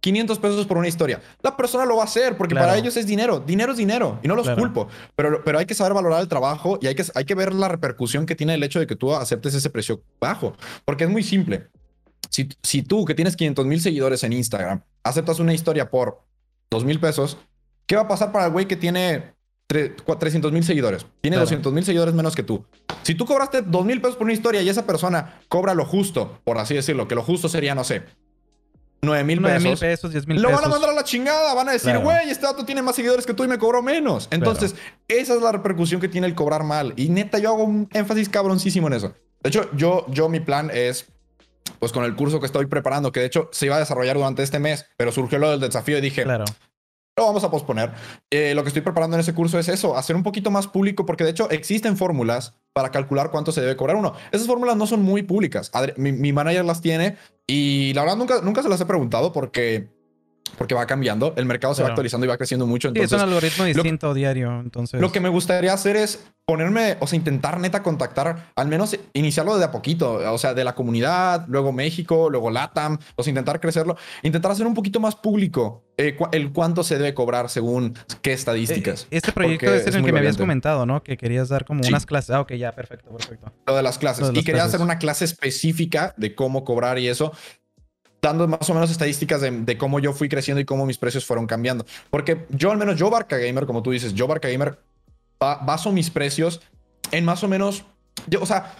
500 0.00 0.38
pesos 0.40 0.66
por 0.66 0.76
una 0.76 0.88
historia. 0.88 1.22
La 1.40 1.56
persona 1.56 1.84
lo 1.84 1.96
va 1.96 2.02
a 2.02 2.06
hacer 2.06 2.36
porque 2.36 2.56
para 2.56 2.76
ellos 2.76 2.96
es 2.96 3.06
dinero. 3.06 3.38
Dinero 3.38 3.72
es 3.72 3.78
dinero 3.78 4.18
y 4.24 4.28
no 4.28 4.34
los 4.34 4.50
culpo. 4.50 4.88
Pero, 5.14 5.42
pero 5.44 5.60
hay 5.60 5.66
que 5.66 5.74
saber 5.74 5.94
valorar 5.94 6.20
el 6.20 6.26
trabajo 6.26 6.80
y 6.82 6.88
hay 6.88 6.96
que, 6.96 7.04
hay 7.14 7.24
que 7.24 7.34
ver 7.36 7.54
la 7.54 7.68
repercusión 7.68 8.26
que 8.26 8.34
tiene 8.34 8.54
el 8.54 8.62
hecho 8.64 8.80
de 8.80 8.88
que 8.88 8.96
tú 8.96 9.14
aceptes 9.14 9.54
ese 9.54 9.70
precio 9.70 10.02
bajo. 10.20 10.56
Porque 10.84 11.04
es 11.04 11.10
muy 11.10 11.22
simple. 11.22 11.68
Si, 12.28 12.48
si 12.60 12.82
tú, 12.82 13.04
que 13.04 13.14
tienes 13.14 13.36
500 13.36 13.64
mil 13.66 13.80
seguidores 13.80 14.24
en 14.24 14.32
Instagram, 14.32 14.82
aceptas 15.04 15.38
una 15.38 15.54
historia 15.54 15.88
por 15.88 16.24
2 16.70 16.84
mil 16.84 16.98
pesos, 16.98 17.38
¿qué 17.86 17.94
va 17.94 18.02
a 18.02 18.08
pasar 18.08 18.32
para 18.32 18.46
el 18.46 18.52
güey 18.52 18.66
que 18.66 18.76
tiene 18.76 19.35
300 19.66 20.52
mil 20.52 20.64
seguidores? 20.64 21.06
Tiene 21.20 21.36
200 21.36 21.72
mil 21.72 21.84
seguidores 21.84 22.14
menos 22.14 22.34
que 22.34 22.42
tú. 22.42 22.64
Si 23.02 23.14
tú 23.14 23.26
cobraste 23.26 23.62
2 23.62 23.84
mil 23.84 24.00
pesos 24.00 24.16
por 24.16 24.24
una 24.24 24.32
historia 24.32 24.62
y 24.62 24.68
esa 24.68 24.86
persona 24.86 25.40
cobra 25.48 25.74
lo 25.74 25.84
justo, 25.84 26.38
por 26.44 26.58
así 26.58 26.74
decirlo, 26.74 27.08
que 27.08 27.14
lo 27.14 27.22
justo 27.22 27.48
sería, 27.48 27.74
no 27.74 27.84
sé, 27.84 28.04
9 29.02 29.24
mil 29.24 29.40
pesos. 29.40 29.62
9 29.62 29.70
mil 29.70 29.78
pesos, 29.78 30.10
10 30.12 30.26
mil. 30.26 30.42
Lo 30.42 30.50
van 30.50 30.64
a 30.64 30.68
mandar 30.68 30.90
a 30.90 30.92
la 30.92 31.04
chingada. 31.04 31.54
Van 31.54 31.68
a 31.68 31.72
decir, 31.72 31.98
güey, 31.98 32.30
este 32.30 32.46
dato 32.46 32.64
tiene 32.64 32.82
más 32.82 32.96
seguidores 32.96 33.26
que 33.26 33.34
tú 33.34 33.44
y 33.44 33.48
me 33.48 33.58
cobró 33.58 33.82
menos. 33.82 34.28
Entonces, 34.30 34.74
esa 35.08 35.34
es 35.34 35.42
la 35.42 35.52
repercusión 35.52 36.00
que 36.00 36.08
tiene 36.08 36.26
el 36.26 36.34
cobrar 36.34 36.64
mal. 36.64 36.92
Y 36.96 37.08
neta, 37.08 37.38
yo 37.38 37.50
hago 37.50 37.64
un 37.64 37.88
énfasis 37.92 38.28
cabroncísimo 38.28 38.86
en 38.88 38.94
eso. 38.94 39.14
De 39.42 39.50
hecho, 39.50 39.70
yo, 39.76 40.06
yo 40.08 40.28
mi 40.28 40.40
plan 40.40 40.70
es, 40.72 41.06
pues 41.78 41.92
con 41.92 42.04
el 42.04 42.16
curso 42.16 42.40
que 42.40 42.46
estoy 42.46 42.66
preparando, 42.66 43.12
que 43.12 43.20
de 43.20 43.26
hecho 43.26 43.48
se 43.52 43.66
iba 43.66 43.76
a 43.76 43.78
desarrollar 43.78 44.16
durante 44.16 44.42
este 44.42 44.58
mes, 44.58 44.86
pero 44.96 45.12
surgió 45.12 45.38
lo 45.38 45.50
del 45.50 45.60
desafío 45.60 45.98
y 45.98 46.00
dije, 46.00 46.24
claro 46.24 46.46
lo 47.18 47.24
vamos 47.24 47.44
a 47.44 47.50
posponer. 47.50 47.92
Eh, 48.30 48.54
lo 48.54 48.62
que 48.62 48.68
estoy 48.68 48.82
preparando 48.82 49.16
en 49.16 49.20
ese 49.20 49.34
curso 49.34 49.58
es 49.58 49.68
eso, 49.68 49.96
hacer 49.96 50.16
un 50.16 50.22
poquito 50.22 50.50
más 50.50 50.66
público, 50.66 51.06
porque 51.06 51.24
de 51.24 51.30
hecho 51.30 51.48
existen 51.48 51.96
fórmulas 51.96 52.54
para 52.74 52.90
calcular 52.90 53.30
cuánto 53.30 53.52
se 53.52 53.62
debe 53.62 53.76
cobrar 53.76 53.96
uno. 53.96 54.12
Esas 54.32 54.46
fórmulas 54.46 54.76
no 54.76 54.86
son 54.86 55.02
muy 55.02 55.22
públicas. 55.22 55.70
Mi, 55.96 56.12
mi 56.12 56.32
manager 56.34 56.66
las 56.66 56.82
tiene 56.82 57.16
y 57.46 57.94
la 57.94 58.02
verdad 58.02 58.16
nunca, 58.16 58.40
nunca 58.42 58.62
se 58.62 58.68
las 58.68 58.80
he 58.82 58.86
preguntado 58.86 59.32
porque 59.32 59.95
porque 60.56 60.74
va 60.74 60.86
cambiando, 60.86 61.34
el 61.36 61.44
mercado 61.44 61.74
se 61.74 61.82
va 61.82 61.88
actualizando 61.88 62.26
y 62.26 62.28
va 62.28 62.36
creciendo 62.36 62.66
mucho. 62.66 62.88
Entonces, 62.88 63.10
sí, 63.10 63.16
es 63.16 63.22
un 63.22 63.28
algoritmo 63.28 63.64
distinto 63.64 64.14
diario. 64.14 64.60
Entonces, 64.60 65.00
lo 65.00 65.12
que 65.12 65.20
me 65.20 65.28
gustaría 65.28 65.72
hacer 65.72 65.96
es 65.96 66.24
ponerme, 66.46 66.96
o 67.00 67.06
sea, 67.08 67.16
intentar 67.16 67.58
neta 67.58 67.82
contactar, 67.82 68.52
al 68.54 68.68
menos 68.68 68.96
iniciarlo 69.14 69.58
de 69.58 69.64
a 69.64 69.72
poquito, 69.72 70.32
o 70.32 70.38
sea, 70.38 70.54
de 70.54 70.62
la 70.62 70.76
comunidad, 70.76 71.44
luego 71.48 71.72
México, 71.72 72.30
luego 72.30 72.50
LATAM, 72.50 72.98
o 73.16 73.22
sea, 73.22 73.30
intentar 73.32 73.58
crecerlo, 73.60 73.96
intentar 74.22 74.52
hacer 74.52 74.66
un 74.66 74.74
poquito 74.74 75.00
más 75.00 75.16
público 75.16 75.84
eh, 75.96 76.16
el 76.32 76.52
cuánto 76.52 76.84
se 76.84 76.98
debe 76.98 77.14
cobrar 77.14 77.48
según 77.48 77.94
qué 78.22 78.32
estadísticas. 78.32 79.04
Eh, 79.10 79.16
este 79.16 79.32
proyecto 79.32 79.74
es 79.74 79.86
el 79.86 80.04
que 80.04 80.12
me 80.12 80.20
habías 80.20 80.36
comentado, 80.36 80.86
¿no? 80.86 81.02
Que 81.02 81.16
querías 81.16 81.48
dar 81.48 81.64
como 81.64 81.80
unas 81.86 82.06
clases. 82.06 82.30
Ah, 82.30 82.40
ok, 82.42 82.52
ya, 82.52 82.70
perfecto, 82.72 83.10
perfecto. 83.10 83.52
Lo 83.66 83.74
de 83.74 83.82
las 83.82 83.98
clases. 83.98 84.30
y 84.32 84.44
quería 84.44 84.64
hacer 84.64 84.80
una 84.80 84.98
clase 84.98 85.24
específica 85.24 86.14
de 86.16 86.34
cómo 86.36 86.64
cobrar 86.64 86.98
y 87.00 87.08
eso 87.08 87.32
dando 88.26 88.48
más 88.48 88.68
o 88.68 88.74
menos 88.74 88.90
estadísticas 88.90 89.40
de, 89.40 89.78
cómo 89.78 90.00
yo 90.00 90.12
fui 90.12 90.28
creciendo 90.28 90.60
y 90.60 90.64
cómo 90.64 90.84
mis 90.84 90.98
precios 90.98 91.24
fueron 91.24 91.46
cambiando. 91.46 91.86
Porque 92.10 92.46
yo, 92.50 92.72
al 92.72 92.78
menos 92.78 92.96
yo, 92.98 93.08
Barca 93.08 93.38
Gamer, 93.38 93.66
como 93.66 93.82
tú 93.82 93.92
dices, 93.92 94.14
yo, 94.14 94.26
Barca 94.26 94.48
Gamer, 94.48 94.78
baso 95.38 95.92
mis 95.92 96.10
precios 96.10 96.60
en 97.12 97.24
más 97.24 97.44
o 97.44 97.48
menos. 97.48 97.84
Yo, 98.26 98.42
o 98.42 98.46
sea, 98.46 98.74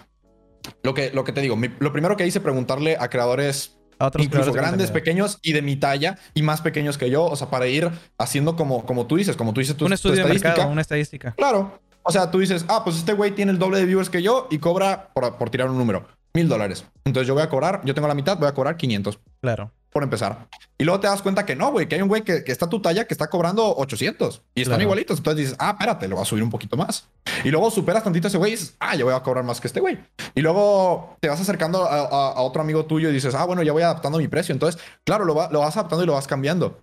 lo 0.83 0.95
que, 0.95 1.11
lo 1.13 1.25
que 1.25 1.33
te 1.33 1.41
digo, 1.41 1.57
lo 1.79 1.93
primero 1.93 2.17
que 2.17 2.27
hice 2.27 2.41
preguntarle 2.41 2.97
a 2.99 3.09
creadores. 3.09 3.79
incluso 4.19 4.53
grandes, 4.53 4.91
pequeños 4.91 5.39
y 5.43 5.53
de 5.53 5.63
mi 5.63 5.77
talla 5.77 6.19
y 6.35 6.43
más 6.43 6.61
pequeños 6.61 6.99
que 6.99 7.09
yo, 7.09 7.25
o 7.25 7.37
sea, 7.37 7.49
para 7.49 7.69
ir 7.69 7.91
haciendo 8.19 8.57
como, 8.57 8.85
como 8.85 9.07
tú 9.07 9.17
dices, 9.17 9.37
como 9.37 9.53
tú 9.53 9.61
dices, 9.61 9.77
tu, 9.77 9.87
un 9.87 9.93
estudio 9.93 10.17
estadística. 10.17 10.49
De 10.49 10.55
mercado, 10.55 10.73
una 10.73 10.83
estadística. 10.83 11.33
Claro. 11.33 11.81
O 12.03 12.13
sea, 12.13 12.31
tú 12.31 12.39
dices, 12.39 12.65
ah, 12.69 12.83
pues 12.85 12.97
este 12.97 13.13
güey 13.15 13.33
tiene 13.33 13.53
el 13.53 13.59
doble 13.59 13.79
de 13.79 13.85
viewers 13.85 14.11
que 14.11 14.23
yo 14.23 14.47
y 14.51 14.59
cobra 14.59 15.11
por, 15.13 15.37
por 15.39 15.51
tirar 15.51 15.69
un 15.69 15.79
número 15.79 16.16
mil 16.37 16.49
dólares. 16.49 16.85
Entonces 17.05 17.27
yo 17.27 17.35
voy 17.35 17.43
a 17.43 17.49
cobrar, 17.49 17.81
yo 17.85 17.95
tengo 17.95 18.07
la 18.07 18.15
mitad, 18.15 18.39
voy 18.39 18.47
a 18.47 18.55
cobrar 18.55 18.77
500. 18.77 19.19
Claro. 19.41 19.73
Por 19.91 20.03
empezar. 20.03 20.47
Y 20.77 20.85
luego 20.85 21.01
te 21.01 21.07
das 21.07 21.23
cuenta 21.23 21.47
que 21.47 21.57
no, 21.57 21.73
güey, 21.73 21.89
que 21.89 21.95
hay 21.95 22.03
un 22.03 22.09
güey 22.09 22.23
que, 22.23 22.45
está 22.47 22.67
a 22.67 22.69
tu 22.69 22.83
talla 22.83 23.07
que 23.07 23.15
está 23.15 23.29
cobrando 23.29 23.75
800 23.77 24.43
y 24.55 24.63
están 24.63 24.81
igualitos. 24.83 25.19
Entonces 25.19 25.47
dices, 25.47 25.57
ah, 25.59 25.71
espérate, 25.71 26.07
lo 26.07 26.17
voy 26.17 26.23
a 26.23 26.27
subir 26.27 26.43
un 26.43 26.51
poquito 26.51 26.77
más. 26.77 27.09
Y 27.43 27.51
luego 27.51 27.71
superas 27.71 28.05
tantito 28.05 28.27
a 28.27 28.29
ese 28.29 28.37
güey 28.37 28.53
y 28.53 28.57
dices, 28.57 28.77
ah, 28.79 28.95
yo 28.95 29.07
voy 29.07 29.15
a 29.15 29.21
cobrar 29.21 29.43
más 29.43 29.61
que 29.61 29.69
este 29.69 29.81
güey. 29.81 29.99
Y 30.35 30.43
luego 30.43 31.17
te 31.21 31.29
vas 31.29 31.41
acercando 31.41 31.85
a, 31.85 32.43
otro 32.43 32.61
amigo 32.61 32.85
tuyo 32.85 33.09
y 33.09 33.13
dices, 33.15 33.35
ah, 33.35 33.47
bueno, 33.47 33.63
ya 33.63 33.73
voy 33.73 33.83
adaptando 33.83 34.19
mi 34.19 34.29
precio. 34.29 34.53
Entonces, 34.53 34.81
claro, 35.05 35.25
lo, 35.25 35.35
lo 35.51 35.61
vas 35.61 35.77
adaptando 35.77 36.05
y 36.05 36.07
lo 36.07 36.13
vas 36.13 36.27
cambiando. 36.27 36.83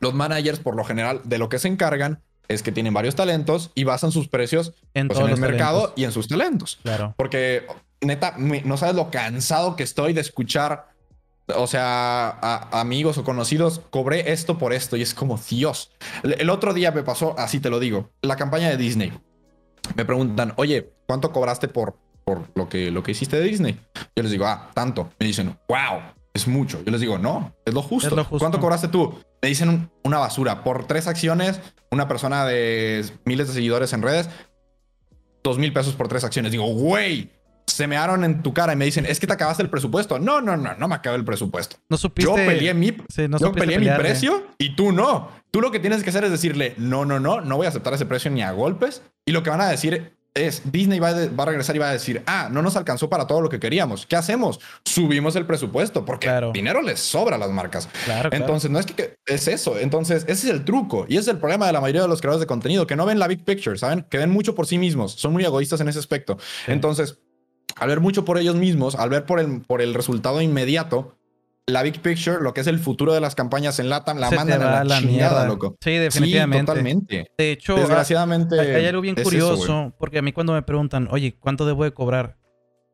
Los 0.00 0.14
managers, 0.14 0.58
por 0.58 0.74
lo 0.74 0.84
general, 0.84 1.20
de 1.24 1.36
lo 1.36 1.50
que 1.50 1.58
se 1.58 1.68
encargan 1.68 2.22
es 2.48 2.62
que 2.62 2.72
tienen 2.72 2.94
varios 2.94 3.14
talentos 3.14 3.70
y 3.74 3.84
basan 3.84 4.10
sus 4.10 4.28
precios 4.28 4.72
en, 4.94 5.08
pues, 5.08 5.20
el 5.20 5.36
mercado 5.36 5.92
y 5.96 6.04
en 6.04 6.12
sus 6.12 6.28
talentos. 6.28 6.78
Claro. 6.82 7.14
Porque 7.16 7.66
neta, 8.00 8.34
no 8.38 8.76
sabes 8.76 8.94
lo 8.94 9.10
cansado 9.10 9.76
que 9.76 9.82
estoy 9.82 10.12
de 10.12 10.20
escuchar, 10.20 10.88
o 11.56 11.66
sea, 11.66 12.28
a, 12.28 12.80
amigos 12.80 13.18
o 13.18 13.24
conocidos, 13.24 13.80
cobré 13.90 14.32
esto 14.32 14.58
por 14.58 14.72
esto 14.72 14.96
y 14.96 15.02
es 15.02 15.14
como 15.14 15.38
Dios. 15.38 15.90
El, 16.22 16.50
otro 16.50 16.74
día 16.74 16.92
me 16.92 17.02
pasó, 17.02 17.34
así 17.38 17.60
te 17.60 17.70
lo 17.70 17.80
digo, 17.80 18.10
la 18.22 18.36
campaña 18.36 18.68
de 18.68 18.76
Disney. 18.76 19.12
Me 19.94 20.04
preguntan, 20.04 20.52
oye, 20.56 20.92
¿cuánto 21.06 21.32
cobraste 21.32 21.68
por, 21.68 21.96
por 22.24 22.48
lo, 22.54 22.68
que, 22.68 22.90
lo 22.90 23.02
que 23.02 23.12
hiciste 23.12 23.36
de 23.36 23.44
Disney? 23.44 23.80
Yo 24.14 24.22
les 24.22 24.30
digo, 24.30 24.46
ah, 24.46 24.70
tanto. 24.74 25.10
Me 25.18 25.26
dicen, 25.26 25.58
wow, 25.68 26.00
es 26.34 26.46
mucho. 26.46 26.82
Yo 26.84 26.92
les 26.92 27.00
digo, 27.00 27.18
no, 27.18 27.54
es 27.64 27.72
lo 27.72 27.82
justo. 27.82 28.26
¿Cuánto 28.38 28.60
cobraste 28.60 28.88
tú? 28.88 29.18
Me 29.40 29.48
dicen 29.48 29.90
una 30.04 30.18
basura. 30.18 30.62
Por 30.62 30.86
tres 30.86 31.06
acciones, 31.06 31.60
una 31.90 32.06
persona 32.06 32.44
de 32.44 33.04
miles 33.24 33.48
de 33.48 33.54
seguidores 33.54 33.92
en 33.94 34.02
redes, 34.02 34.28
dos 35.42 35.58
mil 35.58 35.72
pesos 35.72 35.94
por 35.94 36.08
tres 36.08 36.24
acciones. 36.24 36.52
Digo, 36.52 36.66
güey, 36.66 37.30
se 37.78 37.86
me 37.86 37.94
mearon 37.94 38.24
en 38.24 38.42
tu 38.42 38.52
cara 38.52 38.72
y 38.72 38.76
me 38.76 38.84
dicen, 38.84 39.06
es 39.06 39.20
que 39.20 39.28
te 39.28 39.34
acabaste 39.34 39.62
el 39.62 39.70
presupuesto. 39.70 40.18
No, 40.18 40.40
no, 40.40 40.56
no, 40.56 40.74
no 40.74 40.88
me 40.88 40.96
acabé 40.96 41.16
el 41.16 41.24
presupuesto. 41.24 41.76
No 41.88 41.96
supiste. 41.96 42.28
Yo 42.28 42.34
peleé 42.34 42.74
mi, 42.74 42.92
yo 43.38 43.52
peleé 43.52 43.78
mi 43.78 43.88
precio 43.88 44.48
y 44.58 44.74
tú 44.74 44.90
no. 44.90 45.30
Tú 45.52 45.60
lo 45.60 45.70
que 45.70 45.78
tienes 45.78 46.02
que 46.02 46.10
hacer 46.10 46.24
es 46.24 46.32
decirle, 46.32 46.74
no, 46.76 47.04
no, 47.04 47.20
no, 47.20 47.40
no 47.40 47.56
voy 47.56 47.66
a 47.66 47.68
aceptar 47.68 47.94
ese 47.94 48.04
precio 48.04 48.32
ni 48.32 48.42
a 48.42 48.50
golpes. 48.50 49.02
Y 49.26 49.30
lo 49.30 49.44
que 49.44 49.50
van 49.50 49.60
a 49.60 49.68
decir 49.68 50.12
es, 50.34 50.62
Disney 50.72 50.98
va, 50.98 51.10
a 51.10 51.44
regresar 51.44 51.76
y 51.76 51.78
va 51.78 51.90
a 51.90 51.92
decir, 51.92 52.22
ah, 52.26 52.48
no 52.50 52.62
nos 52.62 52.74
alcanzó 52.74 53.08
para 53.08 53.28
todo 53.28 53.42
lo 53.42 53.48
que 53.48 53.60
queríamos. 53.60 54.06
¿Qué 54.06 54.16
hacemos? 54.16 54.58
Subimos 54.84 55.36
el 55.36 55.46
presupuesto 55.46 56.04
porque 56.04 56.28
dinero 56.52 56.82
les 56.82 56.98
sobra 56.98 57.36
a 57.36 57.38
las 57.38 57.50
marcas. 57.50 57.88
Entonces, 58.32 58.72
no 58.72 58.80
es 58.80 58.86
que, 58.86 59.14
es 59.24 59.46
eso. 59.46 59.78
Entonces, 59.78 60.24
ese 60.26 60.48
es 60.48 60.52
el 60.52 60.64
truco. 60.64 61.06
Y 61.08 61.12
ese 61.12 61.20
es 61.20 61.28
el 61.28 61.38
problema 61.38 61.68
de 61.68 61.72
la 61.72 61.80
mayoría 61.80 62.02
de 62.02 62.08
los 62.08 62.20
creadores 62.20 62.40
de 62.40 62.48
contenido, 62.48 62.88
que 62.88 62.96
no 62.96 63.06
ven 63.06 63.20
la 63.20 63.28
big 63.28 63.44
picture, 63.44 63.78
¿saben? 63.78 64.04
Que 64.10 64.18
ven 64.18 64.30
mucho 64.30 64.56
por 64.56 64.66
sí 64.66 64.78
mismos. 64.78 65.12
Son 65.12 65.32
muy 65.32 65.44
egoístas 65.44 65.80
en 65.80 65.88
ese 65.88 66.00
aspecto. 66.00 66.38
Entonces, 66.66 67.20
al 67.78 67.88
ver 67.88 68.00
mucho 68.00 68.24
por 68.24 68.38
ellos 68.38 68.56
mismos, 68.56 68.94
al 68.94 69.10
ver 69.10 69.24
por 69.24 69.40
el, 69.40 69.60
por 69.60 69.82
el 69.82 69.94
resultado 69.94 70.40
inmediato, 70.40 71.18
la 71.68 71.82
big 71.82 72.00
picture, 72.00 72.38
lo 72.40 72.54
que 72.54 72.62
es 72.62 72.66
el 72.66 72.78
futuro 72.78 73.12
de 73.12 73.20
las 73.20 73.34
campañas 73.34 73.78
en 73.78 73.90
LATAM, 73.90 74.18
la 74.18 74.30
mandan 74.30 74.62
a 74.62 74.84
la, 74.84 75.00
chingada, 75.00 75.46
loco. 75.46 75.76
Sí, 75.80 75.92
definitivamente. 75.92 76.66
totalmente. 76.66 77.30
De 77.36 77.52
hecho, 77.52 77.76
desgraciadamente. 77.76 78.58
Hay 78.58 78.86
algo 78.86 79.02
bien 79.02 79.14
curioso, 79.14 79.92
porque 79.98 80.18
a 80.18 80.22
mí 80.22 80.32
cuando 80.32 80.54
me 80.54 80.62
preguntan, 80.62 81.08
oye, 81.10 81.36
¿cuánto 81.38 81.66
debo 81.66 81.84
de 81.84 81.92
cobrar? 81.92 82.38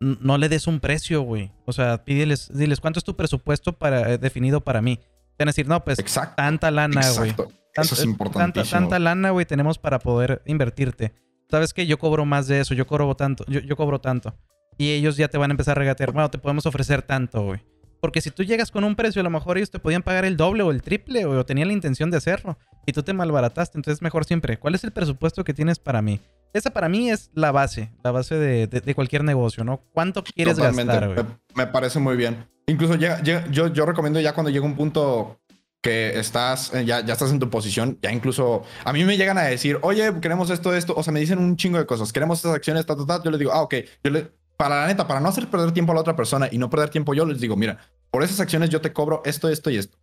No 0.01 0.39
le 0.39 0.48
des 0.48 0.66
un 0.66 0.81
precio, 0.81 1.23
güey. 1.23 1.52
O 1.66 1.73
sea, 1.73 2.05
pídeles, 2.05 2.51
diles, 2.52 2.81
¿cuánto 2.81 2.98
es 2.98 3.05
tu 3.05 3.15
presupuesto 3.15 3.73
para, 3.73 4.12
eh, 4.12 4.19
definido 4.19 4.61
para 4.61 4.82
mí? 4.82 4.98
Van 5.39 5.48
a 5.48 5.51
decir, 5.51 5.69
no, 5.69 5.82
pues, 5.85 5.98
tanta 6.36 6.70
lana, 6.70 7.01
güey. 7.16 7.35
Eso 7.77 7.94
es 7.94 8.05
importante. 8.05 8.61
Tanta, 8.61 8.70
tanta 8.70 8.98
lana, 8.98 9.31
güey, 9.31 9.47
tenemos 9.47 9.78
para 9.78 10.01
poder 10.01 10.43
invertirte. 10.47 11.15
¿Sabes 11.48 11.73
qué? 11.73 11.86
Yo 11.86 11.98
cobro 11.98 12.24
más 12.24 12.48
de 12.48 12.61
eso, 12.61 12.74
yo 12.74 12.86
cobro 12.86 13.15
tanto, 13.15 13.44
yo, 13.47 13.61
yo 13.61 13.77
cobro 13.77 14.01
tanto. 14.01 14.35
Y 14.79 14.93
ellos 14.93 15.17
ya 15.17 15.29
te 15.29 15.39
van 15.39 15.51
a 15.51 15.55
empezar 15.55 15.79
a 15.79 15.81
regatear, 15.81 16.13
bueno, 16.13 16.31
te 16.31 16.39
podemos 16.39 16.67
ofrecer 16.67 17.03
tanto, 17.03 17.43
güey. 17.43 17.61
Porque 18.01 18.21
si 18.21 18.31
tú 18.31 18.43
llegas 18.43 18.71
con 18.71 18.85
un 18.85 18.97
precio, 18.97 19.21
a 19.21 19.25
lo 19.25 19.31
mejor 19.31 19.57
ellos 19.57 19.71
te 19.71 19.79
podían 19.79 20.03
pagar 20.03 20.25
el 20.25 20.37
doble 20.37 20.63
o 20.63 20.71
el 20.71 20.83
triple, 20.83 21.25
o 21.25 21.45
tenían 21.47 21.69
la 21.69 21.75
intención 21.75 22.11
de 22.11 22.19
hacerlo. 22.19 22.59
Y 22.87 22.93
tú 22.93 23.03
te 23.03 23.15
malbarataste. 23.15 23.79
Entonces, 23.79 24.03
mejor 24.03 24.27
siempre, 24.27 24.59
¿cuál 24.59 24.75
es 24.75 24.85
el 24.85 24.93
presupuesto 24.93 25.43
que 25.43 25.55
tienes 25.55 25.79
para 25.79 26.03
mí? 26.03 26.21
esa 26.53 26.71
para 26.71 26.89
mí 26.89 27.11
es 27.11 27.31
la 27.35 27.51
base, 27.51 27.91
la 28.05 28.13
base 28.13 28.37
de, 28.37 28.95
cualquier 28.95 29.25
negocio, 29.25 29.65
¿no? 29.65 29.83
¿Cuánto 29.93 30.23
quieres 30.23 30.57
gastar, 30.57 31.13
güey? 31.13 31.27
Me, 31.55 31.67
parece 31.67 31.99
muy 31.99 32.17
bien. 32.17 32.47
Incluso 32.67 32.95
yo, 32.95 33.67
yo 33.73 33.87
recomiendo 33.87 34.21
ya 34.21 34.35
cuando 34.35 34.51
llega 34.51 34.65
un 34.65 34.77
punto 34.77 35.41
que 35.85 36.19
estás, 36.19 36.73
eh, 36.73 36.87
ya, 36.87 37.05
ya 37.05 37.13
estás 37.13 37.31
en 37.31 37.39
tu 37.39 37.51
posición, 37.51 37.99
ya 38.01 38.11
incluso 38.11 38.63
a 38.87 38.93
mí 38.95 39.05
me 39.05 39.19
llegan 39.19 39.37
a 39.37 39.43
decir, 39.43 39.79
oye, 39.83 40.15
queremos 40.23 40.49
esto, 40.49 40.75
esto, 40.75 40.95
o 40.97 41.03
sea, 41.03 41.13
me 41.13 41.21
dicen 41.21 41.39
un 41.39 41.57
chingo 41.57 41.77
de 41.77 41.85
cosas, 41.85 42.11
queremos 42.11 42.39
estas 42.39 42.55
acciones, 42.55 42.87
ta, 42.87 42.97
ta, 42.97 43.05
ta. 43.05 43.23
Yo 43.23 43.31
les 43.31 43.39
digo, 43.39 43.53
ah, 43.53 43.61
ok, 43.61 43.75
yo 44.03 44.11
le, 44.11 44.33
para 44.56 44.81
la 44.81 44.86
neta, 44.86 45.06
para 45.06 45.20
no 45.20 45.28
hacer 45.28 45.48
perder 45.48 45.72
tiempo 45.72 45.93
a 45.93 45.94
la 45.94 46.01
otra 46.01 46.16
persona 46.16 46.48
y 46.51 46.59
no 46.59 46.70
perder 46.70 46.90
tiempo 46.90 47.14
yo, 47.14 47.24
les 47.26 47.40
digo, 47.40 47.56
mira, 47.56 47.78
por 48.10 48.22
esas 48.22 48.40
acciones 48.40 48.70
yo 48.70 48.81
te 48.81 48.93
cobro 48.93 49.22
esto, 49.24 49.48
esto 49.48 49.70
y 49.70 49.76
esto 49.76 49.98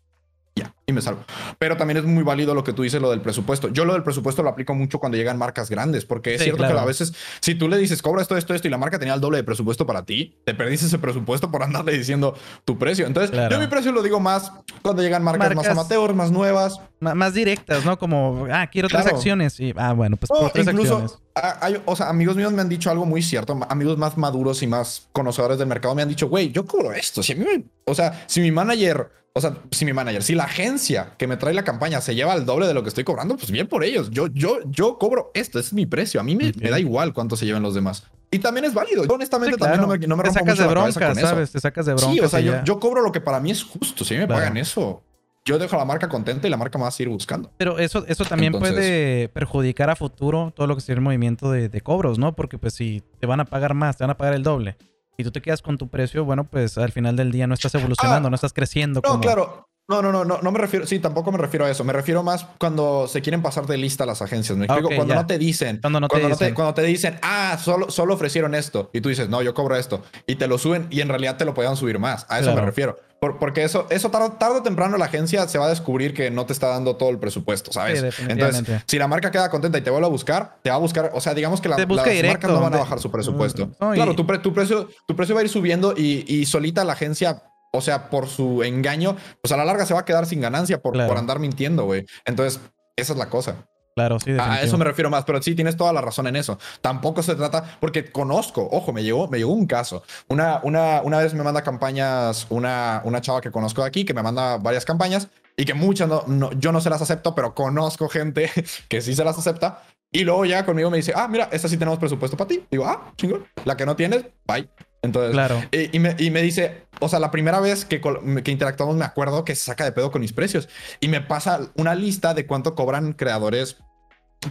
ya, 0.55 0.73
y 0.85 0.93
me 0.93 1.01
salgo. 1.01 1.23
Pero 1.59 1.77
también 1.77 1.97
es 1.97 2.03
muy 2.03 2.23
válido 2.23 2.53
lo 2.53 2.63
que 2.63 2.73
tú 2.73 2.83
dices, 2.83 3.01
lo 3.01 3.09
del 3.11 3.21
presupuesto. 3.21 3.69
Yo 3.69 3.85
lo 3.85 3.93
del 3.93 4.03
presupuesto 4.03 4.43
lo 4.43 4.49
aplico 4.49 4.73
mucho 4.73 4.99
cuando 4.99 5.17
llegan 5.17 5.37
marcas 5.37 5.69
grandes, 5.69 6.05
porque 6.05 6.35
es 6.35 6.43
cierto 6.43 6.63
que 6.63 6.73
a 6.73 6.85
veces, 6.85 7.13
si 7.39 7.55
tú 7.55 7.69
le 7.69 7.77
dices, 7.77 8.01
cobra 8.01 8.21
esto, 8.21 8.35
esto, 8.35 8.53
esto, 8.53 8.67
y 8.67 8.71
la 8.71 8.77
marca 8.77 8.99
tenía 8.99 9.13
el 9.13 9.21
doble 9.21 9.37
de 9.37 9.43
presupuesto 9.43 9.85
para 9.85 10.03
ti, 10.03 10.37
te 10.43 10.53
perdiste 10.53 10.87
ese 10.87 10.99
presupuesto 10.99 11.49
por 11.51 11.63
andarle 11.63 11.97
diciendo 11.97 12.35
tu 12.65 12.77
precio. 12.77 13.07
Entonces, 13.07 13.37
yo 13.49 13.59
mi 13.59 13.67
precio 13.67 13.91
lo 13.91 14.03
digo 14.03 14.19
más 14.19 14.51
cuando 14.81 15.01
llegan 15.01 15.23
marcas, 15.23 15.55
más 15.55 15.67
amateurs, 15.67 16.13
más 16.15 16.31
nuevas. 16.31 16.79
Más 16.99 17.33
directas, 17.33 17.83
¿no? 17.85 17.97
Como, 17.97 18.47
ah, 18.51 18.67
quiero 18.67 18.87
tres 18.87 19.07
acciones. 19.07 19.59
Y, 19.59 19.73
ah, 19.77 19.93
bueno, 19.93 20.17
pues 20.17 20.29
por 20.29 20.51
tres 20.51 20.67
acciones. 20.67 21.17
Hay, 21.33 21.81
o 21.85 21.95
sea, 21.95 22.09
amigos 22.09 22.35
míos 22.35 22.51
me 22.51 22.61
han 22.61 22.69
dicho 22.69 22.91
algo 22.91 23.05
muy 23.05 23.21
cierto. 23.21 23.57
Amigos 23.69 23.97
más 23.97 24.17
maduros 24.17 24.61
y 24.61 24.67
más 24.67 25.07
conocedores 25.13 25.57
del 25.57 25.67
mercado 25.67 25.95
me 25.95 26.01
han 26.01 26.09
dicho, 26.09 26.27
güey, 26.27 26.51
yo 26.51 26.65
cobro 26.65 26.91
esto. 26.93 27.23
Si 27.23 27.33
a 27.33 27.35
mí 27.35 27.45
me, 27.45 27.63
o 27.85 27.95
sea, 27.95 28.23
si 28.27 28.41
mi 28.41 28.51
manager 28.51 29.09
o 29.33 29.39
sea, 29.39 29.55
si 29.71 29.85
mi 29.85 29.93
manager, 29.93 30.23
si 30.23 30.35
la 30.35 30.43
agencia 30.43 31.13
que 31.17 31.25
me 31.25 31.37
trae 31.37 31.53
la 31.53 31.63
campaña 31.63 32.01
se 32.01 32.15
lleva 32.15 32.33
el 32.33 32.45
doble 32.45 32.67
de 32.67 32.73
lo 32.73 32.83
que 32.83 32.89
estoy 32.89 33.05
cobrando, 33.05 33.37
pues 33.37 33.49
bien 33.49 33.67
por 33.67 33.83
ellos. 33.83 34.09
Yo, 34.11 34.27
yo, 34.27 34.59
yo 34.65 34.97
cobro 34.97 35.31
esto, 35.33 35.57
es 35.57 35.71
mi 35.71 35.85
precio. 35.85 36.19
A 36.19 36.23
mí 36.23 36.35
me, 36.35 36.51
da 36.51 36.79
igual 36.79 37.13
cuánto 37.13 37.37
se 37.37 37.45
lleven 37.45 37.63
los 37.63 37.73
demás. 37.73 38.03
Y 38.29 38.39
también 38.39 38.65
es 38.65 38.73
válido. 38.73 39.05
Yo 39.05 39.13
honestamente 39.13 39.57
también 39.57 39.81
no 39.81 39.87
me, 39.87 39.97
no 39.99 40.17
me 40.17 40.23
Te 40.23 40.31
sacas 40.31 40.57
de 40.57 40.67
bronca, 40.67 41.15
¿sabes? 41.15 41.51
Te 41.51 41.59
sacas 41.59 41.85
de 41.85 41.93
bronca. 41.93 42.13
Sí, 42.13 42.19
o 42.19 42.27
sea, 42.27 42.39
yo, 42.39 42.79
cobro 42.79 43.01
lo 43.01 43.11
que 43.11 43.21
para 43.21 43.39
mí 43.39 43.51
es 43.51 43.63
justo. 43.63 44.03
Si 44.03 44.15
me 44.15 44.27
pagan 44.27 44.57
eso, 44.57 45.01
yo 45.45 45.57
dejo 45.57 45.77
a 45.77 45.79
la 45.79 45.85
marca 45.85 46.09
contenta 46.09 46.47
y 46.47 46.49
la 46.49 46.57
marca 46.57 46.77
me 46.77 46.83
va 46.83 46.89
a 46.89 46.91
seguir 46.91 47.13
buscando. 47.13 47.51
Pero 47.55 47.79
eso, 47.79 48.05
eso 48.07 48.25
también 48.25 48.51
puede 48.51 49.29
perjudicar 49.29 49.89
a 49.89 49.95
futuro 49.95 50.51
todo 50.53 50.67
lo 50.67 50.75
que 50.75 50.81
sea 50.81 50.95
el 50.95 51.01
movimiento 51.01 51.51
de, 51.51 51.69
de 51.69 51.81
cobros, 51.81 52.19
¿no? 52.19 52.35
Porque 52.35 52.57
pues 52.57 52.73
si 52.73 53.01
te 53.19 53.27
van 53.27 53.39
a 53.39 53.45
pagar 53.45 53.75
más, 53.75 53.95
te 53.95 54.03
van 54.03 54.11
a 54.11 54.17
pagar 54.17 54.33
el 54.33 54.43
doble 54.43 54.75
y 55.21 55.23
tú 55.23 55.31
te 55.31 55.41
quedas 55.41 55.61
con 55.61 55.77
tu 55.77 55.87
precio, 55.87 56.25
bueno, 56.25 56.43
pues 56.43 56.77
al 56.77 56.91
final 56.91 57.15
del 57.15 57.31
día 57.31 57.47
no 57.47 57.53
estás 57.53 57.73
evolucionando, 57.75 58.27
ah, 58.27 58.29
no 58.29 58.35
estás 58.35 58.53
creciendo. 58.53 59.01
No, 59.03 59.19
claro. 59.19 59.67
No, 59.89 60.01
no, 60.01 60.11
no, 60.11 60.23
no, 60.23 60.39
no 60.41 60.51
me 60.51 60.59
refiero, 60.59 60.87
sí, 60.87 60.99
tampoco 60.99 61.33
me 61.33 61.37
refiero 61.37 61.65
a 61.65 61.69
eso. 61.69 61.83
Me 61.83 61.91
refiero 61.91 62.23
más 62.23 62.45
cuando 62.57 63.09
se 63.09 63.21
quieren 63.21 63.41
pasar 63.41 63.65
de 63.65 63.77
lista 63.77 64.05
las 64.05 64.21
agencias. 64.21 64.57
Me 64.57 64.65
explico, 64.65 64.89
cuando 64.95 65.15
no 65.15 65.25
te 65.25 65.37
dicen, 65.37 65.79
cuando, 65.81 65.99
no 65.99 66.07
te, 66.07 66.25
dicen. 66.25 66.53
cuando 66.53 66.73
te 66.73 66.83
dicen, 66.83 67.19
ah, 67.21 67.57
solo, 67.61 67.91
solo 67.91 68.13
ofrecieron 68.13 68.55
esto, 68.55 68.89
y 68.93 69.01
tú 69.01 69.09
dices, 69.09 69.27
no, 69.27 69.41
yo 69.41 69.53
cobro 69.53 69.75
esto, 69.75 70.01
y 70.27 70.35
te 70.35 70.47
lo 70.47 70.57
suben, 70.57 70.87
y 70.91 71.01
en 71.01 71.09
realidad 71.09 71.35
te 71.35 71.43
lo 71.43 71.53
podían 71.53 71.75
subir 71.75 71.99
más. 71.99 72.25
A 72.29 72.39
eso 72.39 72.55
me 72.55 72.61
refiero. 72.61 72.99
Porque 73.39 73.63
eso, 73.63 73.85
eso 73.91 74.09
tarde, 74.09 74.31
tarde, 74.39 74.57
o 74.57 74.63
temprano 74.63 74.97
la 74.97 75.05
agencia 75.05 75.47
se 75.47 75.59
va 75.59 75.67
a 75.67 75.69
descubrir 75.69 76.11
que 76.15 76.31
no 76.31 76.47
te 76.47 76.53
está 76.53 76.69
dando 76.69 76.95
todo 76.95 77.11
el 77.11 77.19
presupuesto, 77.19 77.71
¿sabes? 77.71 78.03
Entonces, 78.27 78.81
si 78.87 78.97
la 78.97 79.07
marca 79.07 79.29
queda 79.29 79.47
contenta 79.51 79.77
y 79.77 79.81
te 79.81 79.91
vuelve 79.91 80.07
a 80.07 80.09
buscar, 80.09 80.57
te 80.63 80.71
va 80.71 80.77
a 80.77 80.79
buscar, 80.79 81.11
o 81.13 81.21
sea, 81.21 81.35
digamos 81.35 81.61
que 81.61 81.69
la, 81.69 81.77
las 81.77 81.87
marcas 81.87 82.49
no 82.49 82.59
van 82.59 82.73
a 82.73 82.77
bajar 82.77 82.99
su 82.99 83.11
presupuesto. 83.11 83.69
claro, 83.77 84.15
tu, 84.15 84.25
tu, 84.25 84.53
precio, 84.53 84.89
tu 85.07 85.15
precio 85.15 85.35
va 85.35 85.41
a 85.41 85.43
ir 85.43 85.49
subiendo 85.49 85.93
y, 85.95 86.25
y 86.27 86.47
solita 86.47 86.83
la 86.83 86.93
agencia 86.93 87.43
o 87.73 87.79
sea, 87.79 88.09
por 88.09 88.27
su 88.27 88.63
engaño, 88.63 89.15
pues 89.41 89.51
a 89.51 89.57
la 89.57 89.65
larga 89.65 89.85
se 89.85 89.93
va 89.93 90.01
a 90.01 90.05
quedar 90.05 90.25
sin 90.25 90.41
ganancia 90.41 90.81
por, 90.81 90.93
por 90.93 91.17
andar 91.17 91.39
mintiendo, 91.39 91.85
güey. 91.85 92.05
Entonces, 92.25 92.59
esa 92.97 93.13
es 93.13 93.19
la 93.19 93.29
cosa. 93.29 93.67
Claro, 93.95 94.19
sí. 94.19 94.31
A 94.39 94.61
eso 94.61 94.77
me 94.77 94.85
refiero 94.85 95.09
más, 95.09 95.25
pero 95.25 95.41
sí 95.41 95.53
tienes 95.53 95.75
toda 95.75 95.91
la 95.91 96.01
razón 96.01 96.27
en 96.27 96.37
eso. 96.37 96.57
Tampoco 96.79 97.21
se 97.23 97.35
trata, 97.35 97.77
porque 97.79 98.11
conozco, 98.11 98.67
ojo, 98.71 98.93
me 98.93 99.03
llegó, 99.03 99.27
me 99.27 99.37
llegó 99.37 99.51
un 99.51 99.67
caso. 99.67 100.03
Una, 100.29 100.61
una, 100.63 101.01
una 101.01 101.17
vez 101.17 101.33
me 101.33 101.43
manda 101.43 101.61
campañas, 101.61 102.47
una, 102.49 103.01
una 103.03 103.21
chava 103.21 103.41
que 103.41 103.51
conozco 103.51 103.81
de 103.81 103.87
aquí, 103.87 104.05
que 104.05 104.13
me 104.13 104.23
manda 104.23 104.57
varias 104.57 104.85
campañas 104.85 105.27
y 105.57 105.65
que 105.65 105.73
muchas 105.73 106.09
no, 106.27 106.51
yo 106.53 106.71
no 106.71 106.79
se 106.79 106.89
las 106.89 107.01
acepto, 107.01 107.35
pero 107.35 107.53
conozco 107.53 108.07
gente 108.07 108.49
que 108.87 109.01
sí 109.01 109.13
se 109.13 109.23
las 109.23 109.37
acepta. 109.37 109.83
Y 110.13 110.23
luego 110.23 110.45
ya 110.45 110.65
conmigo 110.65 110.89
me 110.89 110.97
dice, 110.97 111.13
ah, 111.15 111.27
mira, 111.27 111.49
esta 111.51 111.67
sí 111.67 111.77
tenemos 111.77 111.99
presupuesto 111.99 112.35
para 112.35 112.49
ti. 112.49 112.65
Digo, 112.69 112.85
ah, 112.85 113.13
chingón. 113.15 113.45
La 113.65 113.77
que 113.77 113.85
no 113.85 113.95
tienes, 113.95 114.25
bye. 114.45 114.69
Entonces, 115.03 115.31
claro. 115.31 115.63
y, 115.71 115.97
me, 115.97 116.15
y, 116.19 116.29
me, 116.29 116.41
dice, 116.43 116.85
o 116.99 117.09
sea, 117.09 117.19
la 117.19 117.31
primera 117.31 117.59
vez 117.59 117.85
que, 117.85 117.99
que 117.99 118.51
interactuamos 118.51 118.95
me 118.95 119.05
acuerdo 119.05 119.43
que 119.43 119.55
se 119.55 119.63
saca 119.63 119.83
de 119.83 119.91
pedo 119.91 120.11
con 120.11 120.21
mis 120.21 120.31
precios 120.31 120.69
y 120.99 121.07
me 121.07 121.21
pasa 121.21 121.71
una 121.75 121.95
lista 121.95 122.35
de 122.35 122.45
cuánto 122.45 122.75
cobran 122.75 123.13
creadores 123.13 123.77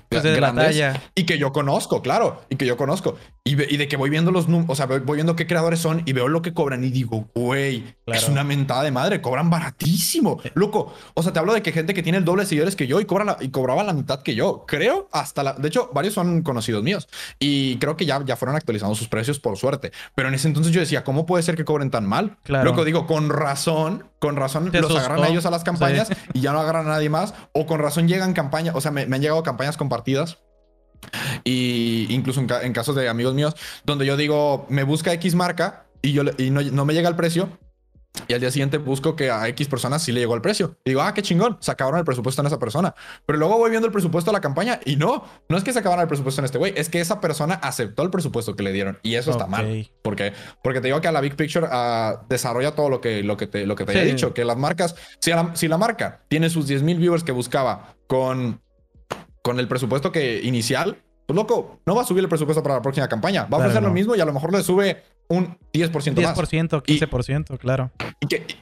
pues 0.08 0.22
de 0.22 0.36
grandes 0.36 0.80
y 1.14 1.24
que 1.24 1.38
yo 1.38 1.52
conozco, 1.52 2.02
claro, 2.02 2.42
y 2.48 2.56
que 2.56 2.66
yo 2.66 2.76
conozco. 2.76 3.16
Y, 3.50 3.76
de 3.76 3.88
que 3.88 3.96
voy 3.96 4.10
viendo 4.10 4.30
los 4.30 4.48
números, 4.48 4.70
o 4.70 4.74
sea, 4.76 4.86
voy 4.86 5.16
viendo 5.16 5.34
qué 5.34 5.44
creadores 5.44 5.80
son 5.80 6.02
y 6.06 6.12
veo 6.12 6.28
lo 6.28 6.40
que 6.40 6.54
cobran 6.54 6.84
y 6.84 6.90
digo, 6.90 7.28
güey, 7.34 7.96
es 8.06 8.28
una 8.28 8.44
mentada 8.44 8.84
de 8.84 8.92
madre, 8.92 9.20
cobran 9.20 9.50
baratísimo. 9.50 10.40
Loco, 10.54 10.94
o 11.14 11.22
sea, 11.22 11.32
te 11.32 11.40
hablo 11.40 11.52
de 11.52 11.60
que 11.60 11.72
gente 11.72 11.92
que 11.92 12.02
tiene 12.04 12.18
el 12.18 12.24
doble 12.24 12.44
de 12.44 12.48
seguidores 12.48 12.76
que 12.76 12.86
yo 12.86 13.00
y, 13.00 13.06
cobran 13.06 13.36
y 13.40 13.48
cobraba 13.48 13.82
la 13.82 13.92
mitad 13.92 14.22
que 14.22 14.36
yo. 14.36 14.64
Creo 14.68 15.08
hasta 15.10 15.42
la... 15.42 15.54
De 15.54 15.66
hecho, 15.66 15.90
varios 15.92 16.14
son 16.14 16.42
conocidos 16.42 16.84
míos 16.84 17.08
y 17.40 17.76
creo 17.78 17.96
que 17.96 18.06
ya, 18.06 18.24
ya 18.24 18.36
fueron 18.36 18.54
actualizando 18.54 18.94
sus 18.94 19.08
precios 19.08 19.40
por 19.40 19.56
suerte. 19.56 19.90
Pero 20.14 20.28
en 20.28 20.34
ese 20.34 20.46
entonces 20.46 20.72
yo 20.72 20.80
decía, 20.80 21.02
¿cómo 21.02 21.26
puede 21.26 21.42
ser 21.42 21.56
que 21.56 21.64
cobren 21.64 21.90
tan 21.90 22.06
mal? 22.06 22.38
Claro. 22.44 22.70
Loco, 22.70 22.84
digo, 22.84 23.08
con 23.08 23.30
razón, 23.30 24.04
con 24.20 24.36
razón 24.36 24.70
los 24.72 24.94
agarran 24.94 25.24
a 25.24 25.28
ellos 25.28 25.44
a 25.44 25.50
las 25.50 25.64
campañas 25.64 26.08
y 26.34 26.40
ya 26.40 26.52
no 26.52 26.60
agarran 26.60 26.86
a 26.86 26.90
nadie 26.90 27.10
más. 27.10 27.34
O 27.52 27.66
con 27.66 27.80
razón 27.80 28.06
llegan 28.06 28.32
campañas, 28.32 28.76
o 28.76 28.80
sea, 28.80 28.92
me 28.92 29.02
han 29.02 29.20
llegado 29.20 29.42
campañas 29.42 29.76
compartidas 29.76 30.38
y 31.44 32.06
incluso 32.10 32.40
en, 32.40 32.72
casos 32.72 32.94
de 32.94 33.08
amigos 33.08 33.34
míos, 33.34 33.54
donde 33.84 34.06
yo 34.06 34.16
digo, 34.16 34.66
me 34.68 34.82
busca 34.82 35.12
X 35.14 35.34
marca 35.34 35.86
y, 36.02 36.12
yo, 36.12 36.22
y 36.38 36.50
no, 36.50 36.84
me 36.84 36.94
llega 36.94 37.08
el 37.08 37.16
precio. 37.16 37.48
Y 38.26 38.34
al 38.34 38.40
día 38.40 38.50
siguiente 38.50 38.78
busco 38.78 39.14
que 39.14 39.30
a 39.30 39.46
X 39.48 39.68
personas 39.68 40.02
sí 40.02 40.10
le 40.10 40.18
llegó 40.18 40.34
el 40.34 40.40
precio. 40.40 40.76
Y 40.84 40.90
digo, 40.90 41.00
ah, 41.00 41.14
qué 41.14 41.22
chingón, 41.22 41.58
se 41.60 41.70
acabaron 41.70 42.00
el 42.00 42.04
presupuesto 42.04 42.42
en 42.42 42.48
esa 42.48 42.58
persona. 42.58 42.92
Pero 43.24 43.38
luego 43.38 43.56
voy 43.56 43.70
viendo 43.70 43.86
el 43.86 43.92
presupuesto 43.92 44.32
de 44.32 44.36
la 44.36 44.40
campaña 44.40 44.80
y 44.84 44.96
no, 44.96 45.24
no 45.48 45.56
es 45.56 45.62
que 45.62 45.72
se 45.72 45.78
acabaron 45.78 46.02
el 46.02 46.08
presupuesto 46.08 46.40
en 46.40 46.44
este 46.44 46.58
güey, 46.58 46.74
es 46.76 46.88
que 46.88 47.00
esa 47.00 47.20
persona 47.20 47.54
aceptó 47.54 48.02
el 48.02 48.10
presupuesto 48.10 48.56
que 48.56 48.64
le 48.64 48.72
dieron. 48.72 48.98
Y 49.02 49.14
eso 49.14 49.30
está 49.30 49.46
mal. 49.46 49.88
¿Por 50.02 50.16
qué? 50.16 50.32
Porque 50.62 50.80
te 50.80 50.88
digo 50.88 51.00
que 51.00 51.06
a 51.06 51.12
la 51.12 51.20
Big 51.20 51.36
Picture 51.36 51.66
uh, 51.66 52.18
desarrolla 52.28 52.74
todo 52.74 52.90
lo 52.90 53.00
que, 53.00 53.22
lo 53.22 53.36
que 53.36 53.46
te, 53.46 53.64
lo 53.64 53.76
que 53.76 53.84
te 53.84 54.00
he 54.00 54.04
dicho, 54.04 54.34
que 54.34 54.44
las 54.44 54.56
marcas, 54.56 54.96
si, 55.20 55.30
si 55.54 55.68
la 55.68 55.78
marca 55.78 56.22
tiene 56.26 56.50
sus 56.50 56.66
10 56.66 56.82
mil 56.82 56.98
viewers 56.98 57.22
que 57.22 57.32
buscaba 57.32 57.94
con 58.08 58.60
con 59.50 59.58
el 59.58 59.66
presupuesto 59.66 60.12
que 60.12 60.40
inicial, 60.44 60.96
pues 61.26 61.34
loco, 61.34 61.80
no 61.84 61.96
va 61.96 62.02
a 62.02 62.04
subir 62.04 62.22
el 62.22 62.28
presupuesto 62.28 62.62
para 62.62 62.76
la 62.76 62.82
próxima 62.82 63.08
campaña. 63.08 63.48
Va 63.52 63.56
a 63.56 63.60
ofrecer 63.62 63.82
lo 63.82 63.90
mismo 63.90 64.14
y 64.14 64.20
a 64.20 64.24
lo 64.24 64.32
mejor 64.32 64.52
le 64.52 64.62
sube 64.62 65.02
un 65.26 65.58
10%, 65.72 65.90
más. 66.22 66.38
10%, 66.38 66.80
15%, 66.80 67.58
claro. 67.58 67.90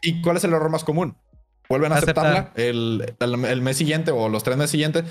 ¿y, 0.00 0.22
cuál 0.22 0.38
es 0.38 0.44
el 0.44 0.54
error 0.54 0.70
más 0.70 0.84
común? 0.84 1.14
Vuelven 1.68 1.92
a 1.92 1.96
aceptarla 1.96 2.52
el, 2.54 3.14
el, 3.20 3.60
mes 3.60 3.76
siguiente 3.76 4.12
o 4.12 4.30
los 4.30 4.42
tres 4.44 4.56
meses 4.56 4.70
siguientes. 4.70 5.04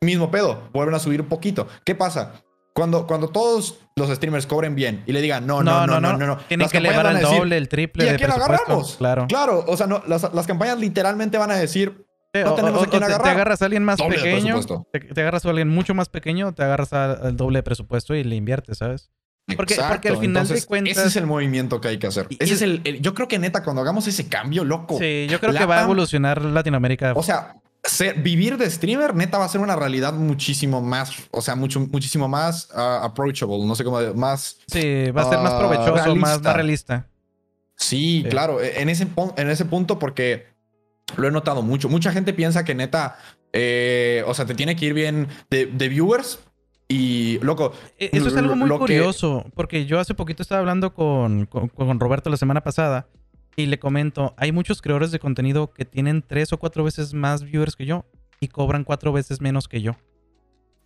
Mismo 0.00 0.32
pedo, 0.32 0.68
vuelven 0.72 0.96
a 0.96 0.98
subir 0.98 1.20
un 1.20 1.28
poquito. 1.28 1.68
¿Qué 1.84 1.94
pasa? 1.94 2.42
Cuando, 2.74 3.06
cuando 3.06 3.28
todos 3.28 3.78
los 3.94 4.10
streamers 4.10 4.48
cobren 4.48 4.74
bien 4.74 5.04
y 5.06 5.12
le 5.12 5.20
digan 5.20 5.46
no, 5.46 5.62
no, 5.62 5.86
no, 5.86 6.00
no, 6.00 6.16
no, 6.16 6.26
no. 6.26 6.38
Tienen 6.38 6.68
que 6.68 6.78
elevar 6.78 7.06
el 7.06 7.22
doble, 7.22 7.56
el 7.56 7.68
triple. 7.68 8.06
¿Y 8.06 8.08
a 8.08 8.16
quién 8.16 8.32
agarramos? 8.32 8.96
Claro. 8.96 9.28
Claro, 9.28 9.64
o 9.68 9.76
sea, 9.76 9.86
no, 9.86 10.02
las, 10.08 10.34
las 10.34 10.46
campañas 10.48 10.80
literalmente 10.80 11.38
van 11.38 11.52
a 11.52 11.56
decir 11.56 12.09
no 12.32 12.54
tenemos 12.54 12.88
te, 12.88 12.96
agarras 12.96 13.62
a 13.62 13.64
alguien 13.64 13.84
más 13.84 14.00
pequeño, 14.00 14.60
te, 14.92 15.20
agarras 15.20 15.44
a 15.44 15.50
alguien 15.50 15.68
mucho 15.68 15.94
más 15.94 16.08
pequeño, 16.08 16.52
te 16.52 16.62
agarras 16.62 16.92
al 16.92 17.36
doble 17.36 17.58
de 17.58 17.62
presupuesto 17.62 18.14
y 18.14 18.24
le 18.24 18.36
inviertes, 18.36 18.78
¿sabes? 18.78 19.10
Porque, 19.56 19.76
porque 19.88 20.08
al 20.08 20.18
final 20.18 20.46
de 20.46 20.62
cuentas. 20.62 20.96
Ese 20.96 21.08
es 21.08 21.16
el 21.16 21.26
movimiento 21.26 21.80
que 21.80 21.88
hay 21.88 21.98
que 21.98 22.06
hacer. 22.06 22.28
Ese 22.38 22.54
es 22.54 22.62
el, 22.62 22.82
Yo 23.00 23.14
creo 23.14 23.28
que 23.28 23.38
neta, 23.38 23.62
cuando 23.62 23.82
hagamos 23.82 24.06
ese 24.06 24.28
cambio, 24.28 24.64
loco. 24.64 24.98
Sí, 24.98 25.26
yo 25.28 25.40
creo 25.40 25.52
que 25.52 25.66
va 25.66 25.80
a 25.80 25.82
evolucionar 25.82 26.42
Latinoamérica. 26.44 27.12
O 27.14 27.22
sea, 27.22 27.56
vivir 28.18 28.56
de 28.56 28.70
streamer, 28.70 29.14
neta, 29.14 29.38
va 29.38 29.44
a 29.46 29.48
ser 29.48 29.60
una 29.60 29.76
realidad 29.76 30.12
muchísimo 30.12 30.80
más. 30.80 31.12
O 31.30 31.42
sea, 31.42 31.56
mucho, 31.56 31.80
muchísimo 31.80 32.28
más 32.28 32.68
uh, 32.74 33.04
approachable. 33.04 33.64
No 33.64 33.74
sé 33.74 33.84
cómo. 33.84 34.00
Más. 34.14 34.58
Sí, 34.66 35.10
va 35.10 35.22
a 35.22 35.30
ser 35.30 35.38
más 35.38 35.54
uh, 35.54 35.58
provechoso, 35.58 36.16
más, 36.16 36.42
realista. 36.42 37.06
Sí, 37.76 38.24
claro. 38.28 38.60
E, 38.60 38.82
en 38.82 38.88
ese, 38.88 39.08
en 39.36 39.50
ese 39.50 39.64
punto, 39.64 39.98
porque 39.98 40.46
lo 41.16 41.28
he 41.28 41.30
notado 41.30 41.62
mucho. 41.62 41.88
Mucha 41.88 42.12
gente 42.12 42.32
piensa 42.32 42.64
que 42.64 42.74
neta, 42.74 43.18
eh, 43.52 44.22
o 44.26 44.34
sea, 44.34 44.46
te 44.46 44.54
tiene 44.54 44.76
que 44.76 44.86
ir 44.86 44.94
bien 44.94 45.28
de, 45.50 45.66
viewers. 45.88 46.40
Y, 46.88 47.38
loco. 47.40 47.72
E, 47.98 48.10
eso 48.12 48.28
es 48.28 48.36
algo 48.36 48.56
muy 48.56 48.68
curioso, 48.70 49.44
porque 49.54 49.86
yo 49.86 50.00
hace 50.00 50.14
poquito 50.14 50.42
estaba 50.42 50.60
hablando 50.60 50.92
con, 50.92 51.46
con, 51.46 52.00
Roberto 52.00 52.30
la 52.30 52.36
semana 52.36 52.62
pasada 52.62 53.06
y 53.56 53.66
le 53.66 53.78
comento: 53.78 54.34
hay 54.36 54.50
muchos 54.50 54.82
creadores 54.82 55.12
de 55.12 55.20
contenido 55.20 55.72
que 55.72 55.84
tienen 55.84 56.22
tres 56.26 56.52
o 56.52 56.58
cuatro 56.58 56.82
veces 56.82 57.14
más 57.14 57.44
viewers 57.44 57.76
que 57.76 57.86
yo 57.86 58.06
y 58.40 58.48
cobran 58.48 58.84
cuatro 58.84 59.12
veces 59.12 59.40
menos 59.40 59.68
que 59.68 59.82
yo. 59.82 59.96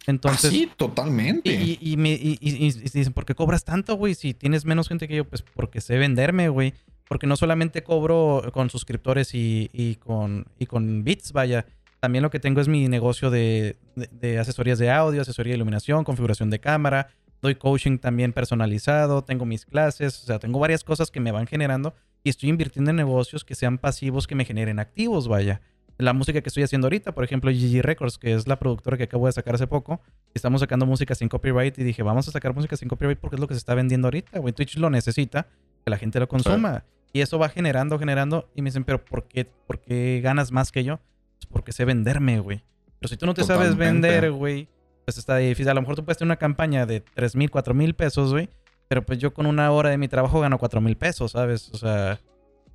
Entonces. 0.07 0.51
sí, 0.51 0.71
totalmente. 0.77 1.51
Y, 1.51 1.79
y, 1.81 1.97
me, 1.97 2.13
y, 2.13 2.37
dicen, 2.39 3.15
¿por 3.15 3.25
qué 3.25 3.35
cobras 3.35 3.65
tanto, 3.65 3.95
güey? 3.95 4.15
Si 4.15 4.35
tienes 4.35 4.67
menos 4.67 4.89
gente 4.89 5.09
que 5.09 5.17
yo, 5.17 5.25
pues 5.25 5.43
porque 5.43 5.81
sé 5.81 5.97
venderme, 5.97 6.51
güey. 6.51 6.75
Porque 7.09 7.27
no 7.27 7.37
solamente 7.37 7.83
cobro 7.83 8.43
con 8.53 8.71
suscriptores 8.71 9.31
y, 9.35 9.99
con, 10.03 10.47
y 10.59 10.67
con 10.67 11.05
bits, 11.05 11.33
vaya. 11.33 11.67
También 12.01 12.23
lo 12.23 12.31
que 12.31 12.41
tengo 12.41 12.61
es 12.61 12.69
mi 12.69 12.89
negocio 12.89 13.31
de, 13.31 13.77
de, 13.95 14.39
asesorías 14.39 14.79
de 14.79 14.91
audio, 14.91 15.23
asesoría 15.23 15.53
de 15.53 15.57
iluminación, 15.57 16.05
configuración 16.05 16.51
de 16.51 16.61
cámara. 16.61 17.09
Doy 17.41 17.55
coaching 17.57 17.99
también 17.99 18.33
personalizado, 18.33 19.23
tengo 19.23 19.45
mis 19.45 19.67
clases, 19.67 20.23
o 20.23 20.27
sea, 20.27 20.39
tengo 20.39 20.59
varias 20.59 20.83
cosas 20.83 21.11
que 21.11 21.21
me 21.21 21.31
van 21.31 21.47
generando 21.47 21.95
y 22.23 22.31
estoy 22.31 22.49
invirtiendo 22.49 22.91
en 22.91 22.97
negocios 22.97 23.45
que 23.45 23.55
sean 23.55 23.77
pasivos, 23.77 24.27
que 24.27 24.35
me 24.35 24.47
generen 24.47 24.79
activos, 24.79 25.29
vaya. 25.29 25.61
La 25.99 26.13
música 26.13 26.41
que 26.41 26.49
estoy 26.49 26.65
haciendo 26.65 26.87
ahorita, 26.87 27.15
por 27.15 27.23
ejemplo, 27.23 27.53
GG 27.53 27.83
Records, 27.83 28.19
que 28.19 28.35
es 28.35 28.49
la 28.49 28.59
productora 28.59 28.97
que 28.97 29.05
acabo 29.05 29.27
de 29.27 29.33
sacar 29.33 29.55
hace 29.55 29.67
poco, 29.67 30.01
estamos 30.33 30.61
sacando 30.61 30.87
música 30.87 31.15
sin 31.15 31.29
copyright 31.29 31.79
y 31.79 31.85
dije, 31.85 32.03
vamos 32.03 32.27
a 32.27 32.33
sacar 32.33 32.53
música 32.55 32.77
sin 32.77 32.89
copyright 32.89 33.19
porque 33.19 33.37
es 33.37 33.41
lo 33.41 33.47
que 33.47 33.55
se 33.55 33.59
está 33.59 33.75
vendiendo 33.75 34.09
ahorita, 34.09 34.41
güey. 34.41 34.53
Twitch 34.53 34.77
lo 34.79 34.91
necesita, 34.91 35.47
que 35.85 35.91
la 35.91 35.99
gente 35.99 36.19
lo 36.19 36.29
consuma. 36.29 36.85
Y 37.13 37.21
eso 37.21 37.39
va 37.39 37.49
generando, 37.49 37.99
generando. 37.99 38.51
Y 38.55 38.63
me 38.63 38.71
dicen, 38.71 38.85
pero 38.85 39.05
¿por 39.05 39.29
qué, 39.29 39.45
por 39.45 39.81
qué 39.81 40.21
ganas 40.23 40.51
más 40.51 40.73
que 40.73 40.83
yo? 40.83 40.99
Pues 41.39 41.47
porque 41.47 41.73
sé 41.73 41.85
venderme, 41.85 42.41
güey. 42.41 42.65
Pero 42.99 43.09
si 43.09 43.17
tú 43.17 43.27
no 43.27 43.35
te 43.35 43.45
sabes 43.45 43.77
vender, 43.77 44.33
güey, 44.33 44.69
pues 45.05 45.19
está 45.19 45.37
difícil. 45.37 45.69
A 45.69 45.75
lo 45.75 45.83
mejor 45.83 45.97
tú 45.97 46.05
puedes 46.05 46.19
tener 46.19 46.29
una 46.29 46.37
campaña 46.37 46.87
de 46.87 47.01
3 47.01 47.37
mil, 47.37 47.51
4 47.51 47.75
mil 47.75 47.95
pesos, 47.95 48.33
güey. 48.33 48.49
Pero 48.89 49.05
pues 49.05 49.19
yo 49.19 49.33
con 49.33 49.47
una 49.47 49.71
hora 49.71 49.91
de 49.91 49.99
mi 49.99 50.09
trabajo 50.09 50.41
gano 50.41 50.59
4 50.59 50.81
mil 50.81 50.97
pesos, 50.97 51.33
¿sabes? 51.33 51.71
O 51.73 51.77
sea, 51.77 52.21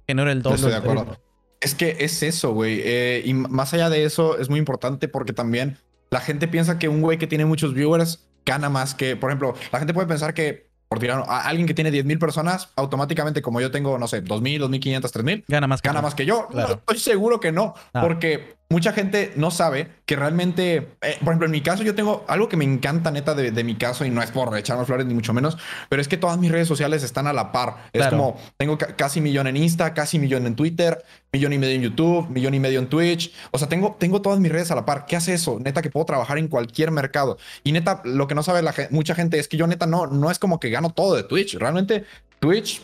genero 0.07 0.31
el 0.31 0.41
doble. 0.41 0.55
Estoy 0.55 0.71
de 0.71 0.77
acuerdo. 0.77 1.19
Es 1.59 1.75
que 1.75 1.97
es 1.99 2.23
eso, 2.23 2.53
güey. 2.53 2.79
Eh, 2.83 3.23
y 3.25 3.33
más 3.33 3.73
allá 3.73 3.89
de 3.89 4.05
eso, 4.05 4.37
es 4.37 4.49
muy 4.49 4.59
importante 4.59 5.07
porque 5.07 5.33
también 5.33 5.77
la 6.09 6.21
gente 6.21 6.47
piensa 6.47 6.79
que 6.79 6.87
un 6.87 7.01
güey 7.01 7.17
que 7.17 7.27
tiene 7.27 7.45
muchos 7.45 7.73
viewers 7.73 8.29
gana 8.45 8.69
más 8.69 8.95
que, 8.95 9.15
por 9.15 9.29
ejemplo, 9.29 9.53
la 9.71 9.79
gente 9.79 9.93
puede 9.93 10.07
pensar 10.07 10.33
que 10.33 10.68
por 10.89 10.97
tirar 10.97 11.23
a 11.27 11.41
alguien 11.47 11.67
que 11.67 11.75
tiene 11.75 11.91
10.000 11.91 12.17
personas, 12.17 12.69
automáticamente, 12.75 13.43
como 13.43 13.61
yo 13.61 13.69
tengo, 13.69 13.99
no 13.99 14.07
sé, 14.07 14.23
2.000, 14.23 14.59
2.500, 14.59 15.01
3.000, 15.01 15.43
gana 15.47 15.67
más 15.67 15.81
que, 15.83 15.89
gana 15.89 16.01
más 16.01 16.15
que 16.15 16.25
yo. 16.25 16.47
estoy 16.51 16.97
seguro 16.97 17.39
que 17.39 17.51
no, 17.51 17.75
ah. 17.93 18.01
porque 18.01 18.58
mucha 18.69 18.93
gente 18.93 19.33
no 19.35 19.49
sabe 19.49 19.89
que 20.05 20.15
realmente, 20.15 20.75
eh, 21.01 21.17
por 21.19 21.29
ejemplo, 21.29 21.45
en 21.45 21.51
mi 21.51 21.61
caso, 21.61 21.81
yo 21.81 21.95
tengo 21.95 22.23
algo 22.27 22.47
que 22.47 22.55
me 22.55 22.65
encanta 22.65 23.09
neta 23.09 23.33
de, 23.33 23.63
mi 23.63 23.75
caso 23.75 24.05
y 24.05 24.11
no 24.11 24.21
es 24.21 24.29
por 24.29 24.55
echarnos 24.57 24.85
flores 24.85 25.07
ni 25.07 25.15
mucho 25.15 25.33
menos, 25.33 25.57
pero 25.89 26.01
es 26.01 26.07
que 26.07 26.17
todas 26.17 26.37
mis 26.37 26.51
redes 26.51 26.67
sociales 26.67 27.03
están 27.03 27.25
a 27.25 27.33
la 27.33 27.51
par. 27.51 27.89
Es 27.93 28.05
como, 28.07 28.37
tengo 28.57 28.77
casi 28.77 29.21
millón 29.21 29.47
en 29.47 29.57
Insta, 29.57 29.93
casi 29.93 30.19
millón 30.19 30.45
en 30.45 30.55
Twitter, 30.55 31.03
millón 31.33 31.53
y 31.53 31.57
medio 31.57 31.75
en 31.75 31.81
YouTube, 31.81 32.29
millón 32.29 32.53
y 32.53 32.59
medio 32.59 32.79
en 32.79 32.87
Twitch. 32.87 33.33
O 33.51 33.57
sea, 33.57 33.67
tengo, 33.67 33.97
tengo 33.99 34.21
todas 34.21 34.39
mis 34.39 34.51
redes 34.51 34.69
a 34.69 34.75
la 34.75 34.85
par. 34.85 35.05
¿Qué 35.07 35.15
hace 35.15 35.33
eso? 35.33 35.59
Neta 35.59 35.81
que 35.81 35.89
puedo 35.89 36.05
trabajar 36.05 36.37
en 36.37 36.47
cualquier 36.47 36.91
mercado. 36.91 37.37
Y 37.63 37.71
neta, 37.71 38.01
lo 38.05 38.27
que 38.27 38.35
no 38.35 38.43
sabe 38.43 38.61
la, 38.61 38.73
mucha 38.91 39.15
gente 39.15 39.39
es 39.39 39.47
que 39.47 39.57
yo 39.57 39.65
neta 39.65 39.87
no, 39.87 40.05
no 40.05 40.29
es 40.29 40.37
como 40.37 40.59
que 40.59 40.69
gano 40.69 40.91
todo 40.91 41.15
de 41.15 41.23
Twitch. 41.23 41.55
Realmente 41.55 42.05
Twitch 42.39 42.83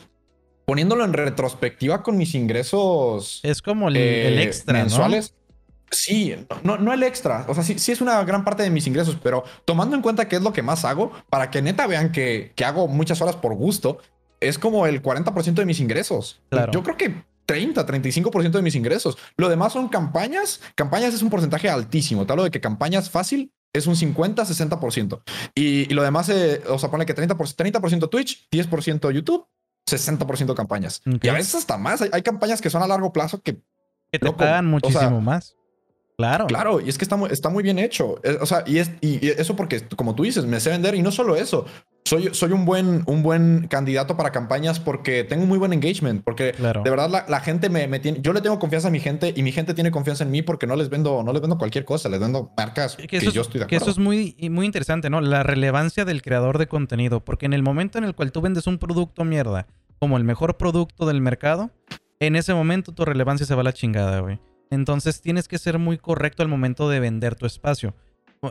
poniéndolo 0.66 1.06
en 1.06 1.14
retrospectiva 1.14 2.02
con 2.02 2.18
mis 2.18 2.34
ingresos. 2.34 3.40
Es 3.44 3.62
como 3.62 3.88
el, 3.90 3.98
eh, 3.98 4.44
extra. 4.44 4.80
Mensuales. 4.80 5.36
Sí, 5.92 6.36
no, 6.64 6.78
no 6.78 6.94
el 6.94 7.04
extra. 7.04 7.46
O 7.48 7.54
sea, 7.54 7.64
sí, 7.64 7.80
sí, 7.80 7.92
es 7.92 8.02
una 8.02 8.24
gran 8.24 8.44
parte 8.44 8.64
de 8.64 8.70
mis 8.70 8.88
ingresos, 8.88 9.18
pero 9.22 9.44
tomando 9.66 9.96
en 9.96 10.02
cuenta 10.02 10.28
que 10.28 10.36
es 10.36 10.42
lo 10.42 10.54
que 10.54 10.62
más 10.62 10.86
hago, 10.86 11.12
para 11.30 11.50
que 11.52 11.62
neta 11.62 11.88
vean 11.88 12.12
que, 12.12 12.52
que 12.56 12.66
hago 12.66 12.88
muchas 12.88 13.22
horas 13.22 13.36
por 13.36 13.54
gusto, 13.56 14.00
es 14.40 14.60
como 14.60 14.86
el 14.88 15.02
40% 15.02 15.54
de 15.54 15.66
mis 15.66 15.80
ingresos. 15.80 16.42
Yo 16.72 16.84
creo 16.84 16.98
que 16.98 17.24
30, 17.46 17.86
35% 17.86 18.52
de 18.52 18.62
mis 18.62 18.76
ingresos. 18.76 19.18
Lo 19.38 19.50
demás 19.50 19.74
son 19.74 19.88
campañas. 19.88 20.62
Campañas 20.76 21.14
es 21.14 21.22
un 21.22 21.30
porcentaje 21.30 21.70
altísimo. 21.70 22.26
Te 22.26 22.34
hablo 22.34 22.44
de 22.44 22.52
que 22.52 22.62
campañas 22.62 23.10
fácil 23.10 23.54
es 23.74 23.88
un 23.88 23.96
50, 23.96 24.44
60%. 24.44 25.22
Y, 25.54 25.92
y 25.92 25.94
lo 25.94 26.04
demás, 26.04 26.30
eh, 26.30 26.62
o 26.68 26.80
sea, 26.80 26.90
pone 26.90 27.06
que 27.06 27.16
30%, 27.16 27.56
30 27.56 28.08
Twitch, 28.08 28.48
10% 28.50 29.12
YouTube, 29.12 29.48
60% 29.90 30.56
campañas. 30.56 31.02
Y 31.22 31.28
a 31.28 31.34
veces 31.34 31.56
hasta 31.56 31.78
más. 31.78 32.02
Hay, 32.02 32.22
campañas 32.22 32.62
que 32.62 32.70
son 32.70 32.82
a 32.82 32.88
largo 32.88 33.12
plazo 33.14 33.42
que... 33.42 33.62
Que 34.12 34.20
te 34.20 34.32
pagan 34.32 34.68
muchísimo 34.68 35.20
más. 35.20 35.56
Claro. 36.18 36.48
Claro, 36.48 36.80
y 36.80 36.90
es 36.90 36.98
que 36.98 37.04
está 37.04 37.18
muy, 37.18 37.30
está 37.30 37.50
muy 37.50 37.62
bien 37.62 37.78
hecho. 37.78 38.20
Eh, 38.24 38.38
o 38.40 38.46
sea, 38.46 38.64
y, 38.66 38.78
es, 38.78 38.92
y 39.02 39.28
eso 39.28 39.56
porque, 39.56 39.82
como 39.96 40.16
tú 40.16 40.24
dices, 40.24 40.46
me 40.46 40.60
sé 40.60 40.70
vender 40.70 40.96
y 40.96 41.02
no 41.02 41.12
solo 41.12 41.36
eso. 41.36 41.66
Soy, 42.08 42.30
soy 42.34 42.52
un, 42.52 42.66
buen, 42.66 43.04
un 43.08 43.24
buen 43.24 43.68
candidato 43.68 44.16
para 44.16 44.32
campañas 44.32 44.80
porque 44.80 45.24
tengo 45.24 45.48
muy 45.48 45.58
buen 45.58 45.74
engagement. 45.74 46.24
Porque 46.24 46.54
de 46.54 46.90
verdad 46.90 47.26
la, 47.28 47.40
gente 47.40 47.68
me, 47.70 47.88
me, 47.88 48.00
tiene. 48.00 48.20
Yo 48.22 48.32
le 48.32 48.42
tengo 48.42 48.60
confianza 48.60 48.90
a 48.90 48.92
mi 48.92 49.00
gente 49.00 49.34
y 49.36 49.42
mi 49.42 49.52
gente 49.52 49.74
tiene 49.74 49.90
confianza 49.90 50.24
en 50.24 50.30
mí 50.30 50.44
porque 50.44 50.68
no 50.68 50.76
les 50.76 50.90
vendo, 50.90 51.24
no 51.24 51.34
les 51.34 51.42
vendo 51.42 51.58
cualquier 51.58 51.84
cosa, 51.84 52.08
les 52.08 52.20
vendo 52.20 52.52
marcas 52.56 52.96
que, 52.96 53.20
yo 53.20 53.42
estoy 53.42 53.60
de 53.60 53.66
acuerdo. 53.66 53.68
Que 53.68 53.76
eso 53.76 53.90
es 53.90 53.98
muy, 53.98 54.38
muy 54.52 54.68
interesante, 54.68 55.10
¿no? 55.10 55.20
La 55.20 55.42
relevancia 55.42 56.06
del 56.06 56.22
creador 56.22 56.60
de 56.60 56.68
contenido. 56.68 57.22
Porque 57.22 57.48
en 57.48 57.54
el 57.54 57.64
momento 57.64 57.98
en 57.98 58.04
el 58.04 58.14
cual 58.14 58.32
tú 58.32 58.40
vendes 58.40 58.68
un 58.68 58.78
producto 58.78 59.26
mierda 59.26 59.66
como 59.98 60.18
el 60.18 60.24
mejor 60.24 60.58
producto 60.58 61.08
del 61.08 61.22
mercado, 61.22 61.72
en 62.20 62.36
ese 62.36 62.54
momento 62.54 62.94
tu 62.94 63.04
relevancia 63.04 63.48
se 63.48 63.56
va 63.56 63.62
a 63.62 63.64
la 63.64 63.74
chingada, 63.74 64.20
güey. 64.20 64.40
Entonces 64.70 65.22
tienes 65.22 65.48
que 65.48 65.58
ser 65.58 65.80
muy 65.80 65.98
correcto 65.98 66.44
al 66.44 66.50
momento 66.50 66.90
de 66.90 67.00
vender 67.00 67.36
tu 67.36 67.46
espacio. 67.46 67.94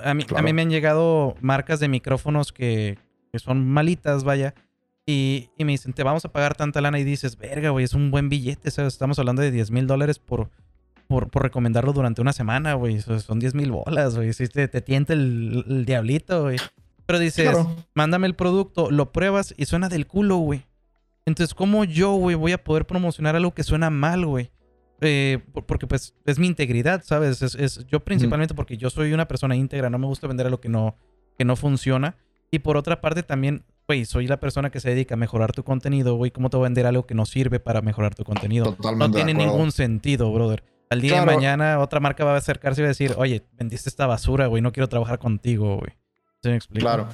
A 0.02 0.14
mí, 0.14 0.24
a 0.34 0.42
mí 0.42 0.52
me 0.52 0.62
han 0.62 0.70
llegado 0.70 1.36
marcas 1.40 1.80
de 1.80 1.88
micrófonos 1.88 2.52
que, 2.52 2.98
son 3.34 3.68
malitas, 3.68 4.24
vaya. 4.24 4.54
Y, 5.06 5.50
me 5.58 5.72
dicen, 5.72 5.92
te 5.92 6.02
vamos 6.02 6.24
a 6.24 6.32
pagar 6.32 6.56
tanta 6.56 6.80
lana. 6.80 6.98
Y 6.98 7.04
dices, 7.04 7.36
verga, 7.36 7.70
güey, 7.70 7.84
es 7.84 7.94
un 7.94 8.10
buen 8.10 8.28
billete. 8.28 8.68
Estamos 8.68 9.18
hablando 9.18 9.42
de 9.42 9.50
10 9.50 9.70
mil 9.70 9.86
dólares 9.86 10.18
por, 10.18 10.50
por, 11.08 11.30
recomendarlo 11.34 11.92
durante 11.92 12.22
una 12.22 12.32
semana, 12.32 12.74
güey. 12.74 13.00
Son 13.00 13.38
10 13.38 13.54
mil 13.54 13.70
bolas, 13.70 14.16
güey. 14.16 14.32
Si 14.32 14.46
te, 14.48 14.66
te 14.68 14.80
tienta 14.80 15.12
el, 15.12 15.84
diablito, 15.86 16.42
güey. 16.42 16.58
Pero 17.06 17.18
dices, 17.18 17.54
mándame 17.94 18.26
el 18.26 18.34
producto, 18.34 18.90
lo 18.90 19.12
pruebas 19.12 19.54
y 19.58 19.66
suena 19.66 19.88
del 19.88 20.06
culo, 20.06 20.36
güey. 20.36 20.64
Entonces, 21.26 21.54
¿cómo 21.54 21.84
yo, 21.84 22.14
güey, 22.14 22.34
voy 22.34 22.52
a 22.52 22.62
poder 22.62 22.86
promocionar 22.86 23.36
algo 23.36 23.52
que 23.52 23.62
suena 23.62 23.90
mal, 23.90 24.24
güey? 24.24 24.50
Eh, 25.06 25.38
porque 25.66 25.86
pues 25.86 26.14
es 26.24 26.38
mi 26.38 26.46
integridad, 26.46 27.02
¿sabes? 27.04 27.42
Es, 27.42 27.86
yo 27.86 28.00
principalmente 28.00 28.54
porque 28.54 28.76
yo 28.76 28.88
soy 28.90 29.12
una 29.12 29.28
persona 29.28 29.54
íntegra, 29.54 29.90
no 29.90 29.98
me 29.98 30.06
gusta 30.06 30.26
vender 30.26 30.46
a 30.46 30.50
lo 30.50 30.60
que 30.60 30.68
no, 30.68 30.96
que 31.36 31.44
no 31.44 31.56
funciona. 31.56 32.16
Y 32.50 32.60
por 32.60 32.76
otra 32.76 33.00
parte 33.00 33.22
también, 33.22 33.64
güey, 33.86 34.04
soy 34.04 34.26
la 34.26 34.38
persona 34.38 34.70
que 34.70 34.80
se 34.80 34.90
dedica 34.90 35.14
a 35.14 35.18
mejorar 35.18 35.52
tu 35.52 35.64
contenido, 35.64 36.14
güey, 36.14 36.30
¿cómo 36.30 36.50
te 36.50 36.56
voy 36.56 36.64
a 36.64 36.68
vender 36.68 36.86
algo 36.86 37.06
que 37.06 37.14
no 37.14 37.26
sirve 37.26 37.60
para 37.60 37.82
mejorar 37.82 38.14
tu 38.14 38.24
contenido? 38.24 38.74
Totalmente 38.74 39.18
no 39.18 39.24
tiene 39.24 39.34
ningún 39.34 39.72
sentido, 39.72 40.32
brother. 40.32 40.62
Al 40.90 41.00
día 41.00 41.20
de 41.20 41.26
mañana 41.26 41.80
otra 41.80 42.00
marca 42.00 42.24
va 42.24 42.34
a 42.34 42.38
acercarse 42.38 42.80
y 42.80 42.82
va 42.82 42.86
a 42.86 42.88
decir, 42.88 43.14
oye, 43.16 43.44
vendiste 43.52 43.88
esta 43.88 44.06
basura, 44.06 44.46
güey, 44.46 44.62
no 44.62 44.72
quiero 44.72 44.88
trabajar 44.88 45.18
contigo, 45.18 45.78
güey. 45.78 45.92
¿Se 46.42 46.50
me 46.50 46.56
explica? 46.56 46.84
Claro. 46.84 47.08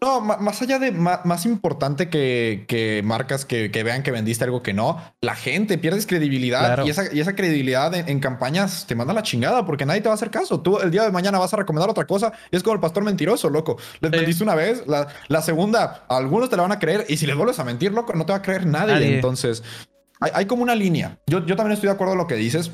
No, 0.00 0.20
más 0.20 0.62
allá 0.62 0.78
de 0.78 0.92
más, 0.92 1.44
importante 1.44 2.08
que, 2.08 3.02
marcas 3.04 3.44
que, 3.44 3.68
vean 3.68 4.04
que 4.04 4.12
vendiste 4.12 4.44
algo 4.44 4.62
que 4.62 4.72
no, 4.72 5.02
la 5.20 5.34
gente 5.34 5.76
pierdes 5.76 6.06
credibilidad 6.06 6.84
y, 6.84 6.90
esa, 6.90 7.12
y 7.12 7.18
esa 7.18 7.34
credibilidad 7.34 7.92
en, 7.94 8.20
campañas 8.20 8.86
te 8.86 8.94
manda 8.94 9.12
la 9.12 9.22
chingada 9.22 9.66
porque 9.66 9.86
nadie 9.86 10.00
te 10.00 10.08
va 10.08 10.12
a 10.12 10.14
hacer 10.14 10.30
caso. 10.30 10.60
Tú 10.60 10.78
el 10.78 10.92
día 10.92 11.02
de 11.02 11.10
mañana 11.10 11.38
vas 11.38 11.52
a 11.52 11.56
recomendar 11.56 11.90
otra 11.90 12.06
cosa 12.06 12.32
y 12.50 12.56
es 12.56 12.62
como 12.62 12.74
el 12.74 12.80
pastor 12.80 13.02
mentiroso, 13.02 13.50
loco. 13.50 13.76
Les 14.00 14.10
vendiste 14.10 14.44
una 14.44 14.54
vez, 14.54 14.84
la, 14.86 15.42
segunda, 15.42 16.04
algunos 16.08 16.48
te 16.48 16.56
la 16.56 16.62
van 16.62 16.72
a 16.72 16.78
creer 16.78 17.04
y 17.08 17.16
si 17.16 17.26
les 17.26 17.36
vuelves 17.36 17.58
a 17.58 17.64
mentir, 17.64 17.92
loco, 17.92 18.12
no 18.14 18.24
te 18.24 18.32
va 18.32 18.38
a 18.38 18.42
creer 18.42 18.66
nadie. 18.66 19.16
Entonces, 19.16 19.64
hay, 20.20 20.46
como 20.46 20.62
una 20.62 20.76
línea. 20.76 21.18
Yo, 21.26 21.44
yo 21.44 21.56
también 21.56 21.74
estoy 21.74 21.88
de 21.88 21.94
acuerdo 21.94 22.12
con 22.12 22.18
lo 22.18 22.26
que 22.28 22.36
dices. 22.36 22.70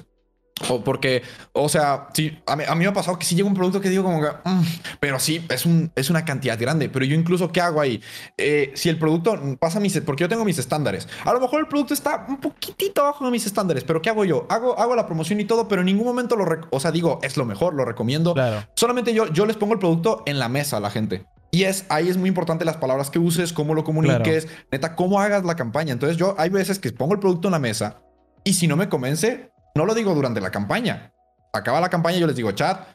O 0.68 0.84
porque, 0.84 1.22
o 1.52 1.68
sea, 1.68 2.08
sí, 2.14 2.38
a 2.46 2.54
mí, 2.54 2.64
me 2.76 2.86
ha 2.86 2.92
pasado 2.92 3.18
que 3.18 3.26
sí 3.26 3.34
llega 3.34 3.48
un 3.48 3.54
producto 3.54 3.80
que 3.80 3.90
digo 3.90 4.04
como 4.04 4.20
que, 4.20 4.28
mm", 4.44 4.62
pero 5.00 5.18
sí, 5.18 5.44
es, 5.48 5.66
un, 5.66 5.90
es 5.96 6.10
una 6.10 6.24
cantidad 6.24 6.58
grande. 6.58 6.88
Pero 6.88 7.04
yo 7.04 7.16
incluso, 7.16 7.50
¿qué 7.50 7.60
hago 7.60 7.80
ahí? 7.80 8.00
Eh, 8.36 8.70
si 8.74 8.88
el 8.88 8.98
producto 8.98 9.36
pasa 9.58 9.80
mis, 9.80 9.98
porque 10.00 10.22
yo 10.22 10.28
tengo 10.28 10.44
mis 10.44 10.58
estándares. 10.58 11.08
A 11.24 11.32
lo 11.32 11.40
mejor 11.40 11.60
el 11.60 11.66
producto 11.66 11.92
está 11.92 12.24
un 12.28 12.40
poquitito 12.40 13.02
abajo 13.02 13.24
de 13.24 13.32
mis 13.32 13.46
estándares, 13.46 13.82
pero 13.82 14.00
¿qué 14.00 14.10
hago 14.10 14.24
yo? 14.24 14.46
Hago, 14.48 14.78
hago 14.78 14.94
la 14.94 15.06
promoción 15.06 15.40
y 15.40 15.44
todo, 15.44 15.66
pero 15.66 15.82
en 15.82 15.86
ningún 15.86 16.06
momento 16.06 16.36
lo, 16.36 16.46
o 16.70 16.80
sea, 16.80 16.92
digo, 16.92 17.18
es 17.22 17.36
lo 17.36 17.44
mejor, 17.44 17.74
lo 17.74 17.84
recomiendo. 17.84 18.34
Solamente 18.76 19.12
yo, 19.12 19.26
yo 19.32 19.46
les 19.46 19.56
pongo 19.56 19.72
el 19.72 19.80
producto 19.80 20.22
en 20.26 20.38
la 20.38 20.48
mesa 20.48 20.76
a 20.76 20.80
la 20.80 20.90
gente. 20.90 21.26
Y 21.50 21.64
es, 21.64 21.86
ahí 21.88 22.08
es 22.08 22.16
muy 22.16 22.28
importante 22.28 22.64
las 22.64 22.76
palabras 22.76 23.10
que 23.10 23.18
uses, 23.18 23.52
cómo 23.52 23.74
lo 23.74 23.84
comuniques, 23.84 24.48
neta, 24.72 24.96
cómo 24.96 25.20
hagas 25.20 25.44
la 25.44 25.54
campaña. 25.54 25.92
Entonces 25.92 26.16
yo 26.16 26.34
hay 26.38 26.50
veces 26.50 26.78
que 26.78 26.90
pongo 26.92 27.14
el 27.14 27.20
producto 27.20 27.48
en 27.48 27.52
la 27.52 27.60
mesa 27.60 28.02
y 28.42 28.54
si 28.54 28.66
no 28.66 28.76
me 28.76 28.88
convence, 28.88 29.50
no 29.76 29.84
lo 29.84 29.94
digo 29.94 30.14
durante 30.14 30.40
la 30.40 30.50
campaña. 30.50 31.12
Acaba 31.52 31.80
la 31.80 31.90
campaña 31.90 32.16
y 32.16 32.20
yo 32.20 32.26
les 32.26 32.36
digo, 32.36 32.52
chat, 32.52 32.86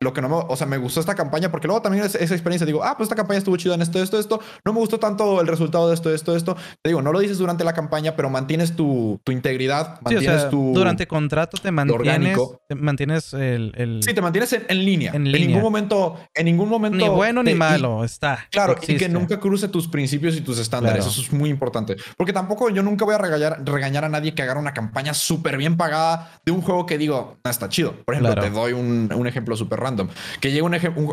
lo 0.00 0.12
que 0.12 0.20
no 0.20 0.28
me, 0.28 0.34
o 0.36 0.56
sea, 0.56 0.66
me 0.66 0.76
gustó 0.76 1.00
esta 1.00 1.14
campaña 1.14 1.50
porque 1.50 1.66
luego 1.66 1.80
también 1.80 2.04
esa 2.04 2.18
experiencia 2.18 2.66
digo, 2.66 2.84
ah, 2.84 2.96
pues 2.96 3.06
esta 3.06 3.16
campaña 3.16 3.38
estuvo 3.38 3.56
chida 3.56 3.74
en 3.74 3.82
esto, 3.82 4.02
esto, 4.02 4.18
esto, 4.18 4.40
no 4.64 4.72
me 4.74 4.78
gustó 4.78 4.98
tanto 4.98 5.40
el 5.40 5.46
resultado 5.46 5.88
de 5.88 5.94
esto, 5.94 6.12
esto, 6.12 6.36
esto. 6.36 6.54
Te 6.82 6.90
digo, 6.90 7.00
no 7.00 7.12
lo 7.12 7.18
dices 7.18 7.38
durante 7.38 7.64
la 7.64 7.72
campaña, 7.72 8.14
pero 8.14 8.28
mantienes 8.28 8.76
tu, 8.76 9.18
tu 9.24 9.32
integridad, 9.32 10.00
mantienes 10.02 10.50
tu 10.50 10.72
durante 10.74 11.06
contrato 11.06 11.56
te 11.56 11.70
mantienes, 11.70 12.38
te 12.68 12.74
mantienes 12.74 13.32
el, 13.32 13.72
el, 13.76 14.02
sí, 14.02 14.12
te 14.12 14.20
mantienes 14.20 14.52
en, 14.52 14.84
línea. 14.84 15.12
en, 15.14 15.24
ningún 15.24 15.62
momento, 15.62 16.18
en 16.34 16.44
ningún 16.44 16.68
momento 16.68 16.98
ni 16.98 17.08
bueno 17.08 17.42
ni 17.42 17.54
malo 17.54 18.04
está. 18.04 18.46
Claro, 18.50 18.76
y 18.86 18.96
que 18.96 19.08
nunca 19.08 19.40
cruce 19.40 19.68
tus 19.68 19.88
principios 19.88 20.36
y 20.36 20.42
tus 20.42 20.58
estándares. 20.58 21.06
Eso 21.06 21.22
es 21.22 21.32
muy 21.32 21.48
importante, 21.48 21.96
porque 22.18 22.34
tampoco 22.34 22.68
yo 22.68 22.82
nunca 22.82 23.06
voy 23.06 23.14
a 23.14 23.18
regañar, 23.18 23.62
regañar 23.64 24.04
a 24.04 24.08
nadie 24.10 24.34
que 24.34 24.42
haga 24.42 24.58
una 24.58 24.74
campaña 24.74 25.14
súper 25.14 25.56
bien 25.56 25.76
pagada 25.76 26.38
de 26.44 26.52
un 26.52 26.60
juego 26.60 26.84
que 26.84 26.98
digo, 26.98 27.38
no 27.42 27.50
está 27.50 27.68
chido. 27.68 27.94
Por 28.04 28.14
ejemplo, 28.14 28.34
te 28.40 28.50
doy 28.50 28.72
un, 28.72 29.10
un 29.14 29.26
ejemplo 29.26 29.56
súper 29.56 29.85
random, 29.86 30.08
que 30.40 30.52
llega 30.52 30.66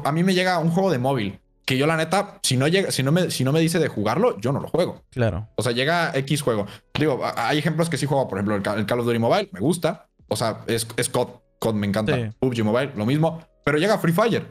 a 0.04 0.12
mí 0.12 0.24
me 0.24 0.34
llega 0.34 0.60
un 0.60 0.72
juego 0.72 0.92
de 0.92 1.00
móvil 1.00 1.40
que 1.66 1.78
yo 1.78 1.88
la 1.88 1.98
neta, 1.98 2.40
si 2.44 2.58
no 2.58 2.68
llega, 2.68 2.92
si 2.92 3.04
no 3.04 3.12
me, 3.12 3.32
si 3.32 3.44
no 3.44 3.52
me 3.52 3.60
dice 3.60 3.80
de 3.80 3.88
jugarlo, 3.88 4.40
yo 4.40 4.52
no 4.52 4.60
lo 4.60 4.68
juego. 4.68 5.04
Claro. 5.12 5.48
O 5.56 5.64
sea, 5.64 5.72
llega 5.72 6.12
X 6.14 6.42
juego. 6.42 6.68
Digo, 6.98 7.22
hay 7.36 7.58
ejemplos 7.58 7.90
que 7.90 7.98
sí 7.98 8.06
juego, 8.06 8.28
por 8.28 8.38
ejemplo, 8.38 8.56
el, 8.56 8.86
Call 8.86 9.00
of 9.00 9.06
Duty 9.06 9.20
Mobile, 9.20 9.50
me 9.52 9.60
gusta. 9.60 10.08
O 10.28 10.36
sea, 10.36 10.62
es, 10.68 10.88
es 10.98 11.10
COD. 11.10 11.30
COD 11.60 11.76
me 11.76 11.88
encanta. 11.88 12.32
PUBG 12.40 12.64
Mobile, 12.64 12.92
lo 12.96 13.06
mismo. 13.06 13.42
Pero 13.64 13.78
llega 13.78 13.98
Free 13.98 14.14
Fire. 14.14 14.46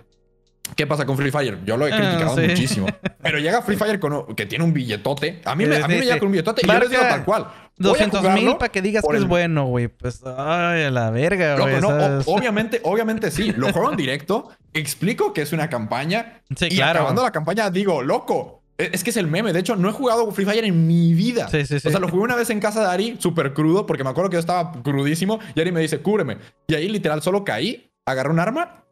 ¿Qué 0.77 0.87
pasa 0.87 1.05
con 1.07 1.17
Free 1.17 1.31
Fire? 1.31 1.59
Yo 1.65 1.77
lo 1.77 1.87
he 1.87 1.93
ah, 1.93 1.97
criticado 1.97 2.37
muchísimo. 2.37 2.87
Pero 3.23 3.39
llega 3.39 3.63
Free 3.63 3.77
Fire 3.77 4.01
con, 4.01 4.35
que 4.35 4.47
tiene 4.47 4.65
un 4.65 4.73
billetote. 4.73 5.41
A 5.45 5.55
mí, 5.55 5.67
me, 5.67 5.77
a 5.77 5.89
mí 5.89 5.95
me 5.95 6.03
llega 6.03 6.19
con 6.19 6.27
un 6.27 6.33
billetote 6.33 6.63
y 6.65 6.67
yo 6.67 6.79
les 6.79 6.91
digo 6.91 7.03
tal 7.03 7.25
cual. 7.25 7.47
200 7.79 8.23
mil 8.35 8.57
para 8.57 8.71
que 8.71 8.83
digas 8.83 9.05
que 9.09 9.17
es 9.17 9.27
bueno, 9.27 9.67
güey. 9.67 9.89
Pues, 9.89 10.23
ay, 10.25 10.85
a 10.85 10.91
la 10.91 11.11
verga, 11.11 11.57
güey. 11.57 11.81
No, 11.81 11.89
obviamente, 12.27 12.81
obviamente 12.85 13.31
sí. 13.31 13.53
Lo 13.57 13.73
juego 13.73 13.91
en 13.91 13.97
directo, 13.97 14.51
explico 14.73 15.33
que 15.33 15.43
es 15.43 15.53
una 15.53 15.69
campaña. 15.69 16.43
Sí, 16.57 16.67
y 16.67 16.77
claro. 16.77 17.01
acabando 17.01 17.23
la 17.23 17.33
campaña 17.33 17.71
digo, 17.71 18.03
loco, 18.03 18.63
e, 18.79 18.91
es 18.93 19.03
que 19.03 19.11
es 19.11 19.17
el 19.17 19.27
meme. 19.27 19.53
De 19.53 19.61
hecho, 19.61 19.77
no 19.77 19.89
he 19.89 19.93
jugado 19.93 20.31
Free 20.33 20.45
Fire 20.45 20.65
en 20.65 20.87
mi 20.87 21.15
vida. 21.15 21.49
Sí, 21.49 21.65
sí, 21.67 21.81
sí. 21.81 21.89
O 21.89 21.91
sea, 21.91 22.01
lo 22.01 22.09
jugué 22.09 22.23
una 22.23 22.37
vez 22.37 22.51
en 22.51 22.61
casa 22.61 22.81
de 22.81 22.87
Ari, 22.89 23.17
súper 23.19 23.53
crudo, 23.53 23.87
porque 23.87 24.05
me 24.05 24.11
acuerdo 24.11 24.31
que 24.31 24.35
yo 24.35 24.41
estaba 24.41 24.73
crudísimo. 24.83 25.41
Y 25.55 25.61
Ari 25.61 25.73
me 25.73 25.81
dice, 25.81 26.01
cúbreme. 26.01 26.39
Y 26.69 26.75
ahí 26.75 26.89
literal 26.89 27.23
solo 27.23 27.45
caí, 27.45 27.91
agarré 28.07 28.31
un 28.31 28.39
arma 28.39 28.83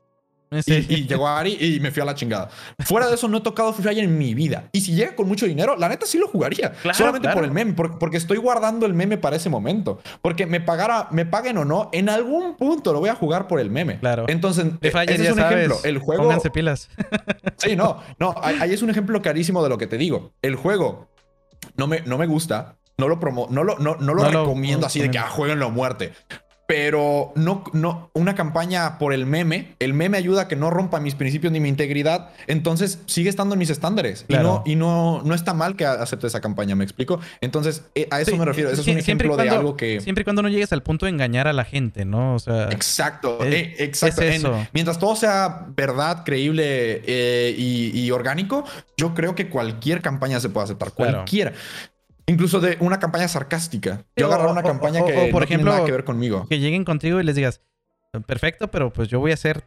y, 0.50 1.06
llegó 1.06 1.28
Ari 1.28 1.56
y 1.60 1.80
me 1.80 1.90
fui 1.90 2.02
a 2.02 2.04
la 2.04 2.14
chingada. 2.14 2.48
Fuera 2.80 3.06
de 3.06 3.14
eso, 3.14 3.28
no 3.28 3.38
he 3.38 3.40
tocado 3.40 3.72
Free 3.72 3.84
Fire 3.84 3.98
en 4.02 4.18
mi 4.18 4.34
vida. 4.34 4.68
Y 4.72 4.80
si 4.80 4.94
llega 4.94 5.14
con 5.14 5.28
mucho 5.28 5.46
dinero, 5.46 5.76
la 5.76 5.88
neta 5.88 6.06
sí 6.06 6.18
lo 6.18 6.26
jugaría. 6.26 6.72
solamente 6.92 7.28
por 7.28 7.44
el 7.44 7.52
meme, 7.52 7.74
porque, 7.74 8.16
estoy 8.16 8.38
guardando 8.38 8.86
el 8.86 8.94
meme 8.94 9.16
para 9.16 9.36
ese 9.36 9.48
momento. 9.48 10.00
Porque 10.22 10.46
me 10.46 10.60
pagara, 10.60 11.08
me 11.12 11.24
paguen 11.24 11.58
o 11.58 11.64
no, 11.64 11.88
en 11.92 12.08
algún 12.08 12.56
punto 12.56 12.92
lo 12.92 13.00
voy 13.00 13.10
a 13.10 13.14
jugar 13.14 13.46
por 13.46 13.60
el 13.60 13.70
meme. 13.70 14.00
Claro. 14.00 14.24
Entonces, 14.28 14.66
ese 14.80 15.28
es 15.28 15.32
un 15.32 15.40
ejemplo. 15.40 15.78
El 15.84 15.98
juego. 15.98 16.24
Pónganse 16.24 16.50
pilas. 16.50 16.88
sí, 17.56 17.76
no, 17.76 18.02
no. 18.18 18.34
Ahí 18.42 18.72
es 18.72 18.82
un 18.82 18.90
ejemplo 18.90 19.22
clarísimo 19.22 19.62
de 19.62 19.68
lo 19.68 19.78
que 19.78 19.86
te 19.86 19.98
digo. 19.98 20.32
El 20.42 20.56
juego 20.56 21.08
no 21.76 21.86
me, 21.86 22.00
no 22.00 22.18
me 22.18 22.26
gusta. 22.26 22.76
No 22.98 23.08
lo, 23.08 23.18
promo, 23.18 23.46
no 23.50 23.64
lo, 23.64 23.78
no, 23.78 23.96
lo 23.98 24.24
recomiendo 24.24 24.86
así 24.86 25.00
de 25.00 25.10
que 25.10 25.16
ah, 25.16 25.26
jueguen 25.26 25.58
la 25.58 25.68
muerte 25.68 26.12
pero 26.70 27.32
no, 27.34 27.64
no, 27.72 28.12
una 28.12 28.36
campaña 28.36 28.96
por 28.96 29.12
el 29.12 29.26
meme, 29.26 29.74
el 29.80 29.92
meme 29.92 30.16
ayuda 30.16 30.42
a 30.42 30.46
que 30.46 30.54
no 30.54 30.70
rompa 30.70 31.00
mis 31.00 31.16
principios 31.16 31.52
ni 31.52 31.58
mi 31.58 31.68
integridad, 31.68 32.30
entonces 32.46 33.00
sigue 33.06 33.28
estando 33.28 33.56
en 33.56 33.58
mis 33.58 33.70
estándares 33.70 34.24
y 34.28 34.34
no, 34.34 34.62
y 34.64 34.76
no, 34.76 35.20
no 35.24 35.34
está 35.34 35.52
mal 35.52 35.74
que 35.74 35.84
acepte 35.84 36.28
esa 36.28 36.40
campaña, 36.40 36.76
¿me 36.76 36.84
explico? 36.84 37.18
Entonces, 37.40 37.82
eh, 37.96 38.06
a 38.12 38.20
eso 38.20 38.36
me 38.36 38.44
refiero, 38.44 38.70
ese 38.70 38.82
es 38.82 38.86
un 38.86 38.98
ejemplo 38.98 39.36
de 39.36 39.50
algo 39.50 39.76
que... 39.76 40.00
Siempre 40.00 40.22
y 40.22 40.24
cuando 40.24 40.42
no 40.42 40.48
llegues 40.48 40.72
al 40.72 40.84
punto 40.84 41.06
de 41.06 41.10
engañar 41.10 41.48
a 41.48 41.52
la 41.52 41.64
gente, 41.64 42.04
¿no? 42.04 42.36
O 42.36 42.38
sea... 42.38 42.68
Exacto, 42.70 43.44
eh, 43.44 43.74
exacto. 43.80 44.56
mientras 44.72 45.00
todo 45.00 45.16
sea 45.16 45.66
verdad, 45.74 46.22
creíble 46.24 47.02
eh, 47.04 47.52
y, 47.58 48.08
orgánico, 48.12 48.64
yo 48.96 49.12
creo 49.16 49.34
que 49.34 49.48
cualquier 49.48 50.02
campaña 50.02 50.38
se 50.38 50.48
puede 50.50 50.66
aceptar, 50.66 50.92
cualquiera. 50.92 51.52
Incluso 52.30 52.60
de 52.60 52.76
una 52.78 53.00
campaña 53.00 53.26
sarcástica. 53.26 54.04
Yo 54.16 54.26
agarrar 54.26 54.50
una 54.50 54.62
campaña 54.62 55.04
que 55.04 55.12
por 55.32 55.40
no 55.40 55.44
ejemplo, 55.44 55.46
tiene 55.46 55.64
nada 55.64 55.84
que 55.84 55.90
ver 55.90 56.04
conmigo. 56.04 56.46
Que 56.48 56.60
lleguen 56.60 56.84
contigo 56.84 57.20
y 57.20 57.24
les 57.24 57.34
digas, 57.34 57.60
perfecto, 58.26 58.70
pero 58.70 58.92
pues 58.92 59.08
yo 59.08 59.18
voy 59.18 59.32
a 59.32 59.36
ser 59.36 59.64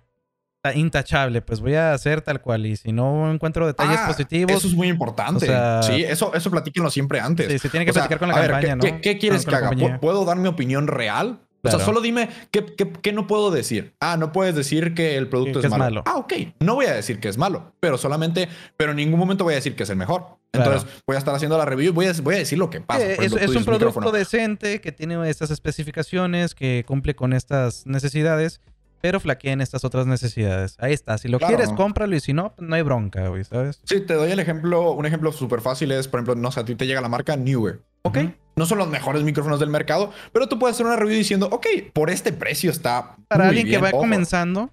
intachable, 0.73 1.41
pues 1.41 1.59
voy 1.59 1.75
a 1.75 1.93
hacer 1.93 2.21
tal 2.21 2.41
cual. 2.41 2.65
Y 2.65 2.77
si 2.77 2.93
no 2.93 3.29
encuentro 3.33 3.67
detalles 3.67 3.99
ah, 4.01 4.07
positivos. 4.07 4.55
Eso 4.55 4.67
es 4.67 4.75
muy 4.75 4.87
importante. 4.87 5.45
sí, 5.81 6.05
eso, 6.05 6.33
eso 6.33 6.49
platíquenlo 6.49 6.89
siempre 6.89 7.19
antes. 7.19 7.51
Sí, 7.51 7.59
se 7.59 7.67
tiene 7.67 7.85
que 7.85 7.91
platicar 7.91 8.17
con 8.17 8.29
la 8.29 8.35
campaña, 8.35 8.77
¿qué, 8.79 8.91
¿no? 8.91 9.01
¿qué, 9.01 9.17
quieres 9.17 9.45
que 9.45 9.55
haga? 9.55 9.99
¿Puedo 9.99 10.23
dar 10.23 10.37
mi 10.37 10.47
opinión 10.47 10.87
real? 10.87 11.41
O 11.63 11.69
sea, 11.69 11.79
solo 11.79 12.01
dime 12.01 12.29
qué, 12.51 12.65
qué, 12.65 13.13
no 13.13 13.25
puedo 13.25 13.49
decir. 13.49 13.95
Ah, 13.99 14.17
no 14.17 14.31
puedes 14.31 14.53
decir 14.53 14.93
que 14.93 15.15
el 15.15 15.29
producto 15.29 15.59
es, 15.59 15.69
malo. 15.69 16.03
Ah, 16.05 16.17
ok. 16.17 16.33
No 16.59 16.75
voy 16.75 16.87
a 16.87 16.93
decir 16.93 17.19
que 17.19 17.29
es 17.29 17.37
malo, 17.37 17.73
pero 17.79 17.97
solamente, 17.97 18.49
pero 18.75 18.91
en 18.91 18.97
ningún 18.97 19.19
momento 19.19 19.43
voy 19.45 19.53
a 19.53 19.55
decir 19.55 19.75
que 19.75 19.83
es 19.83 19.89
el 19.89 19.95
mejor. 19.95 20.37
Entonces 20.51 20.87
voy 21.07 21.15
a 21.15 21.19
estar 21.19 21.33
haciendo 21.33 21.57
la 21.57 21.65
review 21.65 21.89
y 21.89 21.93
voy 21.93 22.05
a, 22.05 22.13
voy 22.21 22.35
a 22.35 22.37
decir 22.39 22.59
lo 22.59 22.69
que 22.69 22.81
pasa. 22.81 23.03
es, 23.03 23.31
un 23.31 23.65
producto 23.65 24.11
decente 24.11 24.81
que 24.81 24.91
tiene 24.91 25.29
estas 25.29 25.51
especificaciones, 25.51 26.53
que 26.53 26.83
cumple 26.85 27.15
con 27.15 27.33
estas 27.33 27.87
necesidades, 27.87 28.61
pero 29.01 29.19
flaquea 29.19 29.53
en 29.53 29.61
estas 29.61 29.83
otras 29.83 30.05
necesidades. 30.05 30.75
Ahí 30.79 30.93
está. 30.93 31.17
Si 31.17 31.27
lo 31.27 31.39
quieres, 31.39 31.71
cómpralo 31.71 32.15
y 32.15 32.19
si 32.19 32.33
no, 32.33 32.53
no 32.59 32.75
hay 32.75 32.81
bronca, 32.83 33.27
güey, 33.29 33.43
¿sabes? 33.45 33.81
Sí, 33.83 34.01
te 34.01 34.13
doy 34.13 34.31
el 34.31 34.39
ejemplo. 34.39 34.91
Un 34.91 35.05
ejemplo 35.05 35.31
súper 35.31 35.61
fácil 35.61 35.91
es, 35.91 36.07
por 36.07 36.19
ejemplo, 36.19 36.35
no 36.35 36.51
sé, 36.51 36.59
a 36.59 36.65
ti 36.65 36.75
te 36.75 36.85
llega 36.85 37.01
la 37.01 37.09
marca 37.09 37.35
Newer. 37.35 37.81
¿Ok? 38.03 38.17
No 38.55 38.65
son 38.65 38.77
los 38.77 38.87
mejores 38.87 39.23
micrófonos 39.23 39.59
del 39.59 39.69
mercado, 39.69 40.11
pero 40.31 40.47
tú 40.47 40.59
puedes 40.59 40.75
hacer 40.75 40.85
una 40.85 40.95
review 40.95 41.17
diciendo, 41.17 41.49
ok, 41.51 41.65
por 41.91 42.09
este 42.11 42.31
precio 42.31 42.69
está. 42.69 43.15
Para 43.27 43.47
alguien 43.47 43.67
que 43.67 43.79
va 43.79 43.91
comenzando, 43.91 44.69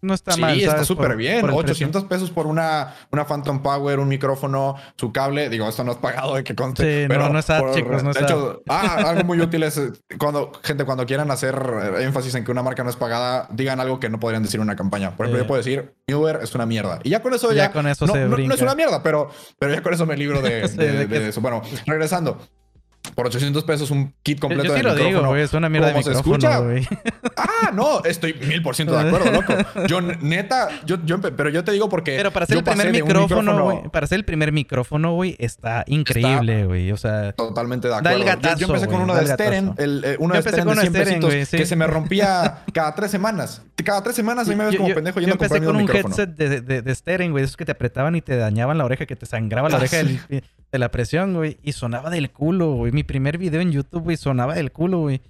no 0.00 0.14
está 0.14 0.36
mal. 0.36 0.54
Sí, 0.54 0.64
está 0.64 0.84
súper 0.84 1.16
bien. 1.16 1.48
800 1.48 2.04
pesos 2.04 2.30
por 2.30 2.46
una, 2.46 2.94
una 3.10 3.26
Phantom 3.26 3.62
Power, 3.62 3.98
un 3.98 4.08
micrófono, 4.08 4.76
su 4.96 5.12
cable. 5.12 5.48
Digo, 5.48 5.68
esto 5.68 5.82
no 5.82 5.92
es 5.92 5.98
pagado 5.98 6.36
de 6.36 6.44
que 6.44 6.54
conste. 6.54 7.02
Sí, 7.02 7.08
pero 7.08 7.24
no, 7.24 7.34
no 7.34 7.38
está, 7.38 7.60
chicos. 7.74 8.02
No 8.02 8.12
de 8.12 8.20
hecho, 8.20 8.62
ah, 8.68 9.02
algo 9.06 9.24
muy 9.24 9.40
útil 9.40 9.62
es 9.64 9.76
eh, 9.76 9.90
cuando, 10.18 10.52
gente, 10.62 10.84
cuando 10.84 11.04
quieran 11.04 11.30
hacer 11.30 11.54
eh, 11.98 12.04
énfasis 12.04 12.34
en 12.36 12.44
que 12.44 12.50
una 12.50 12.62
marca 12.62 12.84
no 12.84 12.90
es 12.90 12.96
pagada, 12.96 13.48
digan 13.50 13.80
algo 13.80 13.98
que 13.98 14.08
no 14.08 14.20
podrían 14.20 14.42
decir 14.42 14.58
en 14.58 14.62
una 14.62 14.76
campaña. 14.76 15.16
Por 15.16 15.26
ejemplo, 15.26 15.42
yo 15.42 15.46
puedo 15.48 15.58
decir, 15.58 15.94
Uber 16.08 16.40
es 16.42 16.54
una 16.54 16.64
mierda. 16.64 17.00
Y 17.02 17.10
ya 17.10 17.20
con 17.20 17.34
eso 17.34 17.50
ya. 17.50 17.66
ya 17.66 17.72
con 17.72 17.86
eso 17.88 18.06
no, 18.06 18.12
se 18.14 18.24
no, 18.26 18.54
es 18.54 18.62
una 18.62 18.74
mierda, 18.74 19.02
pero, 19.02 19.30
pero 19.58 19.74
ya 19.74 19.82
con 19.82 19.92
eso 19.92 20.06
me 20.06 20.16
libro 20.16 20.40
de, 20.40 20.68
de 21.08 21.28
eso. 21.28 21.40
Bueno, 21.40 21.60
regresando 21.86 22.38
por 23.14 23.26
800 23.26 23.64
pesos 23.64 23.90
un 23.90 24.14
kit 24.22 24.38
completo 24.38 24.64
yo, 24.64 24.70
yo 24.70 24.76
sí 24.76 24.82
lo 24.82 24.94
digo, 24.94 25.26
güey. 25.26 25.42
Es 25.42 25.52
una 25.52 25.68
mierda 25.68 25.88
de 25.88 25.94
micrófono, 25.94 26.22
se 26.22 26.30
escucha? 26.30 26.58
güey. 26.58 26.86
Ah, 27.36 27.70
no. 27.72 28.02
Estoy 28.04 28.34
mil 28.34 28.62
por 28.62 28.74
ciento 28.74 28.96
de 28.96 29.00
acuerdo, 29.08 29.30
loco. 29.32 29.54
Yo, 29.86 30.00
neta... 30.00 30.68
Yo, 30.84 30.96
yo, 31.04 31.20
pero 31.20 31.50
yo 31.50 31.64
te 31.64 31.72
digo 31.72 31.88
porque... 31.88 32.16
Pero 32.16 32.30
para 32.30 32.44
hacer 32.44 32.58
el 32.58 32.64
primer 32.64 32.92
micrófono, 32.92 33.64
güey... 33.64 33.82
Para 33.90 34.04
hacer 34.04 34.16
el 34.16 34.24
primer 34.24 34.52
micrófono, 34.52 35.14
güey, 35.14 35.36
está 35.38 35.84
increíble, 35.86 36.66
güey. 36.66 36.92
O 36.92 36.96
sea... 36.96 37.32
Totalmente 37.32 37.88
de 37.88 37.94
acuerdo. 37.94 38.10
Da 38.10 38.16
el 38.16 38.24
gatazo, 38.24 38.58
yo, 38.58 38.66
empecé 38.66 38.86
con 38.86 39.02
uno 39.02 39.14
de 39.14 39.26
Steren. 39.26 39.74
El, 39.78 40.02
eh, 40.04 40.16
uno 40.18 40.34
de 40.34 40.42
Steren 40.42 40.68
de 40.68 40.74
100 40.74 40.92
pesitos 40.92 41.34
que 41.50 41.66
se 41.66 41.76
me 41.76 41.86
rompía 41.86 42.64
cada 42.72 42.94
tres 42.94 43.10
semanas. 43.10 43.62
Cada 43.84 44.02
tres 44.02 44.16
semanas 44.16 44.46
a 44.46 44.50
mí 44.50 44.56
me 44.56 44.66
ves 44.66 44.76
como 44.76 44.94
pendejo 44.94 45.20
yendo 45.20 45.34
micrófono. 45.34 45.60
Yo 45.64 45.80
empecé 45.80 45.96
con 45.96 46.04
un 46.04 46.12
headset 46.12 46.30
de, 46.36 46.82
de, 46.82 46.94
Steren, 46.94 47.32
güey. 47.32 47.44
Esos 47.44 47.56
que 47.56 47.64
te 47.64 47.72
apretaban 47.72 48.14
y 48.16 48.22
te 48.22 48.36
dañaban 48.36 48.78
la 48.78 48.84
oreja, 48.84 49.06
que 49.06 49.16
te 49.16 49.26
sangraba 49.26 49.68
la 49.68 49.76
ah, 49.76 49.78
oreja 49.78 49.98
de 50.72 50.78
la 50.78 50.90
presión, 50.90 51.34
güey. 51.34 51.58
Y 51.62 51.72
sonaba 51.72 52.10
del 52.10 52.30
culo, 52.30 52.72
güey. 52.72 52.92
Mi 52.92 53.02
primer 53.02 53.38
video 53.38 53.60
en 53.60 53.72
YouTube, 53.72 54.04
güey, 54.04 54.16
sonaba 54.16 54.54
del 54.54 54.72
culo, 54.72 55.00
güey. 55.00 55.22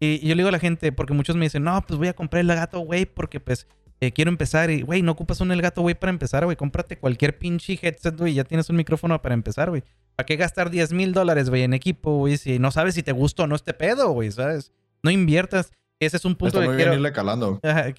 Y, 0.00 0.26
yo 0.26 0.34
le 0.34 0.40
digo 0.40 0.48
a 0.48 0.52
la 0.52 0.58
gente, 0.58 0.92
porque 0.92 1.14
muchos 1.14 1.36
me 1.36 1.46
dicen, 1.46 1.64
no, 1.64 1.80
pues 1.86 1.98
voy 1.98 2.08
a 2.08 2.14
comprar 2.14 2.40
el 2.40 2.48
gato, 2.48 2.80
güey, 2.80 3.06
porque 3.06 3.40
pues 3.40 3.66
eh, 4.00 4.12
quiero 4.12 4.30
empezar. 4.30 4.70
Y, 4.70 4.82
güey, 4.82 5.02
no 5.02 5.12
ocupas 5.12 5.40
un 5.40 5.52
el 5.52 5.62
gato, 5.62 5.82
güey, 5.82 5.94
para 5.94 6.10
empezar, 6.10 6.44
güey. 6.44 6.56
Cómprate 6.56 6.98
cualquier 6.98 7.38
pinche 7.38 7.78
headset, 7.80 8.16
güey, 8.16 8.34
ya 8.34 8.44
tienes 8.44 8.68
un 8.70 8.76
micrófono 8.76 9.20
para 9.20 9.34
empezar, 9.34 9.70
güey. 9.70 9.82
¿Para 10.14 10.26
qué 10.26 10.36
gastar 10.36 10.70
10 10.70 10.92
mil 10.92 11.12
dólares, 11.12 11.50
güey, 11.50 11.62
en 11.62 11.74
equipo, 11.74 12.18
güey, 12.18 12.38
si 12.38 12.58
no 12.58 12.70
sabes 12.70 12.94
si 12.94 13.02
te 13.02 13.12
gusta 13.12 13.42
o 13.42 13.46
no 13.46 13.54
este 13.54 13.74
pedo, 13.74 14.10
güey, 14.10 14.30
¿sabes? 14.30 14.72
No 15.02 15.10
inviertas. 15.10 15.72
Ese 15.98 16.18
es 16.18 16.24
un 16.26 16.36
punto 16.36 16.60
que 16.60 16.66
quiero... 16.76 16.92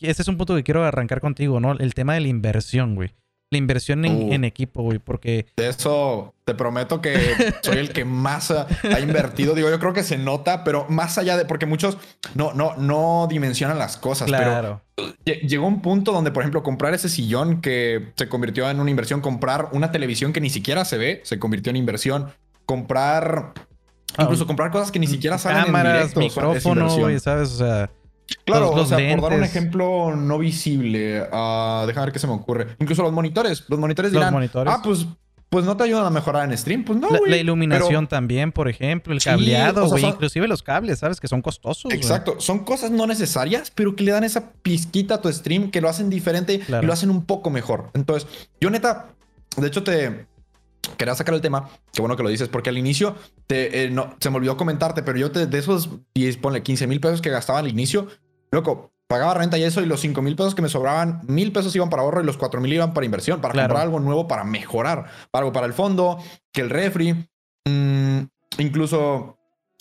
ese 0.02 0.22
es 0.22 0.28
un 0.28 0.38
punto 0.38 0.56
que 0.56 0.64
quiero 0.64 0.84
arrancar 0.84 1.20
contigo, 1.20 1.60
¿no? 1.60 1.74
El 1.74 1.96
tema 1.96 2.14
de 2.14 2.22
la 2.22 2.28
inversión, 2.28 2.94
güey 2.94 3.14
la 3.50 3.58
inversión 3.58 4.04
en, 4.06 4.44
uh. 4.44 4.46
equipo, 4.46 4.84
güey, 4.84 5.00
porque... 5.00 5.46
De 5.56 5.70
eso 5.70 6.34
te 6.44 6.54
prometo 6.54 7.02
que 7.02 7.16
soy 7.62 7.78
el 7.78 7.94
que 7.94 8.04
más 8.04 8.52
ha, 8.52 8.68
invertido. 9.00 9.56
Digo, 9.56 9.70
yo 9.70 9.80
creo 9.80 9.94
que 9.94 10.04
se 10.04 10.18
nota, 10.18 10.64
pero 10.64 10.86
más 10.90 11.18
allá 11.18 11.38
de... 11.38 11.46
Porque 11.46 11.66
muchos 11.66 11.98
no, 12.36 12.54
no, 12.54 12.76
no 12.78 13.28
dimensionan 13.30 13.78
las 13.78 13.98
cosas. 13.98 14.28
Claro. 14.28 14.82
Pero 14.96 15.14
llegó 15.48 15.68
un 15.68 15.82
punto 15.82 16.12
donde, 16.12 16.32
por 16.32 16.44
ejemplo, 16.44 16.62
comprar 16.62 16.94
ese 16.94 17.08
sillón 17.08 17.62
que 17.62 18.12
se 18.16 18.28
convirtió 18.28 18.70
en 18.70 18.80
una 18.80 18.90
inversión, 18.90 19.22
comprar 19.22 19.70
una 19.72 19.92
televisión 19.92 20.34
que 20.34 20.42
ni 20.42 20.50
siquiera 20.50 20.84
se 20.84 20.98
ve, 20.98 21.22
se 21.24 21.40
convirtió 21.40 21.70
en 21.70 21.78
inversión. 21.78 22.34
Comprar... 22.66 23.54
Ah, 24.18 24.24
incluso 24.24 24.48
comprar 24.48 24.72
cosas 24.72 24.92
que 24.92 25.00
ni 25.00 25.08
siquiera 25.08 25.38
salen 25.38 25.66
cámaras, 25.66 26.14
en 26.14 26.20
directo. 26.20 26.20
micrófono, 26.20 26.98
güey, 26.98 27.20
¿sabes? 27.20 27.52
O 27.52 27.58
sea... 27.58 27.90
Claro, 28.46 28.72
o 28.72 28.86
sea, 28.86 28.98
por 29.16 29.30
dar 29.30 29.40
un 29.40 29.44
ejemplo 29.44 30.16
no 30.16 30.38
visible, 30.38 31.22
uh, 31.22 31.86
déjame 31.86 32.08
ver 32.08 32.14
qué 32.14 32.20
se 32.20 32.28
me 32.28 32.34
ocurre. 32.34 32.68
Incluso 32.80 33.04
los 33.04 33.14
monitores. 33.14 33.64
Los 33.68 33.80
monitores 33.80 34.12
dirán, 34.12 34.36
ah, 34.68 34.82
pues, 34.84 35.06
pues 35.50 35.64
no 35.64 35.78
te 35.78 35.86
ayudan 35.86 36.06
a 36.06 36.10
mejorar 36.10 36.50
en 36.50 36.58
stream. 36.58 36.84
Pues 36.84 37.00
no, 37.00 37.10
La, 37.10 37.20
la 37.26 37.38
iluminación 37.38 38.08
también, 38.08 38.52
por 38.52 38.68
ejemplo, 38.68 39.14
el 39.14 39.24
cableado, 39.24 39.88
güey. 39.88 40.06
inclusive 40.06 40.48
los 40.48 40.62
cables, 40.62 41.00
¿sabes? 41.00 41.20
Que 41.22 41.28
son 41.28 41.42
costosos. 41.42 41.92
Exacto. 41.94 42.36
Son 42.40 42.60
cosas 42.60 42.92
no 42.92 43.08
necesarias, 43.08 43.72
pero 43.74 43.96
que 43.96 44.04
le 44.04 44.12
dan 44.12 44.24
esa 44.26 44.52
pizquita 44.62 45.16
a 45.16 45.22
tu 45.22 45.32
stream, 45.32 45.72
que 45.72 45.80
lo 45.80 45.88
hacen 45.88 46.10
diferente 46.10 46.62
y 46.68 46.86
lo 46.86 46.92
hacen 46.92 47.10
un 47.10 47.26
poco 47.26 47.50
mejor. 47.50 47.92
Entonces, 47.94 48.28
yo 48.60 48.70
neta, 48.70 49.08
de 49.56 49.68
hecho 49.68 49.84
te... 49.84 50.26
Quería 50.98 51.16
sacar 51.16 51.36
el 51.36 51.42
tema, 51.42 51.70
qué 51.92 52.02
bueno 52.02 52.16
que 52.16 52.24
lo 52.24 52.30
dices, 52.30 52.48
porque 52.50 52.70
al 52.70 52.78
inicio 52.78 53.16
te, 53.48 53.84
eh, 53.84 53.90
no, 53.90 54.16
se 54.20 54.30
me 54.30 54.38
olvidó 54.38 54.58
comentarte, 54.58 55.04
pero 55.04 55.18
yo 55.18 55.32
te, 55.32 55.48
de 55.48 55.58
esos 55.58 55.90
10, 56.16 56.38
ponle 56.38 56.64
15 56.64 56.88
mil 56.88 57.00
pesos 57.00 57.22
que 57.22 57.30
gastaba 57.30 57.60
al 57.60 57.68
inicio, 57.68 58.08
loco, 58.52 58.94
pagaba 59.08 59.34
renta 59.34 59.58
y 59.58 59.64
eso, 59.64 59.82
y 59.82 59.86
los 59.86 60.02
5 60.02 60.22
mil 60.22 60.36
pesos 60.36 60.54
que 60.54 60.62
me 60.62 60.70
sobraban, 60.70 61.22
mil 61.28 61.52
pesos 61.52 61.76
iban 61.76 61.90
para 61.90 62.04
ahorro 62.04 62.22
y 62.22 62.26
los 62.26 62.38
4 62.38 62.62
mil 62.62 62.74
iban 62.74 62.94
para 62.94 63.06
inversión, 63.06 63.42
para 63.42 63.54
comprar 63.54 63.82
algo 63.82 64.00
nuevo, 64.00 64.28
para 64.28 64.44
mejorar, 64.44 65.06
para 65.32 65.44
algo 65.44 65.54
para 65.54 65.66
el 65.66 65.74
fondo, 65.74 66.18
que 66.52 66.62
el 66.62 66.70
refri. 66.70 67.14
Mm, 67.66 68.20
incluso 68.60 69.38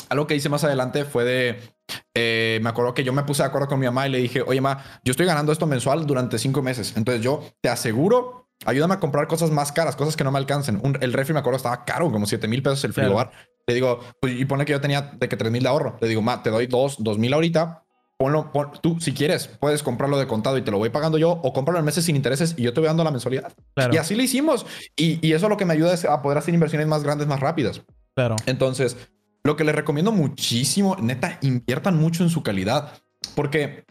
algo 0.08 0.26
que 0.26 0.36
hice 0.36 0.48
más 0.48 0.64
adelante 0.64 1.04
fue 1.04 1.24
de. 1.24 1.76
Eh, 2.14 2.58
me 2.62 2.68
acuerdo 2.68 2.94
que 2.94 3.04
yo 3.04 3.12
me 3.12 3.22
puse 3.22 3.42
de 3.42 3.48
acuerdo 3.48 3.68
con 3.68 3.78
mi 3.78 3.86
mamá 3.86 4.06
y 4.06 4.10
le 4.10 4.18
dije, 4.18 4.42
oye, 4.42 4.60
ma, 4.60 4.82
yo 5.04 5.10
estoy 5.10 5.26
ganando 5.26 5.52
esto 5.52 5.66
mensual 5.66 6.06
durante 6.06 6.38
cinco 6.38 6.62
meses. 6.62 6.94
Entonces 6.96 7.22
yo 7.22 7.44
te 7.60 7.68
aseguro 7.68 8.45
ayúdame 8.64 8.94
a 8.94 9.00
comprar 9.00 9.26
cosas 9.26 9.50
más 9.50 9.72
caras, 9.72 9.96
cosas 9.96 10.16
que 10.16 10.24
no 10.24 10.32
me 10.32 10.38
alcancen. 10.38 10.80
el 11.00 11.12
refri, 11.12 11.34
me 11.34 11.40
acuerdo, 11.40 11.58
estaba 11.58 11.84
caro, 11.84 12.10
como 12.10 12.26
7 12.26 12.48
mil 12.48 12.62
pesos 12.62 12.84
el 12.84 12.92
frigobar. 12.92 13.30
Le 13.66 13.74
digo, 13.74 14.00
pues, 14.20 14.38
y 14.38 14.44
pone 14.44 14.64
que 14.64 14.72
yo 14.72 14.80
tenía 14.80 15.02
de 15.02 15.28
que 15.28 15.36
3 15.36 15.50
mil 15.50 15.62
de 15.62 15.68
ahorro. 15.68 15.98
Le 16.00 16.08
digo, 16.08 16.22
ma, 16.22 16.42
te 16.42 16.50
doy 16.50 16.66
2, 16.66 16.96
2 17.00 17.18
mil 17.18 17.32
ahorita 17.32 17.82
ponlo, 18.16 18.50
tú 18.80 18.98
si 19.00 19.12
quieres, 19.12 19.48
puedes 19.48 19.82
comprarlo 19.82 20.18
de 20.18 20.26
contado 20.26 20.56
y 20.56 20.62
te 20.62 20.70
lo 20.70 20.78
voy 20.78 20.90
pagando 20.90 21.18
yo 21.18 21.32
o 21.32 21.52
cómpralo 21.52 21.78
en 21.78 21.84
meses 21.84 22.04
sin 22.04 22.16
intereses 22.16 22.54
y 22.56 22.62
yo 22.62 22.72
te 22.72 22.80
voy 22.80 22.86
dando 22.86 23.04
la 23.04 23.10
mensualidad. 23.10 23.52
Y 23.92 23.96
así 23.96 24.14
lo 24.14 24.22
hicimos. 24.22 24.66
Y, 24.96 25.24
y 25.26 25.32
eso 25.32 25.48
lo 25.48 25.56
que 25.56 25.64
me 25.64 25.74
ayuda 25.74 25.92
es 25.92 26.04
a 26.04 26.22
poder 26.22 26.38
hacer 26.38 26.54
inversiones 26.54 26.86
más 26.86 27.02
grandes, 27.02 27.26
más 27.26 27.40
rápidas. 27.40 27.82
Claro. 28.14 28.36
Entonces, 28.46 28.96
lo 29.44 29.56
que 29.56 29.64
les 29.64 29.74
recomiendo 29.74 30.12
muchísimo, 30.12 30.96
neta, 30.96 31.38
inviertan 31.42 31.96
mucho 31.96 32.22
en 32.22 32.30
su 32.30 32.42
calidad. 32.42 32.92
Porque 33.34 33.84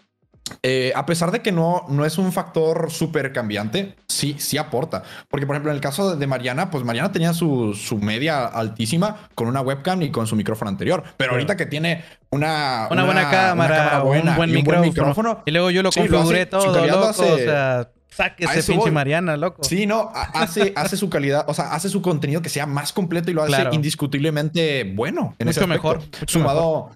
eh, 0.62 0.92
a 0.96 1.06
pesar 1.06 1.32
de 1.32 1.42
que 1.42 1.52
no, 1.52 1.86
no 1.90 2.06
es 2.06 2.18
un 2.18 2.32
factor 2.32 2.92
súper 2.92 3.34
cambiante, 3.34 3.96
sí, 4.08 4.36
sí 4.38 4.58
aporta. 4.58 5.04
Porque, 5.28 5.48
por 5.48 5.56
ejemplo, 5.56 5.72
en 5.72 5.76
el 5.76 5.82
caso 5.82 6.16
de 6.16 6.28
Mariana, 6.28 6.70
pues 6.70 6.84
Mariana 6.84 7.12
tenía 7.12 7.34
su, 7.34 7.74
su 7.74 7.98
media 7.98 8.46
altísima 8.46 9.28
con 9.34 9.48
una 9.48 9.62
webcam 9.62 10.02
y 10.04 10.12
con 10.12 10.28
su 10.28 10.36
micrófono 10.36 10.70
anterior. 10.70 11.04
Pero 11.18 11.32
ahorita 11.32 11.58
que 11.58 11.66
tiene 11.66 12.04
una, 12.30 12.88
una, 12.92 13.06
buena 13.06 13.30
cámara, 13.32 14.04
un, 14.04 14.36
buen, 14.36 14.52
micrófono, 14.52 15.42
Y 15.46 15.52
luego 15.52 15.72
yo 15.72 15.82
lo 15.82 15.92
configuré 15.92 16.46
todo, 16.46 16.86
loco, 16.86 17.10
o 17.10 17.38
sea... 17.38 17.90
Sáquese, 18.16 18.72
pinche 18.72 18.92
Mariana, 18.92 19.36
loco. 19.36 19.62
Sí, 19.66 19.86
no, 19.86 20.10
hace, 20.14 20.72
hace 20.78 20.96
su 20.96 21.10
calidad, 21.10 21.44
o 21.50 21.54
sea, 21.54 21.74
hace 21.74 21.90
su 21.90 22.02
contenido 22.02 22.42
que 22.42 22.48
sea 22.48 22.66
más 22.66 22.94
completo 22.94 23.30
y 23.30 23.34
lo 23.34 23.44
hace 23.44 23.68
indiscutiblemente 23.74 24.90
bueno. 24.96 25.36
En 25.38 25.48
mucho 25.48 25.68
mejor. 25.68 26.02
Sumado. 26.26 26.92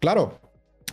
Claro. 0.00 0.40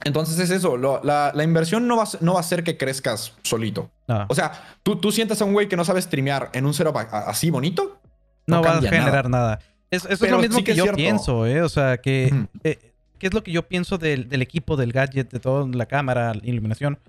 Entonces 0.04 0.38
es 0.40 0.50
eso, 0.52 0.78
la, 0.78 1.32
inversión 1.44 1.88
no 1.88 1.98
va, 1.98 2.06
no 2.22 2.34
va 2.34 2.40
a 2.40 2.42
hacer 2.42 2.64
que 2.64 2.78
crezcas 2.78 3.34
solito. 3.44 3.90
O 4.28 4.36
sea, 4.36 4.78
tú, 4.84 4.98
tú 4.98 5.12
sientas 5.12 5.42
a 5.42 5.46
un 5.46 5.54
güey 5.54 5.68
que 5.68 5.78
no 5.78 5.86
sabe 5.86 6.02
streamear 6.02 6.50
en 6.54 6.66
un 6.66 6.74
setup 6.74 6.98
así 6.98 7.50
bonito. 7.50 8.00
No, 8.48 8.62
va 8.62 8.78
a 8.78 8.82
generar 8.82 9.30
nada. 9.30 9.60
eso 9.90 10.08
es 10.10 10.22
lo 10.22 10.40
mismo 10.40 10.64
que, 10.64 10.76
yo 10.76 10.94
pienso, 10.94 11.46
¿eh? 11.46 11.62
O 11.62 11.70
sea, 11.70 11.98
que... 11.98 12.48
Eh, 12.64 12.92
¿Qué 13.20 13.28
es 13.28 13.34
lo 13.34 13.44
que 13.44 13.52
yo 13.52 13.68
pienso 13.68 13.98
del, 13.98 14.42
equipo, 14.42 14.76
del 14.76 14.92
gadget, 14.92 15.32
de 15.32 15.40
toda 15.40 15.68
la 15.68 15.86
cámara, 15.86 16.34
la 16.34 16.42
iluminación? 16.44 17.00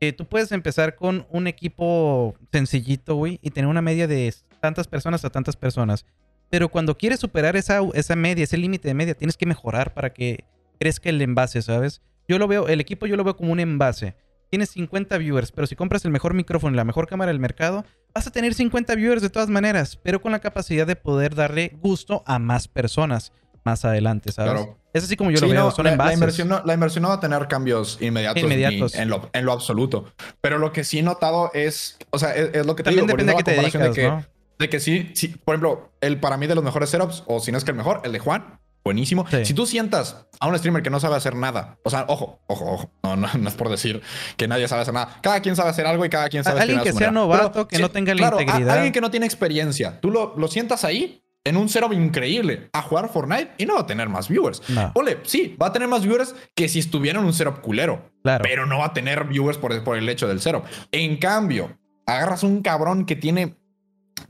Que 0.00 0.12
tú 0.12 0.26
puedes 0.26 0.50
empezar 0.50 0.96
con 0.96 1.26
un 1.30 1.46
equipo 1.46 2.34
sencillito, 2.52 3.14
güey, 3.14 3.38
y 3.42 3.50
tener 3.50 3.68
una 3.68 3.82
media 3.82 4.08
de 4.08 4.34
tantas 4.60 4.88
personas 4.88 5.24
a 5.24 5.30
tantas 5.30 5.56
personas. 5.56 6.04
Pero 6.50 6.68
cuando 6.68 6.98
quieres 6.98 7.20
superar 7.20 7.56
esa, 7.56 7.80
esa 7.94 8.16
media, 8.16 8.44
ese 8.44 8.56
límite 8.56 8.88
de 8.88 8.94
media, 8.94 9.14
tienes 9.14 9.36
que 9.36 9.46
mejorar 9.46 9.94
para 9.94 10.12
que 10.12 10.44
crezca 10.80 11.08
el 11.08 11.22
envase, 11.22 11.62
¿sabes? 11.62 12.02
Yo 12.28 12.38
lo 12.38 12.48
veo, 12.48 12.68
el 12.68 12.80
equipo 12.80 13.06
yo 13.06 13.16
lo 13.16 13.24
veo 13.24 13.36
como 13.36 13.52
un 13.52 13.60
envase. 13.60 14.14
Tienes 14.50 14.70
50 14.70 15.16
viewers, 15.18 15.50
pero 15.50 15.66
si 15.66 15.76
compras 15.76 16.04
el 16.04 16.10
mejor 16.10 16.34
micrófono 16.34 16.74
y 16.74 16.76
la 16.76 16.84
mejor 16.84 17.06
cámara 17.06 17.30
del 17.30 17.40
mercado, 17.40 17.84
vas 18.14 18.26
a 18.26 18.30
tener 18.30 18.52
50 18.52 18.94
viewers 18.94 19.22
de 19.22 19.30
todas 19.30 19.48
maneras, 19.48 19.98
pero 20.02 20.20
con 20.20 20.32
la 20.32 20.40
capacidad 20.40 20.86
de 20.86 20.94
poder 20.94 21.34
darle 21.34 21.72
gusto 21.80 22.22
a 22.26 22.38
más 22.38 22.68
personas 22.68 23.32
más 23.64 23.84
adelante, 23.84 24.32
¿sabes? 24.32 24.52
Claro. 24.52 24.78
Es 24.92 25.04
así 25.04 25.16
como 25.16 25.30
yo 25.30 25.40
lo 25.40 25.48
veo, 25.48 25.70
son 25.70 25.84
la, 25.84 25.92
envases. 25.92 26.10
La 26.10 26.14
inversión, 26.14 26.48
no, 26.48 26.62
la 26.64 26.74
inversión 26.74 27.02
no 27.02 27.08
va 27.08 27.14
a 27.14 27.20
tener 27.20 27.48
cambios 27.48 27.98
inmediatos, 28.00 28.42
inmediatos. 28.42 28.94
en, 28.94 29.08
lo, 29.08 29.30
en, 29.32 29.44
lo, 29.44 29.52
absoluto. 29.52 30.12
Pero 30.40 30.58
lo 30.58 30.72
que 30.72 30.84
sí 30.84 30.98
he 30.98 31.02
notado 31.02 31.50
es, 31.54 31.98
o 32.10 32.18
sea, 32.18 32.34
es, 32.34 32.66
lo 32.66 32.76
que 32.76 32.82
te 32.82 32.90
También 32.90 33.06
depende 33.06 33.32
de 33.32 33.38
qué 33.38 33.44
te 33.44 33.52
dedicas, 33.52 33.82
de 33.82 33.92
que, 33.92 34.24
de 34.58 34.68
que 34.68 34.80
sí, 34.80 35.10
sí, 35.14 35.28
por 35.28 35.54
ejemplo, 35.54 35.92
el 36.00 36.20
para 36.20 36.36
mí 36.36 36.46
de 36.46 36.54
los 36.54 36.64
mejores 36.64 36.90
setups, 36.90 37.24
o 37.26 37.40
si 37.40 37.52
no 37.52 37.58
es 37.58 37.64
que 37.64 37.70
el 37.70 37.76
mejor, 37.76 38.02
el 38.04 38.12
de 38.12 38.18
Juan, 38.18 38.60
buenísimo. 38.84 39.24
Si 39.44 39.54
tú 39.54 39.66
sientas 39.66 40.26
a 40.40 40.48
un 40.48 40.56
streamer 40.58 40.82
que 40.82 40.90
no 40.90 41.00
sabe 41.00 41.16
hacer 41.16 41.34
nada, 41.34 41.78
o 41.84 41.90
sea, 41.90 42.04
ojo, 42.08 42.40
ojo, 42.46 42.64
ojo, 42.72 42.90
no, 43.02 43.16
no, 43.16 43.28
no, 43.38 43.48
es 43.48 43.54
por 43.54 43.68
decir 43.68 44.02
que 44.36 44.48
nadie 44.48 44.68
sabe 44.68 44.82
hacer 44.82 44.94
nada. 44.94 45.18
Cada 45.22 45.40
quien 45.40 45.56
sabe 45.56 45.70
hacer 45.70 45.86
algo 45.86 46.04
y 46.04 46.10
cada 46.10 46.28
quien 46.28 46.44
sabe 46.44 46.60
Alguien 46.60 46.80
que 46.80 46.92
sea 46.92 47.10
novato, 47.10 47.68
que 47.68 47.78
no 47.78 47.90
tenga 47.90 48.14
la 48.14 48.28
integridad. 48.28 48.70
alguien 48.70 48.92
que 48.92 49.00
no 49.00 49.10
tiene 49.10 49.26
experiencia. 49.26 50.00
Tú 50.00 50.10
lo, 50.10 50.34
lo 50.36 50.48
sientas 50.48 50.84
ahí 50.84 51.22
en 51.44 51.56
un 51.56 51.68
setup 51.68 51.92
increíble 51.92 52.68
a 52.72 52.82
jugar 52.82 53.08
Fortnite 53.08 53.52
y 53.58 53.66
no 53.66 53.74
va 53.74 53.80
a 53.80 53.86
tener 53.86 54.08
más 54.08 54.28
viewers. 54.28 54.62
Ole, 54.94 55.18
sí, 55.24 55.56
va 55.60 55.66
a 55.68 55.72
tener 55.72 55.88
más 55.88 56.02
viewers 56.02 56.34
que 56.54 56.68
si 56.68 56.78
estuviera 56.78 57.18
en 57.18 57.24
un 57.24 57.32
setup 57.32 57.60
culero. 57.60 58.10
Claro. 58.22 58.44
Pero 58.46 58.66
no 58.66 58.78
va 58.78 58.86
a 58.86 58.92
tener 58.92 59.24
viewers 59.24 59.58
por 59.58 59.72
el, 59.72 59.82
por 59.82 59.96
el 59.96 60.08
hecho 60.08 60.28
del 60.28 60.40
setup. 60.40 60.64
En 60.92 61.16
cambio, 61.16 61.76
agarras 62.06 62.42
un 62.42 62.62
cabrón 62.62 63.06
que 63.06 63.16
tiene 63.16 63.56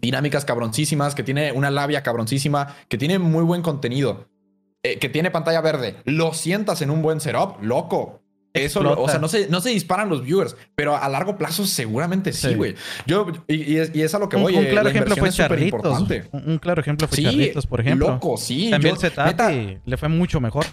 dinámicas 0.00 0.44
cabroncísimas, 0.44 1.14
que 1.14 1.22
tiene 1.22 1.52
una 1.52 1.70
labia 1.70 2.02
cabroncísima, 2.02 2.76
que 2.88 2.98
tiene 2.98 3.18
muy 3.18 3.44
buen 3.44 3.62
contenido 3.62 4.28
eh, 4.84 4.98
que 4.98 5.08
tiene 5.08 5.30
pantalla 5.30 5.60
verde, 5.60 5.96
lo 6.04 6.34
sientas 6.34 6.82
en 6.82 6.90
un 6.90 7.02
buen 7.02 7.20
setup, 7.20 7.62
loco. 7.62 8.20
Eso, 8.52 8.80
o 8.80 9.08
sea, 9.08 9.18
no 9.18 9.28
se, 9.28 9.48
no 9.48 9.62
se 9.62 9.70
disparan 9.70 10.10
los 10.10 10.24
viewers, 10.24 10.56
pero 10.74 10.94
a 10.94 11.08
largo 11.08 11.38
plazo 11.38 11.64
seguramente 11.64 12.34
sí, 12.34 12.54
güey. 12.54 12.74
Yo, 13.06 13.26
y, 13.48 13.76
es, 13.78 14.14
a 14.14 14.18
lo 14.18 14.28
que 14.28 14.36
voy. 14.36 14.54
Un, 14.56 14.66
claro 14.66 14.90
ejemplo 14.90 15.16
fue 15.16 15.30
Charlitos. 15.30 16.04
Un, 16.32 16.58
claro 16.58 16.82
ejemplo 16.82 17.08
fue 17.08 17.22
Charlitos, 17.22 17.66
por 17.66 17.80
ejemplo. 17.80 18.08
Loco, 18.08 18.36
sí. 18.36 18.68
También 18.70 18.98
setup 18.98 19.40
le 19.86 19.96
fue 19.96 20.08
mucho 20.08 20.38
mejor. 20.40 20.66